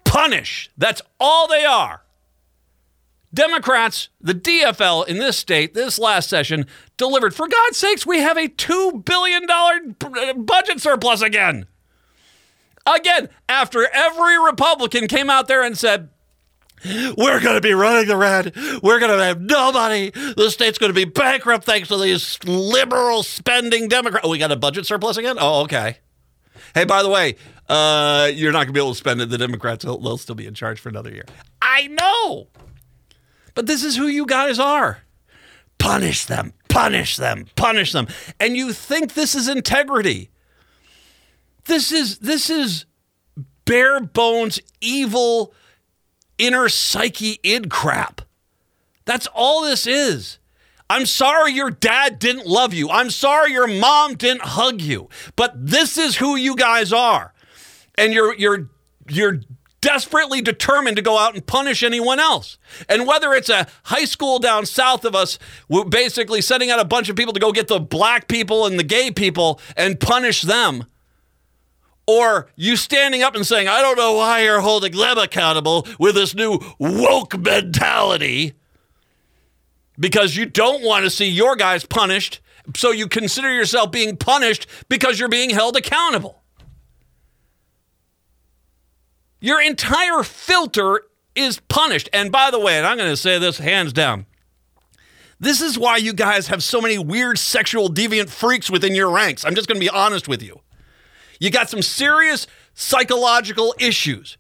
Punish. 0.03 0.69
That's 0.77 1.01
all 1.19 1.47
they 1.47 1.65
are. 1.65 2.01
Democrats, 3.33 4.07
the 4.21 4.33
DFL 4.33 5.07
in 5.07 5.17
this 5.17 5.37
state, 5.37 5.73
this 5.73 5.99
last 5.99 6.29
session, 6.29 6.65
delivered. 6.95 7.35
For 7.35 7.47
God's 7.47 7.77
sakes, 7.77 8.05
we 8.05 8.19
have 8.19 8.37
a 8.37 8.47
$2 8.47 9.03
billion 9.03 10.45
budget 10.45 10.79
surplus 10.79 11.21
again. 11.21 11.65
Again, 12.85 13.29
after 13.49 13.87
every 13.91 14.41
Republican 14.41 15.07
came 15.07 15.29
out 15.29 15.47
there 15.47 15.63
and 15.63 15.77
said, 15.77 16.09
we're 16.83 17.39
going 17.39 17.55
to 17.55 17.61
be 17.61 17.73
running 17.73 18.07
the 18.07 18.17
red. 18.17 18.55
We're 18.83 18.99
going 18.99 19.17
to 19.17 19.23
have 19.23 19.41
no 19.41 19.71
money. 19.71 20.11
The 20.11 20.49
state's 20.49 20.77
going 20.77 20.91
to 20.91 20.95
be 20.95 21.05
bankrupt 21.05 21.65
thanks 21.65 21.87
to 21.87 21.97
these 21.97 22.37
liberal 22.43 23.23
spending 23.23 23.87
Democrats. 23.87 24.25
Oh, 24.25 24.29
we 24.29 24.37
got 24.37 24.51
a 24.51 24.55
budget 24.55 24.85
surplus 24.85 25.17
again? 25.17 25.37
Oh, 25.39 25.61
okay. 25.63 25.97
Hey, 26.73 26.83
by 26.85 27.01
the 27.03 27.09
way, 27.09 27.35
uh, 27.69 28.29
you're 28.33 28.51
not 28.51 28.59
going 28.59 28.67
to 28.67 28.73
be 28.73 28.79
able 28.79 28.91
to 28.91 28.97
spend 28.97 29.21
it. 29.21 29.29
The 29.29 29.37
Democrats, 29.37 29.85
will, 29.85 29.99
they'll 29.99 30.17
still 30.17 30.35
be 30.35 30.45
in 30.45 30.53
charge 30.53 30.79
for 30.79 30.89
another 30.89 31.11
year. 31.11 31.25
I 31.61 31.87
know. 31.87 32.47
But 33.55 33.65
this 33.67 33.83
is 33.83 33.95
who 33.95 34.07
you 34.07 34.25
guys 34.25 34.59
are. 34.59 34.99
Punish 35.77 36.25
them, 36.25 36.53
punish 36.69 37.17
them, 37.17 37.45
punish 37.55 37.91
them. 37.91 38.07
And 38.39 38.55
you 38.55 38.73
think 38.73 39.13
this 39.13 39.35
is 39.35 39.47
integrity. 39.47 40.29
This 41.65 41.91
is 41.91 42.19
this 42.19 42.49
is 42.49 42.85
bare 43.65 43.99
bones 43.99 44.59
evil 44.81 45.53
inner 46.37 46.69
psyche 46.69 47.39
id 47.43 47.69
crap. 47.69 48.21
That's 49.05 49.27
all 49.27 49.61
this 49.61 49.85
is. 49.85 50.39
I'm 50.89 51.05
sorry 51.05 51.53
your 51.53 51.71
dad 51.71 52.19
didn't 52.19 52.45
love 52.45 52.73
you. 52.73 52.89
I'm 52.89 53.09
sorry 53.09 53.51
your 53.51 53.67
mom 53.67 54.15
didn't 54.15 54.43
hug 54.43 54.81
you. 54.81 55.09
But 55.35 55.53
this 55.55 55.97
is 55.97 56.17
who 56.17 56.35
you 56.35 56.55
guys 56.55 56.93
are. 56.93 57.33
And 57.97 58.13
you're 58.13 58.35
you're 58.35 58.69
you're 59.07 59.41
desperately 59.81 60.41
determined 60.41 60.97
to 60.97 61.03
go 61.03 61.17
out 61.17 61.35
and 61.35 61.45
punish 61.45 61.83
anyone 61.83 62.19
else. 62.19 62.57
And 62.89 63.05
whether 63.05 63.33
it's 63.33 63.49
a 63.49 63.67
high 63.83 64.05
school 64.05 64.39
down 64.39 64.65
south 64.65 65.05
of 65.05 65.15
us, 65.15 65.37
basically 65.89 66.41
sending 66.41 66.71
out 66.71 66.79
a 66.79 66.85
bunch 66.85 67.07
of 67.07 67.15
people 67.15 67.33
to 67.33 67.39
go 67.39 67.51
get 67.51 67.67
the 67.67 67.79
black 67.79 68.27
people 68.27 68.65
and 68.65 68.79
the 68.79 68.83
gay 68.83 69.11
people 69.11 69.59
and 69.77 69.99
punish 69.99 70.41
them, 70.41 70.85
or 72.07 72.47
you 72.55 72.75
standing 72.75 73.23
up 73.23 73.35
and 73.35 73.45
saying, 73.45 73.67
I 73.67 73.81
don't 73.81 73.97
know 73.97 74.13
why 74.13 74.43
you're 74.43 74.61
holding 74.61 74.91
them 74.91 75.17
accountable 75.17 75.87
with 75.99 76.15
this 76.15 76.35
new 76.35 76.59
woke 76.77 77.37
mentality 77.37 78.53
because 79.97 80.35
you 80.35 80.45
don't 80.45 80.83
want 80.83 81.03
to 81.03 81.09
see 81.09 81.29
your 81.29 81.55
guys 81.55 81.85
punished. 81.85 82.41
So 82.75 82.91
you 82.91 83.07
consider 83.07 83.53
yourself 83.53 83.91
being 83.91 84.17
punished 84.17 84.67
because 84.89 85.19
you're 85.19 85.29
being 85.29 85.51
held 85.51 85.77
accountable. 85.77 86.41
Your 89.39 89.61
entire 89.61 90.23
filter 90.23 91.01
is 91.35 91.59
punished. 91.67 92.09
And 92.11 92.31
by 92.31 92.49
the 92.49 92.59
way, 92.59 92.77
and 92.77 92.87
I'm 92.87 92.97
going 92.97 93.09
to 93.09 93.17
say 93.17 93.37
this 93.37 93.59
hands 93.59 93.93
down. 93.93 94.25
This 95.39 95.61
is 95.61 95.77
why 95.77 95.97
you 95.97 96.13
guys 96.13 96.47
have 96.47 96.63
so 96.63 96.81
many 96.81 96.97
weird 96.97 97.37
sexual 97.37 97.89
deviant 97.89 98.29
freaks 98.29 98.69
within 98.71 98.95
your 98.95 99.11
ranks. 99.11 99.45
I'm 99.45 99.53
just 99.53 99.67
going 99.67 99.79
to 99.79 99.85
be 99.85 99.89
honest 99.89 100.27
with 100.27 100.41
you. 100.41 100.61
You 101.39 101.51
got 101.51 101.69
some 101.69 101.81
serious 101.81 102.47
psychological 102.73 103.73
issues 103.79 104.37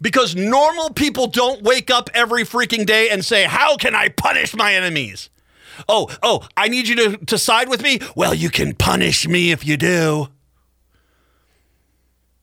because 0.00 0.34
normal 0.34 0.90
people 0.90 1.26
don't 1.26 1.62
wake 1.62 1.90
up 1.90 2.10
every 2.14 2.44
freaking 2.44 2.86
day 2.86 3.08
and 3.10 3.24
say, 3.24 3.44
How 3.44 3.76
can 3.76 3.94
I 3.94 4.08
punish 4.08 4.54
my 4.54 4.74
enemies? 4.74 5.30
Oh, 5.88 6.08
oh, 6.22 6.46
I 6.56 6.68
need 6.68 6.88
you 6.88 6.96
to, 6.96 7.16
to 7.26 7.38
side 7.38 7.68
with 7.68 7.82
me? 7.82 8.00
Well, 8.14 8.34
you 8.34 8.50
can 8.50 8.74
punish 8.74 9.28
me 9.28 9.50
if 9.50 9.66
you 9.66 9.76
do. 9.76 10.28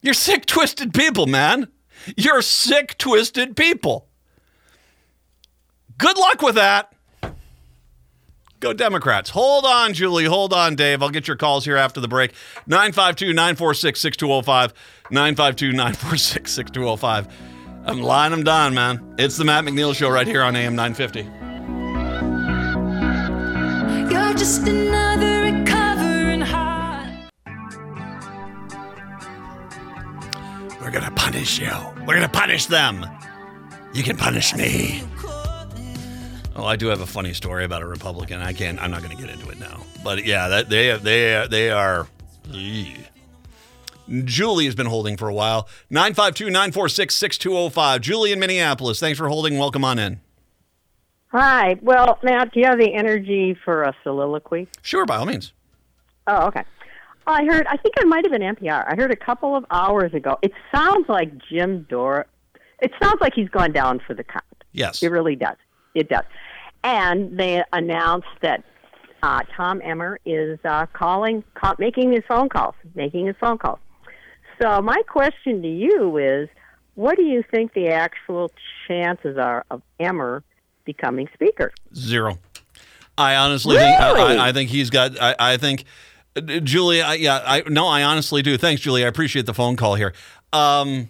You're 0.01 0.13
sick, 0.13 0.45
twisted 0.45 0.93
people, 0.93 1.25
man. 1.25 1.69
You're 2.17 2.41
sick, 2.41 2.97
twisted 2.97 3.55
people. 3.55 4.07
Good 5.97 6.17
luck 6.17 6.41
with 6.41 6.55
that. 6.55 6.92
Go 8.63 8.71
Democrats. 8.71 9.29
Hold 9.31 9.65
on, 9.65 9.93
Julie. 9.93 10.23
Hold 10.23 10.53
on, 10.53 10.75
Dave. 10.75 11.03
I'll 11.03 11.09
get 11.09 11.27
your 11.27 11.35
calls 11.35 11.65
here 11.65 11.75
after 11.75 11.99
the 11.99 12.07
break. 12.07 12.31
952 12.65 13.33
946 13.33 13.99
6205. 13.99 14.73
952 15.11 15.73
946 15.73 16.49
6205. 16.49 17.27
I'm 17.85 18.01
lying 18.01 18.31
them 18.31 18.45
down, 18.45 18.73
man. 18.73 19.15
It's 19.19 19.35
the 19.35 19.43
Matt 19.43 19.65
McNeil 19.65 19.93
Show 19.93 20.09
right 20.09 20.25
here 20.25 20.41
on 20.41 20.55
AM 20.55 20.77
950. 20.77 21.23
You're 24.13 24.33
just 24.33 24.65
another 24.65 25.41
recovering 25.41 26.39
heart. 26.39 27.09
We're 30.79 30.91
going 30.91 31.03
to 31.03 31.11
punish 31.11 31.59
you. 31.59 31.73
We're 32.07 32.15
going 32.15 32.21
to 32.21 32.29
punish 32.29 32.67
them. 32.67 33.05
You 33.93 34.03
can 34.03 34.15
punish 34.15 34.55
me. 34.55 35.03
Oh, 36.55 36.65
I 36.65 36.75
do 36.75 36.87
have 36.87 37.01
a 37.01 37.07
funny 37.07 37.33
story 37.33 37.65
about 37.65 37.81
a 37.81 37.87
Republican. 37.87 38.41
I 38.41 38.53
can't. 38.53 38.79
I'm 38.79 38.91
not 38.91 39.01
going 39.01 39.15
to 39.15 39.21
get 39.21 39.33
into 39.33 39.49
it 39.49 39.59
now. 39.59 39.81
But 40.03 40.25
yeah, 40.25 40.47
that 40.49 40.69
they 40.69 40.95
they 40.97 41.47
they 41.49 41.71
are. 41.71 42.07
Julie 44.25 44.65
has 44.65 44.75
been 44.75 44.85
holding 44.85 45.17
for 45.17 45.29
a 45.29 45.33
while. 45.33 45.67
952 45.89 46.45
946 46.51 47.15
6205. 47.15 48.01
Julie 48.01 48.31
in 48.31 48.39
Minneapolis. 48.39 48.99
Thanks 48.99 49.17
for 49.17 49.29
holding. 49.29 49.57
Welcome 49.57 49.83
on 49.83 49.97
in. 49.97 50.19
Hi. 51.31 51.77
Well, 51.81 52.19
Matt, 52.21 52.53
do 52.53 52.59
you 52.59 52.67
have 52.67 52.77
the 52.77 52.93
energy 52.93 53.57
for 53.65 53.83
a 53.83 53.95
soliloquy? 54.03 54.67
Sure, 54.83 55.05
by 55.05 55.17
all 55.17 55.25
means. 55.25 55.53
Oh, 56.27 56.47
okay. 56.47 56.63
I 57.25 57.45
heard, 57.45 57.65
I 57.67 57.77
think 57.77 57.95
it 57.97 58.05
might 58.05 58.25
have 58.25 58.31
been 58.31 58.41
NPR. 58.41 58.85
I 58.87 58.95
heard 58.95 59.11
a 59.11 59.15
couple 59.15 59.55
of 59.55 59.65
hours 59.71 60.13
ago. 60.13 60.37
It 60.41 60.51
sounds 60.73 61.07
like 61.07 61.31
Jim 61.49 61.87
Dore. 61.89 62.27
It 62.81 62.91
sounds 63.01 63.19
like 63.21 63.33
he's 63.33 63.49
gone 63.49 63.71
down 63.71 63.99
for 64.05 64.13
the 64.13 64.23
count. 64.23 64.43
Yes. 64.73 65.01
It 65.01 65.07
really 65.09 65.35
does. 65.35 65.55
It 65.93 66.09
does. 66.09 66.23
And 66.83 67.37
they 67.37 67.63
announced 67.71 68.27
that 68.41 68.63
uh, 69.21 69.41
Tom 69.55 69.81
Emmer 69.83 70.19
is 70.25 70.59
uh, 70.65 70.85
calling, 70.87 71.43
call, 71.55 71.75
making 71.79 72.11
his 72.11 72.23
phone 72.27 72.49
calls, 72.49 72.75
making 72.93 73.27
his 73.27 73.35
phone 73.39 73.57
calls. 73.57 73.79
So 74.61 74.81
my 74.81 75.01
question 75.07 75.61
to 75.61 75.67
you 75.67 76.17
is, 76.17 76.49
what 76.95 77.15
do 77.15 77.23
you 77.23 77.43
think 77.49 77.73
the 77.73 77.87
actual 77.87 78.51
chances 78.87 79.37
are 79.37 79.65
of 79.71 79.81
Emmer 79.99 80.43
becoming 80.85 81.27
speaker? 81.33 81.71
Zero. 81.95 82.37
I 83.17 83.35
honestly 83.35 83.77
really? 83.77 83.87
think 83.87 84.01
I, 84.01 84.49
I, 84.49 84.51
think 84.51 84.69
he's 84.69 84.89
got. 84.89 85.19
I, 85.21 85.35
I 85.39 85.57
think 85.57 85.85
Julie. 86.63 87.01
I, 87.01 87.15
yeah. 87.15 87.43
I 87.45 87.63
no. 87.67 87.87
I 87.87 88.03
honestly 88.03 88.41
do. 88.41 88.57
Thanks, 88.57 88.81
Julie. 88.81 89.05
I 89.05 89.07
appreciate 89.07 89.45
the 89.45 89.53
phone 89.53 89.75
call 89.75 89.95
here. 89.95 90.13
Um, 90.51 91.09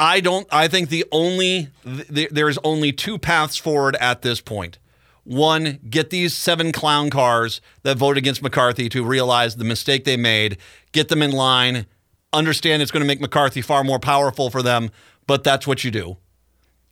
I 0.00 0.20
don't. 0.20 0.48
I 0.50 0.66
think 0.66 0.88
the 0.88 1.04
only 1.12 1.68
th- 1.84 2.30
there 2.30 2.48
is 2.48 2.58
only 2.64 2.90
two 2.90 3.18
paths 3.18 3.58
forward 3.58 3.96
at 3.96 4.22
this 4.22 4.40
point. 4.40 4.78
One, 5.24 5.78
get 5.90 6.08
these 6.08 6.34
seven 6.34 6.72
clown 6.72 7.10
cars 7.10 7.60
that 7.82 7.98
vote 7.98 8.16
against 8.16 8.42
McCarthy 8.42 8.88
to 8.88 9.04
realize 9.04 9.56
the 9.56 9.64
mistake 9.64 10.04
they 10.04 10.16
made, 10.16 10.56
get 10.92 11.08
them 11.08 11.20
in 11.20 11.32
line, 11.32 11.84
understand 12.32 12.80
it's 12.80 12.90
going 12.90 13.02
to 13.02 13.06
make 13.06 13.20
McCarthy 13.20 13.60
far 13.60 13.84
more 13.84 13.98
powerful 13.98 14.48
for 14.48 14.62
them, 14.62 14.90
but 15.26 15.44
that's 15.44 15.66
what 15.66 15.84
you 15.84 15.90
do, 15.90 16.16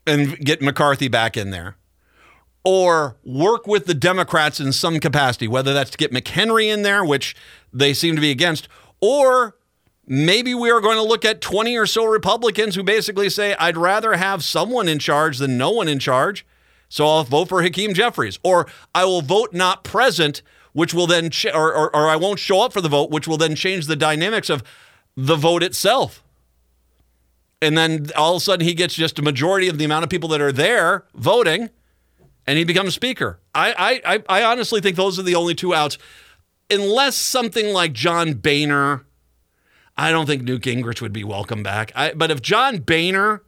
and 0.07 0.39
get 0.41 0.61
McCarthy 0.61 1.09
back 1.09 1.35
in 1.35 1.51
there. 1.51 1.77
Or 2.63 3.17
work 3.25 3.67
with 3.67 3.87
the 3.87 3.95
Democrats 3.95 4.61
in 4.61 4.71
some 4.73 5.01
capacity, 5.01 5.49
whether 5.49 5.73
that's 5.73 5.91
to 5.93 5.97
get 5.97 6.13
McHenry 6.13 6.71
in 6.71 6.83
there, 6.83 7.03
which 7.03 7.35
they 7.73 7.95
seem 7.95 8.17
to 8.17 8.21
be 8.21 8.31
against, 8.31 8.69
or 9.01 9.57
maybe 10.09 10.55
we 10.55 10.71
are 10.71 10.81
going 10.81 10.97
to 10.97 11.03
look 11.03 11.25
at 11.25 11.41
20 11.41 11.77
or 11.77 11.87
so 11.87 12.05
Republicans 12.05 12.75
who 12.75 12.83
basically 12.83 13.29
say, 13.29 13.55
I'd 13.57 13.77
rather 13.77 14.17
have 14.17 14.43
someone 14.43 14.89
in 14.89 14.99
charge 14.99 15.39
than 15.39 15.59
no 15.59 15.71
one 15.71 15.89
in 15.89 15.99
charge. 15.99 16.47
So 16.89 17.07
I'll 17.07 17.25
vote 17.25 17.49
for 17.49 17.63
Hakeem 17.63 17.95
Jeffries. 17.95 18.39
Or 18.43 18.67
I 18.95 19.05
will 19.05 19.23
vote 19.23 19.53
not 19.53 19.85
present, 19.85 20.43
which 20.73 20.95
will 20.95 21.07
then, 21.07 21.31
ch- 21.31 21.47
or, 21.47 21.75
or, 21.75 21.95
or 21.95 22.09
I 22.09 22.17
won't 22.17 22.39
show 22.39 22.63
up 22.63 22.73
for 22.73 22.81
the 22.81 22.89
vote, 22.89 23.11
which 23.11 23.29
will 23.29 23.37
then 23.37 23.55
change 23.55 23.87
the 23.87 23.97
dynamics 23.97 24.49
of 24.49 24.63
the 25.17 25.37
vote 25.37 25.63
itself. 25.63 26.23
And 27.61 27.77
then 27.77 28.07
all 28.17 28.37
of 28.37 28.43
a 28.43 28.45
sudden 28.45 28.67
he 28.67 28.75
gets 28.75 28.95
just 28.95 29.19
a 29.19 29.23
majority 29.23 29.69
of 29.69 29.79
the 29.79 29.85
amount 29.85 30.05
of 30.05 30.11
people 30.11 30.29
that 30.31 30.41
are 30.41 30.53
there 30.53 31.05
voting 31.15 31.71
and 32.49 32.57
he 32.57 32.65
becomes 32.65 32.95
speaker. 32.95 33.41
I, 33.55 34.01
I, 34.07 34.23
I 34.27 34.43
honestly 34.45 34.81
think 34.81 34.97
those 34.97 35.19
are 35.19 35.23
the 35.23 35.35
only 35.35 35.55
two 35.55 35.75
outs. 35.75 35.99
Unless 36.71 37.17
something 37.17 37.75
like 37.75 37.93
John 37.93 38.35
Boehner 38.35 39.05
I 39.99 40.13
don't 40.13 40.27
think 40.27 40.45
Newt 40.45 40.63
Gingrich 40.63 41.03
would 41.03 41.13
be 41.13 41.25
welcome 41.25 41.65
back. 41.65 41.91
I, 41.97 42.13
but 42.13 42.31
if 42.31 42.41
John 42.41 42.79
Boehner 42.79 43.43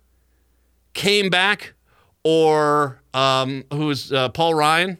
came 0.95 1.31
back, 1.31 1.75
or 2.25 3.01
um, 3.15 3.65
who's 3.73 4.13
uh, 4.13 4.31
Paul 4.31 4.55
Ryan, 4.55 4.99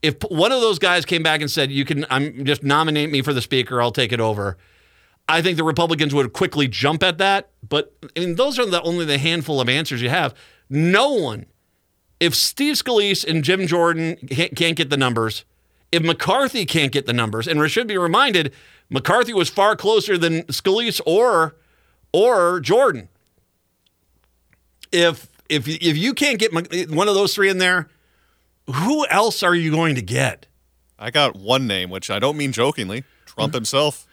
if 0.00 0.14
one 0.30 0.52
of 0.52 0.60
those 0.60 0.78
guys 0.78 1.04
came 1.04 1.24
back 1.24 1.40
and 1.40 1.50
said, 1.50 1.72
"You 1.72 1.84
can, 1.84 2.06
I'm 2.08 2.44
just 2.44 2.62
nominate 2.62 3.10
me 3.10 3.20
for 3.20 3.32
the 3.32 3.42
speaker, 3.42 3.82
I'll 3.82 3.90
take 3.90 4.12
it 4.12 4.20
over," 4.20 4.56
I 5.28 5.42
think 5.42 5.56
the 5.56 5.64
Republicans 5.64 6.14
would 6.14 6.32
quickly 6.32 6.68
jump 6.68 7.02
at 7.02 7.18
that. 7.18 7.50
But 7.68 7.92
I 8.16 8.20
mean, 8.20 8.36
those 8.36 8.58
are 8.58 8.66
the 8.66 8.80
only 8.82 9.04
the 9.04 9.18
handful 9.18 9.60
of 9.60 9.68
answers 9.68 10.00
you 10.00 10.08
have. 10.08 10.34
No 10.70 11.12
one, 11.12 11.46
if 12.20 12.34
Steve 12.34 12.74
Scalise 12.74 13.26
and 13.26 13.42
Jim 13.42 13.66
Jordan 13.66 14.16
can't 14.28 14.76
get 14.76 14.88
the 14.88 14.96
numbers, 14.96 15.44
if 15.94 16.02
McCarthy 16.02 16.66
can't 16.66 16.90
get 16.90 17.06
the 17.06 17.12
numbers, 17.12 17.46
and 17.46 17.60
we 17.60 17.68
should 17.68 17.86
be 17.86 17.96
reminded 17.96 18.52
McCarthy 18.90 19.32
was 19.32 19.48
far 19.48 19.76
closer 19.76 20.18
than 20.18 20.42
Scalise 20.44 21.00
or 21.06 21.54
or 22.12 22.60
Jordan. 22.60 23.08
If 24.90 25.28
if 25.48 25.68
if 25.68 25.96
you 25.96 26.12
can't 26.12 26.38
get 26.38 26.52
one 26.52 27.08
of 27.08 27.14
those 27.14 27.34
three 27.34 27.48
in 27.48 27.58
there, 27.58 27.88
who 28.72 29.06
else 29.06 29.42
are 29.44 29.54
you 29.54 29.70
going 29.70 29.94
to 29.94 30.02
get? 30.02 30.46
I 30.98 31.10
got 31.10 31.36
one 31.36 31.66
name, 31.68 31.90
which 31.90 32.10
I 32.10 32.18
don't 32.18 32.36
mean 32.36 32.50
jokingly. 32.50 33.04
Trump 33.26 33.50
mm-hmm. 33.50 33.58
himself. 33.58 34.06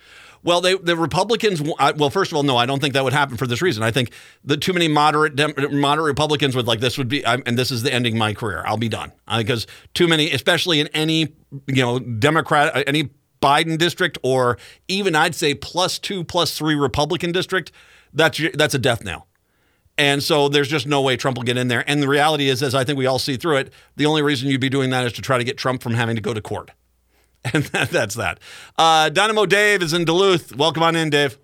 Well, 0.44 0.62
they, 0.62 0.76
the 0.76 0.98
Republicans. 0.98 1.62
Well, 1.62 2.10
first 2.10 2.32
of 2.32 2.36
all, 2.36 2.44
no, 2.44 2.58
I 2.58 2.66
don't 2.66 2.80
think 2.80 2.94
that 2.96 3.04
would 3.04 3.14
happen 3.14 3.38
for 3.38 3.46
this 3.46 3.62
reason. 3.62 3.84
I 3.84 3.92
think 3.92 4.12
the 4.44 4.58
too 4.58 4.74
many 4.74 4.88
moderate 4.88 5.38
moderate 5.72 6.06
Republicans 6.06 6.56
would 6.56 6.68
like 6.68 6.80
this 6.80 6.98
would 6.98 7.08
be, 7.08 7.24
and 7.24 7.58
this 7.58 7.72
is 7.72 7.84
the 7.84 7.94
ending 7.94 8.18
my 8.18 8.34
career. 8.34 8.64
I'll 8.66 8.78
be 8.78 8.90
done 8.90 9.12
uh, 9.28 9.38
because 9.38 9.68
too 9.94 10.08
many, 10.08 10.32
especially 10.32 10.80
in 10.80 10.88
any 10.88 11.34
you 11.68 11.84
know 11.84 12.00
Democrat, 12.00 12.76
uh, 12.76 12.84
any 12.88 13.10
Biden 13.42 13.78
district 13.78 14.18
or 14.24 14.58
even 14.88 15.16
I'd 15.16 15.36
say 15.36 15.54
plus 15.54 16.00
two, 16.00 16.24
plus 16.24 16.58
three 16.58 16.76
Republican 16.76 17.32
district, 17.32 17.72
that's 18.14 18.42
that's 18.54 18.74
a 18.74 18.80
death 18.80 19.04
knell. 19.04 19.28
And 19.98 20.24
so 20.24 20.50
there's 20.50 20.68
just 20.68 20.88
no 20.88 21.02
way 21.02 21.18
Trump 21.18 21.38
will 21.38 21.44
get 21.44 21.58
in 21.58 21.68
there. 21.68 21.84
And 21.86 22.02
the 22.02 22.08
reality 22.08 22.48
is, 22.48 22.64
as 22.64 22.74
I 22.74 22.84
think 22.84 22.98
we 22.98 23.06
all 23.06 23.20
see 23.20 23.38
through 23.38 23.58
it, 23.58 23.74
the 23.98 24.06
only 24.06 24.22
reason 24.22 24.50
you'd 24.50 24.62
be 24.62 24.70
doing 24.70 24.90
that 24.92 25.06
is 25.06 25.14
to 25.14 25.22
try 25.22 25.38
to 25.38 25.44
get 25.44 25.58
Trump 25.58 25.84
from 25.84 25.94
having 25.94 26.16
to 26.16 26.22
go 26.22 26.34
to 26.34 26.42
court. 26.42 26.72
And 27.54 27.64
that, 27.66 27.90
that's 27.90 28.16
that. 28.16 28.40
Uh, 28.78 29.10
Dynamo 29.10 29.46
Dave 29.46 29.82
is 29.82 29.94
in 29.94 30.06
Duluth. 30.06 30.56
Welcome 30.56 30.84
on 30.84 30.96
in, 30.96 31.10
Dave. 31.10 31.38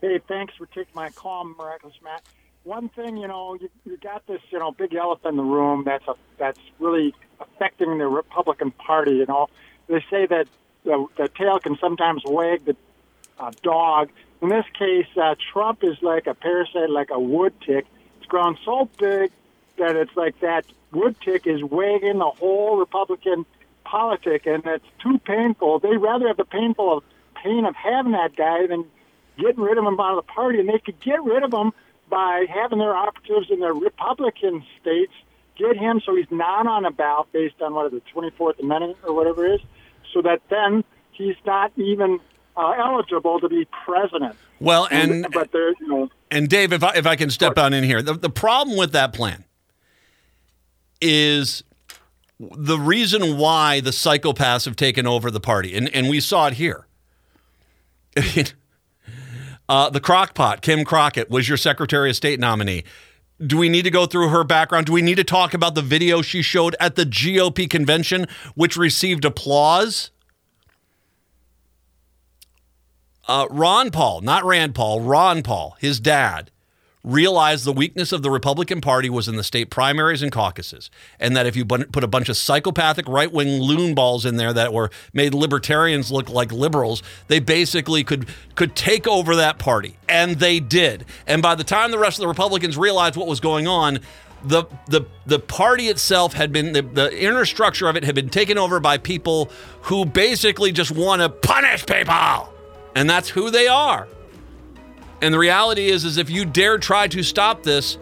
Hey, 0.00 0.20
thanks 0.28 0.54
for 0.56 0.66
taking 0.66 0.92
my 0.94 1.08
call, 1.10 1.44
Miraculous 1.44 1.96
Matt. 2.02 2.22
One 2.64 2.90
thing, 2.90 3.16
you 3.16 3.28
know, 3.28 3.54
you, 3.54 3.70
you 3.86 3.96
got 3.96 4.26
this, 4.26 4.42
you 4.50 4.58
know, 4.58 4.70
big 4.70 4.94
elephant 4.94 5.32
in 5.32 5.36
the 5.36 5.42
room 5.42 5.84
that's 5.84 6.06
a, 6.06 6.14
that's 6.36 6.60
really 6.78 7.14
affecting 7.40 7.96
the 7.96 8.06
Republican 8.06 8.70
Party. 8.72 9.12
You 9.12 9.26
know, 9.26 9.48
they 9.88 10.04
say 10.10 10.26
that 10.26 10.46
the, 10.84 11.06
the 11.16 11.28
tail 11.28 11.58
can 11.58 11.78
sometimes 11.78 12.22
wag 12.26 12.66
the 12.66 12.76
uh, 13.40 13.50
dog. 13.62 14.10
In 14.42 14.50
this 14.50 14.66
case, 14.78 15.06
uh, 15.16 15.34
Trump 15.52 15.82
is 15.82 15.96
like 16.02 16.26
a 16.26 16.34
parasite, 16.34 16.90
like 16.90 17.08
a 17.10 17.18
wood 17.18 17.54
tick. 17.64 17.86
It's 18.18 18.26
grown 18.26 18.58
so 18.66 18.88
big 18.98 19.32
that 19.78 19.96
it's 19.96 20.14
like 20.14 20.38
that 20.40 20.66
wood 20.92 21.16
tick 21.24 21.46
is 21.46 21.64
wagging 21.64 22.18
the 22.18 22.30
whole 22.30 22.76
Republican 22.76 23.46
politic, 23.90 24.46
and 24.46 24.62
it's 24.66 24.84
too 25.02 25.18
painful. 25.18 25.78
They 25.78 25.96
rather 25.96 26.28
have 26.28 26.36
the 26.36 26.44
painful 26.44 26.98
of 26.98 27.04
pain 27.42 27.64
of 27.64 27.74
having 27.74 28.12
that 28.12 28.36
guy 28.36 28.66
than 28.66 28.84
getting 29.38 29.62
rid 29.62 29.78
of 29.78 29.84
him 29.84 29.98
out 30.00 30.18
of 30.18 30.26
the 30.26 30.32
party, 30.32 30.58
and 30.58 30.68
they 30.68 30.78
could 30.78 31.00
get 31.00 31.22
rid 31.22 31.42
of 31.42 31.52
him 31.52 31.72
by 32.10 32.46
having 32.52 32.78
their 32.78 32.94
operatives 32.94 33.50
in 33.50 33.60
the 33.60 33.72
Republican 33.72 34.64
states 34.80 35.12
get 35.56 35.76
him 35.76 36.00
so 36.04 36.14
he's 36.14 36.30
not 36.30 36.66
on 36.66 36.84
a 36.84 36.90
ballot 36.90 37.28
based 37.32 37.60
on 37.60 37.74
what 37.74 37.92
is 37.92 38.00
the 38.00 38.20
24th 38.20 38.58
Amendment 38.60 38.96
or 39.04 39.14
whatever 39.14 39.46
it 39.46 39.54
is, 39.54 39.60
so 40.12 40.22
that 40.22 40.40
then 40.48 40.84
he's 41.12 41.36
not 41.44 41.72
even 41.76 42.20
uh, 42.56 42.74
eligible 42.78 43.40
to 43.40 43.48
be 43.48 43.66
president. 43.84 44.36
Well, 44.60 44.88
and 44.90 45.26
but 45.32 45.52
there, 45.52 45.70
you 45.80 45.88
know, 45.88 46.08
and 46.30 46.48
Dave, 46.48 46.72
if 46.72 46.82
I, 46.82 46.94
if 46.94 47.06
I 47.06 47.16
can 47.16 47.30
step 47.30 47.58
on 47.58 47.72
in 47.72 47.84
here, 47.84 48.02
the, 48.02 48.14
the 48.14 48.30
problem 48.30 48.76
with 48.76 48.92
that 48.92 49.12
plan 49.12 49.44
is 51.00 51.62
the 52.40 52.78
reason 52.78 53.36
why 53.36 53.80
the 53.80 53.90
psychopaths 53.90 54.64
have 54.64 54.76
taken 54.76 55.06
over 55.06 55.30
the 55.30 55.40
party, 55.40 55.76
and, 55.76 55.88
and 55.94 56.08
we 56.08 56.20
saw 56.20 56.46
it 56.46 56.54
here. 56.54 56.86
uh, 59.68 59.90
the 59.90 60.00
Crockpot, 60.00 60.60
Kim 60.60 60.84
Crockett, 60.84 61.30
was 61.30 61.48
your 61.48 61.58
Secretary 61.58 62.10
of 62.10 62.16
State 62.16 62.38
nominee. 62.38 62.84
Do 63.44 63.56
we 63.56 63.68
need 63.68 63.82
to 63.82 63.90
go 63.90 64.06
through 64.06 64.28
her 64.30 64.42
background? 64.44 64.86
Do 64.86 64.92
we 64.92 65.02
need 65.02 65.16
to 65.16 65.24
talk 65.24 65.54
about 65.54 65.74
the 65.74 65.82
video 65.82 66.22
she 66.22 66.42
showed 66.42 66.74
at 66.80 66.96
the 66.96 67.04
GOP 67.04 67.70
convention, 67.70 68.26
which 68.54 68.76
received 68.76 69.24
applause? 69.24 70.10
Uh, 73.28 73.46
Ron 73.50 73.90
Paul, 73.90 74.22
not 74.22 74.44
Rand 74.44 74.74
Paul, 74.74 75.02
Ron 75.02 75.42
Paul, 75.42 75.76
his 75.78 76.00
dad, 76.00 76.50
realized 77.08 77.64
the 77.64 77.72
weakness 77.72 78.12
of 78.12 78.22
the 78.22 78.30
Republican 78.30 78.80
Party 78.80 79.08
was 79.08 79.28
in 79.28 79.36
the 79.36 79.42
state 79.42 79.70
primaries 79.70 80.22
and 80.22 80.30
caucuses, 80.30 80.90
and 81.18 81.34
that 81.36 81.46
if 81.46 81.56
you 81.56 81.64
put 81.64 82.04
a 82.04 82.08
bunch 82.08 82.28
of 82.28 82.36
psychopathic 82.36 83.08
right 83.08 83.32
wing 83.32 83.60
loon 83.60 83.94
balls 83.94 84.26
in 84.26 84.36
there 84.36 84.52
that 84.52 84.72
were 84.72 84.90
made 85.14 85.32
libertarians 85.34 86.12
look 86.12 86.28
like 86.28 86.52
liberals, 86.52 87.02
they 87.28 87.40
basically 87.40 88.04
could 88.04 88.28
could 88.54 88.76
take 88.76 89.08
over 89.08 89.34
that 89.36 89.58
party, 89.58 89.96
and 90.08 90.36
they 90.36 90.60
did. 90.60 91.06
And 91.26 91.40
by 91.40 91.54
the 91.54 91.64
time 91.64 91.90
the 91.90 91.98
rest 91.98 92.18
of 92.18 92.22
the 92.22 92.28
Republicans 92.28 92.76
realized 92.76 93.16
what 93.16 93.26
was 93.26 93.40
going 93.40 93.66
on. 93.66 94.00
The, 94.44 94.66
the 94.86 95.00
the 95.26 95.40
party 95.40 95.88
itself 95.88 96.32
had 96.32 96.52
been 96.52 96.72
the, 96.72 96.82
the 96.82 97.20
inner 97.20 97.44
structure 97.44 97.88
of 97.88 97.96
it 97.96 98.04
had 98.04 98.14
been 98.14 98.28
taken 98.28 98.56
over 98.56 98.78
by 98.78 98.96
people 98.96 99.50
who 99.82 100.04
basically 100.04 100.70
just 100.70 100.92
want 100.92 101.22
to 101.22 101.28
punish 101.28 101.84
people 101.84 102.48
and 102.94 103.08
that's 103.08 103.28
who 103.28 103.50
they 103.50 103.68
are. 103.68 104.08
And 105.20 105.34
the 105.34 105.38
reality 105.38 105.88
is, 105.88 106.04
is 106.04 106.16
if 106.16 106.30
you 106.30 106.44
dare 106.44 106.78
try 106.78 107.08
to 107.08 107.22
stop 107.22 107.64
this, 107.64 107.98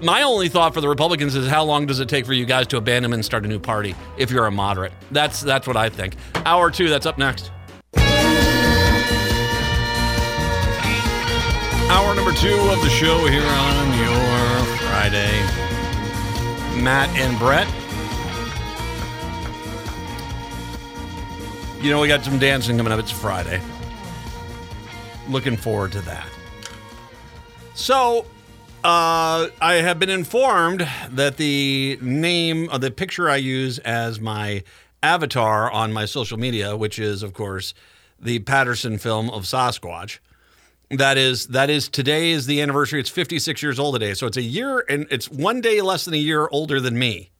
my 0.00 0.22
only 0.22 0.48
thought 0.48 0.74
for 0.74 0.80
the 0.80 0.88
Republicans 0.88 1.34
is 1.34 1.48
how 1.48 1.64
long 1.64 1.86
does 1.86 2.00
it 2.00 2.08
take 2.08 2.26
for 2.26 2.32
you 2.32 2.44
guys 2.44 2.66
to 2.68 2.76
abandon 2.76 3.12
and 3.12 3.24
start 3.24 3.44
a 3.44 3.48
new 3.48 3.58
party 3.58 3.94
if 4.16 4.30
you're 4.30 4.46
a 4.46 4.50
moderate? 4.52 4.92
That's 5.10 5.40
that's 5.40 5.66
what 5.66 5.76
I 5.76 5.88
think. 5.88 6.16
Hour 6.44 6.70
two, 6.70 6.88
that's 6.88 7.06
up 7.06 7.18
next. 7.18 7.50
Hour 11.88 12.14
number 12.14 12.32
two 12.32 12.54
of 12.54 12.82
the 12.82 12.90
show 12.90 13.26
here 13.26 13.42
on 13.42 13.98
your 13.98 14.64
Friday. 14.78 15.40
Matt 16.82 17.08
and 17.16 17.38
Brett. 17.38 17.66
You 21.82 21.90
know, 21.90 22.00
we 22.00 22.08
got 22.08 22.24
some 22.24 22.38
dancing 22.38 22.76
coming 22.76 22.92
up. 22.92 22.98
It's 22.98 23.10
Friday. 23.10 23.62
Looking 25.28 25.56
forward 25.56 25.92
to 25.92 26.00
that. 26.02 26.28
So, 27.74 28.26
uh, 28.84 29.48
I 29.60 29.74
have 29.74 29.98
been 29.98 30.10
informed 30.10 30.88
that 31.10 31.36
the 31.36 31.98
name 32.00 32.68
of 32.70 32.80
the 32.80 32.90
picture 32.90 33.28
I 33.28 33.36
use 33.36 33.78
as 33.80 34.20
my 34.20 34.62
avatar 35.02 35.70
on 35.70 35.92
my 35.92 36.04
social 36.04 36.38
media, 36.38 36.76
which 36.76 36.98
is, 36.98 37.22
of 37.22 37.34
course, 37.34 37.74
the 38.20 38.38
Patterson 38.40 38.98
film 38.98 39.28
of 39.30 39.42
Sasquatch. 39.42 40.18
That 40.90 41.18
is 41.18 41.48
that 41.48 41.68
is 41.68 41.88
today 41.88 42.30
is 42.30 42.46
the 42.46 42.62
anniversary. 42.62 43.00
It's 43.00 43.10
56 43.10 43.60
years 43.60 43.78
old 43.78 43.96
today, 43.96 44.14
so 44.14 44.28
it's 44.28 44.36
a 44.36 44.42
year 44.42 44.84
and 44.88 45.06
it's 45.10 45.28
one 45.28 45.60
day 45.60 45.80
less 45.80 46.04
than 46.04 46.14
a 46.14 46.18
year 46.18 46.48
older 46.52 46.80
than 46.80 46.96
me. 46.96 47.30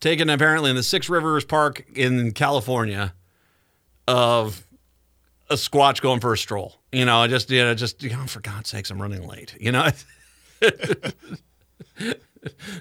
Taken 0.00 0.28
apparently 0.28 0.68
in 0.68 0.76
the 0.76 0.82
Six 0.82 1.08
Rivers 1.08 1.46
Park 1.46 1.84
in 1.94 2.32
California, 2.32 3.14
of 4.06 4.66
a 5.52 5.56
squatch 5.56 6.00
going 6.00 6.20
for 6.20 6.32
a 6.32 6.38
stroll. 6.38 6.76
You 6.90 7.04
know, 7.04 7.18
I 7.18 7.26
just 7.26 7.50
you 7.50 7.62
know, 7.62 7.74
just 7.74 8.02
you 8.02 8.10
know, 8.10 8.26
for 8.26 8.40
God's 8.40 8.70
sakes, 8.70 8.90
I'm 8.90 9.00
running 9.00 9.26
late. 9.26 9.54
You 9.60 9.72
know. 9.72 9.88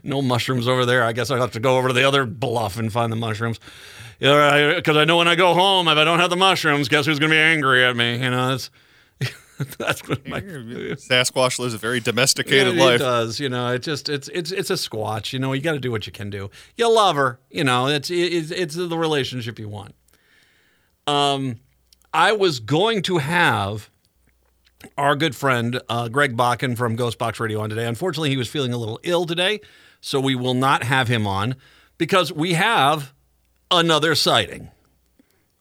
no 0.03 0.21
mushrooms 0.21 0.67
over 0.67 0.85
there. 0.85 1.03
I 1.03 1.13
guess 1.13 1.29
I'll 1.31 1.39
have 1.39 1.51
to 1.51 1.59
go 1.59 1.77
over 1.77 1.89
to 1.89 1.93
the 1.93 2.03
other 2.03 2.25
bluff 2.25 2.77
and 2.77 2.91
find 2.91 3.11
the 3.11 3.15
mushrooms. 3.15 3.59
Because 4.19 4.97
I 4.97 5.05
know 5.05 5.17
when 5.17 5.27
I 5.27 5.35
go 5.35 5.53
home, 5.53 5.87
if 5.87 5.97
I 5.97 6.03
don't 6.03 6.19
have 6.19 6.29
the 6.29 6.35
mushrooms, 6.35 6.87
guess 6.89 7.05
who's 7.05 7.19
going 7.19 7.31
to 7.31 7.35
be 7.35 7.39
angry 7.39 7.83
at 7.83 7.95
me? 7.95 8.13
You 8.13 8.29
know, 8.29 8.49
that's 8.49 8.69
that's 9.77 10.07
what 10.07 10.27
my 10.27 10.41
Sasquatch 10.41 11.59
lives 11.59 11.73
a 11.73 11.77
very 11.77 11.99
domesticated 11.99 12.75
yeah, 12.75 12.83
life. 12.83 12.95
It 12.95 13.03
does, 13.03 13.39
you 13.39 13.49
know. 13.49 13.73
It 13.73 13.79
just 13.79 14.09
it's 14.09 14.27
it's 14.29 14.51
it's 14.51 14.69
a 14.69 14.75
squatch. 14.75 15.33
You 15.33 15.39
know, 15.39 15.53
you 15.53 15.61
got 15.61 15.73
to 15.73 15.79
do 15.79 15.91
what 15.91 16.05
you 16.05 16.13
can 16.13 16.29
do. 16.29 16.49
You 16.75 16.91
love 16.93 17.15
her, 17.15 17.39
you 17.49 17.63
know. 17.63 17.87
It's 17.87 18.09
it's 18.11 18.51
it's 18.51 18.75
the 18.75 18.97
relationship 18.97 19.59
you 19.59 19.69
want. 19.69 19.95
Um, 21.07 21.59
I 22.13 22.33
was 22.33 22.59
going 22.59 23.01
to 23.03 23.19
have 23.19 23.89
our 24.97 25.15
good 25.15 25.35
friend 25.35 25.81
uh, 25.87 26.09
Greg 26.09 26.35
Bakken 26.35 26.75
from 26.75 26.97
Ghostbox 26.97 27.39
Radio 27.39 27.61
on 27.61 27.69
today. 27.69 27.85
Unfortunately, 27.85 28.29
he 28.29 28.37
was 28.37 28.49
feeling 28.49 28.73
a 28.73 28.77
little 28.77 28.99
ill 29.03 29.25
today, 29.25 29.61
so 30.01 30.19
we 30.19 30.35
will 30.35 30.53
not 30.53 30.83
have 30.83 31.07
him 31.07 31.25
on 31.25 31.55
because 31.97 32.33
we 32.33 32.53
have 32.53 33.13
another 33.69 34.15
sighting. 34.15 34.69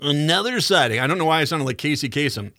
Another 0.01 0.61
sighting. 0.61 0.99
I 0.99 1.07
don't 1.07 1.19
know 1.19 1.27
why 1.27 1.41
I 1.41 1.45
sounded 1.45 1.67
like 1.67 1.79
Casey 1.79 2.09
Kasem. 2.09 2.53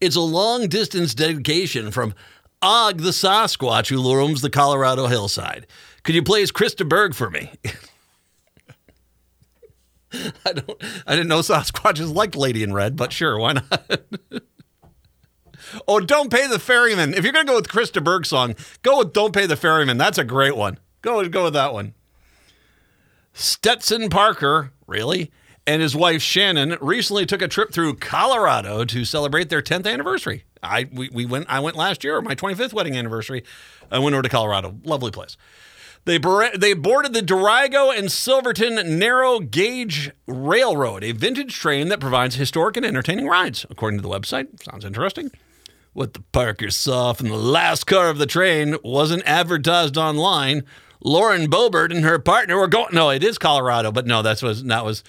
It's 0.00 0.16
a 0.16 0.20
long 0.20 0.66
distance 0.66 1.14
dedication 1.14 1.90
from 1.90 2.14
Og 2.62 2.98
the 2.98 3.10
Sasquatch 3.10 3.88
who 3.88 4.16
roams 4.16 4.40
the 4.40 4.50
Colorado 4.50 5.06
hillside. 5.06 5.66
Could 6.02 6.14
you 6.14 6.22
please 6.22 6.50
Chris 6.50 6.74
de 6.74 6.84
Burgh 6.84 7.14
for 7.14 7.30
me? 7.30 7.52
I 10.46 10.52
don't. 10.52 10.84
I 11.06 11.14
didn't 11.14 11.28
know 11.28 11.40
Sasquatches 11.40 12.14
liked 12.14 12.36
Lady 12.36 12.62
in 12.62 12.72
Red, 12.72 12.96
but 12.96 13.12
sure, 13.12 13.38
why 13.38 13.54
not? 13.54 14.02
oh, 15.88 16.00
don't 16.00 16.30
pay 16.30 16.46
the 16.46 16.58
ferryman. 16.58 17.14
If 17.14 17.24
you're 17.24 17.32
gonna 17.32 17.46
go 17.46 17.56
with 17.56 17.68
Chris 17.68 17.90
de 17.90 18.00
Burgh 18.00 18.26
song, 18.26 18.54
go 18.82 18.98
with 18.98 19.12
"Don't 19.12 19.34
Pay 19.34 19.46
the 19.46 19.56
Ferryman." 19.56 19.98
That's 19.98 20.18
a 20.18 20.24
great 20.24 20.56
one. 20.56 20.78
Go 21.00 21.26
go 21.28 21.44
with 21.44 21.54
that 21.54 21.72
one. 21.72 21.94
Stetson 23.32 24.10
Parker, 24.10 24.72
really, 24.86 25.30
and 25.66 25.80
his 25.80 25.96
wife 25.96 26.20
Shannon 26.20 26.76
recently 26.80 27.24
took 27.24 27.40
a 27.40 27.48
trip 27.48 27.72
through 27.72 27.94
Colorado 27.94 28.84
to 28.84 29.04
celebrate 29.04 29.48
their 29.48 29.62
10th 29.62 29.90
anniversary. 29.90 30.44
I 30.62 30.88
we, 30.92 31.08
we 31.12 31.24
went. 31.26 31.46
I 31.48 31.60
went 31.60 31.76
last 31.76 32.04
year, 32.04 32.20
my 32.20 32.34
25th 32.34 32.72
wedding 32.72 32.96
anniversary. 32.96 33.44
I 33.90 33.98
went 33.98 34.14
over 34.14 34.22
to 34.22 34.28
Colorado. 34.28 34.78
Lovely 34.84 35.10
place. 35.10 35.36
They, 36.04 36.18
they 36.56 36.74
boarded 36.74 37.12
the 37.12 37.22
Durango 37.22 37.90
and 37.90 38.10
Silverton 38.10 38.98
Narrow 38.98 39.38
Gauge 39.38 40.10
Railroad, 40.26 41.04
a 41.04 41.12
vintage 41.12 41.54
train 41.54 41.88
that 41.88 42.00
provides 42.00 42.34
historic 42.34 42.76
and 42.76 42.84
entertaining 42.84 43.28
rides, 43.28 43.64
according 43.70 44.00
to 44.00 44.02
the 44.02 44.08
website. 44.08 44.60
Sounds 44.62 44.84
interesting. 44.84 45.30
What 45.92 46.14
the 46.14 46.22
Parkers 46.32 46.74
saw 46.74 47.12
from 47.12 47.28
the 47.28 47.36
last 47.36 47.86
car 47.86 48.08
of 48.08 48.18
the 48.18 48.26
train 48.26 48.76
wasn't 48.82 49.22
advertised 49.26 49.96
online. 49.96 50.64
Lauren 51.04 51.48
Boebert 51.48 51.94
and 51.94 52.04
her 52.04 52.18
partner 52.18 52.58
were 52.58 52.68
going. 52.68 52.88
No, 52.92 53.10
it 53.10 53.22
is 53.22 53.38
Colorado, 53.38 53.92
but 53.92 54.06
no, 54.06 54.22
that 54.22 54.42
was 54.42 54.64
that 54.64 54.84
was 54.84 55.04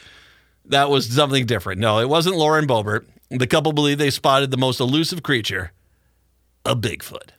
that 0.66 0.90
was 0.90 1.08
something 1.08 1.46
different. 1.46 1.80
No, 1.80 2.00
it 2.00 2.10
wasn't 2.10 2.36
Lauren 2.36 2.68
Boebert. 2.68 3.06
The 3.30 3.48
couple 3.48 3.74
believe 3.74 3.98
they 3.98 4.10
spotted 4.10 4.52
the 4.52 4.58
most 4.58 4.80
elusive 4.80 5.24
creature, 5.24 5.72
a 6.66 6.76
Bigfoot. 6.76 7.30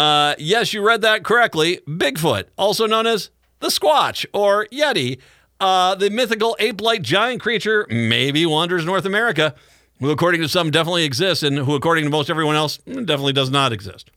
Uh, 0.00 0.34
yes, 0.38 0.72
you 0.72 0.80
read 0.80 1.02
that 1.02 1.24
correctly. 1.24 1.80
Bigfoot, 1.86 2.44
also 2.56 2.86
known 2.86 3.06
as 3.06 3.28
the 3.58 3.68
Squatch 3.68 4.24
or 4.32 4.66
Yeti, 4.72 5.20
Uh, 5.60 5.94
the 5.94 6.08
mythical 6.08 6.56
ape-like 6.58 7.02
giant 7.02 7.42
creature 7.42 7.86
maybe 7.90 8.46
wanders 8.46 8.86
North 8.86 9.04
America, 9.04 9.54
who 9.98 10.10
according 10.10 10.40
to 10.40 10.48
some 10.48 10.70
definitely 10.70 11.04
exists, 11.04 11.44
and 11.44 11.58
who 11.58 11.74
according 11.74 12.04
to 12.04 12.10
most 12.10 12.30
everyone 12.30 12.56
else 12.56 12.78
definitely 12.78 13.34
does 13.34 13.50
not 13.50 13.70
exist. 13.70 14.10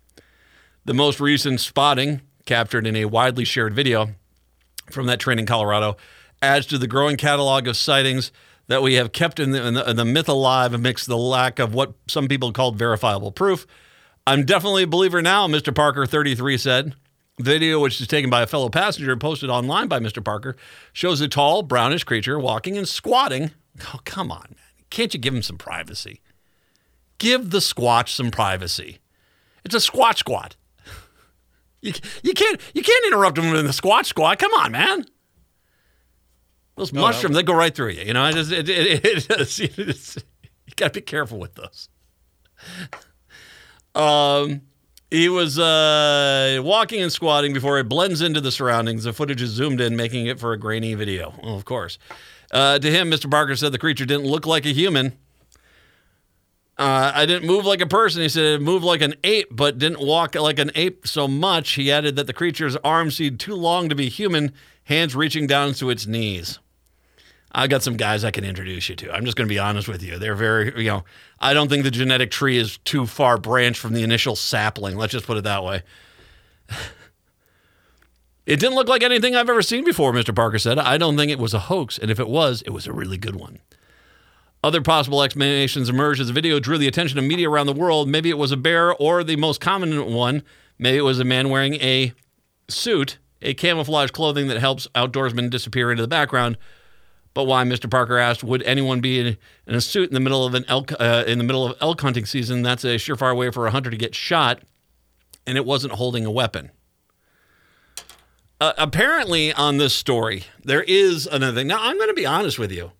The 0.85 0.93
most 0.93 1.19
recent 1.19 1.59
spotting, 1.59 2.21
captured 2.45 2.87
in 2.87 2.95
a 2.95 3.03
widely 3.03 3.43
shared 3.43 3.73
video 3.73 4.11
from 4.89 5.05
that 5.07 5.19
train 5.19 5.37
in 5.37 5.45
Colorado, 5.45 5.97
adds 6.41 6.65
to 6.67 6.77
the 6.77 6.87
growing 6.87 7.17
catalog 7.17 7.67
of 7.67 7.75
sightings 7.75 8.31
that 8.69 8.81
we 8.81 8.93
have 8.93 9.11
kept 9.11 9.37
in 9.37 9.51
the, 9.51 9.67
in 9.67 9.73
the, 9.73 9.89
in 9.89 9.97
the 9.97 10.05
myth 10.05 10.29
alive 10.29 10.73
amidst 10.73 11.07
the 11.07 11.17
lack 11.17 11.59
of 11.59 11.73
what 11.73 11.93
some 12.07 12.29
people 12.29 12.53
called 12.53 12.77
verifiable 12.77 13.33
proof. 13.33 13.67
I'm 14.25 14.45
definitely 14.45 14.83
a 14.83 14.87
believer 14.87 15.21
now, 15.21 15.47
Mr. 15.47 15.75
Parker 15.75 16.05
33 16.05 16.57
said. 16.57 16.95
The 17.37 17.43
video, 17.43 17.79
which 17.79 17.99
is 17.99 18.07
taken 18.07 18.29
by 18.29 18.43
a 18.43 18.47
fellow 18.47 18.69
passenger 18.69 19.11
and 19.11 19.19
posted 19.19 19.49
online 19.49 19.87
by 19.87 19.99
Mr. 19.99 20.23
Parker, 20.23 20.55
shows 20.93 21.19
a 21.19 21.27
tall, 21.27 21.63
brownish 21.63 22.03
creature 22.03 22.39
walking 22.39 22.77
and 22.77 22.87
squatting. 22.87 23.51
Oh, 23.93 23.99
come 24.05 24.31
on, 24.31 24.45
man. 24.51 24.85
Can't 24.91 25.13
you 25.13 25.19
give 25.19 25.33
him 25.33 25.41
some 25.41 25.57
privacy? 25.57 26.21
Give 27.17 27.49
the 27.49 27.57
squatch 27.57 28.09
some 28.09 28.29
privacy. 28.29 28.99
It's 29.65 29.75
a 29.75 29.79
squatch 29.79 30.17
squat. 30.17 30.55
You, 31.81 31.91
you 32.21 32.33
can't 32.33 32.61
you 32.73 32.81
can't 32.81 33.05
interrupt 33.07 33.37
him 33.37 33.53
in 33.53 33.65
the 33.65 33.73
squatch 33.73 34.05
squat. 34.05 34.39
Come 34.39 34.53
on, 34.53 34.71
man. 34.71 35.03
Those 36.77 36.93
mushrooms, 36.93 37.35
they 37.35 37.43
go 37.43 37.53
right 37.53 37.75
through 37.75 37.89
you. 37.89 38.03
You 38.03 38.13
know, 38.13 38.25
it, 38.29 38.37
it, 38.37 38.69
it, 38.69 39.27
it's, 39.29 39.59
you 40.43 40.73
got 40.77 40.93
to 40.93 40.99
be 40.99 41.01
careful 41.01 41.39
with 41.39 41.55
those. 41.55 41.89
Um, 43.95 44.61
he 45.09 45.29
was 45.29 45.59
uh, 45.59 46.59
walking 46.63 47.01
and 47.01 47.11
squatting 47.11 47.53
before 47.53 47.77
it 47.77 47.87
blends 47.87 48.21
into 48.21 48.41
the 48.41 48.51
surroundings. 48.51 49.03
The 49.03 49.13
footage 49.13 49.41
is 49.41 49.51
zoomed 49.51 49.79
in, 49.79 49.95
making 49.95 50.25
it 50.25 50.39
for 50.39 50.53
a 50.53 50.57
grainy 50.57 50.95
video. 50.95 51.33
Well, 51.43 51.55
of 51.55 51.65
course. 51.65 51.99
Uh, 52.51 52.79
to 52.79 52.89
him, 52.89 53.11
Mr. 53.11 53.29
Parker 53.29 53.55
said 53.55 53.71
the 53.71 53.77
creature 53.77 54.05
didn't 54.05 54.25
look 54.25 54.45
like 54.45 54.65
a 54.65 54.73
human. 54.73 55.13
Uh, 56.77 57.11
I 57.13 57.27
didn't 57.27 57.45
move 57.47 57.65
like 57.65 57.81
a 57.81 57.87
person. 57.87 58.23
He 58.23 58.29
said 58.29 58.55
it 58.55 58.61
moved 58.61 58.83
like 58.83 59.01
an 59.01 59.13
ape, 59.23 59.49
but 59.51 59.77
didn't 59.77 59.99
walk 59.99 60.33
like 60.33 60.57
an 60.57 60.71
ape 60.73 61.07
so 61.07 61.27
much. 61.27 61.73
He 61.73 61.91
added 61.91 62.15
that 62.15 62.25
the 62.25 62.33
creature's 62.33 62.75
arms 62.77 63.15
seemed 63.17 63.39
too 63.39 63.53
long 63.53 63.89
to 63.89 63.95
be 63.95 64.09
human, 64.09 64.51
hands 64.85 65.15
reaching 65.15 65.45
down 65.45 65.73
to 65.75 65.91
its 65.91 66.07
knees. 66.07 66.57
I 67.55 67.67
got 67.67 67.83
some 67.83 67.97
guys 67.97 68.23
I 68.23 68.31
can 68.31 68.43
introduce 68.43 68.89
you 68.89 68.95
to. 68.95 69.13
I'm 69.13 69.25
just 69.25 69.37
going 69.37 69.47
to 69.47 69.53
be 69.53 69.59
honest 69.59 69.87
with 69.87 70.01
you. 70.01 70.17
They're 70.17 70.35
very, 70.35 70.73
you 70.83 70.89
know, 70.89 71.03
I 71.39 71.53
don't 71.53 71.69
think 71.69 71.83
the 71.83 71.91
genetic 71.91 72.31
tree 72.31 72.57
is 72.57 72.79
too 72.79 73.05
far 73.05 73.37
branched 73.37 73.79
from 73.79 73.93
the 73.93 74.01
initial 74.03 74.35
sapling. 74.35 74.95
Let's 74.95 75.13
just 75.13 75.27
put 75.27 75.37
it 75.37 75.43
that 75.43 75.63
way. 75.63 75.83
It 78.45 78.59
didn't 78.59 78.75
look 78.75 78.89
like 78.89 79.03
anything 79.03 79.35
I've 79.35 79.49
ever 79.49 79.61
seen 79.61 79.85
before, 79.85 80.11
Mr. 80.11 80.35
Parker 80.35 80.59
said. 80.59 80.77
I 80.77 80.97
don't 80.97 81.15
think 81.15 81.31
it 81.31 81.39
was 81.39 81.53
a 81.53 81.59
hoax, 81.59 81.97
and 81.97 82.11
if 82.11 82.19
it 82.19 82.27
was, 82.27 82.61
it 82.63 82.71
was 82.71 82.85
a 82.85 82.91
really 82.93 83.17
good 83.17 83.37
one. 83.37 83.59
Other 84.61 84.81
possible 84.81 85.23
explanations 85.23 85.89
emerged 85.89 86.19
as 86.19 86.27
the 86.27 86.33
video 86.33 86.59
drew 86.59 86.77
the 86.77 86.87
attention 86.87 87.17
of 87.17 87.23
media 87.23 87.49
around 87.49 87.67
the 87.67 87.73
world. 87.73 88.09
Maybe 88.09 88.29
it 88.29 88.37
was 88.37 88.51
a 88.51 88.57
bear, 88.57 88.93
or 88.95 89.23
the 89.23 89.37
most 89.37 89.61
common 89.61 90.13
one, 90.13 90.43
maybe 90.77 90.97
it 90.97 91.01
was 91.01 91.19
a 91.19 91.25
man 91.25 91.49
wearing 91.49 91.75
a 91.75 92.13
suit, 92.67 93.17
a 93.41 93.53
camouflage 93.53 94.11
clothing 94.11 94.47
that 94.47 94.59
helps 94.59 94.87
outdoorsmen 94.87 95.49
disappear 95.49 95.89
into 95.89 96.03
the 96.03 96.07
background. 96.07 96.57
But 97.33 97.45
why, 97.45 97.63
Mr. 97.63 97.89
Parker 97.89 98.17
asked, 98.17 98.43
would 98.43 98.61
anyone 98.63 99.01
be 99.01 99.19
in, 99.19 99.37
a 99.75 99.81
suit 99.81 100.09
in 100.09 100.13
the 100.13 100.19
middle 100.19 100.45
of 100.45 100.53
an 100.53 100.65
elk 100.67 100.91
uh, 100.99 101.23
in 101.25 101.39
the 101.39 101.43
middle 101.43 101.65
of 101.65 101.77
elk 101.81 102.01
hunting 102.01 102.25
season? 102.25 102.61
That's 102.61 102.83
a 102.83 102.95
surefire 102.95 103.35
way 103.35 103.49
for 103.49 103.65
a 103.65 103.71
hunter 103.71 103.89
to 103.89 103.97
get 103.97 104.13
shot, 104.13 104.61
and 105.47 105.57
it 105.57 105.65
wasn't 105.65 105.93
holding 105.93 106.25
a 106.25 106.31
weapon. 106.31 106.71
Uh, 108.61 108.73
apparently, 108.77 109.51
on 109.51 109.77
this 109.77 109.93
story, 109.93 110.43
there 110.63 110.83
is 110.83 111.25
another 111.27 111.55
thing. 111.55 111.67
Now, 111.67 111.79
I'm 111.81 111.97
going 111.97 112.09
to 112.09 112.13
be 112.13 112.25
honest 112.25 112.59
with 112.59 112.71
you. 112.71 112.91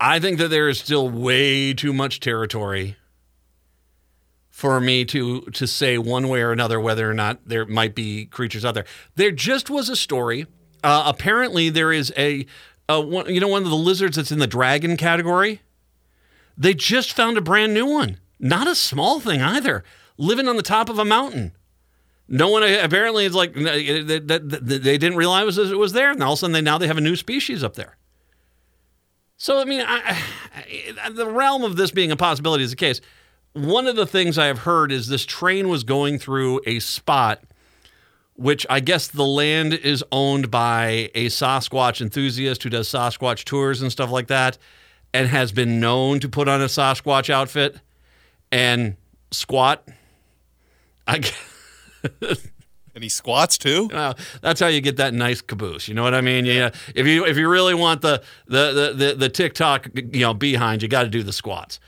I 0.00 0.20
think 0.20 0.38
that 0.38 0.48
there 0.48 0.68
is 0.68 0.78
still 0.78 1.08
way 1.08 1.74
too 1.74 1.92
much 1.92 2.20
territory 2.20 2.96
for 4.48 4.80
me 4.80 5.04
to 5.04 5.40
to 5.52 5.66
say 5.66 5.98
one 5.98 6.28
way 6.28 6.40
or 6.40 6.52
another 6.52 6.78
whether 6.78 7.10
or 7.10 7.14
not 7.14 7.40
there 7.44 7.66
might 7.66 7.94
be 7.94 8.24
creatures 8.26 8.64
out 8.64 8.74
there. 8.74 8.84
There 9.16 9.32
just 9.32 9.68
was 9.68 9.88
a 9.88 9.96
story. 9.96 10.46
Uh, 10.84 11.04
apparently, 11.06 11.70
there 11.70 11.90
is 11.92 12.12
a, 12.16 12.46
a 12.88 13.00
one, 13.00 13.32
you 13.32 13.40
know 13.40 13.48
one 13.48 13.62
of 13.62 13.70
the 13.70 13.76
lizards 13.76 14.16
that's 14.16 14.32
in 14.32 14.38
the 14.38 14.46
dragon 14.46 14.96
category. 14.96 15.60
They 16.56 16.74
just 16.74 17.12
found 17.12 17.36
a 17.36 17.40
brand 17.40 17.74
new 17.74 17.86
one. 17.86 18.18
Not 18.38 18.68
a 18.68 18.74
small 18.74 19.20
thing 19.20 19.42
either. 19.42 19.84
Living 20.16 20.46
on 20.46 20.56
the 20.56 20.62
top 20.62 20.88
of 20.88 20.98
a 20.98 21.04
mountain. 21.04 21.52
No 22.28 22.48
one 22.48 22.62
uh, 22.62 22.78
apparently 22.82 23.24
is 23.24 23.34
like 23.34 23.54
they, 23.54 24.00
uh, 24.00 24.04
they, 24.04 24.38
they 24.38 24.98
didn't 24.98 25.16
realize 25.16 25.58
it 25.58 25.78
was 25.78 25.92
there, 25.92 26.10
and 26.10 26.22
all 26.22 26.32
of 26.32 26.38
a 26.38 26.40
sudden 26.40 26.52
they 26.52 26.60
now 26.60 26.78
they 26.78 26.86
have 26.86 26.98
a 26.98 27.02
new 27.02 27.16
species 27.16 27.62
up 27.62 27.74
there. 27.74 27.96
So 29.36 29.60
I 29.60 29.64
mean, 29.64 29.84
I, 29.86 30.18
I, 31.02 31.10
the 31.10 31.28
realm 31.28 31.64
of 31.64 31.76
this 31.76 31.90
being 31.90 32.10
a 32.10 32.16
possibility 32.16 32.64
is 32.64 32.70
the 32.70 32.76
case. 32.76 33.00
One 33.52 33.86
of 33.86 33.94
the 33.94 34.06
things 34.06 34.38
I 34.38 34.46
have 34.46 34.60
heard 34.60 34.90
is 34.90 35.08
this 35.08 35.24
train 35.24 35.68
was 35.68 35.84
going 35.84 36.18
through 36.18 36.60
a 36.66 36.78
spot, 36.78 37.42
which 38.36 38.66
I 38.68 38.80
guess 38.80 39.08
the 39.08 39.24
land 39.24 39.74
is 39.74 40.04
owned 40.10 40.50
by 40.50 41.10
a 41.14 41.26
Sasquatch 41.26 42.00
enthusiast 42.00 42.62
who 42.62 42.70
does 42.70 42.88
Sasquatch 42.88 43.44
tours 43.44 43.80
and 43.80 43.92
stuff 43.92 44.10
like 44.10 44.26
that, 44.28 44.58
and 45.12 45.28
has 45.28 45.52
been 45.52 45.80
known 45.80 46.20
to 46.20 46.28
put 46.28 46.48
on 46.48 46.60
a 46.60 46.66
Sasquatch 46.66 47.30
outfit 47.30 47.80
and 48.50 48.96
squat. 49.30 49.86
I. 51.06 51.22
And 52.94 53.02
he 53.02 53.10
squats 53.10 53.58
too. 53.58 53.90
Well, 53.92 54.16
that's 54.40 54.60
how 54.60 54.68
you 54.68 54.80
get 54.80 54.96
that 54.98 55.14
nice 55.14 55.40
caboose. 55.40 55.88
You 55.88 55.94
know 55.94 56.02
what 56.02 56.14
I 56.14 56.20
mean? 56.20 56.44
Yeah. 56.44 56.70
If 56.94 57.06
you 57.06 57.24
if 57.26 57.36
you 57.36 57.48
really 57.48 57.74
want 57.74 58.02
the 58.02 58.22
the 58.46 58.72
the 58.72 59.06
the, 59.06 59.14
the 59.14 59.28
TikTok 59.28 59.88
you 59.94 60.20
know 60.20 60.34
behind, 60.34 60.82
you 60.82 60.88
got 60.88 61.02
to 61.02 61.08
do 61.08 61.22
the 61.22 61.32
squats. 61.32 61.80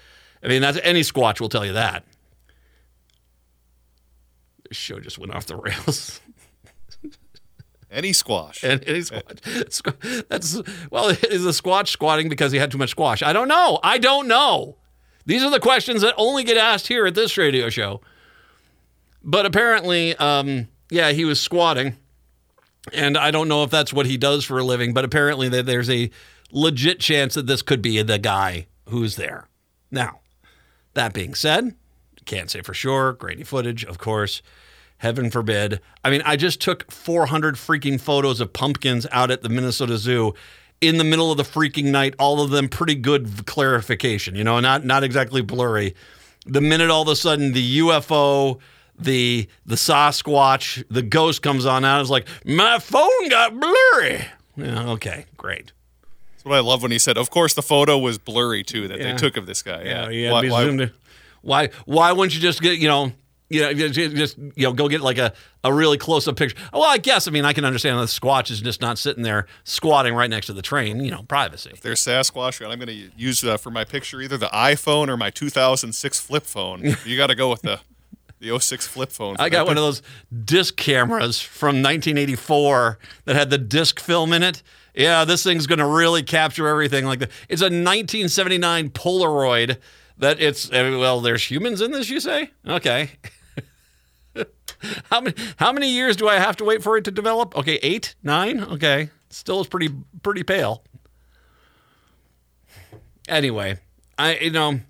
I 0.43 0.49
mean, 0.49 0.63
that's 0.63 0.79
any 0.83 1.03
squatch 1.03 1.41
will 1.41 1.49
tell 1.49 1.65
you 1.65 1.75
that. 1.75 2.05
This 4.69 4.77
show 4.77 4.99
just 5.01 5.19
went 5.19 5.33
off 5.35 5.47
the 5.47 5.57
rails. 5.57 6.21
Any 7.97 8.13
squash. 8.13 8.63
And 8.63 8.85
any 8.87 9.01
squash. 9.71 10.23
That's 10.29 10.61
well, 10.91 11.09
is 11.09 11.45
the 11.45 11.53
squash 11.55 11.91
squatting 11.91 12.29
because 12.29 12.53
he 12.53 12.59
had 12.59 12.71
too 12.71 12.79
much 12.79 12.91
squash? 12.91 13.23
I 13.23 13.33
don't 13.33 13.49
know. 13.49 13.81
I 13.83 13.97
don't 13.97 14.29
know. 14.29 14.77
These 15.25 15.43
are 15.43 15.51
the 15.51 15.59
questions 15.59 16.03
that 16.03 16.15
only 16.19 16.45
get 16.45 16.59
asked 16.59 16.89
here 16.89 17.07
at 17.07 17.15
this 17.15 17.39
radio 17.39 17.71
show. 17.71 18.03
But 19.25 19.47
apparently, 19.47 20.15
um, 20.17 20.69
yeah, 20.91 21.13
he 21.13 21.25
was 21.25 21.41
squatting. 21.41 21.97
And 22.93 23.17
I 23.17 23.31
don't 23.31 23.49
know 23.49 23.65
if 23.65 23.71
that's 23.71 23.93
what 23.93 24.07
he 24.07 24.19
does 24.19 24.45
for 24.45 24.59
a 24.59 24.63
living, 24.63 24.93
but 24.93 25.05
apparently 25.05 25.49
there's 25.49 25.91
a 25.91 26.11
legit 26.53 27.01
chance 27.01 27.35
that 27.35 27.47
this 27.47 27.63
could 27.63 27.83
be 27.83 28.01
the 28.03 28.19
guy 28.19 28.67
who's 28.91 29.17
there. 29.17 29.49
Now, 29.91 30.21
that 30.95 31.15
being 31.15 31.35
said, 31.35 31.75
can't 32.27 32.51
say 32.51 32.61
for 32.61 32.75
sure. 32.75 33.15
Grainy 33.15 33.43
footage, 33.43 33.85
of 33.85 33.99
course. 33.99 34.43
Heaven 34.99 35.31
forbid. 35.31 35.81
I 36.05 36.11
mean, 36.11 36.23
I 36.25 36.37
just 36.37 36.61
took 36.61 36.91
400 36.91 37.57
freaking 37.57 38.01
photos 38.01 38.41
of 38.41 38.53
pumpkins 38.53 39.07
out 39.13 39.31
at 39.31 39.43
the 39.43 39.49
Minnesota 39.49 39.99
Zoo 39.99 40.35
in 40.81 40.99
the 40.99 41.05
middle 41.05 41.31
of 41.31 41.37
the 41.37 41.43
freaking 41.43 41.87
night. 41.87 42.15
All 42.19 42.41
of 42.41 42.51
them 42.51 42.69
pretty 42.69 42.95
good 42.95 43.47
clarification, 43.47 44.35
you 44.35 44.45
know, 44.45 44.61
not 44.61 44.85
not 44.85 45.05
exactly 45.05 45.43
blurry. 45.43 45.95
The 46.47 46.61
minute 46.61 46.91
all 46.91 47.03
of 47.03 47.09
a 47.09 47.17
sudden 47.17 47.53
the 47.53 47.79
UFO 47.81 48.61
the 48.99 49.49
the 49.65 49.75
Sasquatch, 49.75 50.85
the 50.91 51.03
ghost 51.03 51.43
comes 51.43 51.67
on 51.67 51.85
out. 51.85 52.01
It's 52.01 52.11
like 52.11 52.29
my 52.45 52.79
phone 52.79 53.29
got 53.29 53.59
blurry. 53.59 54.27
Yeah, 54.57 54.91
okay, 54.93 55.27
great. 55.37 55.73
That's 56.33 56.45
what 56.45 56.55
I 56.55 56.61
love 56.61 56.83
when 56.83 56.91
he 56.91 56.99
said. 56.99 57.19
Of 57.19 57.31
course, 57.31 57.55
the 57.55 57.63
photo 57.63 57.99
was 57.99 58.19
blurry 58.19 58.63
too 58.63 58.89
that 58.89 58.99
yeah. 58.99 59.13
they 59.13 59.19
took 59.19 59.37
of 59.37 59.47
this 59.47 59.63
guy. 59.63 59.83
Yeah, 59.83 60.09
yeah. 60.09 60.33
Why, 60.33 60.91
why, 61.43 61.69
why 61.85 62.13
wouldn't 62.13 62.35
you 62.35 62.41
just 62.41 62.63
get 62.63 62.79
you 62.79 62.89
know? 62.89 63.13
You 63.49 63.61
know, 63.63 63.73
just 63.73 64.39
you 64.39 64.53
know, 64.67 64.73
go 64.73 64.89
get 64.89 65.03
like 65.03 65.19
a, 65.19 65.33
a 65.63 65.73
really 65.73 65.99
close 65.99 66.27
up 66.27 66.37
picture. 66.37 66.57
Well, 66.73 66.83
I 66.83 66.99
guess 66.99 67.29
I 67.29 67.31
mean 67.31 67.45
I 67.45 67.53
can 67.53 67.65
understand 67.65 67.99
the 67.99 68.05
Squatch 68.05 68.51
is 68.51 68.61
just 68.61 68.81
not 68.81 68.99
sitting 68.99 69.23
there 69.23 69.47
squatting 69.63 70.15
right 70.15 70.29
next 70.29 70.47
to 70.47 70.53
the 70.53 70.63
train. 70.63 71.01
You 71.01 71.13
know, 71.13 71.23
privacy. 71.23 71.71
If 71.73 71.81
there's 71.81 72.01
Sasquatch, 72.01 72.61
I'm 72.61 72.79
going 72.79 72.89
to 72.89 73.11
use 73.17 73.45
uh, 73.45 73.57
for 73.57 73.71
my 73.71 73.85
picture 73.85 74.21
either 74.21 74.37
the 74.37 74.49
iPhone 74.49 75.09
or 75.09 75.17
my 75.17 75.31
2006 75.31 76.21
flip 76.21 76.45
phone. 76.45 76.97
You 77.07 77.17
got 77.17 77.29
to 77.29 77.37
go 77.37 77.51
with 77.51 77.63
the 77.63 77.81
the 78.41 78.59
06 78.59 78.87
flip 78.87 79.13
phone. 79.13 79.37
I 79.39 79.49
got 79.49 79.67
one 79.67 79.77
of 79.77 79.83
those 79.83 80.03
disc 80.45 80.77
cameras 80.77 81.41
from 81.41 81.77
1984 81.77 82.99
that 83.25 83.37
had 83.37 83.51
the 83.51 83.59
disc 83.59 84.01
film 84.01 84.33
in 84.33 84.43
it. 84.43 84.63
Yeah, 84.95 85.25
this 85.25 85.43
thing's 85.43 85.67
going 85.67 85.79
to 85.79 85.87
really 85.87 86.23
capture 86.23 86.67
everything 86.69 87.05
like 87.05 87.19
that. 87.21 87.31
It's 87.49 87.63
a 87.63 87.67
1979 87.67 88.91
Polaroid 88.91 89.79
that 90.19 90.41
it's 90.41 90.71
well 90.71 91.21
there's 91.21 91.51
humans 91.51 91.81
in 91.81 91.93
this 91.93 92.09
you 92.09 92.21
say? 92.21 92.51
Okay. 92.67 93.11
how 95.11 95.21
many 95.21 95.35
how 95.57 95.73
many 95.73 95.91
years 95.91 96.17
do 96.17 96.29
I 96.29 96.39
have 96.39 96.57
to 96.57 96.65
wait 96.65 96.83
for 96.83 96.97
it 96.97 97.05
to 97.05 97.11
develop? 97.11 97.57
Okay, 97.57 97.79
8, 97.83 98.15
9. 98.23 98.61
Okay. 98.65 99.11
Still 99.31 99.61
is 99.61 99.67
pretty 99.67 99.91
pretty 100.23 100.43
pale. 100.43 100.83
Anyway, 103.29 103.79
I 104.19 104.37
you 104.37 104.51
know 104.51 104.81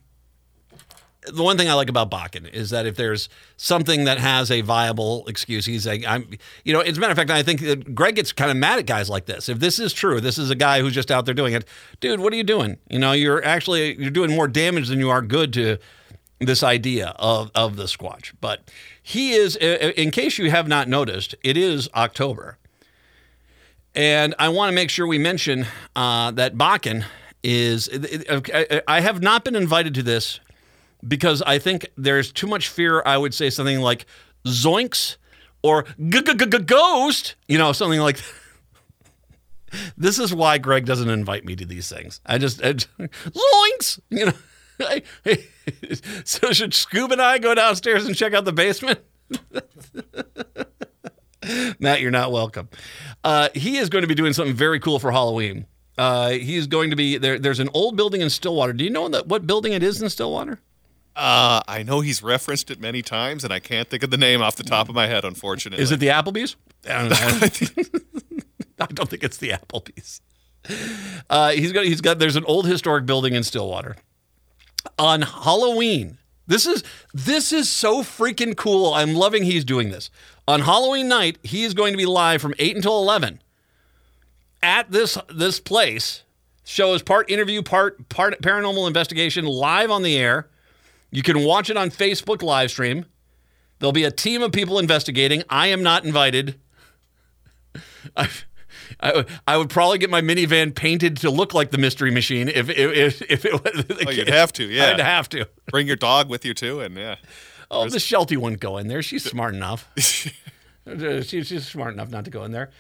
the 1.27 1.43
one 1.43 1.57
thing 1.57 1.69
I 1.69 1.75
like 1.75 1.89
about 1.89 2.11
Bakken 2.11 2.49
is 2.53 2.71
that 2.71 2.87
if 2.87 2.97
there's 2.97 3.29
something 3.57 4.05
that 4.05 4.19
has 4.19 4.51
a 4.51 4.61
viable 4.61 5.27
excuse, 5.27 5.67
he's 5.67 5.87
like, 5.87 6.05
I'm, 6.07 6.29
you 6.65 6.73
know, 6.73 6.81
as 6.81 6.97
a 6.97 7.01
matter 7.01 7.11
of 7.11 7.17
fact, 7.17 7.31
I 7.31 7.43
think 7.43 7.61
that 7.61 7.95
Greg 7.95 8.17
gets 8.17 8.33
kind 8.33 8.51
of 8.51 8.57
mad 8.57 8.79
at 8.79 8.87
guys 8.87 9.11
like 9.11 9.27
this. 9.27 9.49
If 9.49 9.59
this 9.59 9.79
is 9.79 9.93
true, 9.93 10.21
this 10.21 10.39
is 10.39 10.51
a 10.51 10.55
guy 10.55 10.81
who's 10.81 10.95
just 10.95 11.11
out 11.11 11.25
there 11.25 11.35
doing 11.35 11.55
it. 11.55 11.65
Dude, 12.01 12.21
what 12.21 12.33
are 12.33 12.37
you 12.37 12.45
doing? 12.45 12.79
You 12.89 12.99
know, 12.99 13.13
you're 13.13 13.45
actually, 13.45 14.01
you're 14.01 14.11
doing 14.11 14.35
more 14.35 14.49
damage 14.49 14.89
than 14.89 14.99
you 14.99 15.11
are 15.11 15.23
good 15.23 15.53
to 15.55 15.79
this 16.39 16.63
idea 16.63 17.15
of, 17.17 17.51
of 17.55 17.77
the 17.77 17.85
Squatch. 17.85 18.33
But 18.41 18.71
he 19.03 19.33
is, 19.33 19.57
in 19.57 20.11
case 20.11 20.39
you 20.39 20.51
have 20.51 20.69
not 20.69 20.89
noticed, 20.89 21.35
it 21.43 21.57
is 21.57 21.89
October. 21.95 22.59
And 23.95 24.35
I 24.39 24.51
want 24.51 24.71
to 24.71 24.75
make 24.75 24.91
sure 24.91 25.07
we 25.07 25.19
mention 25.19 25.67
uh, 25.95 26.31
that 26.33 26.57
Bakken 26.57 27.05
is, 27.43 27.89
I 28.87 29.01
have 29.01 29.23
not 29.23 29.45
been 29.45 29.57
invited 29.57 29.95
to 29.95 30.03
this 30.03 30.41
because 31.07 31.43
I 31.43 31.59
think 31.59 31.87
there's 31.97 32.33
too 32.33 32.47
much 32.47 32.69
fear. 32.69 33.03
I 33.05 33.17
would 33.17 33.35
say 33.35 33.51
something 33.51 33.81
like 33.81 34.07
zoinks 34.45 35.17
or 35.63 35.85
ghost, 36.67 37.35
you 37.49 37.59
know, 37.59 37.73
something 37.73 38.01
like 38.01 38.19
This 39.97 40.19
is 40.19 40.35
why 40.35 40.59
Greg 40.59 40.85
doesn't 40.87 41.09
invite 41.09 41.45
me 41.45 41.57
to 41.57 41.67
these 41.67 41.89
things. 41.89 42.21
I 42.27 42.39
just, 42.39 42.63
I 42.63 42.73
just 42.75 42.89
zoinks, 42.99 44.01
you 44.11 44.27
know. 44.27 44.33
so 46.25 46.53
should 46.53 46.73
Scoob 46.73 47.11
and 47.11 47.21
I 47.21 47.39
go 47.39 47.55
downstairs 47.55 48.07
and 48.07 48.15
check 48.15 48.35
out 48.35 48.45
the 48.45 48.53
basement? 48.53 49.01
Matt, 51.79 52.01
you're 52.01 52.11
not 52.11 52.33
welcome. 52.33 52.69
Uh, 53.25 53.49
he 53.55 53.79
is 53.79 53.89
going 53.89 54.03
to 54.03 54.09
be 54.09 54.15
doing 54.15 54.33
something 54.33 54.55
very 54.55 54.81
cool 54.81 54.99
for 54.99 55.11
Halloween. 55.13 55.67
Uh, 55.97 56.31
he's 56.31 56.67
going 56.67 56.91
to 56.91 56.97
be 56.97 57.17
there. 57.17 57.39
There's 57.39 57.61
an 57.61 57.71
old 57.73 57.97
building 57.97 58.21
in 58.21 58.29
Stillwater. 58.29 58.75
Do 58.75 58.85
you 58.85 58.91
know 58.91 59.09
that, 59.09 59.29
what 59.29 59.47
building 59.47 59.73
it 59.73 59.83
is 59.83 60.03
in 60.03 60.11
Stillwater? 60.11 60.61
Uh, 61.17 61.63
I 61.67 61.83
know 61.83 62.01
he's 62.01 62.23
referenced 62.23 62.71
it 62.71 62.79
many 62.79 63.01
times, 63.01 63.43
and 63.43 63.51
I 63.51 63.59
can't 63.59 63.89
think 63.89 64.03
of 64.03 64.11
the 64.11 64.19
name 64.19 64.43
off 64.43 64.57
the 64.57 64.63
top 64.63 64.91
of 64.91 64.95
my 64.95 65.07
head. 65.07 65.25
Unfortunately, 65.25 65.83
is 65.83 65.91
it 65.91 65.99
the 65.99 66.09
Applebee's? 66.09 66.57
I 66.87 67.09
don't, 67.09 67.13
I 68.81 68.87
don't 68.87 69.09
think 69.09 69.25
it's 69.25 69.39
the 69.39 69.51
Applebee's. 69.51 70.21
Uh, 71.31 71.51
he's 71.53 71.73
got 71.73 71.87
he's 71.87 72.03
got. 72.03 72.19
There's 72.19 72.37
an 72.37 72.45
old 72.45 72.67
historic 72.67 73.07
building 73.07 73.35
in 73.35 73.45
Stillwater. 73.45 73.97
On 74.99 75.23
Halloween, 75.23 76.19
this 76.47 76.67
is 76.67 76.85
this 77.15 77.51
is 77.51 77.71
so 77.71 78.03
freaking 78.03 78.55
cool. 78.55 78.93
I'm 78.93 79.15
loving 79.15 79.43
he's 79.45 79.65
doing 79.65 79.91
this. 79.91 80.11
On 80.47 80.61
Halloween 80.61 81.09
night, 81.09 81.39
he 81.43 81.65
is 81.65 81.73
going 81.73 81.93
to 81.95 81.97
be 81.97 82.07
live 82.07 82.43
from 82.43 82.53
eight 82.59 82.77
until 82.77 83.01
eleven 83.01 83.41
at 84.63 84.91
this 84.91 85.17
this 85.33 85.61
place. 85.61 86.25
Show 86.65 86.93
is 86.95 87.03
part 87.03 87.31
interview, 87.31 87.63
part 87.63 88.09
part 88.09 88.41
paranormal 88.43 88.87
investigation, 88.87 89.47
live 89.47 89.91
on 89.91 90.03
the 90.03 90.17
air. 90.17 90.49
You 91.11 91.23
can 91.23 91.45
watch 91.45 91.71
it 91.71 91.77
on 91.77 91.91
Facebook 91.91 92.43
live 92.43 92.71
stream. 92.71 93.07
There'll 93.79 93.93
be 93.93 94.05
a 94.05 94.11
team 94.11 94.43
of 94.43 94.53
people 94.53 94.79
investigating. 94.79 95.43
I 95.49 95.69
am 95.69 95.83
not 95.83 96.05
invited. 96.05 96.59
I, 98.17 98.29
I, 99.01 99.25
I 99.47 99.57
would 99.57 99.71
probably 99.71 99.99
get 99.99 100.11
my 100.11 100.21
minivan 100.21 100.75
painted 100.75 101.19
to 101.19 101.31
look 101.31 101.55
like 101.55 101.71
the 101.71 101.79
Mystery 101.79 102.11
Machine 102.11 102.49
if 102.49 102.71
if, 102.71 103.23
if 103.23 103.45
it 103.45 103.53
was. 103.53 103.85
Oh, 104.07 104.11
you'd 104.11 104.29
have 104.29 104.53
to, 104.55 104.65
yeah. 104.67 104.87
I'd 104.87 105.01
have 105.01 105.29
to. 105.31 105.49
Bring 105.71 105.87
your 105.87 105.97
dog 105.97 106.29
with 106.29 106.45
you 106.45 106.55
too, 106.55 106.81
and 106.81 106.97
yeah. 106.97 107.17
Oh, 107.71 107.89
the 107.89 107.99
Sheltie 107.99 108.37
wouldn't 108.37 108.61
go 108.61 108.79
in 108.79 108.87
there. 108.87 109.03
She's 109.03 109.25
smart 109.25 109.55
enough. 109.55 109.91
she, 109.97 110.33
she's 111.43 111.67
smart 111.67 111.95
enough 111.95 112.11
not 112.11 112.25
to 112.25 112.31
go 112.31 112.45
in 112.45 112.53
there. 112.53 112.71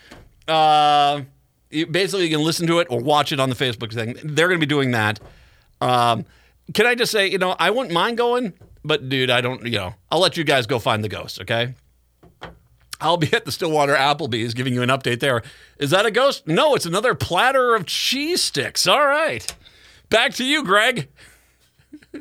Uh, 0.47 1.23
you, 1.71 1.87
basically, 1.87 2.25
you 2.29 2.37
can 2.37 2.45
listen 2.45 2.69
to 2.69 2.79
it 2.79 2.87
or 2.89 3.01
watch 3.01 3.33
it 3.33 3.41
on 3.41 3.51
the 3.51 3.57
Facebook 3.57 3.93
thing. 3.93 4.17
They're 4.23 4.47
going 4.47 4.61
to 4.61 4.65
be 4.65 4.71
doing 4.71 4.93
that. 4.93 5.19
Um, 5.81 6.25
can 6.75 6.87
I 6.87 6.95
just 6.95 7.13
say, 7.13 7.29
you 7.29 7.39
know, 7.39 7.55
I 7.59 7.71
wouldn't 7.71 7.95
mind 7.95 8.19
going, 8.19 8.53
but 8.85 9.09
dude, 9.09 9.31
I 9.31 9.41
don't, 9.41 9.65
you 9.65 9.79
know, 9.79 9.95
I'll 10.11 10.21
let 10.21 10.37
you 10.37 10.45
guys 10.45 10.67
go 10.67 10.79
find 10.79 11.03
the 11.03 11.09
ghost, 11.09 11.41
okay? 11.43 11.75
I'll 13.01 13.17
be 13.17 13.33
at 13.33 13.45
the 13.45 13.53
Stillwater 13.53 13.95
Applebee's 13.95 14.55
giving 14.55 14.73
you 14.73 14.83
an 14.83 14.89
update 14.89 15.21
there. 15.21 15.43
Is 15.79 15.91
that 15.91 16.07
a 16.07 16.11
ghost? 16.11 16.47
No, 16.47 16.75
it's 16.75 16.87
another 16.87 17.15
platter 17.15 17.75
of 17.75 17.85
cheese 17.87 18.43
sticks. 18.43 18.87
All 18.87 19.07
right. 19.07 19.55
Back 20.09 20.33
to 20.35 20.45
you, 20.45 20.65
Greg. 20.65 21.09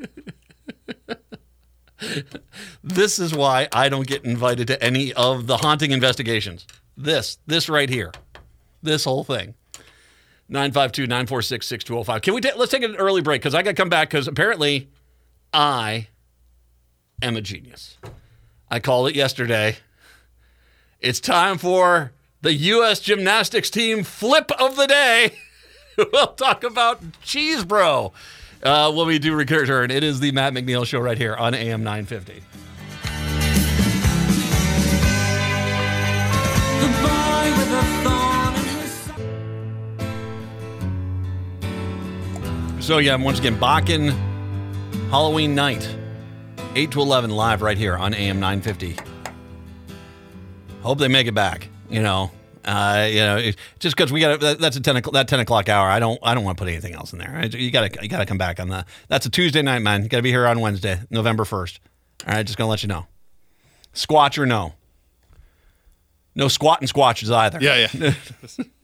this 2.83 3.19
is 3.19 3.33
why 3.33 3.69
I 3.71 3.87
don't 3.89 4.07
get 4.07 4.25
invited 4.25 4.67
to 4.67 4.83
any 4.83 5.13
of 5.13 5.47
the 5.47 5.57
haunting 5.57 5.91
investigations. 5.91 6.67
This, 6.97 7.37
this 7.47 7.69
right 7.69 7.89
here. 7.89 8.11
This 8.83 9.05
whole 9.05 9.23
thing. 9.23 9.55
952 10.47 11.07
946 11.07 11.67
6205. 11.67 12.21
Can 12.21 12.33
we 12.33 12.41
ta- 12.41 12.57
let's 12.57 12.71
take 12.71 12.83
an 12.83 12.95
early 12.95 13.21
break 13.21 13.41
because 13.41 13.55
I 13.55 13.63
got 13.63 13.71
to 13.71 13.75
come 13.75 13.89
back 13.89 14.09
because 14.09 14.27
apparently 14.27 14.89
I 15.53 16.09
am 17.21 17.35
a 17.35 17.41
genius. 17.41 17.97
I 18.69 18.79
called 18.79 19.09
it 19.09 19.15
yesterday. 19.15 19.77
It's 20.99 21.19
time 21.19 21.57
for 21.57 22.11
the 22.41 22.53
U.S. 22.53 22.99
gymnastics 22.99 23.69
team 23.69 24.03
flip 24.03 24.51
of 24.59 24.75
the 24.75 24.87
day. 24.87 25.31
we'll 25.97 26.27
talk 26.27 26.63
about 26.63 27.01
Cheese 27.21 27.63
Bro 27.63 28.13
uh, 28.63 28.91
when 28.91 29.07
we 29.07 29.19
do 29.19 29.35
return. 29.35 29.91
It 29.91 30.03
is 30.03 30.19
the 30.19 30.31
Matt 30.31 30.53
McNeil 30.53 30.85
Show 30.85 30.99
right 30.99 31.17
here 31.17 31.35
on 31.35 31.53
AM 31.53 31.83
950. 31.83 32.43
So 42.85 42.99
yeah, 42.99 43.15
once 43.15 43.39
again, 43.39 43.57
Bakken 43.57 44.11
Halloween 45.09 45.55
night, 45.55 45.89
eight 46.75 46.91
to 46.91 47.01
eleven, 47.01 47.31
live 47.31 47.63
right 47.63 47.79
here 47.79 47.97
on 47.97 48.13
AM 48.13 48.39
nine 48.39 48.61
fifty. 48.61 48.95
Hope 50.83 50.99
they 50.99 51.07
make 51.07 51.25
it 51.25 51.33
back. 51.33 51.67
You 51.89 52.03
know, 52.03 52.29
uh, 52.63 53.07
you 53.09 53.21
know, 53.21 53.51
just 53.79 53.97
because 53.97 54.13
we 54.13 54.19
got 54.19 54.39
that's 54.59 54.75
a 54.75 54.81
ten 54.81 54.97
o'clock, 54.97 55.13
that 55.15 55.27
ten 55.27 55.39
o'clock 55.39 55.67
hour. 55.67 55.89
I 55.89 55.97
don't 55.97 56.19
I 56.21 56.35
don't 56.35 56.43
want 56.43 56.59
to 56.59 56.63
put 56.63 56.69
anything 56.69 56.93
else 56.93 57.11
in 57.11 57.17
there. 57.17 57.43
You 57.47 57.71
gotta 57.71 57.89
you 58.03 58.07
gotta 58.07 58.27
come 58.27 58.37
back 58.37 58.59
on 58.59 58.69
the. 58.69 58.85
That's 59.07 59.25
a 59.25 59.31
Tuesday 59.31 59.63
night, 59.63 59.79
man. 59.79 60.03
You 60.03 60.07
gotta 60.07 60.21
be 60.21 60.29
here 60.29 60.45
on 60.45 60.59
Wednesday, 60.59 60.99
November 61.09 61.43
first. 61.43 61.79
All 62.27 62.35
right, 62.35 62.45
just 62.45 62.55
gonna 62.55 62.69
let 62.69 62.83
you 62.83 62.87
know. 62.87 63.07
Squatch 63.95 64.37
or 64.37 64.45
no. 64.45 64.75
No 66.35 66.47
squatting 66.49 66.87
squatches 66.87 67.33
either. 67.33 67.57
Yeah, 67.59 67.87
yeah. 67.91 68.13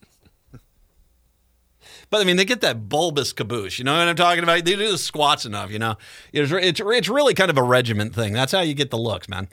But 2.12 2.20
I 2.20 2.26
mean, 2.26 2.36
they 2.36 2.46
get 2.46 2.62
that 2.62 2.90
bulbous 2.90 3.32
caboose. 3.32 3.80
You 3.80 3.86
know 3.86 3.98
what 3.98 4.08
I'm 4.08 4.18
talking 4.18 4.44
about? 4.44 4.66
They 4.66 4.76
do 4.76 4.92
the 4.92 4.98
squats 4.98 5.46
enough. 5.46 5.72
You 5.72 5.80
know, 5.80 5.96
it's 6.34 6.52
it's, 6.52 6.80
it's 6.80 7.10
really 7.10 7.34
kind 7.34 7.50
of 7.50 7.58
a 7.58 7.64
regiment 7.64 8.14
thing. 8.14 8.34
That's 8.34 8.52
how 8.52 8.60
you 8.60 8.74
get 8.76 8.92
the 8.92 8.98
looks, 8.98 9.30
man. 9.30 9.48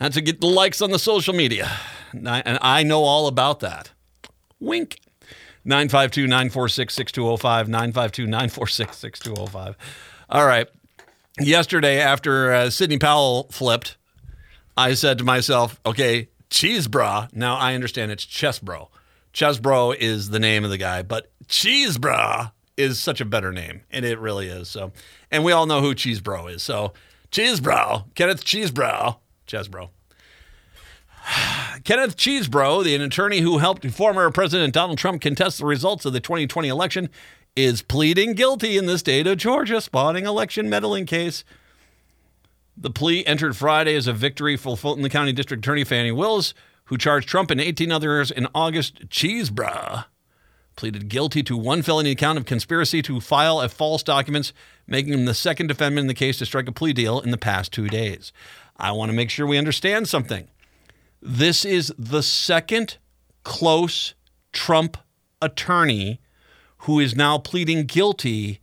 That's 0.00 0.16
to 0.16 0.20
get 0.20 0.40
the 0.40 0.48
likes 0.48 0.82
on 0.82 0.90
the 0.90 0.98
social 0.98 1.32
media, 1.32 1.70
and 2.10 2.28
I, 2.28 2.42
and 2.44 2.58
I 2.60 2.82
know 2.82 3.04
all 3.04 3.28
about 3.28 3.60
that. 3.60 3.92
Wink. 4.60 5.00
952 5.66 6.26
946 6.26 6.92
6205. 6.94 7.68
952 7.68 8.26
946 8.26 8.98
6205. 8.98 9.76
All 10.28 10.46
right. 10.46 10.68
Yesterday, 11.40 12.00
after 12.00 12.52
uh, 12.52 12.70
Sidney 12.70 12.98
Powell 12.98 13.44
flipped, 13.50 13.96
I 14.76 14.92
said 14.94 15.18
to 15.18 15.24
myself, 15.24 15.80
okay, 15.86 16.28
cheese 16.50 16.86
bra. 16.86 17.28
Now 17.32 17.56
I 17.56 17.74
understand 17.74 18.10
it's 18.10 18.26
chest 18.26 18.64
bro. 18.64 18.90
Chesebro 19.34 19.94
is 19.96 20.30
the 20.30 20.38
name 20.38 20.64
of 20.64 20.70
the 20.70 20.78
guy, 20.78 21.02
but 21.02 21.30
Cheesebra 21.48 22.52
is 22.76 23.00
such 23.00 23.20
a 23.20 23.24
better 23.24 23.52
name, 23.52 23.82
and 23.90 24.04
it 24.04 24.18
really 24.20 24.46
is. 24.46 24.68
So, 24.68 24.92
and 25.30 25.44
we 25.44 25.50
all 25.52 25.66
know 25.66 25.80
who 25.80 25.94
Cheesebro 25.94 26.52
is. 26.54 26.62
So, 26.62 26.92
Cheesebro, 27.32 28.14
Kenneth 28.14 28.44
Cheesebro, 28.44 29.16
Chesebro. 29.48 29.90
Kenneth 31.84 32.16
Cheesebro, 32.16 32.84
the 32.84 32.94
attorney 32.94 33.40
who 33.40 33.58
helped 33.58 33.84
former 33.90 34.30
President 34.30 34.72
Donald 34.72 34.98
Trump 34.98 35.20
contest 35.20 35.58
the 35.58 35.66
results 35.66 36.04
of 36.04 36.12
the 36.12 36.20
2020 36.20 36.68
election, 36.68 37.10
is 37.56 37.82
pleading 37.82 38.34
guilty 38.34 38.76
in 38.76 38.86
the 38.86 38.98
state 38.98 39.26
of 39.26 39.38
Georgia 39.38 39.80
spawning 39.80 40.26
election 40.26 40.70
meddling 40.70 41.06
case. 41.06 41.44
The 42.76 42.90
plea 42.90 43.26
entered 43.26 43.56
Friday 43.56 43.96
as 43.96 44.06
a 44.06 44.12
victory 44.12 44.56
for 44.56 44.76
Fulton 44.76 45.08
County 45.08 45.32
District 45.32 45.64
Attorney 45.64 45.84
Fani 45.84 46.12
Willis, 46.12 46.54
who 46.86 46.98
charged 46.98 47.28
Trump 47.28 47.50
and 47.50 47.60
18 47.60 47.90
others 47.90 48.30
in 48.30 48.46
August. 48.54 49.08
Cheesebra 49.08 50.06
pleaded 50.76 51.08
guilty 51.08 51.42
to 51.42 51.56
one 51.56 51.82
felony 51.82 52.14
count 52.14 52.38
of 52.38 52.46
conspiracy 52.46 53.00
to 53.02 53.20
file 53.20 53.60
a 53.60 53.68
false 53.68 54.02
documents, 54.02 54.52
making 54.86 55.12
him 55.12 55.24
the 55.24 55.34
second 55.34 55.68
defendant 55.68 56.00
in 56.00 56.06
the 56.08 56.14
case 56.14 56.38
to 56.38 56.46
strike 56.46 56.68
a 56.68 56.72
plea 56.72 56.92
deal 56.92 57.20
in 57.20 57.30
the 57.30 57.38
past 57.38 57.72
two 57.72 57.88
days. 57.88 58.32
I 58.76 58.92
want 58.92 59.10
to 59.10 59.16
make 59.16 59.30
sure 59.30 59.46
we 59.46 59.58
understand 59.58 60.08
something. 60.08 60.48
This 61.22 61.64
is 61.64 61.92
the 61.96 62.22
second 62.22 62.98
close 63.44 64.14
Trump 64.52 64.96
attorney 65.40 66.20
who 66.78 67.00
is 67.00 67.14
now 67.14 67.38
pleading 67.38 67.84
guilty 67.84 68.60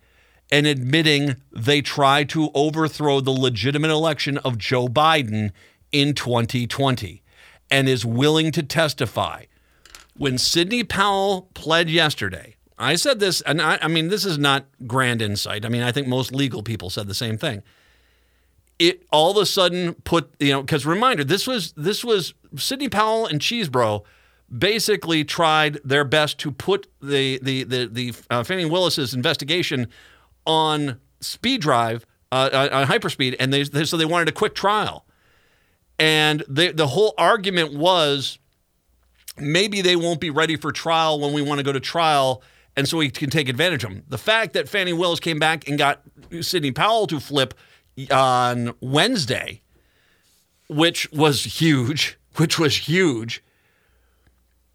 and 0.51 0.67
admitting 0.67 1.37
they 1.51 1.81
tried 1.81 2.29
to 2.29 2.51
overthrow 2.53 3.21
the 3.21 3.31
legitimate 3.31 3.89
election 3.89 4.37
of 4.39 4.57
Joe 4.57 4.87
Biden 4.87 5.51
in 5.91 6.13
2020 6.13 7.20
and 7.71 7.89
is 7.89 8.05
willing 8.05 8.51
to 8.51 8.61
testify. 8.61 9.45
When 10.15 10.37
Sidney 10.37 10.83
Powell 10.83 11.49
pled 11.53 11.89
yesterday, 11.89 12.55
I 12.77 12.95
said 12.95 13.19
this, 13.19 13.41
and 13.41 13.61
I, 13.61 13.79
I, 13.81 13.87
mean, 13.87 14.09
this 14.09 14.25
is 14.25 14.37
not 14.37 14.65
grand 14.85 15.21
insight. 15.21 15.65
I 15.65 15.69
mean, 15.69 15.81
I 15.81 15.91
think 15.91 16.07
most 16.07 16.33
legal 16.33 16.61
people 16.61 16.89
said 16.89 17.07
the 17.07 17.15
same 17.15 17.37
thing. 17.37 17.63
it 18.77 19.03
all 19.11 19.31
of 19.31 19.37
a 19.37 19.45
sudden 19.45 19.93
put 20.03 20.33
you 20.39 20.51
know 20.51 20.61
because 20.61 20.85
reminder 20.85 21.23
this 21.23 21.47
was 21.47 21.71
this 21.73 22.03
was 22.03 22.33
Sidney 22.57 22.89
Powell 22.89 23.25
and 23.25 23.39
Cheesebro 23.39 24.03
basically 24.55 25.23
tried 25.23 25.79
their 25.85 26.03
best 26.03 26.37
to 26.39 26.51
put 26.51 26.87
the 27.01 27.39
the 27.41 27.63
the 27.63 27.85
the 27.85 28.13
uh, 28.29 28.43
Fani 28.43 28.65
Willis's 28.65 29.13
investigation 29.13 29.87
on 30.45 30.99
speed 31.19 31.61
drive 31.61 32.05
uh, 32.31 32.49
uh, 32.51 32.69
on 32.71 32.87
hyperspeed, 32.87 33.35
and 33.39 33.53
they, 33.53 33.63
they 33.63 33.85
so 33.85 33.97
they 33.97 34.05
wanted 34.05 34.29
a 34.29 34.31
quick 34.31 34.55
trial, 34.55 35.05
and 36.01 36.43
they, 36.49 36.71
the 36.71 36.87
whole 36.87 37.13
argument 37.15 37.75
was 37.75 38.39
maybe 39.37 39.81
they 39.81 39.95
won't 39.95 40.19
be 40.19 40.31
ready 40.31 40.55
for 40.55 40.71
trial 40.71 41.19
when 41.19 41.31
we 41.31 41.43
want 41.43 41.59
to 41.59 41.63
go 41.63 41.71
to 41.71 41.79
trial. 41.79 42.41
And 42.75 42.87
so 42.87 42.97
we 42.97 43.11
can 43.11 43.29
take 43.29 43.47
advantage 43.47 43.83
of 43.83 43.91
them. 43.91 44.03
The 44.09 44.17
fact 44.17 44.53
that 44.53 44.67
Fani 44.67 44.93
Willis 44.93 45.19
came 45.19 45.37
back 45.37 45.67
and 45.67 45.77
got 45.77 46.01
Sidney 46.41 46.71
Powell 46.71 47.05
to 47.05 47.19
flip 47.19 47.53
on 48.09 48.73
Wednesday, 48.81 49.61
which 50.67 51.11
was 51.11 51.43
huge, 51.43 52.17
which 52.37 52.57
was 52.57 52.75
huge, 52.75 53.43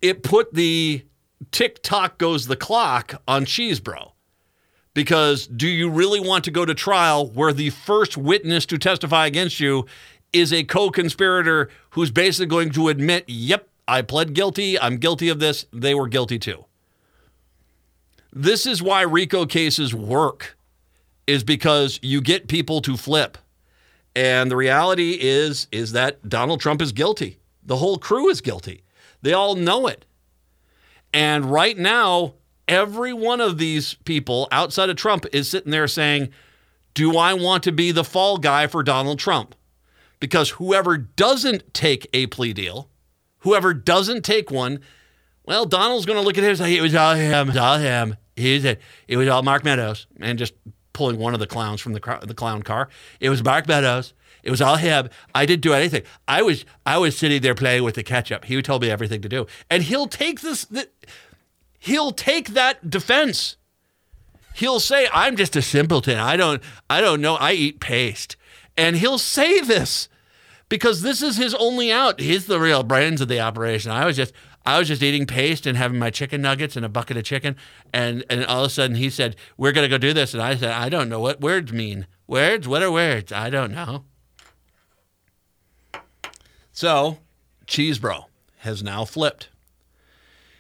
it 0.00 0.22
put 0.22 0.54
the 0.54 1.04
tick 1.50 1.82
tock 1.82 2.18
goes 2.18 2.46
the 2.46 2.56
clock 2.56 3.20
on 3.26 3.46
Chesebro. 3.46 4.12
Because 4.94 5.48
do 5.48 5.66
you 5.66 5.90
really 5.90 6.20
want 6.20 6.44
to 6.44 6.52
go 6.52 6.64
to 6.64 6.72
trial 6.72 7.28
where 7.30 7.52
the 7.52 7.70
first 7.70 8.16
witness 8.16 8.64
to 8.66 8.78
testify 8.78 9.26
against 9.26 9.58
you 9.58 9.86
is 10.32 10.52
a 10.52 10.64
co 10.64 10.90
conspirator 10.90 11.70
who's 11.90 12.10
basically 12.10 12.46
going 12.46 12.70
to 12.70 12.88
admit, 12.88 13.24
yep, 13.26 13.68
I 13.88 14.02
pled 14.02 14.34
guilty, 14.34 14.78
I'm 14.78 14.96
guilty 14.98 15.28
of 15.28 15.38
this, 15.38 15.66
they 15.72 15.94
were 15.94 16.08
guilty 16.08 16.38
too. 16.38 16.64
This 18.32 18.66
is 18.66 18.82
why 18.82 19.02
RICO 19.02 19.46
cases 19.46 19.94
work, 19.94 20.56
is 21.26 21.42
because 21.42 21.98
you 22.02 22.20
get 22.20 22.48
people 22.48 22.80
to 22.82 22.96
flip. 22.96 23.38
And 24.14 24.50
the 24.50 24.56
reality 24.56 25.18
is, 25.20 25.68
is 25.72 25.92
that 25.92 26.28
Donald 26.28 26.60
Trump 26.60 26.80
is 26.80 26.92
guilty. 26.92 27.38
The 27.64 27.76
whole 27.76 27.98
crew 27.98 28.28
is 28.28 28.40
guilty. 28.40 28.84
They 29.22 29.32
all 29.32 29.54
know 29.54 29.86
it. 29.86 30.04
And 31.12 31.50
right 31.50 31.76
now, 31.76 32.34
every 32.68 33.12
one 33.12 33.40
of 33.40 33.58
these 33.58 33.94
people 34.04 34.48
outside 34.52 34.90
of 34.90 34.96
Trump 34.96 35.26
is 35.32 35.48
sitting 35.48 35.72
there 35.72 35.88
saying, 35.88 36.28
Do 36.94 37.16
I 37.16 37.34
want 37.34 37.62
to 37.64 37.72
be 37.72 37.90
the 37.90 38.04
fall 38.04 38.38
guy 38.38 38.66
for 38.66 38.82
Donald 38.82 39.18
Trump? 39.18 39.54
Because 40.20 40.50
whoever 40.50 40.96
doesn't 40.96 41.74
take 41.74 42.08
a 42.12 42.26
plea 42.26 42.52
deal, 42.52 42.88
whoever 43.38 43.74
doesn't 43.74 44.22
take 44.24 44.50
one, 44.50 44.80
well, 45.44 45.66
Donald's 45.66 46.06
going 46.06 46.18
to 46.18 46.24
look 46.24 46.38
at 46.38 46.44
him 46.44 46.50
and 46.50 46.58
say, 46.58 46.76
It 46.76 46.82
was 46.82 46.94
all 46.94 47.14
him, 47.14 47.48
it 47.48 47.52
was 47.52 47.56
all 47.56 47.78
him. 47.78 48.16
He's 48.34 48.64
it. 48.64 48.80
It 49.08 49.16
was 49.16 49.28
all 49.28 49.42
Mark 49.42 49.64
Meadows. 49.64 50.06
And 50.20 50.38
just 50.38 50.54
pulling 50.92 51.18
one 51.18 51.34
of 51.34 51.40
the 51.40 51.46
clowns 51.46 51.80
from 51.80 51.92
the, 51.92 52.18
the 52.26 52.34
clown 52.34 52.62
car. 52.62 52.88
It 53.20 53.30
was 53.30 53.42
Mark 53.42 53.66
Meadows. 53.66 54.12
It 54.42 54.50
was 54.50 54.62
all 54.62 54.76
him. 54.76 55.08
I 55.34 55.44
didn't 55.44 55.62
do 55.62 55.72
anything. 55.72 56.02
I 56.28 56.42
was 56.42 56.64
I 56.86 56.98
was 56.98 57.18
sitting 57.18 57.42
there 57.42 57.54
playing 57.54 57.82
with 57.82 57.96
the 57.96 58.04
ketchup. 58.04 58.44
He 58.44 58.62
told 58.62 58.82
me 58.82 58.90
everything 58.90 59.20
to 59.22 59.28
do, 59.28 59.46
and 59.68 59.82
he'll 59.82 60.06
take 60.06 60.40
this. 60.40 60.66
He'll 61.80 62.12
take 62.12 62.50
that 62.50 62.88
defense. 62.88 63.56
He'll 64.54 64.78
say, 64.78 65.08
"I'm 65.12 65.36
just 65.36 65.56
a 65.56 65.62
simpleton. 65.62 66.18
I 66.18 66.36
don't 66.36 66.62
I 66.88 67.00
don't 67.00 67.20
know. 67.20 67.34
I 67.34 67.52
eat 67.54 67.80
paste," 67.80 68.35
and 68.76 68.96
he'll 68.96 69.18
say 69.18 69.60
this 69.60 70.08
because 70.68 71.02
this 71.02 71.22
is 71.22 71.36
his 71.36 71.54
only 71.54 71.92
out. 71.92 72.20
He's 72.20 72.46
the 72.46 72.60
real 72.60 72.82
brains 72.82 73.20
of 73.20 73.28
the 73.28 73.40
operation. 73.40 73.90
I 73.90 74.04
was 74.04 74.16
just 74.16 74.32
I 74.64 74.78
was 74.78 74.88
just 74.88 75.02
eating 75.02 75.26
paste 75.26 75.66
and 75.66 75.76
having 75.76 75.98
my 75.98 76.10
chicken 76.10 76.42
nuggets 76.42 76.76
and 76.76 76.84
a 76.84 76.88
bucket 76.88 77.16
of 77.16 77.24
chicken, 77.24 77.56
and 77.92 78.24
and 78.28 78.44
all 78.46 78.64
of 78.64 78.70
a 78.70 78.70
sudden 78.70 78.96
he 78.96 79.10
said, 79.10 79.36
"We're 79.56 79.72
gonna 79.72 79.88
go 79.88 79.98
do 79.98 80.12
this," 80.12 80.34
and 80.34 80.42
I 80.42 80.56
said, 80.56 80.72
"I 80.72 80.88
don't 80.88 81.08
know 81.08 81.20
what 81.20 81.40
words 81.40 81.72
mean. 81.72 82.06
Words? 82.26 82.66
What 82.66 82.82
are 82.82 82.90
words? 82.90 83.32
I 83.32 83.50
don't 83.50 83.72
know." 83.72 84.04
So, 86.72 87.20
Chesebro 87.66 88.24
has 88.58 88.82
now 88.82 89.04
flipped. 89.04 89.48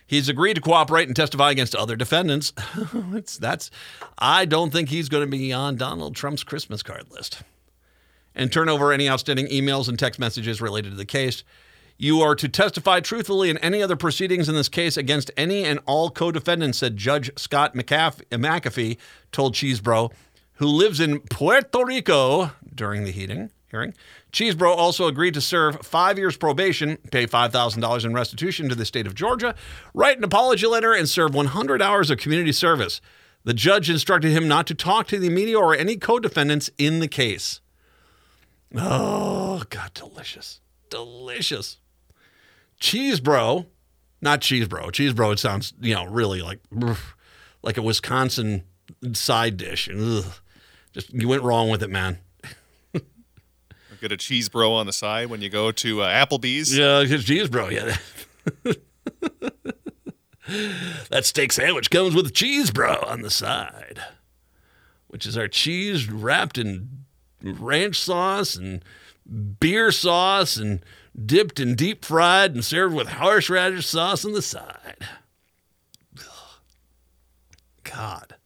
He's 0.06 0.28
agreed 0.28 0.54
to 0.54 0.60
cooperate 0.60 1.08
and 1.08 1.16
testify 1.16 1.50
against 1.50 1.74
other 1.74 1.96
defendants. 1.96 2.52
that's, 3.40 3.70
I 4.16 4.44
don't 4.44 4.72
think 4.72 4.88
he's 4.88 5.08
going 5.08 5.24
to 5.24 5.30
be 5.30 5.52
on 5.52 5.76
Donald 5.76 6.14
Trump's 6.14 6.44
Christmas 6.44 6.82
card 6.82 7.10
list. 7.10 7.42
And 8.36 8.52
turn 8.52 8.68
over 8.68 8.92
any 8.92 9.08
outstanding 9.08 9.48
emails 9.48 9.88
and 9.88 9.98
text 9.98 10.20
messages 10.20 10.60
related 10.60 10.90
to 10.90 10.96
the 10.96 11.06
case. 11.06 11.42
You 11.98 12.20
are 12.20 12.34
to 12.34 12.48
testify 12.48 13.00
truthfully 13.00 13.48
in 13.48 13.56
any 13.58 13.82
other 13.82 13.96
proceedings 13.96 14.48
in 14.48 14.54
this 14.54 14.68
case 14.68 14.98
against 14.98 15.30
any 15.36 15.64
and 15.64 15.80
all 15.86 16.10
co 16.10 16.30
defendants, 16.30 16.78
said 16.78 16.98
Judge 16.98 17.30
Scott 17.38 17.74
McAfee, 17.74 18.98
told 19.32 19.54
Chesebro, 19.54 20.12
who 20.54 20.66
lives 20.66 21.00
in 21.00 21.20
Puerto 21.20 21.84
Rico 21.84 22.52
during 22.74 23.04
the 23.04 23.12
heating, 23.12 23.50
hearing. 23.70 23.94
Chesebro 24.30 24.76
also 24.76 25.06
agreed 25.06 25.32
to 25.34 25.40
serve 25.40 25.80
five 25.86 26.18
years 26.18 26.36
probation, 26.36 26.98
pay 27.10 27.26
$5,000 27.26 28.04
in 28.04 28.12
restitution 28.12 28.68
to 28.68 28.74
the 28.74 28.84
state 28.84 29.06
of 29.06 29.14
Georgia, 29.14 29.54
write 29.94 30.18
an 30.18 30.24
apology 30.24 30.66
letter, 30.66 30.92
and 30.92 31.08
serve 31.08 31.34
100 31.34 31.80
hours 31.80 32.10
of 32.10 32.18
community 32.18 32.52
service. 32.52 33.00
The 33.44 33.54
judge 33.54 33.88
instructed 33.88 34.32
him 34.32 34.48
not 34.48 34.66
to 34.66 34.74
talk 34.74 35.06
to 35.08 35.18
the 35.18 35.30
media 35.30 35.58
or 35.58 35.74
any 35.74 35.96
co 35.96 36.18
defendants 36.18 36.68
in 36.76 36.98
the 36.98 37.08
case. 37.08 37.62
Oh, 38.74 39.62
God, 39.70 39.94
delicious. 39.94 40.60
Delicious. 40.90 41.78
Cheese 42.78 43.20
Bro, 43.20 43.66
not 44.20 44.40
Cheese 44.40 44.68
Bro. 44.68 44.90
Cheese 44.90 45.12
Bro, 45.12 45.32
it 45.32 45.38
sounds, 45.38 45.72
you 45.80 45.94
know, 45.94 46.06
really 46.06 46.42
like, 46.42 46.60
like 47.62 47.76
a 47.76 47.82
Wisconsin 47.82 48.64
side 49.12 49.56
dish. 49.56 49.88
Ugh. 49.88 50.24
Just, 50.92 51.12
you 51.12 51.28
went 51.28 51.42
wrong 51.42 51.68
with 51.68 51.82
it, 51.82 51.90
man. 51.90 52.18
Get 54.00 54.12
a 54.12 54.16
cheese 54.16 54.48
bro 54.48 54.72
on 54.72 54.86
the 54.86 54.92
side 54.92 55.28
when 55.28 55.42
you 55.42 55.50
go 55.50 55.70
to 55.72 56.02
uh, 56.02 56.26
Applebee's. 56.26 56.76
Yeah, 56.76 57.02
it's 57.04 57.24
cheese 57.24 57.48
bro. 57.48 57.68
Yeah. 57.68 57.96
that 61.10 61.24
steak 61.24 61.52
sandwich 61.52 61.90
comes 61.90 62.14
with 62.14 62.32
cheese 62.32 62.70
bro 62.70 63.02
on 63.06 63.22
the 63.22 63.30
side, 63.30 64.00
which 65.08 65.26
is 65.26 65.36
our 65.36 65.48
cheese 65.48 66.10
wrapped 66.10 66.56
in 66.56 67.05
ranch 67.42 68.00
sauce 68.00 68.56
and 68.56 68.84
beer 69.60 69.90
sauce 69.92 70.56
and 70.56 70.84
dipped 71.24 71.58
and 71.60 71.76
deep 71.76 72.04
fried 72.04 72.54
and 72.54 72.64
served 72.64 72.94
with 72.94 73.08
horseradish 73.08 73.86
sauce 73.86 74.24
on 74.24 74.32
the 74.32 74.42
side. 74.42 75.06
God. 77.84 78.36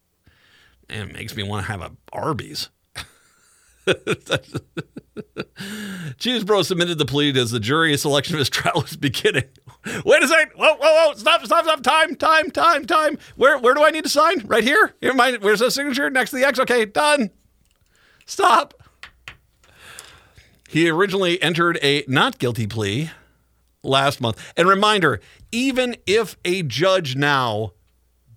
Man, 0.89 1.09
it 1.09 1.13
makes 1.13 1.35
me 1.35 1.43
want 1.43 1.65
to 1.65 1.71
have 1.71 1.81
a 1.81 1.91
Arby's. 2.13 2.69
Cheese 6.17 6.43
Bro 6.43 6.61
submitted 6.63 6.97
the 6.97 7.05
plea 7.05 7.37
as 7.39 7.51
the 7.51 7.59
jury 7.59 7.97
selection 7.97 8.35
of 8.35 8.39
his 8.39 8.49
trial 8.49 8.81
was 8.81 8.95
beginning. 8.95 9.45
Wait 10.05 10.23
a 10.23 10.27
second. 10.27 10.51
Whoa, 10.55 10.75
whoa, 10.75 11.07
whoa. 11.07 11.13
Stop, 11.15 11.45
stop, 11.45 11.65
stop. 11.65 11.81
Time, 11.81 12.15
time, 12.15 12.51
time, 12.51 12.85
time. 12.85 13.17
Where 13.35 13.57
where 13.57 13.73
do 13.73 13.83
I 13.83 13.89
need 13.89 14.03
to 14.03 14.09
sign? 14.09 14.45
Right 14.45 14.63
here? 14.63 14.93
Here 15.01 15.13
my 15.13 15.37
where's 15.41 15.59
the 15.59 15.71
signature? 15.71 16.09
Next 16.09 16.29
to 16.31 16.37
the 16.37 16.45
X. 16.45 16.59
Okay, 16.59 16.85
done. 16.85 17.31
Stop. 18.25 18.80
He 20.71 20.89
originally 20.89 21.41
entered 21.41 21.77
a 21.81 22.05
not 22.07 22.39
guilty 22.39 22.67
plea 22.67 23.11
last 23.83 24.21
month. 24.21 24.41
And 24.55 24.67
reminder, 24.67 25.19
even 25.51 25.97
if 26.07 26.37
a 26.45 26.63
judge 26.63 27.15
now 27.15 27.73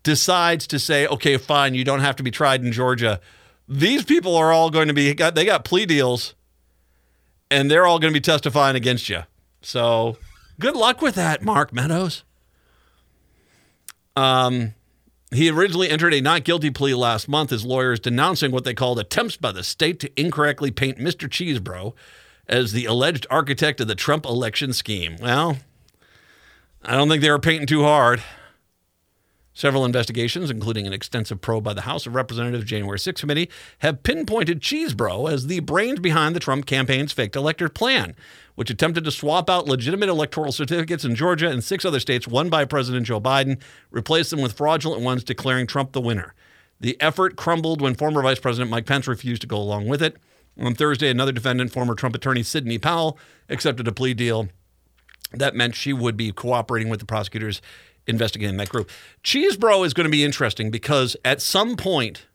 decides 0.02 0.66
to 0.66 0.78
say, 0.78 1.06
okay, 1.06 1.36
fine, 1.36 1.74
you 1.74 1.84
don't 1.84 2.00
have 2.00 2.16
to 2.16 2.22
be 2.22 2.30
tried 2.30 2.64
in 2.64 2.72
Georgia 2.72 3.20
these 3.68 4.04
people 4.04 4.36
are 4.36 4.52
all 4.52 4.70
going 4.70 4.88
to 4.88 4.94
be 4.94 5.12
they 5.12 5.44
got 5.44 5.64
plea 5.64 5.86
deals 5.86 6.34
and 7.50 7.70
they're 7.70 7.86
all 7.86 7.98
going 7.98 8.12
to 8.12 8.16
be 8.16 8.22
testifying 8.22 8.76
against 8.76 9.08
you. 9.08 9.22
So 9.62 10.18
good 10.58 10.76
luck 10.76 11.00
with 11.00 11.14
that, 11.14 11.42
Mark 11.42 11.72
Meadows. 11.72 12.24
Um, 14.16 14.74
he 15.32 15.50
originally 15.50 15.90
entered 15.90 16.14
a 16.14 16.20
not 16.20 16.44
guilty 16.44 16.70
plea 16.70 16.94
last 16.94 17.28
month. 17.28 17.50
His 17.50 17.64
lawyers 17.64 18.00
denouncing 18.00 18.52
what 18.52 18.64
they 18.64 18.74
called 18.74 18.98
attempts 18.98 19.36
by 19.36 19.52
the 19.52 19.64
state 19.64 19.98
to 20.00 20.20
incorrectly 20.20 20.70
paint 20.70 20.98
Mr. 20.98 21.28
Chesebro 21.28 21.94
as 22.48 22.72
the 22.72 22.84
alleged 22.84 23.26
architect 23.30 23.80
of 23.80 23.88
the 23.88 23.94
Trump 23.94 24.24
election 24.24 24.72
scheme. 24.72 25.16
Well, 25.20 25.58
I 26.82 26.96
don't 26.96 27.08
think 27.08 27.22
they 27.22 27.30
were 27.30 27.38
painting 27.38 27.66
too 27.66 27.82
hard. 27.82 28.22
Several 29.56 29.84
investigations, 29.84 30.50
including 30.50 30.84
an 30.84 30.92
extensive 30.92 31.40
probe 31.40 31.62
by 31.62 31.74
the 31.74 31.82
House 31.82 32.06
of 32.06 32.16
Representatives 32.16 32.64
January 32.64 32.98
6 32.98 33.20
committee, 33.20 33.48
have 33.78 34.02
pinpointed 34.02 34.60
Chesebro 34.60 35.30
as 35.30 35.46
the 35.46 35.60
brains 35.60 36.00
behind 36.00 36.34
the 36.34 36.40
Trump 36.40 36.66
campaign's 36.66 37.12
faked 37.12 37.36
elector 37.36 37.68
plan, 37.68 38.16
which 38.56 38.68
attempted 38.68 39.04
to 39.04 39.12
swap 39.12 39.48
out 39.48 39.68
legitimate 39.68 40.08
electoral 40.08 40.50
certificates 40.50 41.04
in 41.04 41.14
Georgia 41.14 41.48
and 41.48 41.62
six 41.62 41.84
other 41.84 42.00
states 42.00 42.26
won 42.26 42.50
by 42.50 42.64
President 42.64 43.06
Joe 43.06 43.20
Biden, 43.20 43.60
replace 43.92 44.30
them 44.30 44.42
with 44.42 44.54
fraudulent 44.54 45.02
ones 45.02 45.22
declaring 45.22 45.68
Trump 45.68 45.92
the 45.92 46.00
winner. 46.00 46.34
The 46.80 47.00
effort 47.00 47.36
crumbled 47.36 47.80
when 47.80 47.94
former 47.94 48.22
Vice 48.22 48.40
President 48.40 48.72
Mike 48.72 48.86
Pence 48.86 49.06
refused 49.06 49.42
to 49.42 49.46
go 49.46 49.56
along 49.56 49.86
with 49.86 50.02
it. 50.02 50.16
On 50.60 50.74
Thursday, 50.74 51.10
another 51.10 51.32
defendant, 51.32 51.72
former 51.72 51.94
Trump 51.94 52.14
attorney 52.14 52.42
Sidney 52.42 52.78
Powell, 52.78 53.18
accepted 53.48 53.88
a 53.88 53.92
plea 53.92 54.14
deal 54.14 54.48
that 55.32 55.54
meant 55.54 55.74
she 55.74 55.92
would 55.92 56.16
be 56.16 56.30
cooperating 56.30 56.88
with 56.88 57.00
the 57.00 57.06
prosecutors 57.06 57.60
investigating 58.06 58.56
that 58.58 58.68
group. 58.68 58.88
Chesebro 59.24 59.84
is 59.84 59.94
going 59.94 60.04
to 60.04 60.10
be 60.10 60.22
interesting 60.22 60.70
because 60.70 61.16
at 61.24 61.40
some 61.42 61.76
point 61.76 62.26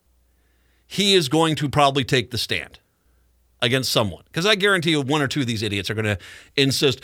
he 0.86 1.14
is 1.14 1.30
going 1.30 1.56
to 1.56 1.70
probably 1.70 2.04
take 2.04 2.32
the 2.32 2.38
stand. 2.38 2.80
against 3.62 3.92
someone. 3.92 4.24
Because 4.26 4.46
I 4.46 4.56
guarantee 4.56 4.92
you, 4.92 5.02
one 5.02 5.22
or 5.22 5.28
two 5.28 5.42
of 5.42 5.48
these 5.48 5.64
idiots 5.64 5.90
are 5.90 5.94
going 5.94 6.06
to 6.06 6.18
insist, 6.56 7.02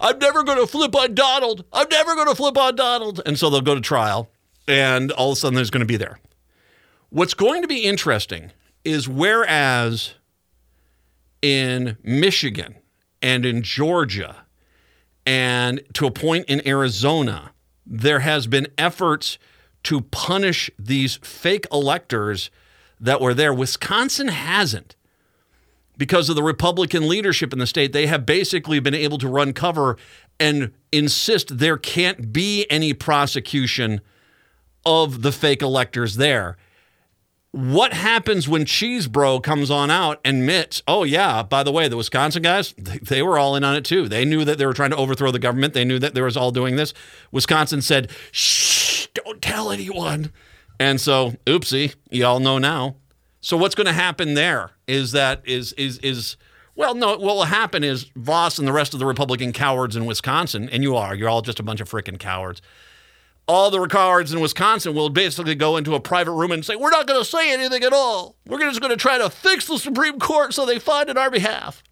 I'm 0.00 0.18
never 0.18 0.42
going 0.44 0.58
to 0.58 0.66
flip 0.66 0.94
on 0.94 1.14
Donald. 1.14 1.64
I'm 1.72 1.88
never 1.90 2.14
going 2.14 2.28
to 2.28 2.34
flip 2.34 2.56
on 2.56 2.76
Donald. 2.76 3.20
And 3.26 3.38
so 3.38 3.50
they'll 3.50 3.60
go 3.60 3.74
to 3.74 3.80
trial, 3.80 4.30
and 4.68 5.10
all 5.12 5.32
of 5.32 5.36
a 5.36 5.40
sudden 5.40 5.54
there's 5.54 5.70
going 5.70 5.80
to 5.80 5.86
be 5.86 5.96
there. 5.96 6.18
What's 7.10 7.34
going 7.34 7.62
to 7.62 7.68
be 7.68 7.84
interesting 7.84 8.52
is 8.84 9.08
whereas 9.08 10.14
in 11.46 11.96
Michigan 12.02 12.74
and 13.22 13.46
in 13.46 13.62
Georgia 13.62 14.44
and 15.24 15.80
to 15.94 16.04
a 16.04 16.10
point 16.10 16.44
in 16.46 16.66
Arizona, 16.66 17.52
there 17.86 18.18
has 18.18 18.48
been 18.48 18.66
efforts 18.76 19.38
to 19.84 20.00
punish 20.00 20.68
these 20.76 21.20
fake 21.22 21.64
electors 21.70 22.50
that 22.98 23.20
were 23.20 23.32
there. 23.32 23.54
Wisconsin 23.54 24.26
hasn't. 24.26 24.96
Because 25.96 26.28
of 26.28 26.34
the 26.34 26.42
Republican 26.42 27.08
leadership 27.08 27.52
in 27.52 27.60
the 27.60 27.66
state, 27.66 27.92
they 27.92 28.08
have 28.08 28.26
basically 28.26 28.80
been 28.80 28.92
able 28.92 29.18
to 29.18 29.28
run 29.28 29.52
cover 29.52 29.96
and 30.40 30.72
insist 30.90 31.58
there 31.58 31.78
can't 31.78 32.32
be 32.32 32.66
any 32.68 32.92
prosecution 32.92 34.00
of 34.84 35.22
the 35.22 35.30
fake 35.30 35.62
electors 35.62 36.16
there. 36.16 36.56
What 37.56 37.94
happens 37.94 38.46
when 38.46 38.66
Cheese 38.66 39.06
Bro 39.08 39.40
comes 39.40 39.70
on 39.70 39.90
out 39.90 40.20
and 40.26 40.40
admits, 40.40 40.82
oh, 40.86 41.04
yeah, 41.04 41.42
by 41.42 41.62
the 41.62 41.72
way, 41.72 41.88
the 41.88 41.96
Wisconsin 41.96 42.42
guys, 42.42 42.74
they, 42.76 42.98
they 42.98 43.22
were 43.22 43.38
all 43.38 43.56
in 43.56 43.64
on 43.64 43.74
it 43.74 43.84
too. 43.86 44.08
They 44.08 44.26
knew 44.26 44.44
that 44.44 44.58
they 44.58 44.66
were 44.66 44.74
trying 44.74 44.90
to 44.90 44.96
overthrow 44.96 45.30
the 45.30 45.38
government. 45.38 45.72
They 45.72 45.86
knew 45.86 45.98
that 46.00 46.12
they 46.12 46.20
was 46.20 46.36
all 46.36 46.50
doing 46.50 46.76
this. 46.76 46.92
Wisconsin 47.32 47.80
said, 47.80 48.10
shh, 48.30 49.06
don't 49.14 49.40
tell 49.40 49.70
anyone. 49.70 50.32
And 50.78 51.00
so, 51.00 51.32
oopsie, 51.46 51.94
you 52.10 52.26
all 52.26 52.40
know 52.40 52.58
now. 52.58 52.96
So 53.40 53.56
what's 53.56 53.74
going 53.74 53.86
to 53.86 53.92
happen 53.94 54.34
there 54.34 54.72
is 54.86 55.12
that 55.12 55.40
is 55.46 55.72
is 55.74 55.96
is 55.98 56.36
well, 56.74 56.94
no, 56.94 57.12
what 57.12 57.22
will 57.22 57.44
happen 57.44 57.82
is 57.82 58.10
Voss 58.16 58.58
and 58.58 58.68
the 58.68 58.72
rest 58.72 58.92
of 58.92 59.00
the 59.00 59.06
Republican 59.06 59.52
cowards 59.54 59.96
in 59.96 60.04
Wisconsin, 60.04 60.68
and 60.68 60.82
you 60.82 60.94
are, 60.94 61.14
you're 61.14 61.30
all 61.30 61.40
just 61.40 61.58
a 61.58 61.62
bunch 61.62 61.80
of 61.80 61.88
freaking 61.88 62.18
cowards. 62.18 62.60
All 63.48 63.70
the 63.70 63.86
cowards 63.86 64.32
in 64.32 64.40
Wisconsin 64.40 64.92
will 64.94 65.08
basically 65.08 65.54
go 65.54 65.76
into 65.76 65.94
a 65.94 66.00
private 66.00 66.32
room 66.32 66.50
and 66.50 66.64
say, 66.64 66.74
We're 66.74 66.90
not 66.90 67.06
going 67.06 67.20
to 67.20 67.24
say 67.24 67.52
anything 67.52 67.84
at 67.84 67.92
all. 67.92 68.34
We're 68.46 68.58
just 68.58 68.80
going 68.80 68.90
to 68.90 68.96
try 68.96 69.18
to 69.18 69.30
fix 69.30 69.66
the 69.68 69.78
Supreme 69.78 70.18
Court 70.18 70.52
so 70.52 70.66
they 70.66 70.80
fight 70.80 71.08
on 71.08 71.16
our 71.16 71.30
behalf. 71.30 71.84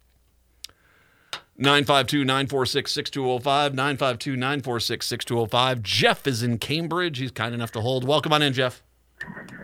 952 1.57 2.25
946 2.25 2.91
6205. 2.91 3.73
952 3.73 4.35
946 4.35 5.07
6205. 5.07 5.81
Jeff 5.81 6.27
is 6.27 6.43
in 6.43 6.57
Cambridge. 6.57 7.19
He's 7.19 7.31
kind 7.31 7.55
enough 7.55 7.71
to 7.71 7.81
hold. 7.81 8.05
Welcome 8.05 8.33
on 8.33 8.41
in, 8.41 8.51
Jeff. 8.51 8.83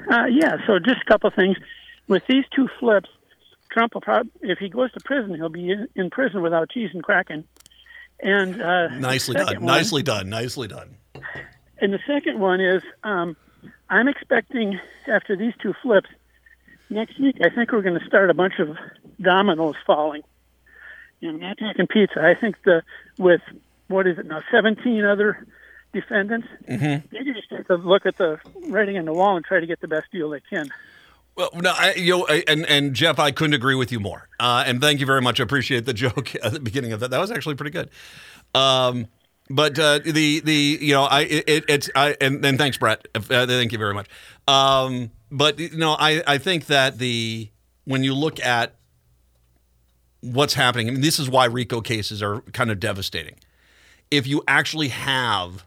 Uh, 0.10 0.26
yeah, 0.28 0.56
so 0.66 0.80
just 0.80 1.02
a 1.06 1.12
couple 1.12 1.28
of 1.28 1.34
things. 1.34 1.58
With 2.08 2.24
these 2.30 2.46
two 2.56 2.70
flips, 2.80 3.10
Trump 3.70 3.94
will 3.94 4.02
probably, 4.02 4.32
if 4.42 4.60
he 4.60 4.70
goes 4.70 4.92
to 4.94 5.00
prison, 5.04 5.36
he'll 5.36 5.50
be 5.50 5.72
in, 5.72 5.88
in 5.96 6.10
prison 6.10 6.42
without 6.42 6.70
cheese 6.70 6.90
and 6.94 7.04
kraken. 7.04 7.46
And 8.22 8.62
uh, 8.62 8.88
nicely 9.00 9.36
done, 9.36 9.56
one- 9.56 9.66
nicely 9.66 10.04
done, 10.04 10.30
nicely 10.30 10.68
done. 10.70 10.96
And 11.82 11.92
the 11.94 12.00
second 12.08 12.40
one 12.40 12.62
is, 12.62 12.84
um, 13.04 13.36
I'm 13.90 14.08
expecting 14.08 14.80
after 15.08 15.36
these 15.36 15.54
two 15.62 15.74
flips 15.82 16.10
next 16.90 17.20
week, 17.20 17.38
I 17.44 17.50
think 17.50 17.72
we're 17.72 17.82
going 17.82 18.00
to 18.00 18.06
start 18.06 18.30
a 18.30 18.34
bunch 18.34 18.60
of 18.60 18.78
dominoes 19.20 19.76
falling. 19.86 20.22
And 21.22 21.32
I'm 21.32 21.40
not 21.40 21.58
talking 21.58 21.88
pizza. 21.88 22.22
I 22.22 22.36
think 22.40 22.56
the 22.64 22.84
with 23.18 23.42
what 23.88 24.08
is 24.08 24.18
it 24.18 24.26
now, 24.26 24.42
17 24.52 25.04
other 25.04 25.46
defendants, 25.94 26.48
Mm-hmm. 26.70 27.08
they're 27.12 27.24
going 27.24 27.36
to 27.50 27.64
to 27.66 27.76
look 27.76 28.06
at 28.06 28.18
the 28.18 28.40
writing 28.68 28.98
on 28.98 29.06
the 29.06 29.14
wall 29.14 29.36
and 29.36 29.44
try 29.46 29.60
to 29.60 29.66
get 29.68 29.82
the 29.82 29.88
best 29.88 30.06
deal 30.12 30.30
they 30.30 30.40
can. 30.50 30.70
Well, 31.36 31.50
no, 31.56 31.74
I, 31.76 31.94
you 31.96 32.18
know, 32.18 32.26
I- 32.30 32.44
and 32.48 32.66
and 32.66 32.94
Jeff, 32.94 33.20
I 33.20 33.32
couldn't 33.32 33.54
agree 33.54 33.76
with 33.76 33.92
you 33.92 34.00
more. 34.00 34.30
Uh, 34.40 34.64
and 34.66 34.80
thank 34.82 35.00
you 35.00 35.06
very 35.06 35.22
much. 35.22 35.40
I 35.40 35.44
appreciate 35.44 35.86
the 35.86 35.94
joke 35.94 36.34
at 36.44 36.54
the 36.54 36.60
beginning 36.60 36.94
of 36.94 37.00
that. 37.02 37.10
That 37.12 37.20
was 37.20 37.32
actually 37.32 37.56
pretty 37.56 37.72
good. 37.72 37.90
Um, 38.56 39.08
but 39.56 39.78
uh, 39.78 40.00
the 40.00 40.40
the 40.42 40.78
you 40.82 40.94
know 40.94 41.04
I 41.04 41.22
it, 41.22 41.66
it's 41.68 41.90
I 41.96 42.16
and, 42.22 42.44
and 42.46 42.58
thanks 42.58 42.78
Brett. 42.78 43.08
Uh, 43.16 43.46
thank 43.46 43.72
you 43.72 43.78
very 43.78 43.94
much. 43.94 44.08
Um, 44.48 45.12
but 45.32 45.60
you 45.60 45.78
know 45.78 45.96
I 45.98 46.24
I 46.26 46.38
think 46.38 46.68
that 46.68 46.98
the 46.98 47.50
when 47.86 48.04
you 48.04 48.14
look 48.14 48.40
at 48.40 48.76
what's 50.22 50.54
happening, 50.54 50.88
I 50.88 50.92
mean, 50.92 51.02
this 51.02 51.20
is 51.20 51.30
why 51.30 51.46
RICO 51.46 51.82
cases 51.82 52.22
are 52.22 52.42
kind 52.54 52.72
of 52.72 52.80
devastating. 52.80 53.36
If 54.10 54.28
you 54.28 54.44
actually 54.48 54.90
have 54.90 55.66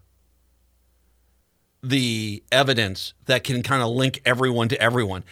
the 1.85 2.43
evidence 2.51 3.13
that 3.27 3.45
can 3.45 3.63
kind 3.63 3.83
of 3.83 3.91
link 3.91 4.21
everyone 4.25 4.69
to 4.69 4.81
everyone. 4.81 5.23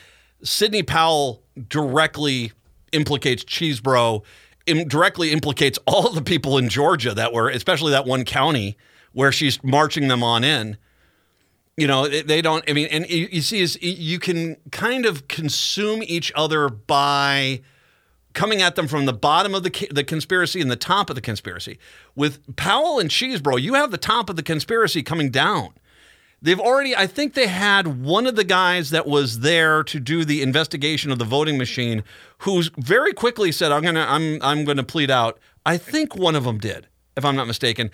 Sidney 0.42 0.82
Powell 0.82 1.42
directly 1.68 2.52
implicates 2.92 3.42
Chesebro, 3.44 4.22
im- 4.66 4.88
directly 4.88 5.32
implicates 5.32 5.78
all 5.86 6.10
the 6.10 6.22
people 6.22 6.58
in 6.58 6.68
Georgia 6.68 7.14
that 7.14 7.32
were, 7.32 7.48
especially 7.48 7.92
that 7.92 8.06
one 8.06 8.24
county 8.24 8.76
where 9.12 9.32
she's 9.32 9.62
marching 9.62 10.08
them 10.08 10.22
on 10.22 10.44
in. 10.44 10.76
You 11.76 11.86
know, 11.86 12.06
they- 12.06 12.42
don't, 12.42 12.64
I 12.68 12.72
mean, 12.74 12.88
and 12.90 13.08
you, 13.08 13.28
you 13.32 13.40
see, 13.40 13.60
is 13.60 13.80
you 13.82 14.18
can 14.18 14.56
kind 14.70 15.06
of 15.06 15.28
consume 15.28 16.02
each 16.02 16.30
other 16.34 16.68
by 16.68 17.62
coming 18.34 18.62
at 18.62 18.76
them 18.76 18.88
from 18.88 19.04
the 19.06 19.12
bottom 19.12 19.54
of 19.54 19.62
the 19.62 19.88
the 19.90 20.04
conspiracy 20.04 20.60
and 20.60 20.70
the 20.70 20.76
top 20.76 21.10
of 21.10 21.16
the 21.16 21.20
conspiracy. 21.22 21.78
With 22.14 22.56
Powell 22.56 22.98
and 22.98 23.10
Chesebro, 23.10 23.60
you 23.60 23.74
have 23.74 23.90
the 23.90 23.98
top 23.98 24.30
of 24.30 24.36
the 24.36 24.42
conspiracy 24.42 25.02
coming 25.02 25.30
down. 25.30 25.74
They've 26.42 26.58
already, 26.58 26.96
I 26.96 27.06
think 27.06 27.34
they 27.34 27.46
had 27.46 28.02
one 28.02 28.26
of 28.26 28.34
the 28.34 28.42
guys 28.42 28.90
that 28.90 29.06
was 29.06 29.40
there 29.40 29.84
to 29.84 30.00
do 30.00 30.24
the 30.24 30.42
investigation 30.42 31.12
of 31.12 31.20
the 31.20 31.24
voting 31.24 31.56
machine, 31.56 32.02
who's 32.38 32.68
very 32.76 33.12
quickly 33.12 33.52
said, 33.52 33.70
"I'm 33.70 33.82
gonna, 33.82 34.04
I'm, 34.08 34.42
I'm 34.42 34.64
gonna 34.64 34.82
plead 34.82 35.08
out." 35.08 35.38
I 35.64 35.76
think 35.76 36.16
one 36.16 36.34
of 36.34 36.42
them 36.42 36.58
did, 36.58 36.88
if 37.16 37.24
I'm 37.24 37.36
not 37.36 37.46
mistaken. 37.46 37.92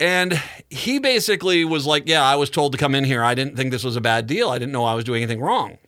And 0.00 0.42
he 0.68 0.98
basically 0.98 1.64
was 1.64 1.86
like, 1.86 2.08
"Yeah, 2.08 2.24
I 2.24 2.34
was 2.34 2.50
told 2.50 2.72
to 2.72 2.78
come 2.78 2.94
in 2.96 3.04
here. 3.04 3.22
I 3.22 3.34
didn't 3.34 3.56
think 3.56 3.70
this 3.70 3.84
was 3.84 3.94
a 3.94 4.00
bad 4.00 4.26
deal. 4.26 4.50
I 4.50 4.58
didn't 4.58 4.72
know 4.72 4.84
I 4.84 4.94
was 4.94 5.04
doing 5.04 5.22
anything 5.22 5.40
wrong." 5.40 5.78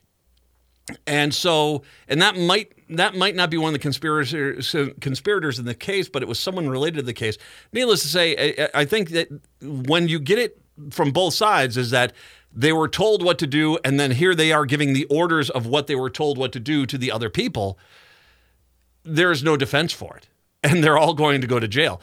And 1.07 1.34
so, 1.34 1.82
and 2.09 2.22
that 2.22 2.36
might 2.36 2.72
that 2.90 3.14
might 3.16 3.34
not 3.34 3.51
be 3.51 3.57
one 3.57 3.68
of 3.68 3.72
the 3.72 3.78
conspirators 3.80 4.74
conspirators 5.01 5.59
in 5.59 5.64
the 5.64 5.74
case, 5.74 6.09
but 6.09 6.22
it 6.22 6.28
was 6.28 6.38
someone 6.38 6.68
related 6.68 6.96
to 6.96 7.03
the 7.03 7.12
case. 7.12 7.38
Needless 7.72 8.03
to 8.03 8.09
say, 8.09 8.55
I, 8.59 8.80
I 8.80 8.84
think 8.84 9.11
that 9.11 9.28
when 9.61 10.09
you 10.09 10.18
get 10.18 10.38
it 10.38 10.59
from 10.91 11.11
both 11.11 11.35
sides, 11.35 11.76
is 11.76 11.91
that 11.91 12.12
they 12.53 12.72
were 12.72 12.89
told 12.89 13.22
what 13.22 13.39
to 13.39 13.47
do, 13.47 13.78
and 13.85 14.01
then 14.01 14.12
here 14.12 14.35
they 14.35 14.53
are 14.53 14.66
giving 14.66 14.93
the 14.93 15.05
orders 15.07 15.51
of 15.51 15.66
what 15.66 15.87
they 15.87 15.95
were 15.95 16.11
told 16.11 16.37
what 16.37 16.53
to 16.53 16.61
do 16.61 16.87
to 16.87 16.99
the 16.99 17.12
other 17.12 17.31
people. 17.31 17.78
There 19.05 19.31
is 19.31 19.43
no 19.43 19.57
defense 19.57 19.93
for 19.93 20.16
it, 20.16 20.28
and 20.63 20.83
they're 20.83 20.99
all 20.99 21.14
going 21.14 21.41
to 21.41 21.46
go 21.46 21.61
to 21.61 21.68
jail. 21.68 22.00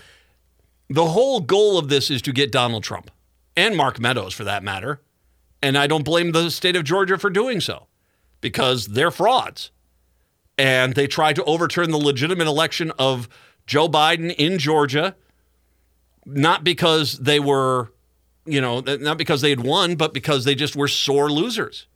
The 0.90 1.08
whole 1.08 1.42
goal 1.42 1.78
of 1.78 1.90
this 1.90 2.10
is 2.10 2.22
to 2.24 2.32
get 2.32 2.52
Donald 2.52 2.84
Trump 2.84 3.12
and 3.58 3.76
Mark 3.76 4.00
Meadows, 4.00 4.34
for 4.34 4.46
that 4.46 4.64
matter. 4.64 5.02
And 5.62 5.78
I 5.78 5.88
don't 5.88 6.06
blame 6.06 6.32
the 6.32 6.50
state 6.50 6.76
of 6.76 6.84
Georgia 6.84 7.18
for 7.18 7.30
doing 7.30 7.60
so 7.60 7.88
because 8.40 8.88
they're 8.88 9.12
frauds. 9.12 9.72
And 10.58 10.94
they 10.94 11.08
tried 11.08 11.36
to 11.36 11.44
overturn 11.44 11.92
the 11.92 11.98
legitimate 11.98 12.48
election 12.48 12.92
of 12.98 13.28
Joe 13.66 13.90
Biden 13.90 14.34
in 14.36 14.58
Georgia, 14.58 15.16
not 16.26 16.64
because 16.64 17.20
they 17.20 17.40
were, 17.40 17.92
you 18.48 18.62
know, 18.62 18.80
not 18.80 19.18
because 19.18 19.42
they 19.42 19.50
had 19.50 19.64
won, 19.64 19.96
but 19.96 20.14
because 20.14 20.46
they 20.46 20.56
just 20.56 20.76
were 20.76 20.88
sore 20.88 21.30
losers. 21.30 21.88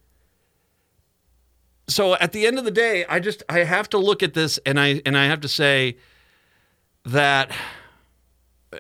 So 1.88 2.16
at 2.16 2.32
the 2.32 2.46
end 2.48 2.58
of 2.58 2.66
the 2.66 2.72
day, 2.72 3.06
I 3.08 3.20
just 3.20 3.44
I 3.50 3.60
have 3.60 3.90
to 3.90 3.98
look 3.98 4.24
at 4.24 4.34
this 4.34 4.60
and 4.66 4.80
I 4.80 5.02
and 5.06 5.18
I 5.18 5.26
have 5.26 5.42
to 5.42 5.48
say 5.48 5.98
that 7.06 7.52
uh, 8.74 8.78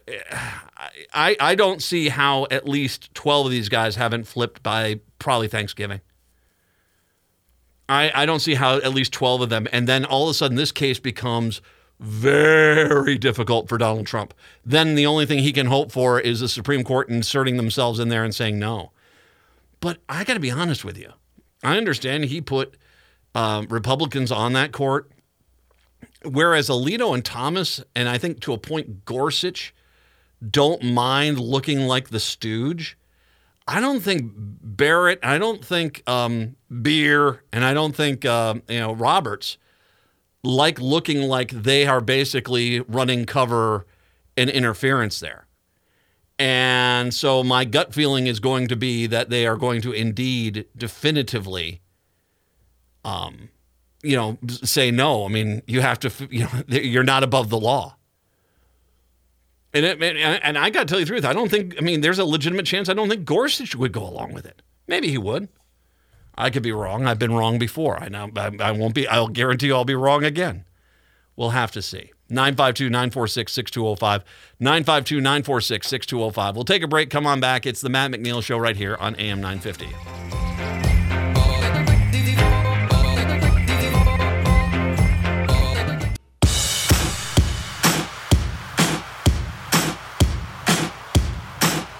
I 1.14 1.35
I 1.39 1.56
don't 1.56 1.81
see 1.81 2.10
how 2.10 2.48
at 2.52 2.68
least 2.68 3.14
12 3.14 3.48
of 3.48 3.52
these 3.52 3.69
guys 3.69 3.95
haven't 3.95 4.26
flipped 4.26 4.64
by 4.64 4.99
probably 5.19 5.48
Thanksgiving. 5.48 6.02
I, 7.91 8.23
I 8.23 8.26
don't 8.26 8.39
see 8.39 8.53
how 8.53 8.77
at 8.77 8.93
least 8.93 9.11
12 9.11 9.41
of 9.41 9.49
them. 9.49 9.68
And 9.73 9.85
then 9.85 10.06
all 10.06 10.23
of 10.23 10.31
a 10.31 10.34
sudden, 10.34 10.56
this 10.56 10.72
case 10.72 10.98
becomes 10.98 11.61
very 12.01 13.15
difficult 13.19 13.69
for 13.69 13.77
Donald 13.77 14.07
Trump. 14.07 14.33
Then 14.65 14.95
the 14.95 15.05
only 15.05 15.27
thing 15.27 15.39
he 15.39 15.53
can 15.53 15.67
hope 15.67 15.91
for 15.91 16.19
is 16.19 16.39
the 16.39 16.49
Supreme 16.49 16.83
Court 16.83 17.09
inserting 17.09 17.57
themselves 17.57 17.99
in 17.99 18.09
there 18.09 18.23
and 18.23 18.33
saying 18.33 18.57
no. 18.57 18.91
But 19.79 19.99
I 20.09 20.23
got 20.23 20.33
to 20.33 20.39
be 20.39 20.49
honest 20.49 20.83
with 20.83 20.97
you. 20.97 21.13
I 21.63 21.77
understand 21.77 22.25
he 22.25 22.41
put 22.41 22.75
um, 23.35 23.67
Republicans 23.69 24.31
on 24.31 24.53
that 24.53 24.71
court, 24.71 25.11
whereas 26.23 26.69
Alito 26.69 27.13
and 27.13 27.23
Thomas, 27.23 27.83
and 27.95 28.09
I 28.09 28.17
think 28.17 28.39
to 28.41 28.53
a 28.53 28.57
point 28.57 29.05
Gorsuch, 29.05 29.73
don't 30.49 30.81
mind 30.83 31.39
looking 31.39 31.81
like 31.81 32.09
the 32.09 32.19
stooge. 32.19 32.97
I 33.67 33.79
don't 33.79 34.01
think 34.01 34.31
Barrett, 34.35 35.19
I 35.21 35.37
don't 35.37 35.63
think 35.63 36.01
um, 36.09 36.55
Beer, 36.81 37.43
and 37.53 37.63
I 37.63 37.75
don't 37.75 37.95
think 37.95 38.25
um, 38.25 38.63
you 38.67 38.79
know 38.79 38.93
Roberts 38.93 39.59
like 40.43 40.80
looking 40.80 41.22
like 41.22 41.51
they 41.51 41.85
are 41.85 42.01
basically 42.01 42.80
running 42.81 43.26
cover 43.26 43.85
and 44.35 44.49
interference 44.49 45.19
there. 45.19 45.47
And 46.39 47.13
so 47.13 47.43
my 47.43 47.65
gut 47.65 47.93
feeling 47.93 48.26
is 48.26 48.39
going 48.39 48.68
to 48.69 48.76
be 48.76 49.05
that 49.07 49.30
they 49.30 49.45
are 49.45 49.57
going 49.57 49.81
to 49.84 49.91
indeed 49.91 50.65
definitively 50.76 51.81
um, 53.03 53.49
you 54.03 54.15
know, 54.15 54.38
say 54.49 54.91
no. 54.91 55.26
I 55.26 55.27
mean, 55.27 55.61
you 55.68 55.81
have 55.81 55.99
to, 55.99 56.11
you 56.30 56.43
know, 56.43 56.49
you're 56.68 57.03
not 57.03 57.23
above 57.23 57.49
the 57.49 57.59
law. 57.59 57.97
And, 59.73 59.85
it, 59.85 60.01
and 60.01 60.57
I 60.57 60.69
got 60.69 60.81
to 60.81 60.85
tell 60.85 60.99
you 60.99 61.05
the 61.05 61.11
truth. 61.11 61.26
I 61.26 61.31
don't 61.31 61.49
think, 61.49 61.76
I 61.77 61.81
mean, 61.81 62.01
there's 62.01 62.19
a 62.19 62.26
legitimate 62.26 62.65
chance 62.65 62.89
I 62.89 62.93
don't 62.93 63.07
think 63.07 63.23
Gorsuch 63.23 63.73
would 63.73 63.93
go 63.93 64.05
along 64.05 64.34
with 64.34 64.45
it. 64.45 64.61
Maybe 64.88 65.07
he 65.07 65.18
would. 65.18 65.47
I 66.41 66.49
could 66.49 66.63
be 66.63 66.72
wrong. 66.72 67.05
I've 67.05 67.19
been 67.19 67.34
wrong 67.34 67.59
before. 67.59 68.01
I 68.01 68.09
know 68.09 68.31
I, 68.35 68.51
I 68.59 68.72
won't 68.72 68.95
be, 68.95 69.07
I'll 69.07 69.27
guarantee 69.27 69.68
you 69.68 69.76
I'll 69.76 69.85
be 69.85 69.93
wrong 69.93 70.23
again. 70.23 70.65
We'll 71.35 71.51
have 71.51 71.72
to 71.73 71.84
see. 71.84 72.11
952 72.30 72.89
946 72.89 73.53
6205. 73.53 74.23
952 74.59 75.22
946 75.22 75.88
6205. 75.88 76.55
We'll 76.55 76.65
take 76.65 76.81
a 76.81 76.88
break. 76.88 77.11
Come 77.11 77.27
on 77.27 77.39
back. 77.39 77.68
It's 77.68 77.81
the 77.81 77.89
Matt 77.89 78.09
McNeil 78.09 78.43
Show 78.43 78.57
right 78.57 78.76
here 78.76 78.97
on 78.99 79.15
AM 79.18 79.39
950. 79.39 79.85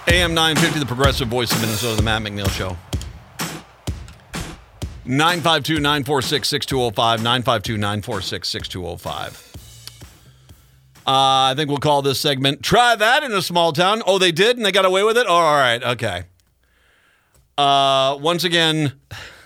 AM 0.08 0.34
950, 0.34 0.80
the 0.80 0.86
progressive 0.86 1.28
voice 1.28 1.52
of 1.52 1.62
Minnesota, 1.62 1.96
the 1.96 2.04
Matt 2.04 2.22
McNeil 2.24 2.50
Show. 2.50 2.76
952 5.06 5.80
946 5.80 6.48
6205. 6.48 7.24
952 7.24 7.78
946 7.78 8.48
6205. 8.48 9.52
I 11.06 11.54
think 11.56 11.70
we'll 11.70 11.80
call 11.80 12.02
this 12.02 12.20
segment 12.20 12.62
Try 12.64 12.96
That 12.96 13.24
in 13.24 13.32
a 13.34 13.42
Small 13.42 13.74
Town. 13.74 14.02
Oh, 14.06 14.18
they 14.18 14.32
did 14.32 14.58
and 14.58 14.66
they 14.66 14.72
got 14.72 14.86
away 14.86 15.04
with 15.04 15.18
it? 15.18 15.26
Oh, 15.28 15.34
all 15.34 15.56
right. 15.56 15.84
Okay. 15.84 16.24
Uh, 17.58 18.18
once 18.22 18.44
again, 18.44 18.94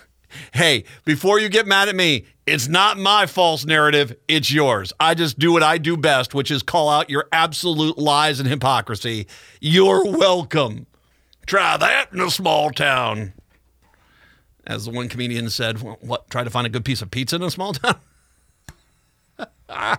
hey, 0.54 0.84
before 1.04 1.40
you 1.40 1.48
get 1.48 1.66
mad 1.66 1.88
at 1.88 1.96
me, 1.96 2.26
it's 2.46 2.68
not 2.68 2.96
my 2.96 3.26
false 3.26 3.64
narrative, 3.64 4.14
it's 4.28 4.52
yours. 4.52 4.92
I 5.00 5.14
just 5.14 5.36
do 5.38 5.52
what 5.52 5.64
I 5.64 5.78
do 5.78 5.96
best, 5.96 6.32
which 6.32 6.50
is 6.50 6.62
call 6.62 6.88
out 6.88 7.10
your 7.10 7.26
absolute 7.32 7.98
lies 7.98 8.38
and 8.38 8.48
hypocrisy. 8.48 9.26
You're 9.60 10.04
welcome. 10.04 10.86
Try 11.46 11.76
that 11.76 12.12
in 12.12 12.20
a 12.20 12.30
small 12.30 12.70
town. 12.70 13.32
As 14.66 14.86
the 14.86 14.90
one 14.90 15.08
comedian 15.08 15.48
said, 15.48 15.78
what, 15.78 16.28
try 16.28 16.42
to 16.42 16.50
find 16.50 16.66
a 16.66 16.70
good 16.70 16.84
piece 16.84 17.00
of 17.00 17.10
pizza 17.10 17.36
in 17.36 17.42
a 17.42 17.50
small 17.50 17.72
town? 17.72 17.98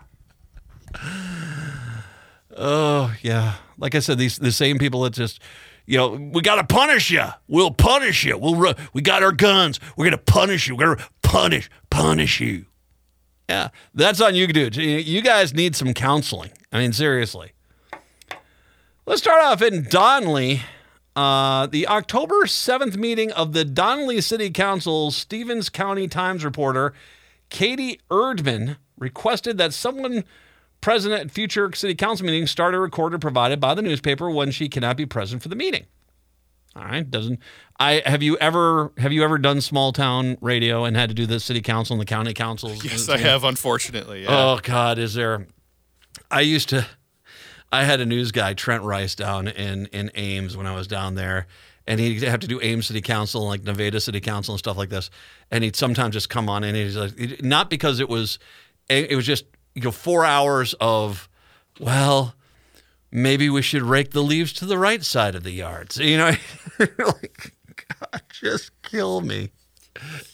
oh, 2.58 3.16
yeah. 3.22 3.56
Like 3.78 3.96
I 3.96 4.00
said, 4.00 4.18
these 4.18 4.38
the 4.38 4.52
same 4.52 4.78
people 4.78 5.02
that 5.04 5.14
just, 5.14 5.42
you 5.86 5.98
know, 5.98 6.10
we 6.10 6.42
got 6.42 6.56
to 6.56 6.66
punish 6.66 7.12
you. 7.12 7.24
We'll 7.48 7.72
punish 7.72 8.26
you. 8.26 8.38
We'll 8.38 8.76
we 8.94 9.02
got 9.02 9.24
our 9.24 9.32
guns. 9.32 9.80
We're 9.96 10.06
going 10.06 10.18
to 10.18 10.18
punish 10.18 10.68
you. 10.68 10.76
We're 10.76 10.86
going 10.86 10.98
to 10.98 11.10
punish 11.22 11.70
punish 11.90 12.42
you. 12.42 12.66
Yeah, 13.50 13.70
that's 13.94 14.20
on 14.20 14.36
you, 14.36 14.48
dude. 14.48 14.76
You 14.76 15.22
guys 15.22 15.54
need 15.54 15.76
some 15.76 15.94
counseling. 15.94 16.52
I 16.74 16.80
mean, 16.80 16.92
seriously. 16.92 17.54
Let's 19.06 19.22
start 19.22 19.42
off 19.42 19.62
in 19.62 19.88
Donnelly. 19.90 20.64
Uh, 21.18 21.66
the 21.66 21.88
October 21.88 22.44
7th 22.46 22.96
meeting 22.96 23.32
of 23.32 23.52
the 23.54 23.66
Donnelly 23.66 24.22
City 24.22 24.52
Council, 24.52 25.10
Stevens 25.10 25.68
County 25.68 26.08
Times 26.08 26.46
reporter 26.46 26.94
Katie 27.50 28.00
Erdman 28.12 28.78
requested 29.00 29.58
that 29.58 29.74
someone 29.74 30.24
present 30.80 31.16
at 31.16 31.32
future 31.32 31.72
city 31.74 31.96
council 31.96 32.28
meetings 32.28 32.52
start 32.52 32.76
a 32.76 32.80
recorder 32.80 33.18
provided 33.18 33.60
by 33.60 33.74
the 33.74 33.82
newspaper 33.82 34.30
when 34.30 34.52
she 34.52 34.70
cannot 34.70 34.96
be 34.96 35.08
present 35.08 35.42
for 35.42 35.50
the 35.50 35.56
meeting. 35.56 35.88
All 36.76 36.84
right, 36.84 37.10
doesn't 37.10 37.40
I 37.80 38.04
have 38.06 38.22
you 38.22 38.38
ever 38.38 38.92
have 39.00 39.12
you 39.12 39.24
ever 39.24 39.40
done 39.40 39.60
small 39.62 39.92
town 39.92 40.38
radio 40.40 40.84
and 40.86 40.96
had 40.96 41.10
to 41.10 41.16
do 41.16 41.26
the 41.26 41.40
city 41.40 41.62
council 41.62 41.96
and 41.96 42.02
the 42.02 42.06
county 42.06 42.34
councils? 42.36 42.84
Yes, 42.86 43.10
I 43.10 43.18
have, 43.18 43.44
unfortunately. 43.44 44.24
Yeah. 44.24 44.30
Oh 44.30 44.60
God, 44.62 45.00
is 45.00 45.16
there? 45.16 45.48
I 46.30 46.42
used 46.42 46.70
to. 46.70 46.86
I 47.72 47.84
had 47.84 48.00
a 48.00 48.06
news 48.06 48.32
guy, 48.32 48.54
Trent 48.54 48.84
Rice, 48.84 49.16
down 49.16 49.48
in 49.48 49.88
in 49.88 50.12
Ames 50.16 50.56
when 50.56 50.66
I 50.66 50.76
was 50.76 50.88
down 50.88 51.16
there, 51.16 51.48
and 51.86 52.00
he'd 52.00 52.24
have 52.24 52.40
to 52.42 52.48
do 52.48 52.62
Ames 52.62 52.88
City 52.88 53.02
Council, 53.02 53.42
and 53.42 53.50
like 53.50 53.64
Nevada 53.64 54.00
City 54.00 54.22
Council, 54.22 54.54
and 54.54 54.60
stuff 54.60 54.78
like 54.78 54.90
this. 54.90 55.10
And 55.52 55.64
he'd 55.64 55.76
sometimes 55.76 56.14
just 56.14 56.30
come 56.30 56.50
on 56.50 56.64
in, 56.64 56.76
and 56.76 56.78
he's 56.78 56.98
like, 56.98 57.44
not 57.44 57.70
because 57.70 58.00
it 58.00 58.10
was, 58.10 58.40
it 58.90 59.16
was 59.16 59.26
just 59.26 59.46
you 59.76 59.82
know 59.82 59.92
four 59.92 60.26
hours 60.26 60.76
of, 60.80 61.28
well, 61.80 62.36
maybe 63.12 63.50
we 63.50 63.62
should 63.62 63.84
rake 63.84 64.12
the 64.12 64.24
leaves 64.24 64.54
to 64.54 64.66
the 64.66 64.78
right 64.78 65.04
side 65.04 65.36
of 65.36 65.44
the 65.44 65.52
yard. 65.52 65.92
So, 65.92 66.04
you 66.04 66.18
know, 66.18 66.32
like, 66.80 67.54
God, 67.90 68.22
just 68.30 68.72
kill 68.82 69.22
me. 69.22 69.52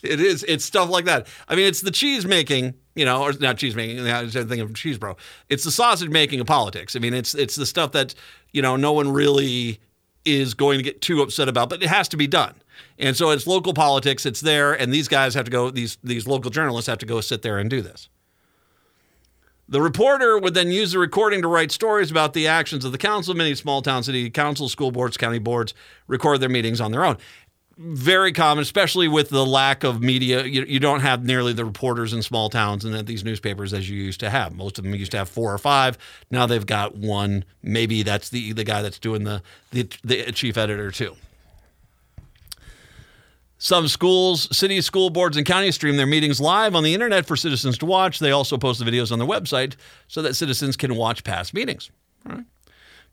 It 0.01 0.19
is. 0.19 0.43
It's 0.47 0.65
stuff 0.65 0.89
like 0.89 1.05
that. 1.05 1.27
I 1.47 1.55
mean, 1.55 1.65
it's 1.65 1.81
the 1.81 1.91
cheese 1.91 2.25
making, 2.25 2.73
you 2.95 3.05
know, 3.05 3.23
or 3.23 3.33
not 3.33 3.57
cheese 3.57 3.75
making. 3.75 4.07
I 4.07 4.23
was 4.23 4.33
thinking 4.33 4.61
of 4.61 4.73
cheese, 4.73 4.97
bro. 4.97 5.17
It's 5.49 5.63
the 5.63 5.71
sausage 5.71 6.09
making 6.09 6.39
of 6.39 6.47
politics. 6.47 6.95
I 6.95 6.99
mean, 6.99 7.13
it's 7.13 7.33
it's 7.35 7.55
the 7.55 7.65
stuff 7.65 7.91
that 7.93 8.13
you 8.51 8.61
know 8.61 8.75
no 8.75 8.93
one 8.93 9.11
really 9.11 9.79
is 10.25 10.53
going 10.53 10.77
to 10.77 10.83
get 10.83 11.01
too 11.01 11.21
upset 11.21 11.49
about, 11.49 11.69
but 11.69 11.83
it 11.83 11.89
has 11.89 12.07
to 12.09 12.17
be 12.17 12.27
done. 12.27 12.55
And 12.97 13.15
so 13.17 13.31
it's 13.31 13.45
local 13.47 13.73
politics. 13.73 14.25
It's 14.25 14.41
there, 14.41 14.73
and 14.73 14.93
these 14.93 15.07
guys 15.07 15.33
have 15.33 15.45
to 15.45 15.51
go. 15.51 15.69
These 15.69 15.97
these 16.03 16.27
local 16.27 16.51
journalists 16.51 16.87
have 16.87 16.99
to 16.99 17.05
go 17.05 17.21
sit 17.21 17.41
there 17.41 17.57
and 17.57 17.69
do 17.69 17.81
this. 17.81 18.09
The 19.69 19.81
reporter 19.81 20.37
would 20.37 20.53
then 20.53 20.71
use 20.71 20.91
the 20.91 20.99
recording 20.99 21.41
to 21.41 21.47
write 21.47 21.71
stories 21.71 22.11
about 22.11 22.33
the 22.33 22.47
actions 22.47 22.83
of 22.83 22.91
the 22.91 22.97
council. 22.97 23.33
Many 23.33 23.55
small 23.55 23.81
town 23.81 24.03
city 24.03 24.29
councils, 24.29 24.71
school 24.71 24.91
boards, 24.91 25.15
county 25.15 25.39
boards 25.39 25.73
record 26.07 26.41
their 26.41 26.49
meetings 26.49 26.81
on 26.81 26.91
their 26.91 27.05
own. 27.05 27.17
Very 27.75 28.31
common, 28.31 28.61
especially 28.61 29.07
with 29.07 29.29
the 29.29 29.45
lack 29.45 29.83
of 29.83 29.99
media. 29.99 30.43
You, 30.43 30.63
you 30.63 30.79
don't 30.79 30.99
have 30.99 31.25
nearly 31.25 31.53
the 31.53 31.65
reporters 31.65 32.13
in 32.13 32.21
small 32.21 32.49
towns 32.49 32.85
and 32.85 33.07
these 33.07 33.23
newspapers 33.23 33.73
as 33.73 33.89
you 33.89 33.97
used 33.97 34.19
to 34.19 34.29
have. 34.29 34.53
Most 34.53 34.77
of 34.77 34.83
them 34.83 34.93
used 34.93 35.11
to 35.11 35.17
have 35.17 35.27
four 35.27 35.51
or 35.51 35.57
five. 35.57 35.97
Now 36.29 36.45
they've 36.45 36.65
got 36.65 36.95
one. 36.95 37.45
Maybe 37.63 38.03
that's 38.03 38.29
the 38.29 38.53
the 38.53 38.63
guy 38.63 38.83
that's 38.83 38.99
doing 38.99 39.23
the 39.23 39.41
the, 39.71 39.89
the 40.03 40.31
chief 40.33 40.55
editor 40.55 40.91
too. 40.91 41.15
Some 43.57 43.87
schools, 43.87 44.55
cities, 44.55 44.85
school 44.85 45.09
boards, 45.09 45.37
and 45.37 45.45
counties 45.45 45.75
stream 45.75 45.95
their 45.97 46.05
meetings 46.05 46.39
live 46.41 46.75
on 46.75 46.83
the 46.83 46.93
internet 46.93 47.25
for 47.25 47.35
citizens 47.35 47.77
to 47.79 47.85
watch. 47.85 48.19
They 48.19 48.31
also 48.31 48.57
post 48.57 48.83
the 48.83 48.85
videos 48.85 49.11
on 49.11 49.19
their 49.19 49.27
website 49.27 49.77
so 50.07 50.21
that 50.21 50.35
citizens 50.35 50.75
can 50.75 50.95
watch 50.95 51.23
past 51.23 51.53
meetings. 51.53 51.89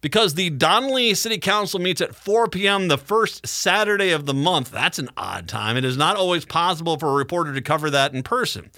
Because 0.00 0.34
the 0.34 0.50
Donnelly 0.50 1.14
City 1.14 1.38
Council 1.38 1.78
meets 1.78 2.00
at 2.00 2.14
4 2.14 2.48
p.m. 2.48 2.88
the 2.88 2.96
first 2.96 3.46
Saturday 3.46 4.10
of 4.10 4.24
the 4.24 4.32
month, 4.32 4.70
that's 4.70 4.98
an 4.98 5.10
odd 5.16 5.46
time. 5.46 5.76
It 5.76 5.84
is 5.84 5.96
not 5.96 6.16
always 6.16 6.46
possible 6.46 6.98
for 6.98 7.10
a 7.10 7.14
reporter 7.14 7.52
to 7.52 7.60
cover 7.60 7.90
that 7.90 8.14
in 8.14 8.22
person. 8.22 8.70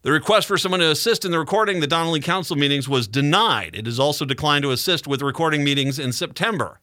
The 0.00 0.12
request 0.12 0.46
for 0.48 0.58
someone 0.58 0.80
to 0.80 0.90
assist 0.90 1.24
in 1.24 1.30
the 1.30 1.38
recording 1.38 1.80
the 1.80 1.86
Donnelly 1.86 2.20
Council 2.20 2.56
meetings 2.56 2.88
was 2.88 3.08
denied. 3.08 3.74
It 3.74 3.86
is 3.86 3.98
also 3.98 4.24
declined 4.24 4.62
to 4.62 4.70
assist 4.70 5.06
with 5.06 5.22
recording 5.22 5.64
meetings 5.64 5.98
in 5.98 6.12
September. 6.12 6.80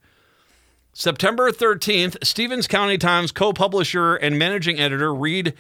September 0.93 1.51
13th, 1.51 2.18
Stevens 2.23 2.68
County 2.68 2.97
Times 2.97 3.31
co 3.31 3.53
publisher 3.53 4.15
and 4.15 4.38
managing 4.38 4.80
editor 4.80 5.13
Reed 5.13 5.53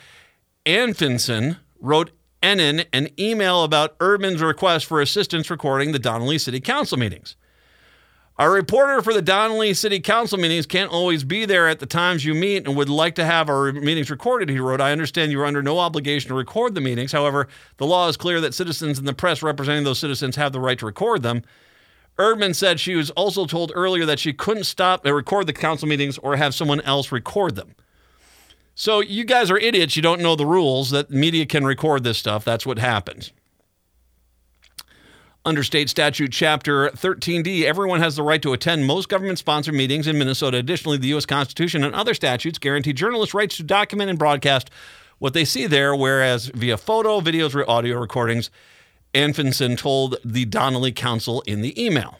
Anfinson 0.65 1.57
wrote 1.79 2.11
Ennin 2.43 2.85
an 2.91 3.09
email 3.19 3.63
about 3.63 3.97
Erdman's 3.99 4.41
request 4.41 4.85
for 4.85 4.99
assistance 4.99 5.49
recording 5.49 5.91
the 5.91 5.99
Donnelly 5.99 6.37
City 6.37 6.59
Council 6.59 6.97
meetings. 6.97 7.35
Our 8.41 8.49
reporter 8.49 9.03
for 9.03 9.13
the 9.13 9.21
Donnelly 9.21 9.75
City 9.75 9.99
Council 9.99 10.39
meetings 10.39 10.65
can't 10.65 10.91
always 10.91 11.23
be 11.23 11.45
there 11.45 11.67
at 11.67 11.77
the 11.77 11.85
times 11.85 12.25
you 12.25 12.33
meet 12.33 12.65
and 12.65 12.75
would 12.75 12.89
like 12.89 13.13
to 13.17 13.23
have 13.23 13.49
our 13.49 13.71
meetings 13.71 14.09
recorded, 14.09 14.49
he 14.49 14.57
wrote. 14.57 14.81
I 14.81 14.91
understand 14.91 15.31
you 15.31 15.39
are 15.41 15.45
under 15.45 15.61
no 15.61 15.77
obligation 15.77 16.29
to 16.29 16.33
record 16.33 16.73
the 16.73 16.81
meetings. 16.81 17.11
However, 17.11 17.47
the 17.77 17.85
law 17.85 18.07
is 18.07 18.17
clear 18.17 18.41
that 18.41 18.55
citizens 18.55 18.97
and 18.97 19.07
the 19.07 19.13
press 19.13 19.43
representing 19.43 19.83
those 19.83 19.99
citizens 19.99 20.37
have 20.37 20.53
the 20.53 20.59
right 20.59 20.79
to 20.79 20.87
record 20.87 21.21
them. 21.21 21.43
Erdman 22.17 22.55
said 22.55 22.79
she 22.79 22.95
was 22.95 23.11
also 23.11 23.45
told 23.45 23.71
earlier 23.75 24.07
that 24.07 24.17
she 24.17 24.33
couldn't 24.33 24.63
stop 24.63 25.05
and 25.05 25.15
record 25.15 25.45
the 25.45 25.53
council 25.53 25.87
meetings 25.87 26.17
or 26.17 26.35
have 26.35 26.55
someone 26.55 26.81
else 26.81 27.11
record 27.11 27.55
them. 27.55 27.75
So 28.73 29.01
you 29.01 29.23
guys 29.23 29.51
are 29.51 29.57
idiots. 29.59 29.95
You 29.95 30.01
don't 30.01 30.19
know 30.19 30.35
the 30.35 30.47
rules 30.47 30.89
that 30.89 31.11
media 31.11 31.45
can 31.45 31.63
record 31.63 32.03
this 32.03 32.17
stuff. 32.17 32.43
That's 32.43 32.65
what 32.65 32.79
happens. 32.79 33.33
Under 35.43 35.63
state 35.63 35.89
statute 35.89 36.31
chapter 36.31 36.89
13D, 36.89 37.63
everyone 37.63 37.99
has 37.99 38.15
the 38.15 38.21
right 38.21 38.41
to 38.43 38.53
attend 38.53 38.85
most 38.85 39.09
government 39.09 39.39
sponsored 39.39 39.73
meetings 39.73 40.05
in 40.05 40.19
Minnesota. 40.19 40.57
Additionally, 40.57 40.99
the 40.99 41.07
U.S. 41.09 41.25
Constitution 41.25 41.83
and 41.83 41.95
other 41.95 42.13
statutes 42.13 42.59
guarantee 42.59 42.93
journalists 42.93 43.33
rights 43.33 43.57
to 43.57 43.63
document 43.63 44.11
and 44.11 44.19
broadcast 44.19 44.69
what 45.17 45.33
they 45.33 45.43
see 45.43 45.65
there, 45.65 45.95
whereas 45.95 46.47
via 46.53 46.77
photo, 46.77 47.21
videos, 47.21 47.55
or 47.55 47.67
audio 47.67 47.99
recordings, 47.99 48.51
Anfinson 49.15 49.75
told 49.75 50.17
the 50.23 50.45
Donnelly 50.45 50.91
Council 50.91 51.41
in 51.47 51.61
the 51.61 51.83
email. 51.83 52.19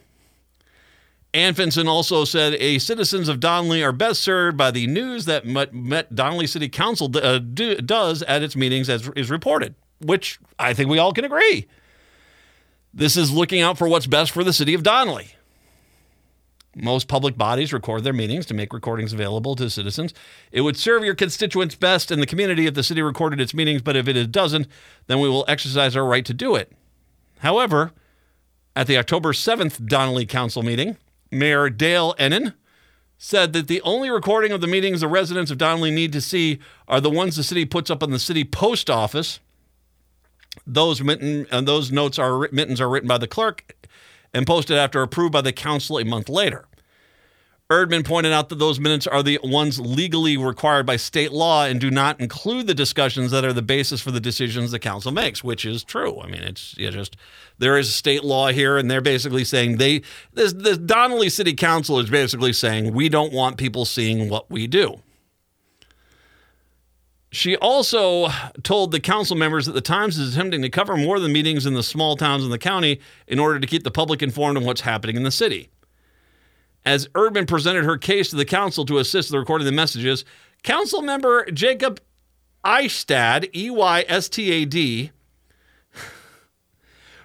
Anfinson 1.32 1.88
also 1.88 2.26
said 2.26 2.56
a 2.56 2.80
citizens 2.80 3.30
of 3.30 3.40
Donnelly 3.40 3.84
are 3.84 3.92
best 3.92 4.22
served 4.22 4.58
by 4.58 4.72
the 4.72 4.88
news 4.88 5.26
that 5.26 5.46
Met 5.46 6.16
Donnelly 6.16 6.48
City 6.48 6.70
Council 6.70 7.10
uh, 7.16 7.38
do, 7.38 7.76
does 7.76 8.24
at 8.24 8.42
its 8.42 8.56
meetings 8.56 8.90
as 8.90 9.08
is 9.16 9.30
reported, 9.30 9.76
which 10.00 10.40
I 10.58 10.74
think 10.74 10.90
we 10.90 10.98
all 10.98 11.14
can 11.14 11.24
agree. 11.24 11.68
This 12.94 13.16
is 13.16 13.32
looking 13.32 13.62
out 13.62 13.78
for 13.78 13.88
what's 13.88 14.08
best 14.08 14.32
for 14.32 14.44
the 14.44 14.54
city 14.54 14.74
of 14.74 14.84
Donnelly. 14.84 15.36
Most 16.76 17.08
public 17.08 17.38
bodies 17.38 17.74
record 17.74 18.04
their 18.04 18.14
meetings 18.14 18.46
to 18.46 18.54
make 18.54 18.74
recordings 18.74 19.12
available 19.12 19.56
to 19.56 19.70
citizens. 19.70 20.14
It 20.52 20.62
would 20.62 20.78
serve 20.78 21.04
your 21.04 21.16
constituents 21.16 21.76
best 21.76 22.12
in 22.12 22.20
the 22.20 22.26
community 22.26 22.66
if 22.66 22.74
the 22.74 22.84
city 22.84 23.02
recorded 23.02 23.42
its 23.42 23.54
meetings, 23.54 23.82
but 23.82 23.96
if 23.96 24.08
it 24.08 24.32
doesn't, 24.32 24.68
then 25.08 25.20
we 25.20 25.28
will 25.28 25.46
exercise 25.48 25.96
our 25.96 26.06
right 26.06 26.26
to 26.26 26.34
do 26.34 26.56
it. 26.56 26.72
However, 27.40 27.92
at 28.76 28.88
the 28.88 28.98
October 28.98 29.34
7th 29.34 29.86
Donnelly 29.86 30.26
Council 30.26 30.64
meeting, 30.64 30.98
Mayor 31.30 31.70
Dale 31.70 32.16
Ennin 32.18 32.54
said 33.18 33.54
that 33.54 33.68
the 33.68 33.82
only 33.82 34.10
recording 34.10 34.52
of 34.52 34.62
the 34.62 34.68
meetings 34.68 35.02
the 35.02 35.08
residents 35.08 35.52
of 35.52 35.58
Donnelly 35.58 35.92
need 35.92 36.14
to 36.14 36.22
see 36.22 36.60
are 36.88 37.02
the 37.02 37.10
ones 37.10 37.36
the 37.36 37.44
city 37.44 37.66
puts 37.66 37.90
up 37.90 38.02
on 38.02 38.12
the 38.12 38.20
city 38.20 38.44
post 38.44 38.90
office. 38.90 39.40
Those 40.68 41.02
mitten, 41.02 41.48
uh, 41.52 41.62
those 41.62 41.92
notes 41.92 42.20
are 42.20 42.50
mittens 42.52 42.82
are 42.82 42.90
written 42.90 43.08
by 43.08 43.18
the 43.18 43.28
clerk 43.28 43.76
and 44.34 44.46
posted 44.46 44.78
after 44.78 45.02
approved 45.02 45.34
by 45.34 45.42
the 45.42 45.54
council 45.54 46.00
a 46.00 46.06
month 46.06 46.30
later. 46.30 46.66
Erdman 47.72 48.04
pointed 48.04 48.34
out 48.34 48.50
that 48.50 48.60
those 48.60 48.82
minutes 48.82 49.08
are 49.08 49.24
the 49.24 49.40
ones 49.46 49.80
legally 49.80 50.36
required 50.36 50.86
by 50.86 50.98
state 50.98 51.32
law 51.32 51.64
and 51.64 51.80
do 51.80 51.90
not 51.90 52.20
include 52.20 52.68
the 52.68 52.74
discussions 52.74 53.32
that 53.32 53.46
are 53.46 53.54
the 53.54 53.62
basis 53.62 54.02
for 54.02 54.12
the 54.12 54.20
decisions 54.20 54.72
the 54.72 54.80
council 54.80 55.10
makes, 55.10 55.42
which 55.42 55.64
is 55.64 55.82
true. 55.82 56.20
I 56.20 56.28
mean, 56.28 56.44
it's 56.44 56.74
just 56.74 57.16
there 57.60 57.78
is 57.78 57.96
state 57.96 58.26
law 58.26 58.50
here, 58.50 58.78
and 58.78 58.92
they're 58.92 59.00
basically 59.00 59.46
saying 59.46 59.78
they 59.78 60.02
this 60.34 60.52
the 60.52 60.76
Donnelly 60.76 61.30
City 61.30 61.54
Council 61.54 61.98
is 61.98 62.10
basically 62.10 62.52
saying 62.52 62.94
we 62.94 63.08
don't 63.08 63.32
want 63.32 63.56
people 63.56 63.86
seeing 63.86 64.28
what 64.28 64.52
we 64.52 64.68
do. 64.68 65.00
She 67.34 67.56
also 67.56 68.28
told 68.62 68.92
the 68.92 69.00
council 69.00 69.38
members 69.38 69.66
that 69.66 69.72
the 69.72 69.80
Times 69.80 70.18
is 70.18 70.36
attempting 70.36 70.62
to 70.64 70.70
cover 70.70 70.98
more 70.98 71.16
of 71.16 71.22
the 71.22 71.30
meetings 71.30 71.66
in 71.66 71.74
the 71.74 71.82
small 71.82 72.18
towns 72.18 72.44
in 72.44 72.50
the 72.50 72.58
county 72.58 73.00
in 73.26 73.40
order 73.40 73.58
to 73.58 73.66
keep 73.66 73.84
the 73.84 73.92
public 73.92 74.22
informed 74.22 74.58
on 74.58 74.66
what's 74.66 74.82
happening 74.82 75.16
in 75.16 75.24
the 75.24 75.32
city. 75.32 75.70
As 76.84 77.08
Erdman 77.10 77.48
presented 77.48 77.86
her 77.86 77.98
case 77.98 78.32
to 78.32 78.36
the 78.36 78.44
council 78.44 78.86
to 78.86 78.98
assist 78.98 79.32
the 79.32 79.40
recording 79.40 79.66
of 79.66 79.72
the 79.72 79.76
messages, 79.76 80.26
council 80.64 81.02
member 81.02 81.46
Jacob 81.52 82.02
Eystad, 82.66 83.56
E 83.56 83.70
Y 83.70 84.06
S 84.10 84.28
T 84.28 84.52
A 84.52 84.66
D, 84.66 85.12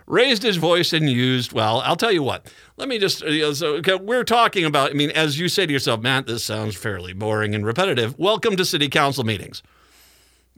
raised 0.06 0.44
his 0.44 0.56
voice 0.56 0.92
and 0.92 1.10
used, 1.10 1.52
well, 1.52 1.80
I'll 1.80 1.96
tell 1.96 2.12
you 2.12 2.22
what. 2.22 2.46
Let 2.76 2.88
me 2.88 3.00
just, 3.00 3.22
you 3.22 3.40
know, 3.40 3.52
so 3.54 3.74
okay, 3.78 3.96
we're 3.96 4.22
talking 4.22 4.64
about, 4.64 4.90
I 4.90 4.94
mean, 4.94 5.10
as 5.10 5.40
you 5.40 5.48
say 5.48 5.66
to 5.66 5.72
yourself, 5.72 6.00
Matt, 6.00 6.28
this 6.28 6.44
sounds 6.44 6.76
fairly 6.76 7.12
boring 7.12 7.56
and 7.56 7.66
repetitive. 7.66 8.16
Welcome 8.16 8.54
to 8.56 8.64
city 8.64 8.88
council 8.88 9.24
meetings. 9.24 9.64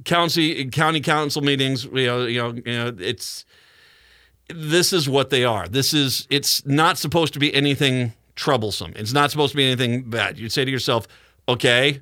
County, 0.05 0.67
county 0.67 1.01
council 1.01 1.43
meetings, 1.43 1.85
you 1.85 2.07
know, 2.07 2.25
you 2.25 2.39
know, 2.41 2.53
you 2.55 2.63
know, 2.79 2.97
it's, 2.99 3.45
this 4.49 4.93
is 4.93 5.09
what 5.09 5.31
they 5.31 5.45
are. 5.45 5.69
This 5.69 5.93
is, 5.93 6.27
it's 6.31 6.65
not 6.65 6.99
supposed 6.99 7.33
to 7.35 7.39
be 7.39 7.53
anything 7.53 8.13
troublesome. 8.37 8.93
It's 8.97 9.13
not 9.13 9.31
supposed 9.31 9.53
to 9.53 9.57
be 9.57 9.67
anything 9.67 10.09
bad. 10.09 10.39
You'd 10.39 10.53
say 10.53 10.65
to 10.65 10.71
yourself, 10.71 11.09
okay, 11.49 12.01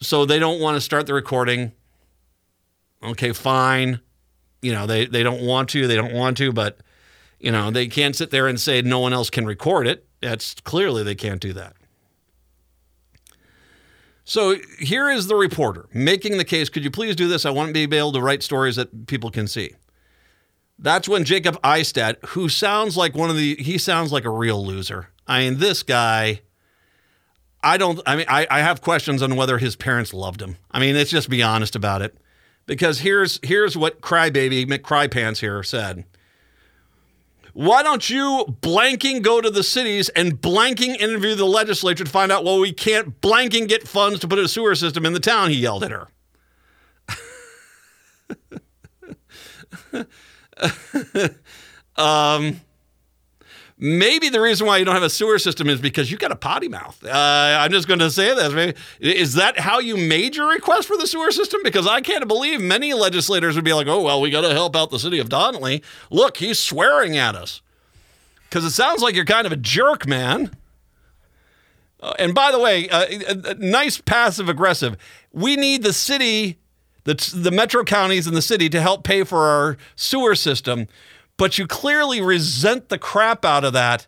so 0.00 0.24
they 0.24 0.38
don't 0.38 0.60
want 0.60 0.76
to 0.76 0.80
start 0.80 1.06
the 1.06 1.14
recording. 1.14 1.72
Okay, 3.02 3.32
fine. 3.32 4.00
You 4.60 4.72
know, 4.72 4.86
they, 4.86 5.06
they 5.06 5.22
don't 5.22 5.42
want 5.42 5.68
to, 5.70 5.86
they 5.86 5.96
don't 5.96 6.12
want 6.12 6.36
to, 6.38 6.52
but, 6.52 6.78
you 7.38 7.52
know, 7.52 7.70
they 7.70 7.86
can't 7.86 8.16
sit 8.16 8.30
there 8.30 8.48
and 8.48 8.60
say 8.60 8.82
no 8.82 8.98
one 8.98 9.12
else 9.12 9.30
can 9.30 9.46
record 9.46 9.86
it. 9.86 10.04
That's 10.20 10.54
clearly 10.54 11.02
they 11.02 11.14
can't 11.14 11.40
do 11.40 11.52
that. 11.54 11.76
So 14.30 14.58
here 14.78 15.10
is 15.10 15.26
the 15.26 15.34
reporter 15.34 15.88
making 15.92 16.38
the 16.38 16.44
case. 16.44 16.68
Could 16.68 16.84
you 16.84 16.90
please 16.92 17.16
do 17.16 17.26
this? 17.26 17.44
I 17.44 17.50
want 17.50 17.74
to 17.74 17.88
be 17.88 17.96
able 17.96 18.12
to 18.12 18.20
write 18.20 18.44
stories 18.44 18.76
that 18.76 19.08
people 19.08 19.28
can 19.28 19.48
see. 19.48 19.72
That's 20.78 21.08
when 21.08 21.24
Jacob 21.24 21.60
Eystad, 21.62 22.24
who 22.26 22.48
sounds 22.48 22.96
like 22.96 23.16
one 23.16 23.28
of 23.28 23.34
the, 23.34 23.56
he 23.56 23.76
sounds 23.76 24.12
like 24.12 24.24
a 24.24 24.30
real 24.30 24.64
loser. 24.64 25.08
I 25.26 25.40
mean, 25.40 25.58
this 25.58 25.82
guy, 25.82 26.42
I 27.64 27.76
don't, 27.76 28.00
I 28.06 28.14
mean, 28.14 28.26
I, 28.28 28.46
I 28.48 28.60
have 28.60 28.80
questions 28.80 29.20
on 29.20 29.34
whether 29.34 29.58
his 29.58 29.74
parents 29.74 30.14
loved 30.14 30.40
him. 30.40 30.58
I 30.70 30.78
mean, 30.78 30.94
let's 30.94 31.10
just 31.10 31.28
be 31.28 31.42
honest 31.42 31.74
about 31.74 32.00
it. 32.00 32.16
Because 32.66 33.00
here's, 33.00 33.40
here's 33.42 33.76
what 33.76 34.00
Crybaby 34.00 34.64
McCrypants 34.64 35.40
here 35.40 35.64
said. 35.64 36.04
Why 37.52 37.82
don't 37.82 38.08
you 38.08 38.56
blanking 38.60 39.22
go 39.22 39.40
to 39.40 39.50
the 39.50 39.62
cities 39.62 40.08
and 40.10 40.40
blanking 40.40 40.96
interview 40.96 41.34
the 41.34 41.46
legislature 41.46 42.04
to 42.04 42.10
find 42.10 42.30
out, 42.30 42.44
well, 42.44 42.60
we 42.60 42.72
can't 42.72 43.20
blanking 43.20 43.68
get 43.68 43.86
funds 43.86 44.20
to 44.20 44.28
put 44.28 44.38
a 44.38 44.48
sewer 44.48 44.74
system 44.74 45.04
in 45.04 45.12
the 45.12 45.20
town, 45.20 45.50
he 45.50 45.56
yelled 45.56 45.84
at 45.84 45.90
her. 45.90 46.08
um, 51.96 52.60
maybe 53.80 54.28
the 54.28 54.40
reason 54.40 54.66
why 54.66 54.76
you 54.76 54.84
don't 54.84 54.94
have 54.94 55.02
a 55.02 55.10
sewer 55.10 55.38
system 55.38 55.68
is 55.68 55.80
because 55.80 56.10
you 56.10 56.18
got 56.18 56.30
a 56.30 56.36
potty 56.36 56.68
mouth. 56.68 57.02
Uh, 57.02 57.10
I'm 57.58 57.72
just 57.72 57.88
going 57.88 58.00
to 58.00 58.10
say 58.10 58.34
this. 58.34 58.52
Maybe, 58.52 58.74
is 59.00 59.34
that 59.34 59.58
how 59.58 59.80
you 59.80 59.96
made 59.96 60.36
your 60.36 60.48
request 60.50 60.86
for 60.86 60.96
the 60.96 61.06
sewer 61.06 61.32
system? 61.32 61.60
Because 61.64 61.86
I 61.86 62.02
can't 62.02 62.28
believe 62.28 62.60
many 62.60 62.92
legislators 62.92 63.56
would 63.56 63.64
be 63.64 63.72
like, 63.72 63.86
oh, 63.86 64.02
well, 64.02 64.20
we 64.20 64.30
got 64.30 64.42
to 64.42 64.52
help 64.52 64.76
out 64.76 64.90
the 64.90 64.98
city 64.98 65.18
of 65.18 65.30
Donnelly. 65.30 65.82
Look, 66.10 66.36
he's 66.36 66.58
swearing 66.58 67.16
at 67.16 67.34
us. 67.34 67.62
Because 68.48 68.64
it 68.64 68.70
sounds 68.70 69.00
like 69.00 69.14
you're 69.14 69.24
kind 69.24 69.46
of 69.46 69.52
a 69.52 69.56
jerk, 69.56 70.06
man. 70.06 70.50
Uh, 72.00 72.14
and 72.18 72.34
by 72.34 72.50
the 72.50 72.58
way, 72.58 72.88
uh, 72.88 73.06
uh, 73.28 73.54
nice 73.58 74.00
passive 74.00 74.48
aggressive. 74.48 74.96
We 75.32 75.56
need 75.56 75.82
the 75.82 75.92
city, 75.92 76.58
the, 77.04 77.14
the 77.34 77.50
metro 77.50 77.84
counties 77.84 78.26
and 78.26 78.36
the 78.36 78.42
city 78.42 78.68
to 78.70 78.80
help 78.80 79.04
pay 79.04 79.24
for 79.24 79.46
our 79.46 79.76
sewer 79.96 80.34
system 80.34 80.88
but 81.40 81.56
you 81.56 81.66
clearly 81.66 82.20
resent 82.20 82.90
the 82.90 82.98
crap 82.98 83.46
out 83.46 83.64
of 83.64 83.72
that. 83.72 84.06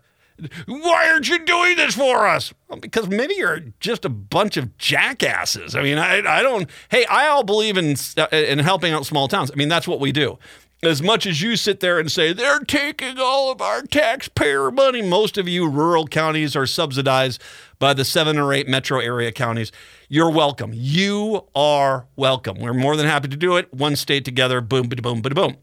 Why 0.66 1.08
aren't 1.10 1.30
you 1.30 1.42
doing 1.42 1.76
this 1.76 1.94
for 1.94 2.26
us? 2.26 2.52
Well, 2.68 2.78
because 2.78 3.08
maybe 3.08 3.32
you're 3.36 3.60
just 3.80 4.04
a 4.04 4.10
bunch 4.10 4.58
of 4.58 4.76
jackasses. 4.76 5.74
I 5.74 5.82
mean, 5.82 5.96
I, 5.96 6.18
I 6.18 6.42
don't. 6.42 6.68
Hey, 6.90 7.06
I 7.06 7.28
all 7.28 7.42
believe 7.42 7.78
in 7.78 7.96
uh, 8.18 8.26
in 8.32 8.58
helping 8.58 8.92
out 8.92 9.06
small 9.06 9.28
towns. 9.28 9.50
I 9.50 9.54
mean, 9.54 9.70
that's 9.70 9.88
what 9.88 9.98
we 9.98 10.12
do. 10.12 10.38
As 10.82 11.00
much 11.00 11.24
as 11.24 11.40
you 11.40 11.56
sit 11.56 11.80
there 11.80 11.98
and 11.98 12.12
say 12.12 12.34
they're 12.34 12.60
taking 12.60 13.18
all 13.18 13.50
of 13.50 13.62
our 13.62 13.80
taxpayer 13.80 14.70
money, 14.70 15.00
most 15.00 15.38
of 15.38 15.48
you 15.48 15.66
rural 15.66 16.06
counties 16.06 16.54
are 16.54 16.66
subsidized 16.66 17.40
by 17.78 17.94
the 17.94 18.04
seven 18.04 18.36
or 18.36 18.52
eight 18.52 18.68
metro 18.68 19.00
area 19.00 19.32
counties. 19.32 19.72
You're 20.10 20.30
welcome. 20.30 20.72
You 20.74 21.46
are 21.54 22.08
welcome. 22.14 22.58
We're 22.58 22.74
more 22.74 22.94
than 22.94 23.06
happy 23.06 23.28
to 23.28 23.36
do 23.38 23.56
it. 23.56 23.72
One 23.72 23.96
state 23.96 24.26
together. 24.26 24.60
Boom, 24.60 24.88
boom, 24.88 25.22
boom, 25.22 25.32
boom. 25.32 25.56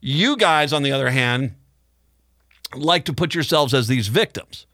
You 0.00 0.36
guys, 0.36 0.72
on 0.72 0.82
the 0.82 0.92
other 0.92 1.10
hand, 1.10 1.54
like 2.74 3.04
to 3.06 3.12
put 3.12 3.34
yourselves 3.34 3.74
as 3.74 3.88
these 3.88 4.08
victims. 4.08 4.66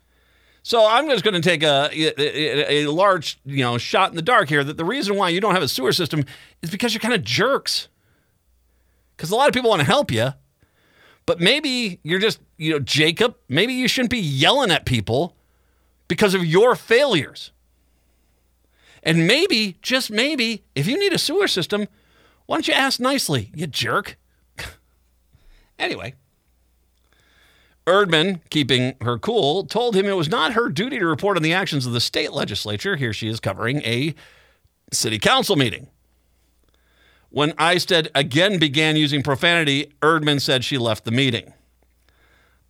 So 0.62 0.86
I'm 0.86 1.08
just 1.08 1.24
going 1.24 1.34
to 1.34 1.42
take 1.42 1.62
a, 1.62 1.90
a, 1.92 2.84
a, 2.84 2.90
large, 2.90 3.38
you 3.44 3.62
know, 3.62 3.76
shot 3.76 4.10
in 4.10 4.16
the 4.16 4.22
dark 4.22 4.48
here 4.48 4.64
that 4.64 4.78
the 4.78 4.84
reason 4.84 5.16
why 5.16 5.28
you 5.28 5.40
don't 5.40 5.52
have 5.52 5.62
a 5.62 5.68
sewer 5.68 5.92
system 5.92 6.24
is 6.62 6.70
because 6.70 6.94
you're 6.94 7.00
kind 7.00 7.14
of 7.14 7.22
jerks. 7.22 7.88
Because 9.14 9.30
a 9.30 9.36
lot 9.36 9.46
of 9.46 9.54
people 9.54 9.68
want 9.68 9.80
to 9.80 9.86
help 9.86 10.10
you, 10.10 10.32
but 11.26 11.38
maybe 11.38 12.00
you're 12.02 12.18
just, 12.18 12.40
you 12.56 12.72
know, 12.72 12.78
Jacob, 12.78 13.36
maybe 13.48 13.74
you 13.74 13.88
shouldn't 13.88 14.10
be 14.10 14.18
yelling 14.18 14.70
at 14.70 14.86
people 14.86 15.36
because 16.08 16.34
of 16.34 16.44
your 16.44 16.74
failures. 16.74 17.50
And 19.02 19.26
maybe, 19.26 19.76
just 19.82 20.10
maybe, 20.10 20.64
if 20.74 20.86
you 20.86 20.98
need 20.98 21.12
a 21.12 21.18
sewer 21.18 21.46
system, 21.46 21.88
why 22.46 22.56
don't 22.56 22.68
you 22.68 22.74
ask 22.74 22.98
nicely, 22.98 23.50
you 23.54 23.66
jerk? 23.66 24.16
Anyway, 25.78 26.14
Erdman, 27.86 28.40
keeping 28.48 28.94
her 29.02 29.18
cool, 29.18 29.64
told 29.64 29.94
him 29.94 30.06
it 30.06 30.16
was 30.16 30.28
not 30.28 30.54
her 30.54 30.68
duty 30.68 30.98
to 30.98 31.06
report 31.06 31.36
on 31.36 31.42
the 31.42 31.52
actions 31.52 31.84
of 31.86 31.92
the 31.92 32.00
state 32.00 32.32
legislature. 32.32 32.96
Here 32.96 33.12
she 33.12 33.28
is 33.28 33.40
covering 33.40 33.82
a 33.82 34.14
city 34.92 35.18
council 35.18 35.56
meeting. 35.56 35.88
When 37.30 37.50
Eystad 37.52 38.08
again 38.14 38.58
began 38.58 38.96
using 38.96 39.22
profanity, 39.22 39.92
Erdman 40.00 40.40
said 40.40 40.64
she 40.64 40.78
left 40.78 41.04
the 41.04 41.10
meeting. 41.10 41.52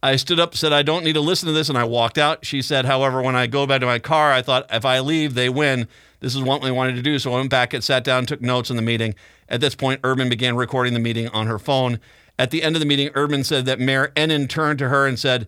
I 0.03 0.17
stood 0.17 0.41
up, 0.41 0.55
said, 0.55 0.73
I 0.73 0.83
don't 0.83 1.05
need 1.05 1.15
to 1.15 1.21
listen 1.21 1.47
to 1.47 1.53
this, 1.53 1.69
and 1.69 1.79
I 1.79 1.85
walked 1.85 2.19
out. 2.19 2.45
She 2.45 2.61
said, 2.61 2.85
however, 2.85 3.23
when 3.23 3.37
I 3.37 3.47
go 3.47 3.67
back 3.67 3.81
to 3.81 3.87
my 3.87 3.99
car, 3.99 4.33
I 4.33 4.43
thought 4.43 4.67
if 4.71 4.85
I 4.85 5.01
leave, 5.01 5.35
they 5.35 5.49
win. 5.49 5.89
This 6.21 6.35
is 6.35 6.43
what 6.43 6.63
we 6.63 6.71
wanted 6.71 6.97
to 6.97 7.03
do. 7.03 7.19
So 7.19 7.33
I 7.33 7.37
went 7.37 7.51
back 7.51 7.73
and 7.73 7.85
sat 7.85 8.05
down, 8.05 8.27
took 8.27 8.41
notes 8.43 8.69
in 8.69 8.77
the 8.77 8.83
meeting. 8.83 9.15
At 9.49 9.61
this 9.61 9.75
point, 9.75 10.03
Erdman 10.03 10.29
began 10.29 10.57
recording 10.57 10.93
the 10.93 11.01
meeting 11.01 11.29
on 11.29 11.47
her 11.47 11.59
phone. 11.59 12.01
At 12.39 12.51
the 12.51 12.63
end 12.63 12.77
of 12.77 12.81
the 12.81 12.87
meeting, 12.87 13.09
Erdman 13.11 13.45
said 13.45 13.65
that 13.67 13.79
Mayor 13.79 14.13
Ennin 14.17 14.49
turned 14.49 14.79
to 14.81 14.89
her 14.89 15.07
and 15.07 15.19
said 15.19 15.47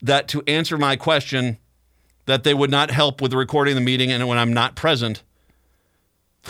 that 0.00 0.28
to 0.28 0.42
answer 0.46 0.78
my 0.78 0.96
question, 0.96 1.58
that 2.26 2.44
they 2.44 2.54
would 2.54 2.70
not 2.70 2.90
help 2.90 3.20
with 3.20 3.34
recording 3.34 3.74
the 3.74 3.80
meeting 3.80 4.10
and 4.10 4.26
when 4.26 4.38
I'm 4.38 4.52
not 4.52 4.74
present. 4.74 5.22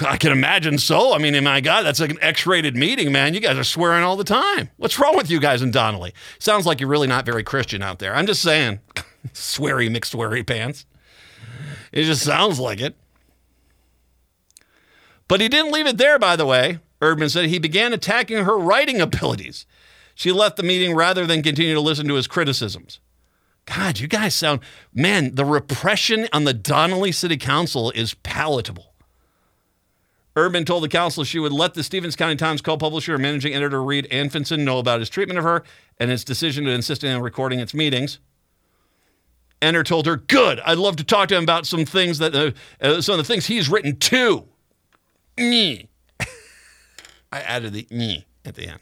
I 0.04 0.16
can 0.16 0.32
imagine 0.32 0.78
so. 0.78 1.14
I 1.14 1.18
mean, 1.18 1.42
my 1.44 1.60
God, 1.60 1.82
that's 1.82 2.00
like 2.00 2.10
an 2.10 2.18
X 2.20 2.46
rated 2.46 2.76
meeting, 2.76 3.12
man. 3.12 3.34
You 3.34 3.40
guys 3.40 3.56
are 3.56 3.64
swearing 3.64 4.02
all 4.02 4.16
the 4.16 4.24
time. 4.24 4.70
What's 4.76 4.98
wrong 4.98 5.16
with 5.16 5.30
you 5.30 5.38
guys 5.38 5.62
in 5.62 5.70
Donnelly? 5.70 6.12
Sounds 6.38 6.66
like 6.66 6.80
you're 6.80 6.88
really 6.88 7.06
not 7.06 7.24
very 7.24 7.44
Christian 7.44 7.82
out 7.82 8.00
there. 8.00 8.14
I'm 8.14 8.26
just 8.26 8.42
saying. 8.42 8.80
sweary 9.32 9.88
McSweary 9.88 10.46
pants. 10.46 10.84
It 11.92 12.04
just 12.04 12.22
sounds 12.22 12.58
like 12.58 12.80
it. 12.80 12.96
But 15.28 15.40
he 15.40 15.48
didn't 15.48 15.72
leave 15.72 15.86
it 15.86 15.96
there, 15.96 16.18
by 16.18 16.36
the 16.36 16.44
way. 16.46 16.80
Erdman 17.00 17.30
said 17.30 17.46
he 17.46 17.58
began 17.58 17.92
attacking 17.92 18.44
her 18.44 18.58
writing 18.58 19.00
abilities. 19.00 19.66
She 20.14 20.32
left 20.32 20.56
the 20.56 20.62
meeting 20.62 20.94
rather 20.94 21.26
than 21.26 21.42
continue 21.42 21.74
to 21.74 21.80
listen 21.80 22.06
to 22.08 22.14
his 22.14 22.26
criticisms. 22.26 23.00
God, 23.66 23.98
you 23.98 24.06
guys 24.06 24.34
sound, 24.34 24.60
man, 24.92 25.34
the 25.34 25.44
repression 25.44 26.28
on 26.32 26.44
the 26.44 26.54
Donnelly 26.54 27.12
City 27.12 27.36
Council 27.36 27.90
is 27.92 28.14
palatable. 28.14 28.94
Erdman 30.36 30.66
told 30.66 30.82
the 30.82 30.88
council 30.88 31.22
she 31.22 31.38
would 31.38 31.52
let 31.52 31.74
the 31.74 31.84
Stevens 31.84 32.16
County 32.16 32.36
Times 32.36 32.60
co 32.60 32.76
publisher 32.76 33.14
and 33.14 33.22
managing 33.22 33.54
editor 33.54 33.82
Reed 33.82 34.08
Anfinson 34.10 34.64
know 34.64 34.78
about 34.78 34.98
his 35.00 35.08
treatment 35.08 35.38
of 35.38 35.44
her 35.44 35.62
and 35.98 36.10
his 36.10 36.24
decision 36.24 36.64
to 36.64 36.70
insist 36.70 37.04
on 37.04 37.22
recording 37.22 37.60
its 37.60 37.72
meetings. 37.72 38.18
Enter 39.62 39.84
told 39.84 40.06
her, 40.06 40.16
Good, 40.16 40.60
I'd 40.60 40.78
love 40.78 40.96
to 40.96 41.04
talk 41.04 41.28
to 41.28 41.36
him 41.36 41.44
about 41.44 41.66
some 41.66 41.84
things 41.84 42.18
that, 42.18 42.34
uh, 42.34 42.50
uh, 42.80 43.00
some 43.00 43.14
of 43.14 43.18
the 43.18 43.24
things 43.24 43.46
he's 43.46 43.68
written 43.68 43.96
too. 43.96 44.48
Nyeh. 45.38 45.88
I 47.34 47.40
added 47.40 47.72
the 47.72 47.82
nyeh 47.90 48.24
at 48.44 48.54
the 48.54 48.68
end. 48.68 48.78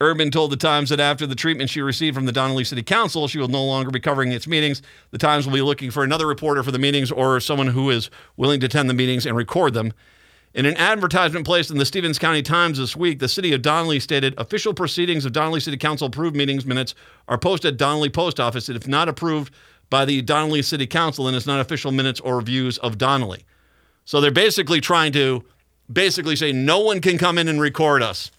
Erdman 0.00 0.32
told 0.32 0.50
the 0.50 0.56
Times 0.56 0.90
that 0.90 0.98
after 0.98 1.28
the 1.28 1.36
treatment 1.36 1.70
she 1.70 1.80
received 1.80 2.16
from 2.16 2.26
the 2.26 2.32
Donnelly 2.32 2.64
City 2.64 2.82
Council, 2.82 3.28
she 3.28 3.38
will 3.38 3.46
no 3.46 3.64
longer 3.64 3.92
be 3.92 4.00
covering 4.00 4.32
its 4.32 4.48
meetings. 4.48 4.82
The 5.12 5.18
Times 5.18 5.46
will 5.46 5.54
be 5.54 5.62
looking 5.62 5.92
for 5.92 6.02
another 6.02 6.26
reporter 6.26 6.64
for 6.64 6.72
the 6.72 6.78
meetings 6.78 7.12
or 7.12 7.38
someone 7.38 7.68
who 7.68 7.88
is 7.90 8.10
willing 8.36 8.58
to 8.60 8.66
attend 8.66 8.90
the 8.90 8.94
meetings 8.94 9.26
and 9.26 9.36
record 9.36 9.74
them. 9.74 9.92
In 10.54 10.66
an 10.66 10.76
advertisement 10.76 11.46
placed 11.46 11.70
in 11.70 11.78
the 11.78 11.86
Stevens 11.86 12.18
County 12.18 12.42
Times 12.42 12.78
this 12.78 12.96
week, 12.96 13.20
the 13.20 13.28
city 13.28 13.52
of 13.52 13.62
Donnelly 13.62 14.00
stated 14.00 14.34
official 14.36 14.74
proceedings 14.74 15.24
of 15.24 15.32
Donnelly 15.32 15.60
City 15.60 15.76
Council 15.76 16.08
approved 16.08 16.34
meetings 16.34 16.66
minutes 16.66 16.96
are 17.28 17.38
posted 17.38 17.74
at 17.74 17.78
Donnelly 17.78 18.10
Post 18.10 18.40
Office 18.40 18.68
and 18.68 18.76
if 18.76 18.88
not 18.88 19.08
approved 19.08 19.54
by 19.88 20.04
the 20.04 20.20
Donnelly 20.20 20.62
City 20.62 20.86
Council 20.86 21.28
and 21.28 21.36
it's 21.36 21.46
not 21.46 21.60
official 21.60 21.92
minutes 21.92 22.18
or 22.18 22.40
views 22.42 22.76
of 22.78 22.98
Donnelly. 22.98 23.44
So 24.04 24.20
they're 24.20 24.32
basically 24.32 24.80
trying 24.80 25.12
to 25.12 25.44
basically 25.92 26.36
say 26.36 26.52
no 26.52 26.80
one 26.80 27.00
can 27.00 27.18
come 27.18 27.38
in 27.38 27.48
and 27.48 27.60
record 27.60 28.02
us. 28.02 28.30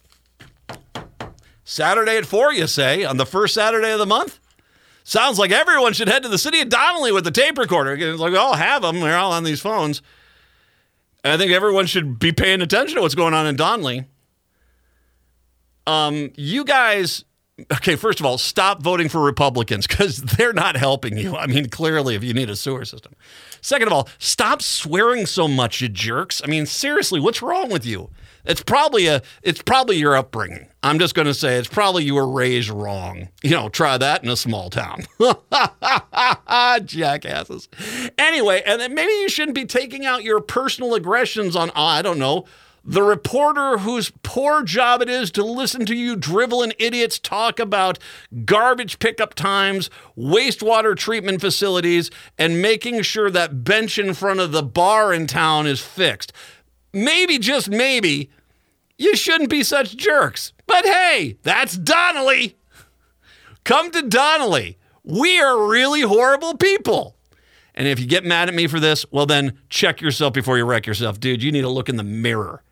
Saturday 1.63 2.17
at 2.17 2.25
4, 2.25 2.53
you 2.53 2.67
say, 2.67 3.03
on 3.03 3.17
the 3.17 3.25
first 3.25 3.53
Saturday 3.53 3.91
of 3.91 3.99
the 3.99 4.05
month? 4.05 4.39
Sounds 5.03 5.37
like 5.39 5.51
everyone 5.51 5.93
should 5.93 6.07
head 6.07 6.23
to 6.23 6.29
the 6.29 6.37
city 6.37 6.61
of 6.61 6.69
Donnelly 6.69 7.11
with 7.11 7.23
the 7.23 7.31
tape 7.31 7.57
recorder. 7.57 7.93
It's 7.93 8.19
like 8.19 8.31
we 8.31 8.37
all 8.37 8.55
have 8.55 8.81
them, 8.81 8.99
they're 8.99 9.17
all 9.17 9.31
on 9.31 9.43
these 9.43 9.61
phones. 9.61 10.01
And 11.23 11.33
I 11.33 11.37
think 11.37 11.51
everyone 11.51 11.85
should 11.85 12.19
be 12.19 12.31
paying 12.31 12.61
attention 12.61 12.95
to 12.95 13.01
what's 13.01 13.15
going 13.15 13.33
on 13.33 13.45
in 13.45 13.55
Donnelly. 13.55 14.05
Um, 15.85 16.31
you 16.35 16.63
guys, 16.63 17.25
okay, 17.71 17.95
first 17.95 18.19
of 18.19 18.25
all, 18.25 18.37
stop 18.37 18.81
voting 18.81 19.09
for 19.09 19.21
Republicans 19.21 19.87
because 19.87 20.17
they're 20.37 20.53
not 20.53 20.75
helping 20.75 21.17
you. 21.17 21.35
I 21.35 21.47
mean, 21.47 21.69
clearly, 21.69 22.15
if 22.15 22.23
you 22.23 22.33
need 22.33 22.49
a 22.49 22.55
sewer 22.55 22.85
system. 22.85 23.13
Second 23.61 23.87
of 23.87 23.93
all, 23.93 24.09
stop 24.17 24.61
swearing 24.61 25.25
so 25.25 25.47
much, 25.47 25.81
you 25.81 25.89
jerks. 25.89 26.41
I 26.43 26.47
mean, 26.47 26.65
seriously, 26.65 27.19
what's 27.19 27.41
wrong 27.41 27.69
with 27.69 27.85
you? 27.85 28.09
It's 28.45 28.63
probably 28.63 29.07
a 29.07 29.21
it's 29.43 29.61
probably 29.61 29.97
your 29.97 30.15
upbringing. 30.15 30.67
I'm 30.81 30.97
just 30.97 31.13
going 31.13 31.27
to 31.27 31.33
say 31.33 31.57
it's 31.57 31.67
probably 31.67 32.05
you 32.05 32.15
were 32.15 32.27
raised 32.27 32.69
wrong. 32.69 33.29
You 33.43 33.51
know, 33.51 33.69
try 33.69 33.97
that 33.97 34.23
in 34.23 34.29
a 34.29 34.37
small 34.37 34.69
town. 34.69 35.03
Jackasses. 36.85 37.67
Anyway, 38.17 38.63
and 38.65 38.93
maybe 38.93 39.11
you 39.11 39.29
shouldn't 39.29 39.55
be 39.55 39.65
taking 39.65 40.05
out 40.05 40.23
your 40.23 40.39
personal 40.39 40.95
aggressions 40.95 41.55
on 41.55 41.69
I 41.75 42.01
don't 42.01 42.17
know, 42.19 42.45
the 42.89 43.03
reporter 43.03 43.77
whose 43.79 44.11
poor 44.23 44.63
job 44.63 45.01
it 45.01 45.09
is 45.09 45.31
to 45.31 45.43
listen 45.43 45.85
to 45.85 45.95
you 45.95 46.15
driveling 46.15 46.73
idiots 46.79 47.19
talk 47.19 47.59
about 47.59 47.99
garbage 48.45 48.99
pickup 48.99 49.33
times, 49.33 49.89
wastewater 50.17 50.95
treatment 50.95 51.39
facilities, 51.39 52.09
and 52.37 52.61
making 52.61 53.01
sure 53.01 53.29
that 53.29 53.63
bench 53.63 53.97
in 53.97 54.13
front 54.13 54.39
of 54.39 54.51
the 54.51 54.63
bar 54.63 55.13
in 55.13 55.27
town 55.27 55.67
is 55.67 55.79
fixed 55.79 56.33
maybe, 56.93 57.37
just 57.37 57.69
maybe, 57.69 58.29
you 58.97 59.15
shouldn't 59.15 59.49
be 59.49 59.63
such 59.63 59.95
jerks. 59.95 60.53
But 60.67 60.85
hey, 60.85 61.37
that's 61.43 61.77
Donnelly. 61.77 62.57
Come 63.63 63.91
to 63.91 64.01
Donnelly. 64.01 64.77
We 65.03 65.39
are 65.39 65.67
really 65.67 66.01
horrible 66.01 66.57
people. 66.57 67.15
And 67.73 67.87
if 67.87 67.99
you 67.99 68.07
get 68.07 68.25
mad 68.25 68.49
at 68.49 68.55
me 68.55 68.67
for 68.67 68.79
this, 68.79 69.05
well, 69.11 69.25
then 69.25 69.57
check 69.69 70.01
yourself 70.01 70.33
before 70.33 70.57
you 70.57 70.65
wreck 70.65 70.85
yourself. 70.85 71.19
Dude, 71.19 71.41
you 71.41 71.51
need 71.51 71.61
to 71.61 71.69
look 71.69 71.87
in 71.87 71.95
the 71.95 72.03
mirror. 72.03 72.63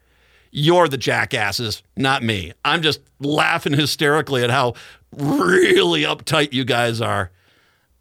You're 0.52 0.88
the 0.88 0.98
jackasses, 0.98 1.84
not 1.96 2.24
me. 2.24 2.54
I'm 2.64 2.82
just 2.82 3.02
laughing 3.20 3.74
hysterically 3.74 4.44
at 4.44 4.50
how 4.50 4.74
really 5.16 6.02
uptight 6.02 6.54
you 6.54 6.66
guys 6.66 7.02
are. 7.02 7.32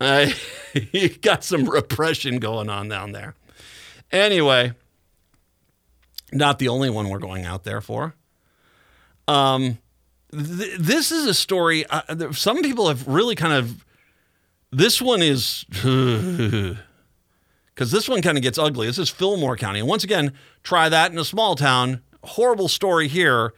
Uh, 0.00 0.26
you 0.92 1.08
got 1.08 1.44
some 1.44 1.68
repression 1.68 2.38
going 2.38 2.68
on 2.68 2.88
down 2.88 3.12
there. 3.12 3.34
Anyway, 4.12 4.72
not 6.32 6.58
the 6.58 6.68
only 6.68 6.90
one 6.90 7.08
we're 7.08 7.18
going 7.18 7.44
out 7.44 7.64
there 7.64 7.80
for. 7.80 8.14
Um, 9.28 9.78
th- 10.30 10.78
this 10.78 11.10
is 11.10 11.26
a 11.26 11.34
story. 11.34 11.84
Uh, 11.86 12.32
some 12.32 12.62
people 12.62 12.88
have 12.88 13.06
really 13.06 13.34
kind 13.34 13.52
of. 13.52 13.84
This 14.72 15.00
one 15.00 15.22
is 15.22 15.64
because 15.70 16.76
this 17.90 18.08
one 18.08 18.20
kind 18.20 18.36
of 18.36 18.42
gets 18.42 18.58
ugly. 18.58 18.86
This 18.86 18.98
is 18.98 19.08
Fillmore 19.08 19.56
County, 19.56 19.78
and 19.78 19.88
once 19.88 20.04
again, 20.04 20.32
try 20.62 20.88
that 20.88 21.12
in 21.12 21.18
a 21.18 21.24
small 21.24 21.54
town. 21.54 22.02
Horrible 22.26 22.68
story 22.68 23.08
here. 23.08 23.54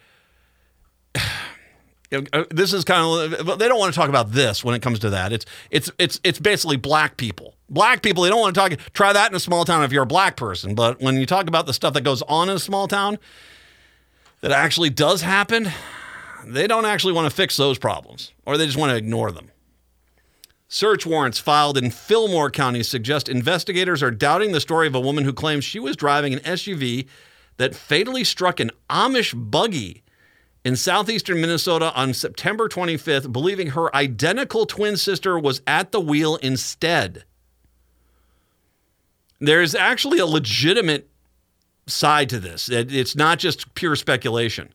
Uh, 2.10 2.44
this 2.50 2.72
is 2.72 2.84
kind 2.84 3.02
of 3.02 3.58
they 3.58 3.68
don't 3.68 3.78
want 3.78 3.92
to 3.92 4.00
talk 4.00 4.08
about 4.08 4.32
this 4.32 4.64
when 4.64 4.74
it 4.74 4.80
comes 4.80 4.98
to 4.98 5.10
that. 5.10 5.30
It's 5.30 5.44
it's 5.70 5.90
it's 5.98 6.18
it's 6.24 6.38
basically 6.38 6.78
black 6.78 7.18
people. 7.18 7.54
Black 7.68 8.00
people 8.00 8.22
they 8.22 8.30
don't 8.30 8.40
want 8.40 8.54
to 8.54 8.60
talk. 8.60 8.72
Try 8.94 9.12
that 9.12 9.30
in 9.30 9.36
a 9.36 9.40
small 9.40 9.66
town 9.66 9.84
if 9.84 9.92
you're 9.92 10.04
a 10.04 10.06
black 10.06 10.34
person. 10.34 10.74
But 10.74 11.02
when 11.02 11.16
you 11.16 11.26
talk 11.26 11.48
about 11.48 11.66
the 11.66 11.74
stuff 11.74 11.92
that 11.92 12.04
goes 12.04 12.22
on 12.22 12.48
in 12.48 12.56
a 12.56 12.60
small 12.60 12.88
town 12.88 13.18
that 14.40 14.52
actually 14.52 14.88
does 14.88 15.20
happen, 15.20 15.70
they 16.46 16.66
don't 16.66 16.86
actually 16.86 17.12
want 17.12 17.28
to 17.28 17.36
fix 17.36 17.58
those 17.58 17.78
problems, 17.78 18.32
or 18.46 18.56
they 18.56 18.64
just 18.64 18.78
want 18.78 18.88
to 18.88 18.96
ignore 18.96 19.30
them. 19.30 19.50
Search 20.68 21.06
warrants 21.06 21.38
filed 21.38 21.78
in 21.78 21.90
Fillmore 21.90 22.50
County 22.50 22.82
suggest 22.82 23.28
investigators 23.28 24.02
are 24.02 24.10
doubting 24.10 24.52
the 24.52 24.60
story 24.60 24.86
of 24.86 24.94
a 24.94 25.00
woman 25.00 25.24
who 25.24 25.32
claims 25.32 25.64
she 25.64 25.78
was 25.78 25.96
driving 25.96 26.34
an 26.34 26.40
SUV 26.40 27.06
that 27.58 27.74
fatally 27.74 28.24
struck 28.24 28.58
an 28.58 28.70
Amish 28.88 29.34
buggy 29.36 30.02
in 30.64 30.74
southeastern 30.74 31.40
Minnesota 31.40 31.92
on 31.94 32.12
September 32.14 32.68
25th, 32.68 33.32
believing 33.32 33.68
her 33.68 33.94
identical 33.94 34.66
twin 34.66 34.96
sister 34.96 35.38
was 35.38 35.62
at 35.66 35.92
the 35.92 36.00
wheel 36.00 36.36
instead. 36.36 37.24
There's 39.40 39.74
actually 39.74 40.18
a 40.18 40.26
legitimate 40.26 41.08
side 41.86 42.28
to 42.30 42.40
this. 42.40 42.68
It's 42.68 43.14
not 43.14 43.38
just 43.38 43.74
pure 43.74 43.94
speculation. 43.96 44.74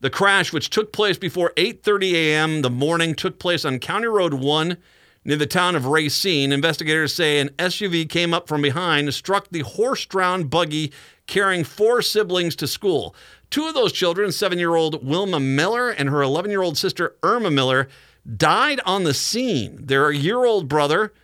The 0.00 0.10
crash, 0.10 0.52
which 0.52 0.70
took 0.70 0.92
place 0.92 1.18
before 1.18 1.52
8:30 1.56 2.12
a.m. 2.14 2.62
the 2.62 2.70
morning, 2.70 3.14
took 3.14 3.38
place 3.38 3.64
on 3.64 3.78
County 3.78 4.08
Road 4.08 4.34
1 4.34 4.76
near 5.24 5.36
the 5.36 5.46
town 5.46 5.76
of 5.76 5.86
Racine. 5.86 6.50
Investigators 6.50 7.14
say 7.14 7.38
an 7.38 7.50
SUV 7.50 8.08
came 8.08 8.34
up 8.34 8.48
from 8.48 8.62
behind, 8.62 9.14
struck 9.14 9.48
the 9.50 9.60
horse-drawn 9.60 10.44
buggy 10.44 10.90
carrying 11.32 11.64
four 11.64 12.02
siblings 12.02 12.54
to 12.54 12.66
school. 12.66 13.16
Two 13.48 13.66
of 13.66 13.72
those 13.72 13.90
children, 13.90 14.30
seven 14.32 14.58
year 14.58 14.74
old 14.74 15.02
Wilma 15.02 15.40
Miller 15.40 15.88
and 15.88 16.10
her 16.10 16.20
11 16.20 16.50
year 16.50 16.60
old 16.60 16.76
sister 16.76 17.16
Irma 17.22 17.50
Miller, 17.50 17.88
died 18.36 18.80
on 18.84 19.04
the 19.04 19.14
scene. 19.14 19.78
Their 19.80 20.12
year 20.12 20.44
old 20.44 20.68
brother 20.68 21.14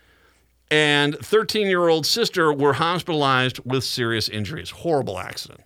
and 0.71 1.15
13 1.19 1.67
year 1.67 1.87
old 1.87 2.07
sister 2.07 2.51
were 2.51 2.73
hospitalized 2.73 3.59
with 3.63 3.83
serious 3.83 4.27
injuries. 4.27 4.71
Horrible 4.71 5.19
accident. 5.19 5.61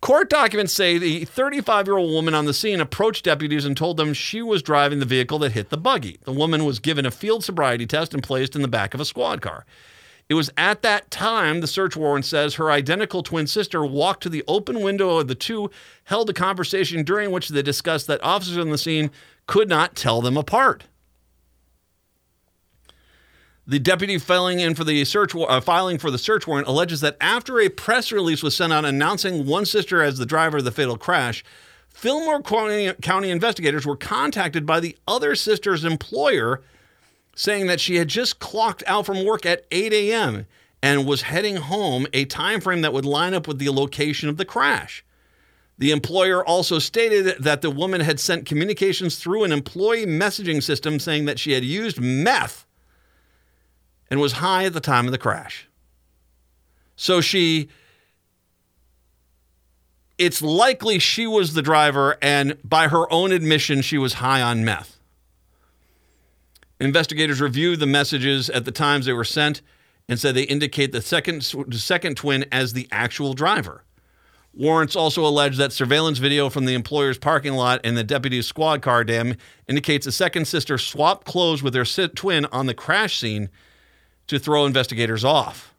Court 0.00 0.28
documents 0.28 0.72
say 0.72 0.98
the 0.98 1.24
35 1.24 1.86
year 1.86 1.96
old 1.96 2.10
woman 2.10 2.34
on 2.34 2.46
the 2.46 2.52
scene 2.52 2.80
approached 2.80 3.26
deputies 3.26 3.64
and 3.64 3.76
told 3.76 3.96
them 3.96 4.12
she 4.12 4.42
was 4.42 4.60
driving 4.60 4.98
the 4.98 5.06
vehicle 5.06 5.38
that 5.38 5.52
hit 5.52 5.70
the 5.70 5.78
buggy. 5.78 6.18
The 6.24 6.32
woman 6.32 6.64
was 6.64 6.80
given 6.80 7.06
a 7.06 7.12
field 7.12 7.44
sobriety 7.44 7.86
test 7.86 8.12
and 8.12 8.24
placed 8.24 8.56
in 8.56 8.62
the 8.62 8.68
back 8.68 8.92
of 8.92 9.00
a 9.00 9.04
squad 9.04 9.40
car. 9.40 9.64
It 10.28 10.34
was 10.34 10.50
at 10.56 10.82
that 10.82 11.10
time, 11.10 11.60
the 11.60 11.66
search 11.66 11.96
warrant 11.96 12.24
says, 12.24 12.54
her 12.54 12.70
identical 12.70 13.22
twin 13.22 13.46
sister 13.46 13.84
walked 13.84 14.22
to 14.22 14.30
the 14.30 14.42
open 14.48 14.80
window 14.80 15.18
of 15.18 15.28
the 15.28 15.34
two, 15.34 15.70
held 16.04 16.30
a 16.30 16.32
conversation 16.32 17.04
during 17.04 17.30
which 17.30 17.50
they 17.50 17.62
discussed 17.62 18.06
that 18.06 18.24
officers 18.24 18.56
on 18.56 18.70
the 18.70 18.78
scene 18.78 19.10
could 19.46 19.68
not 19.68 19.94
tell 19.94 20.22
them 20.22 20.36
apart. 20.36 20.84
The 23.66 23.78
deputy 23.78 24.18
filing 24.18 24.60
in 24.60 24.74
for 24.74 24.84
the 24.84 25.04
search 25.04 25.34
uh, 25.34 25.60
filing 25.60 25.98
for 25.98 26.10
the 26.10 26.18
search 26.18 26.46
warrant 26.46 26.68
alleges 26.68 27.00
that 27.00 27.16
after 27.20 27.60
a 27.60 27.70
press 27.70 28.12
release 28.12 28.42
was 28.42 28.54
sent 28.54 28.74
out 28.74 28.84
announcing 28.84 29.46
one 29.46 29.64
sister 29.64 30.02
as 30.02 30.18
the 30.18 30.26
driver 30.26 30.58
of 30.58 30.64
the 30.64 30.70
fatal 30.70 30.98
crash, 30.98 31.42
Fillmore 31.88 32.42
County, 32.42 32.92
County 33.00 33.30
investigators 33.30 33.86
were 33.86 33.96
contacted 33.96 34.66
by 34.66 34.80
the 34.80 34.96
other 35.08 35.34
sister's 35.34 35.84
employer 35.84 36.60
saying 37.34 37.66
that 37.66 37.80
she 37.80 37.96
had 37.96 38.08
just 38.08 38.38
clocked 38.38 38.82
out 38.86 39.06
from 39.06 39.24
work 39.24 39.44
at 39.44 39.64
8 39.70 39.92
a.m. 39.92 40.46
and 40.82 41.06
was 41.06 41.22
heading 41.22 41.56
home, 41.56 42.06
a 42.12 42.24
time 42.24 42.60
frame 42.60 42.82
that 42.82 42.92
would 42.92 43.04
line 43.04 43.34
up 43.34 43.48
with 43.48 43.58
the 43.58 43.70
location 43.70 44.28
of 44.28 44.36
the 44.36 44.44
crash. 44.44 45.04
The 45.76 45.90
employer 45.90 46.44
also 46.44 46.78
stated 46.78 47.42
that 47.42 47.60
the 47.60 47.70
woman 47.70 48.00
had 48.00 48.20
sent 48.20 48.46
communications 48.46 49.16
through 49.16 49.42
an 49.44 49.52
employee 49.52 50.06
messaging 50.06 50.62
system 50.62 51.00
saying 51.00 51.24
that 51.24 51.40
she 51.40 51.52
had 51.52 51.64
used 51.64 52.00
meth 52.00 52.64
and 54.08 54.20
was 54.20 54.34
high 54.34 54.64
at 54.64 54.72
the 54.72 54.80
time 54.80 55.06
of 55.06 55.12
the 55.12 55.18
crash. 55.18 55.68
So 56.96 57.20
she 57.20 57.68
it's 60.16 60.40
likely 60.40 61.00
she 61.00 61.26
was 61.26 61.54
the 61.54 61.62
driver 61.62 62.16
and 62.22 62.56
by 62.62 62.86
her 62.86 63.12
own 63.12 63.32
admission 63.32 63.82
she 63.82 63.98
was 63.98 64.14
high 64.14 64.40
on 64.40 64.64
meth. 64.64 64.93
Investigators 66.80 67.40
reviewed 67.40 67.80
the 67.80 67.86
messages 67.86 68.50
at 68.50 68.64
the 68.64 68.72
times 68.72 69.06
they 69.06 69.12
were 69.12 69.24
sent 69.24 69.62
and 70.08 70.18
said 70.18 70.34
they 70.34 70.42
indicate 70.42 70.92
the 70.92 71.00
second, 71.00 71.42
second 71.72 72.16
twin 72.16 72.44
as 72.50 72.72
the 72.72 72.88
actual 72.90 73.32
driver. 73.32 73.84
Warrants 74.52 74.94
also 74.94 75.26
allege 75.26 75.56
that 75.56 75.72
surveillance 75.72 76.18
video 76.18 76.48
from 76.48 76.64
the 76.64 76.74
employer's 76.74 77.18
parking 77.18 77.54
lot 77.54 77.80
and 77.82 77.96
the 77.96 78.04
deputy's 78.04 78.46
squad 78.46 78.82
car 78.82 79.02
dam 79.02 79.34
indicates 79.68 80.04
the 80.04 80.12
second 80.12 80.46
sister 80.46 80.78
swapped 80.78 81.26
clothes 81.26 81.62
with 81.62 81.74
her 81.74 81.84
twin 81.84 82.46
on 82.46 82.66
the 82.66 82.74
crash 82.74 83.18
scene 83.18 83.48
to 84.28 84.38
throw 84.38 84.64
investigators 84.64 85.24
off. 85.24 85.74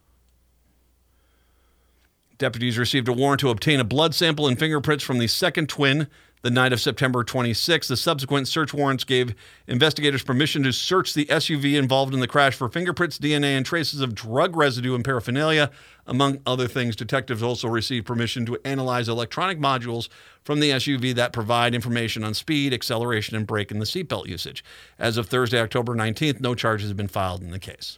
Deputies 2.38 2.78
received 2.78 3.08
a 3.08 3.14
warrant 3.14 3.40
to 3.40 3.50
obtain 3.50 3.80
a 3.80 3.86
blood 3.86 4.14
sample 4.14 4.46
and 4.48 4.60
fingerprints 4.60 5.04
from 5.04 5.20
the 5.20 5.28
second 5.28 5.70
twin 5.70 6.08
the 6.46 6.52
night 6.52 6.72
of 6.72 6.80
September 6.80 7.24
26. 7.24 7.88
The 7.88 7.98
subsequent 7.98 8.48
search 8.48 8.72
warrants 8.72 9.04
gave 9.04 9.34
investigators 9.66 10.22
permission 10.22 10.62
to 10.62 10.72
search 10.72 11.16
the 11.16 11.26
SUV 11.26 11.74
involved 11.74 12.14
in 12.14 12.20
the 12.20 12.28
crash 12.28 12.54
for 12.54 12.70
fingerprints, 12.70 13.18
DNA, 13.18 13.58
and 13.58 13.66
traces 13.66 14.00
of 14.00 14.14
drug 14.14 14.56
residue 14.56 14.94
and 14.94 15.04
paraphernalia. 15.04 15.72
Among 16.06 16.42
other 16.46 16.68
things, 16.68 16.96
detectives 16.96 17.42
also 17.42 17.68
received 17.68 18.06
permission 18.06 18.46
to 18.46 18.60
analyze 18.64 19.10
electronic 19.10 19.58
modules 19.58 20.08
from 20.44 20.60
the 20.60 20.70
SUV 20.70 21.16
that 21.16 21.34
provide 21.34 21.74
information 21.74 22.24
on 22.24 22.36
speed, 22.36 22.76
acceleration, 22.76 23.36
and 23.36 23.48
brake 23.48 23.72
and 23.72 23.82
the 23.82 23.86
seatbelt 23.86 24.28
usage. 24.28 24.64
As 25.00 25.18
of 25.18 25.26
Thursday, 25.26 25.60
October 25.60 25.96
19th, 25.96 26.42
no 26.42 26.54
charges 26.54 26.90
have 26.90 26.98
been 26.98 27.08
filed 27.08 27.42
in 27.42 27.50
the 27.50 27.58
case. 27.58 27.98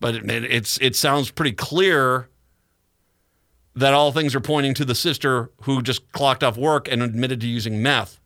But 0.00 0.16
it, 0.16 0.28
it's 0.28 0.76
it 0.78 0.96
sounds 0.96 1.30
pretty 1.30 1.52
clear 1.52 2.29
that 3.80 3.94
all 3.94 4.12
things 4.12 4.34
are 4.34 4.40
pointing 4.40 4.74
to 4.74 4.84
the 4.84 4.94
sister 4.94 5.50
who 5.62 5.82
just 5.82 6.10
clocked 6.12 6.44
off 6.44 6.56
work 6.56 6.86
and 6.86 7.02
admitted 7.02 7.40
to 7.40 7.46
using 7.46 7.82
meth. 7.82 8.20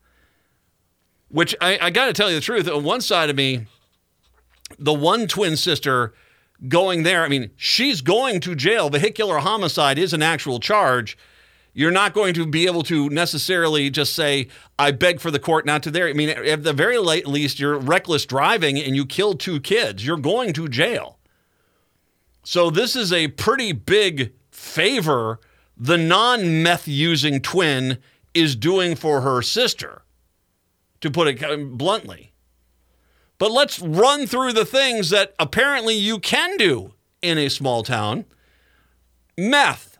Which 1.28 1.55
I, 1.60 1.78
I 1.81 1.90
got 1.90 2.06
to 2.06 2.12
tell 2.12 2.28
you 2.28 2.36
the 2.36 2.40
truth. 2.40 2.68
On 2.68 2.85
one 2.85 3.01
side 3.01 3.31
of 3.31 3.36
me, 3.36 3.66
the 4.78 4.93
one 4.93 5.26
twin 5.26 5.56
sister 5.56 6.12
going 6.68 7.02
there, 7.02 7.24
I 7.24 7.28
mean, 7.28 7.51
she's 7.56 8.01
going 8.01 8.40
to 8.40 8.55
jail. 8.55 8.90
Vehicular 8.90 9.39
homicide 9.39 9.98
is 9.98 10.12
an 10.12 10.22
actual 10.22 10.60
charge. 10.60 11.16
You're 11.72 11.90
not 11.90 12.14
going 12.14 12.35
to 12.35 12.47
be 12.47 12.66
able 12.66 12.85
to 12.85 13.09
necessarily 13.10 13.90
just 13.90 14.14
say, 14.14 14.48
I 14.78 14.93
beg 14.93 15.20
for 15.20 15.32
the 15.32 15.40
court 15.40 15.66
not 15.66 15.82
to 15.85 15.90
there. 15.90 16.09
I 16.09 16.12
mean, 16.12 16.31
at 16.31 16.62
the 16.62 16.72
very 16.72 16.98
least, 16.98 17.59
you're 17.59 17.78
reckless 17.78 18.26
driving 18.26 18.78
and 18.78 18.94
you 18.94 19.05
killed 19.05 19.40
two 19.40 19.60
kids. 19.60 20.06
You're 20.06 20.16
going 20.16 20.52
to 20.52 20.68
jail. 20.68 21.18
So 22.44 22.70
this 22.70 22.94
is 22.94 23.12
a 23.12 23.28
pretty 23.28 23.72
big 23.72 24.35
favor 24.64 25.38
the 25.76 25.98
non 25.98 26.62
meth 26.62 26.88
using 26.88 27.40
twin 27.40 27.98
is 28.32 28.56
doing 28.56 28.96
for 28.96 29.20
her 29.20 29.42
sister, 29.42 30.02
to 31.00 31.10
put 31.10 31.28
it 31.28 31.78
bluntly. 31.78 32.32
But 33.38 33.52
let's 33.52 33.78
run 33.80 34.26
through 34.26 34.52
the 34.52 34.64
things 34.64 35.10
that 35.10 35.34
apparently 35.38 35.94
you 35.94 36.18
can 36.18 36.56
do 36.56 36.94
in 37.22 37.38
a 37.38 37.48
small 37.48 37.82
town 37.82 38.24
meth, 39.36 39.98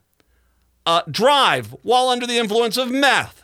uh, 0.86 1.02
drive 1.10 1.74
while 1.82 2.08
under 2.08 2.26
the 2.26 2.38
influence 2.38 2.76
of 2.76 2.90
meth, 2.90 3.42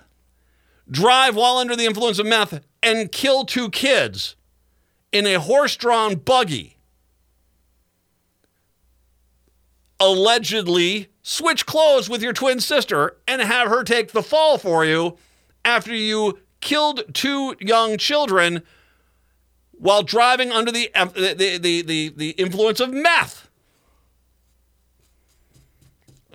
drive 0.90 1.34
while 1.34 1.56
under 1.56 1.74
the 1.74 1.86
influence 1.86 2.18
of 2.18 2.26
meth, 2.26 2.64
and 2.82 3.12
kill 3.12 3.44
two 3.44 3.68
kids 3.70 4.36
in 5.12 5.26
a 5.26 5.40
horse 5.40 5.76
drawn 5.76 6.14
buggy. 6.14 6.76
Allegedly 10.00 11.08
switch 11.22 11.66
clothes 11.66 12.08
with 12.08 12.22
your 12.22 12.32
twin 12.32 12.58
sister 12.60 13.18
and 13.28 13.42
have 13.42 13.68
her 13.68 13.84
take 13.84 14.12
the 14.12 14.22
fall 14.22 14.56
for 14.58 14.84
you 14.84 15.18
after 15.64 15.94
you 15.94 16.38
killed 16.60 17.02
two 17.12 17.54
young 17.60 17.98
children 17.98 18.62
while 19.72 20.02
driving 20.02 20.50
under 20.50 20.72
the, 20.72 20.90
the, 20.94 21.58
the, 21.60 21.82
the, 21.82 22.08
the 22.10 22.30
influence 22.30 22.80
of 22.80 22.92
meth. 22.92 23.48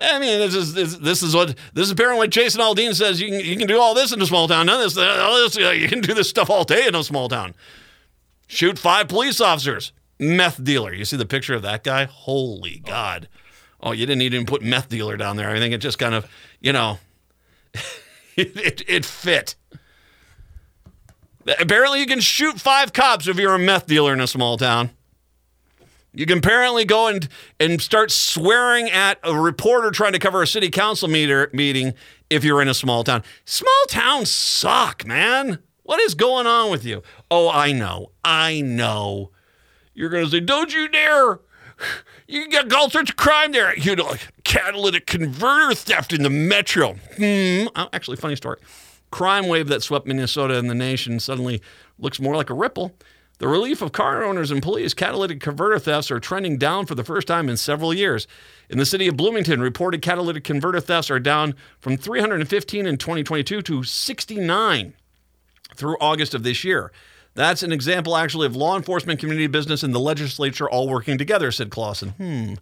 I 0.00 0.18
mean, 0.18 0.38
this 0.38 0.54
is 0.54 0.74
this, 0.74 0.96
this, 0.96 1.22
is 1.22 1.34
what 1.34 1.56
this 1.72 1.86
is 1.86 1.90
apparently 1.90 2.18
what 2.18 2.30
Jason 2.30 2.60
Aldean 2.60 2.94
says. 2.94 3.20
You 3.20 3.28
can 3.30 3.40
you 3.40 3.56
can 3.56 3.66
do 3.66 3.80
all 3.80 3.94
this 3.94 4.12
in 4.12 4.20
a 4.20 4.26
small 4.26 4.46
town. 4.46 4.66
None 4.66 4.76
of 4.76 4.94
this, 4.94 4.98
all 4.98 5.36
this 5.36 5.56
uh, 5.56 5.70
you 5.70 5.88
can 5.88 6.02
do 6.02 6.12
this 6.12 6.28
stuff 6.28 6.50
all 6.50 6.64
day 6.64 6.86
in 6.86 6.94
a 6.94 7.02
small 7.02 7.30
town. 7.30 7.54
Shoot 8.46 8.78
five 8.78 9.08
police 9.08 9.40
officers, 9.40 9.92
meth 10.18 10.62
dealer. 10.62 10.92
You 10.92 11.06
see 11.06 11.16
the 11.16 11.24
picture 11.24 11.54
of 11.54 11.62
that 11.62 11.82
guy? 11.82 12.04
Holy 12.04 12.82
God! 12.84 13.28
Oh, 13.32 13.45
Oh, 13.86 13.92
you 13.92 14.04
didn't 14.04 14.22
even 14.22 14.46
put 14.46 14.62
meth 14.62 14.88
dealer 14.88 15.16
down 15.16 15.36
there. 15.36 15.48
I 15.48 15.60
think 15.60 15.72
it 15.72 15.78
just 15.78 16.00
kind 16.00 16.12
of, 16.12 16.28
you 16.60 16.72
know, 16.72 16.98
it, 18.36 18.56
it, 18.56 18.82
it 18.88 19.04
fit. 19.04 19.54
Apparently, 21.60 22.00
you 22.00 22.06
can 22.06 22.18
shoot 22.18 22.60
five 22.60 22.92
cops 22.92 23.28
if 23.28 23.36
you're 23.36 23.54
a 23.54 23.60
meth 23.60 23.86
dealer 23.86 24.12
in 24.12 24.20
a 24.20 24.26
small 24.26 24.56
town. 24.56 24.90
You 26.12 26.26
can 26.26 26.38
apparently 26.38 26.84
go 26.84 27.06
and, 27.06 27.28
and 27.60 27.80
start 27.80 28.10
swearing 28.10 28.90
at 28.90 29.20
a 29.22 29.38
reporter 29.38 29.92
trying 29.92 30.14
to 30.14 30.18
cover 30.18 30.42
a 30.42 30.48
city 30.48 30.68
council 30.68 31.06
meter, 31.06 31.48
meeting 31.52 31.94
if 32.28 32.42
you're 32.42 32.60
in 32.60 32.66
a 32.66 32.74
small 32.74 33.04
town. 33.04 33.22
Small 33.44 33.84
towns 33.88 34.32
suck, 34.32 35.06
man. 35.06 35.60
What 35.84 36.00
is 36.00 36.16
going 36.16 36.48
on 36.48 36.72
with 36.72 36.84
you? 36.84 37.04
Oh, 37.30 37.48
I 37.48 37.70
know. 37.70 38.10
I 38.24 38.62
know. 38.62 39.30
You're 39.94 40.10
going 40.10 40.24
to 40.24 40.30
say, 40.32 40.40
don't 40.40 40.74
you 40.74 40.88
dare 40.88 41.38
you 42.28 42.48
got 42.48 42.72
all 42.72 42.90
sorts 42.90 43.10
of 43.10 43.16
crime 43.16 43.52
there. 43.52 43.76
You 43.76 43.96
know, 43.96 44.14
catalytic 44.44 45.06
converter 45.06 45.74
theft 45.74 46.12
in 46.12 46.22
the 46.22 46.30
metro. 46.30 46.94
Hmm. 47.16 47.68
Oh, 47.76 47.88
actually, 47.92 48.16
funny 48.16 48.36
story. 48.36 48.58
Crime 49.10 49.48
wave 49.48 49.68
that 49.68 49.82
swept 49.82 50.06
Minnesota 50.06 50.58
and 50.58 50.68
the 50.68 50.74
nation 50.74 51.20
suddenly 51.20 51.62
looks 51.98 52.20
more 52.20 52.36
like 52.36 52.50
a 52.50 52.54
ripple. 52.54 52.94
The 53.38 53.48
relief 53.48 53.82
of 53.82 53.92
car 53.92 54.24
owners 54.24 54.50
and 54.50 54.62
police, 54.62 54.94
catalytic 54.94 55.40
converter 55.40 55.78
thefts 55.78 56.10
are 56.10 56.18
trending 56.18 56.56
down 56.56 56.86
for 56.86 56.94
the 56.94 57.04
first 57.04 57.28
time 57.28 57.50
in 57.50 57.58
several 57.58 57.92
years. 57.92 58.26
In 58.70 58.78
the 58.78 58.86
city 58.86 59.08
of 59.08 59.16
Bloomington, 59.16 59.60
reported 59.60 60.00
catalytic 60.00 60.42
converter 60.42 60.80
thefts 60.80 61.10
are 61.10 61.20
down 61.20 61.54
from 61.78 61.98
315 61.98 62.86
in 62.86 62.96
2022 62.96 63.60
to 63.60 63.82
69 63.82 64.94
through 65.76 65.96
August 66.00 66.34
of 66.34 66.44
this 66.44 66.64
year. 66.64 66.90
That's 67.36 67.62
an 67.62 67.70
example, 67.70 68.16
actually, 68.16 68.46
of 68.46 68.56
law 68.56 68.76
enforcement, 68.76 69.20
community 69.20 69.46
business, 69.46 69.82
and 69.82 69.94
the 69.94 70.00
legislature 70.00 70.68
all 70.68 70.88
working 70.88 71.18
together, 71.18 71.52
said 71.52 71.70
Clausen. 71.70 72.10
Hmm, 72.10 72.54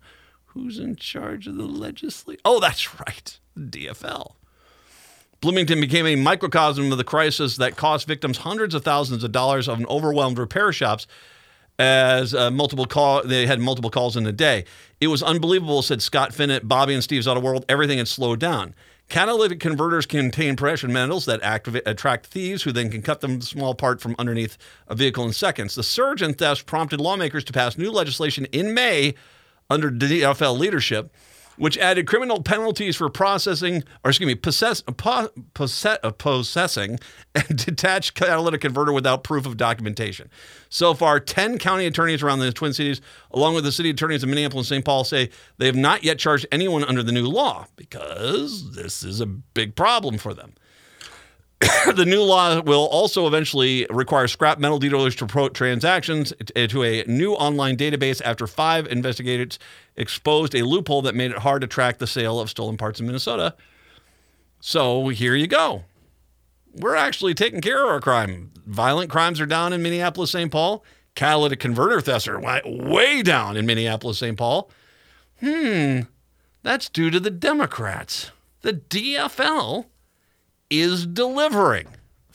who's 0.46 0.78
in 0.80 0.96
charge 0.96 1.46
of 1.46 1.56
the 1.56 1.64
legislature? 1.64 2.40
Oh, 2.44 2.59
that's 2.59 2.98
right, 3.01 3.38
DFL. 3.56 4.32
Bloomington 5.40 5.80
became 5.80 6.06
a 6.06 6.16
microcosm 6.16 6.90
of 6.90 6.98
the 6.98 7.05
crisis 7.05 7.56
that 7.59 7.76
cost 7.76 8.09
victims 8.09 8.38
hundreds 8.38 8.74
of 8.74 8.82
thousands 8.82 9.22
of 9.22 9.30
dollars 9.30 9.68
of 9.68 9.78
an 9.78 9.86
overwhelmed 9.86 10.38
repair 10.38 10.72
shops 10.72 11.06
as 11.78 12.34
uh, 12.34 12.51
multiple 12.51 12.86
call 12.86 13.22
they 13.24 13.46
had 13.46 13.60
multiple 13.60 13.90
calls 13.90 14.16
in 14.16 14.26
a 14.26 14.32
day. 14.32 14.64
It 15.01 15.09
was 15.09 15.22
unbelievable, 15.22 15.82
said 15.82 16.02
Scott 16.02 16.32
Finnett, 16.32 16.66
Bobby 16.66 16.94
and 16.94 17.02
Steve's 17.05 17.28
Auto 17.28 17.40
World. 17.40 17.64
Everything 17.68 17.98
had 17.98 18.09
slowed 18.09 18.40
down. 18.40 18.74
Catalytic 19.09 19.60
converters 19.60 20.06
contain 20.06 20.56
precious 20.56 20.90
metals 20.90 21.26
that 21.26 21.43
activate, 21.43 21.82
attract 21.86 22.26
thieves 22.26 22.62
who 22.62 22.72
then 22.72 22.90
can 22.90 23.02
cut 23.02 23.20
them 23.20 23.40
small 23.40 23.70
apart 23.70 24.01
from 24.01 24.16
underneath 24.18 24.56
a 24.89 24.94
vehicle 24.94 25.24
in 25.24 25.32
seconds. 25.32 25.74
The 25.74 25.82
surge 25.82 26.22
in 26.22 26.35
thefts 26.35 26.62
prompted 26.62 27.01
lawmakers 27.01 27.44
to 27.44 27.52
pass 27.52 27.78
new 27.78 27.90
legislation 27.90 28.47
in 28.47 28.74
May 28.74 29.14
under 29.70 29.90
DFL 29.90 30.59
leadership 30.59 31.12
which 31.56 31.78
added 31.78 32.06
criminal 32.06 32.43
penalties 32.43 32.97
for 32.97 33.09
processing, 33.09 33.82
or 34.05 34.10
excuse 34.10 34.26
me, 34.26 34.35
possess, 34.35 34.82
po, 34.82 35.28
possess, 35.55 35.98
uh, 36.02 36.10
possessing 36.10 36.98
a 37.35 37.43
detached 37.55 38.14
catalytic 38.14 38.60
converter 38.60 38.93
without 38.93 39.24
proof 39.24 39.47
of 39.47 39.56
documentation. 39.56 40.31
So 40.68 40.94
far, 40.94 41.20
10 41.20 41.59
county 41.59 41.86
attorneys 41.86 42.22
around 42.22 42.40
the 42.40 42.52
Twin 42.52 42.72
Cities, 42.72 43.01
along 43.31 43.55
with 43.55 43.64
the 43.64 43.72
city 43.72 43.90
attorneys 43.90 44.22
in 44.22 44.31
Minneapolis 44.31 44.70
and 44.70 44.76
St. 44.76 44.85
Paul, 44.85 45.05
say 45.05 45.31
they 45.59 45.66
have 45.66 45.76
not 45.76 46.05
yet 46.05 46.18
charged 46.18 46.47
anyone 46.51 46.85
under 46.85 47.02
the 47.02 47.12
new 47.12 47.26
law 47.26 47.66
because 47.76 48.74
this 48.74 49.02
is 49.02 49.20
a 49.20 49.26
big 49.26 49.76
problem 49.76 50.18
for 50.18 50.35
them. 50.35 50.55
the 51.95 52.05
new 52.05 52.23
law 52.23 52.61
will 52.61 52.86
also 52.86 53.27
eventually 53.27 53.86
require 53.91 54.28
scrap 54.28 54.59
metal 54.59 54.78
dealers 54.78 55.15
to 55.16 55.24
report 55.24 55.55
transactions 55.55 56.32
to 56.55 56.82
a 56.82 57.05
new 57.07 57.32
online 57.35 57.77
database 57.77 58.20
after 58.24 58.47
five 58.47 58.86
investigators 58.89 59.59
exposed 59.97 60.55
a 60.55 60.65
loophole 60.65 61.03
that 61.03 61.15
made 61.15 61.31
it 61.31 61.39
hard 61.39 61.61
to 61.61 61.66
track 61.66 61.99
the 61.99 62.07
sale 62.07 62.41
of 62.41 62.51
stolen 62.51 62.77
parts 62.77 63.01
in 63.01 63.07
Minnesota. 63.07 63.55
So 64.61 65.09
here 65.09 65.35
you 65.35 65.47
go. 65.47 65.85
We're 66.74 66.97
actually 66.97 67.35
taking 67.35 67.61
care 67.61 67.85
of 67.85 67.91
our 67.91 68.01
crime. 68.01 68.51
Violent 68.66 69.11
crimes 69.11 69.41
are 69.41 69.47
down 69.47 69.73
in 69.73 69.82
Minneapolis, 69.82 70.32
St. 70.32 70.51
Paul. 70.51 70.85
Catalytic 71.15 71.61
converter 71.61 72.01
thefts 72.01 72.27
are 72.27 72.41
way 72.65 73.23
down 73.23 73.57
in 73.57 73.66
Minneapolis, 73.66 74.19
St. 74.19 74.36
Paul. 74.36 74.70
Hmm, 75.39 76.01
that's 76.62 76.89
due 76.89 77.11
to 77.11 77.20
the 77.20 77.31
Democrats. 77.31 78.32
The 78.62 78.73
DFL 78.73 79.86
is 80.70 81.07
delivering. 81.07 81.86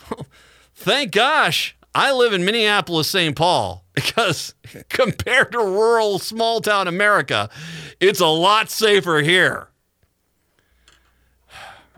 Thank 0.75 1.11
gosh 1.11 1.75
I 1.93 2.11
live 2.11 2.33
in 2.33 2.45
Minneapolis, 2.45 3.09
St. 3.09 3.35
Paul, 3.35 3.83
because 3.93 4.53
compared 4.89 5.51
to 5.51 5.59
rural 5.59 6.19
small 6.19 6.61
town 6.61 6.87
America, 6.87 7.49
it's 7.99 8.19
a 8.19 8.27
lot 8.27 8.69
safer 8.69 9.19
here. 9.21 9.67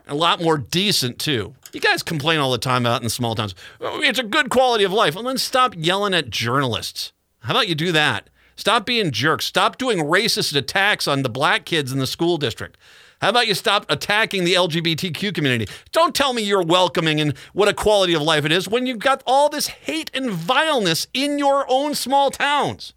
A 0.08 0.14
lot 0.14 0.42
more 0.42 0.58
decent, 0.58 1.18
too. 1.18 1.54
You 1.72 1.80
guys 1.80 2.02
complain 2.02 2.38
all 2.40 2.50
the 2.52 2.58
time 2.58 2.84
out 2.84 3.02
in 3.02 3.08
small 3.08 3.34
towns. 3.34 3.54
"Oh, 3.80 4.02
It's 4.02 4.18
a 4.18 4.22
good 4.24 4.50
quality 4.50 4.84
of 4.84 4.92
life. 4.92 5.14
Well, 5.14 5.24
then 5.24 5.38
stop 5.38 5.74
yelling 5.76 6.12
at 6.12 6.28
journalists. 6.28 7.12
How 7.40 7.52
about 7.52 7.68
you 7.68 7.74
do 7.74 7.92
that? 7.92 8.28
Stop 8.56 8.84
being 8.84 9.10
jerks. 9.10 9.46
Stop 9.46 9.78
doing 9.78 9.98
racist 9.98 10.54
attacks 10.54 11.08
on 11.08 11.22
the 11.22 11.28
black 11.30 11.64
kids 11.64 11.92
in 11.92 11.98
the 11.98 12.06
school 12.06 12.36
district. 12.36 12.76
How 13.22 13.28
about 13.28 13.46
you 13.46 13.54
stop 13.54 13.86
attacking 13.88 14.42
the 14.42 14.54
LGBTQ 14.54 15.32
community? 15.32 15.72
Don't 15.92 16.12
tell 16.12 16.32
me 16.32 16.42
you're 16.42 16.60
welcoming 16.60 17.20
and 17.20 17.38
what 17.52 17.68
a 17.68 17.72
quality 17.72 18.14
of 18.14 18.22
life 18.22 18.44
it 18.44 18.50
is 18.50 18.68
when 18.68 18.84
you've 18.84 18.98
got 18.98 19.22
all 19.24 19.48
this 19.48 19.68
hate 19.68 20.10
and 20.12 20.28
vileness 20.28 21.06
in 21.14 21.38
your 21.38 21.64
own 21.68 21.94
small 21.94 22.32
towns. 22.32 22.94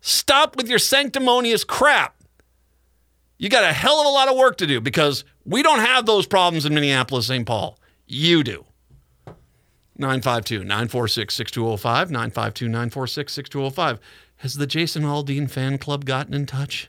Stop 0.00 0.56
with 0.56 0.68
your 0.68 0.78
sanctimonious 0.78 1.64
crap. 1.64 2.14
You 3.38 3.48
got 3.48 3.64
a 3.64 3.72
hell 3.72 3.98
of 3.98 4.06
a 4.06 4.10
lot 4.10 4.28
of 4.28 4.36
work 4.36 4.56
to 4.58 4.68
do 4.68 4.80
because 4.80 5.24
we 5.44 5.64
don't 5.64 5.80
have 5.80 6.06
those 6.06 6.28
problems 6.28 6.64
in 6.64 6.72
Minneapolis, 6.72 7.26
St. 7.26 7.44
Paul. 7.44 7.80
You 8.06 8.44
do. 8.44 8.66
952 9.98 10.60
946 10.60 11.34
6205. 11.34 12.10
952 12.12 12.68
946 12.68 13.32
6205. 13.32 13.98
Has 14.36 14.54
the 14.54 14.66
Jason 14.68 15.02
Aldean 15.02 15.50
fan 15.50 15.76
club 15.78 16.04
gotten 16.04 16.34
in 16.34 16.46
touch? 16.46 16.88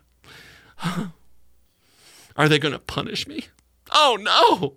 Are 2.35 2.49
they 2.49 2.60
going 2.60 2.73
to 2.73 2.80
punish 2.80 3.27
me? 3.27 3.45
Oh, 3.91 4.18
no. 4.19 4.76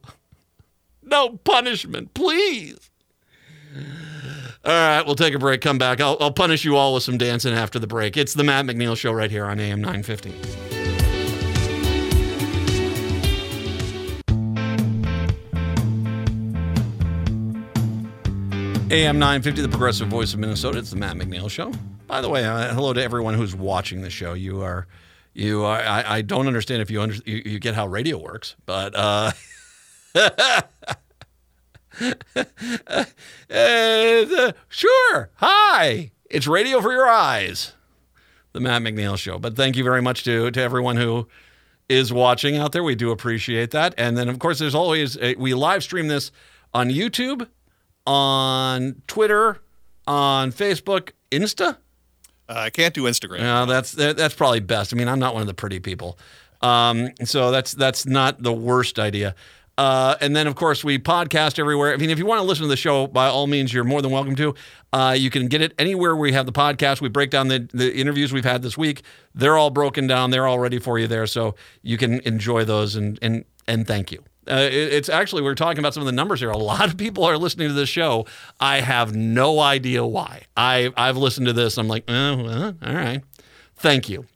No 1.02 1.38
punishment, 1.38 2.14
please. 2.14 2.90
All 4.64 4.72
right, 4.72 5.06
we'll 5.06 5.14
take 5.14 5.34
a 5.34 5.38
break. 5.38 5.60
Come 5.60 5.78
back. 5.78 6.00
I'll, 6.00 6.16
I'll 6.20 6.32
punish 6.32 6.64
you 6.64 6.76
all 6.76 6.94
with 6.94 7.04
some 7.04 7.18
dancing 7.18 7.54
after 7.54 7.78
the 7.78 7.86
break. 7.86 8.16
It's 8.16 8.34
the 8.34 8.42
Matt 8.42 8.64
McNeil 8.64 8.96
Show 8.96 9.12
right 9.12 9.30
here 9.30 9.44
on 9.46 9.60
AM 9.60 9.80
950. 9.80 10.34
AM 18.88 19.18
950, 19.18 19.62
the 19.62 19.68
progressive 19.68 20.08
voice 20.08 20.32
of 20.32 20.40
Minnesota. 20.40 20.78
It's 20.78 20.90
the 20.90 20.96
Matt 20.96 21.16
McNeil 21.16 21.50
Show. 21.50 21.72
By 22.06 22.20
the 22.20 22.28
way, 22.28 22.44
uh, 22.44 22.72
hello 22.72 22.92
to 22.92 23.02
everyone 23.02 23.34
who's 23.34 23.54
watching 23.54 24.00
the 24.02 24.10
show. 24.10 24.32
You 24.32 24.62
are, 24.62 24.86
you 25.36 25.64
are. 25.64 25.78
I, 25.78 26.16
I 26.16 26.22
don't 26.22 26.46
understand 26.46 26.82
if 26.82 26.90
you, 26.90 27.02
under, 27.02 27.14
you 27.26 27.42
you 27.44 27.58
get 27.58 27.74
how 27.74 27.86
radio 27.86 28.18
works, 28.18 28.56
but 28.64 28.94
uh, 28.96 29.32
uh, 33.50 34.52
sure. 34.68 35.30
Hi, 35.36 36.10
it's 36.30 36.46
radio 36.46 36.80
for 36.80 36.92
your 36.92 37.06
eyes, 37.06 37.74
the 38.52 38.60
Matt 38.60 38.82
McNeil 38.82 39.18
Show. 39.18 39.38
But 39.38 39.56
thank 39.56 39.76
you 39.76 39.84
very 39.84 40.00
much 40.00 40.24
to 40.24 40.50
to 40.50 40.60
everyone 40.60 40.96
who 40.96 41.28
is 41.88 42.12
watching 42.12 42.56
out 42.56 42.72
there. 42.72 42.82
We 42.82 42.94
do 42.94 43.10
appreciate 43.10 43.70
that. 43.72 43.94
And 43.98 44.16
then, 44.16 44.28
of 44.28 44.38
course, 44.38 44.58
there's 44.58 44.74
always 44.74 45.18
a, 45.18 45.34
we 45.36 45.54
live 45.54 45.82
stream 45.82 46.08
this 46.08 46.32
on 46.72 46.88
YouTube, 46.88 47.46
on 48.06 49.02
Twitter, 49.06 49.60
on 50.06 50.50
Facebook, 50.50 51.10
Insta. 51.30 51.76
Uh, 52.48 52.55
I 52.56 52.70
can't 52.70 52.94
do 52.94 53.02
Instagram. 53.05 53.40
Yeah, 53.40 53.64
that's 53.64 53.93
that's 53.93 54.35
probably 54.35 54.60
best. 54.60 54.93
I 54.93 54.97
mean, 54.97 55.09
I'm 55.09 55.18
not 55.18 55.35
one 55.35 55.40
of 55.40 55.48
the 55.48 55.55
pretty 55.55 55.81
people, 55.81 56.18
um, 56.62 57.10
so 57.24 57.51
that's 57.51 57.73
that's 57.73 58.06
not 58.06 58.43
the 58.43 58.52
worst 58.52 58.98
idea. 58.98 59.35
Uh, 59.78 60.16
and 60.23 60.35
then, 60.35 60.47
of 60.47 60.55
course, 60.55 60.82
we 60.82 60.98
podcast 60.98 61.59
everywhere. 61.59 61.93
I 61.93 61.98
mean, 61.98 62.09
if 62.09 62.18
you 62.18 62.24
want 62.24 62.40
to 62.40 62.47
listen 62.47 62.62
to 62.62 62.68
the 62.68 62.77
show, 62.77 63.06
by 63.06 63.27
all 63.27 63.47
means, 63.47 63.74
you're 63.74 63.85
more 63.85 64.01
than 64.01 64.10
welcome 64.10 64.35
to. 64.36 64.55
Uh, 64.93 65.14
you 65.18 65.28
can 65.28 65.48
get 65.48 65.60
it 65.60 65.74
anywhere 65.78 66.16
we 66.16 66.32
have 66.32 66.47
the 66.47 66.52
podcast. 66.52 67.02
We 67.02 67.10
break 67.10 67.28
down 67.31 67.48
the, 67.48 67.68
the 67.74 67.94
interviews 67.94 68.32
we've 68.32 68.44
had 68.44 68.62
this 68.62 68.78
week. 68.78 69.02
They're 69.35 69.59
all 69.59 69.68
broken 69.68 70.06
down. 70.06 70.31
They're 70.31 70.47
all 70.47 70.59
ready 70.59 70.78
for 70.78 70.98
you 70.98 71.06
there, 71.06 71.27
so 71.27 71.56
you 71.82 71.98
can 71.98 72.20
enjoy 72.20 72.64
those. 72.64 72.97
And 72.97 73.18
and 73.20 73.44
and 73.68 73.86
thank 73.86 74.10
you. 74.10 74.24
Uh, 74.48 74.55
it- 74.70 74.73
it's 74.93 75.09
actually 75.09 75.43
we 75.43 75.48
are 75.48 75.55
talking 75.55 75.78
about 75.78 75.94
some 75.94 76.02
of 76.02 76.06
the 76.06 76.12
numbers 76.12 76.40
here. 76.40 76.51
A 76.51 76.56
lot 76.56 76.86
of 76.86 76.97
people 76.97 77.24
are 77.24 77.36
listening 77.39 77.68
to 77.68 77.74
this 77.74 77.89
show. 77.89 78.27
I 78.60 78.81
have 78.81 79.14
no 79.14 79.59
idea 79.60 80.05
why. 80.06 80.43
I 80.56 80.93
I've 80.97 81.16
listened 81.16 81.47
to 81.47 81.52
this. 81.52 81.77
I'm 81.78 81.89
like, 81.89 82.05
oh, 82.09 82.43
well, 82.43 82.74
all 82.85 82.94
right. 82.94 83.23
Thank 83.77 84.09
you 84.09 84.27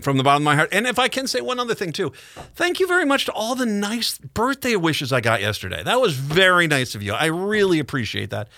from 0.00 0.16
the 0.16 0.22
bottom 0.24 0.42
of 0.42 0.44
my 0.44 0.56
heart. 0.56 0.70
And 0.72 0.86
if 0.86 0.98
I 0.98 1.08
can 1.08 1.26
say 1.26 1.40
one 1.40 1.60
other 1.60 1.74
thing 1.74 1.92
too, 1.92 2.12
thank 2.54 2.80
you 2.80 2.86
very 2.86 3.04
much 3.04 3.26
to 3.26 3.32
all 3.32 3.54
the 3.54 3.66
nice 3.66 4.16
birthday 4.18 4.74
wishes 4.76 5.12
I 5.12 5.20
got 5.20 5.40
yesterday. 5.42 5.82
That 5.82 6.00
was 6.00 6.14
very 6.14 6.66
nice 6.66 6.94
of 6.94 7.02
you. 7.02 7.12
I 7.12 7.26
really 7.26 7.78
appreciate 7.78 8.30
that. 8.30 8.48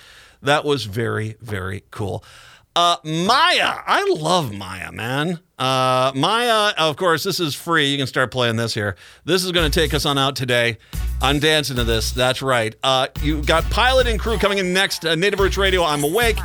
That 0.43 0.65
was 0.65 0.85
very, 0.85 1.37
very 1.41 1.83
cool. 1.91 2.23
Uh, 2.77 2.97
Mya, 3.05 3.85
I 3.87 4.05
love 4.19 4.53
Mya, 4.53 4.91
man. 4.93 5.39
Uh, 5.57 6.11
Mya, 6.17 6.75
of 6.77 6.97
course, 6.97 7.23
this 7.23 7.39
is 7.39 7.55
free. 7.55 7.87
You 7.87 7.97
can 7.99 8.09
start 8.09 8.33
playing 8.33 8.57
this 8.57 8.75
here. 8.75 8.97
This 9.25 9.45
is 9.45 9.53
going 9.53 9.71
to 9.71 9.81
take 9.81 9.95
us 9.95 10.05
on 10.05 10.19
out 10.19 10.35
today. 10.35 10.79
I'm 11.23 11.39
dancing 11.39 11.77
to 11.77 11.85
this. 11.85 12.11
That's 12.11 12.43
right. 12.43 12.75
Uh, 12.83 13.07
you 13.23 13.43
got 13.43 13.63
Pilot 13.71 14.09
and 14.09 14.19
Crew 14.19 14.39
coming 14.39 14.59
in 14.59 14.73
next. 14.73 15.07
Uh, 15.07 15.15
Native 15.15 15.39
Roots 15.39 15.57
Radio. 15.57 15.85
I'm 15.85 16.03
awake. 16.03 16.37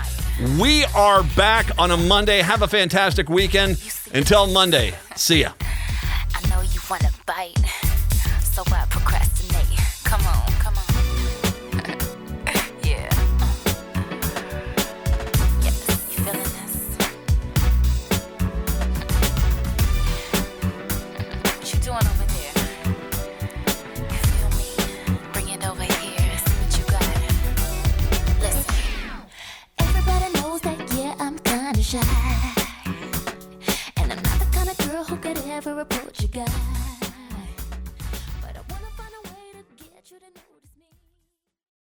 We 0.60 0.86
are 0.96 1.24
back 1.36 1.72
on 1.80 1.90
a 1.90 1.98
Monday. 1.98 2.42
Have 2.44 2.62
a 2.62 2.68
fantastic 2.68 3.28
weekend. 3.28 3.82
Until 4.14 4.46
Monday, 4.46 4.94
see 5.16 5.42
ya. 5.42 5.54
I 5.62 6.48
know 6.50 6.62
you 6.62 6.80
wanna 6.90 7.10
bite, 7.26 7.58
so 8.44 8.64
I 8.68 8.86
procrastinate. 8.90 9.66
Come 10.04 10.22
on. 10.28 10.49
shy. 31.90 31.98
And 33.98 34.12
I'm 34.12 34.22
not 34.22 34.40
the 34.40 34.48
kind 34.52 34.70
of 34.70 34.78
girl 34.78 35.04
who 35.04 35.18
could 35.18 35.40
ever 35.48 35.80
approach 35.80 36.24
a 36.24 36.28
guy. 36.28 36.69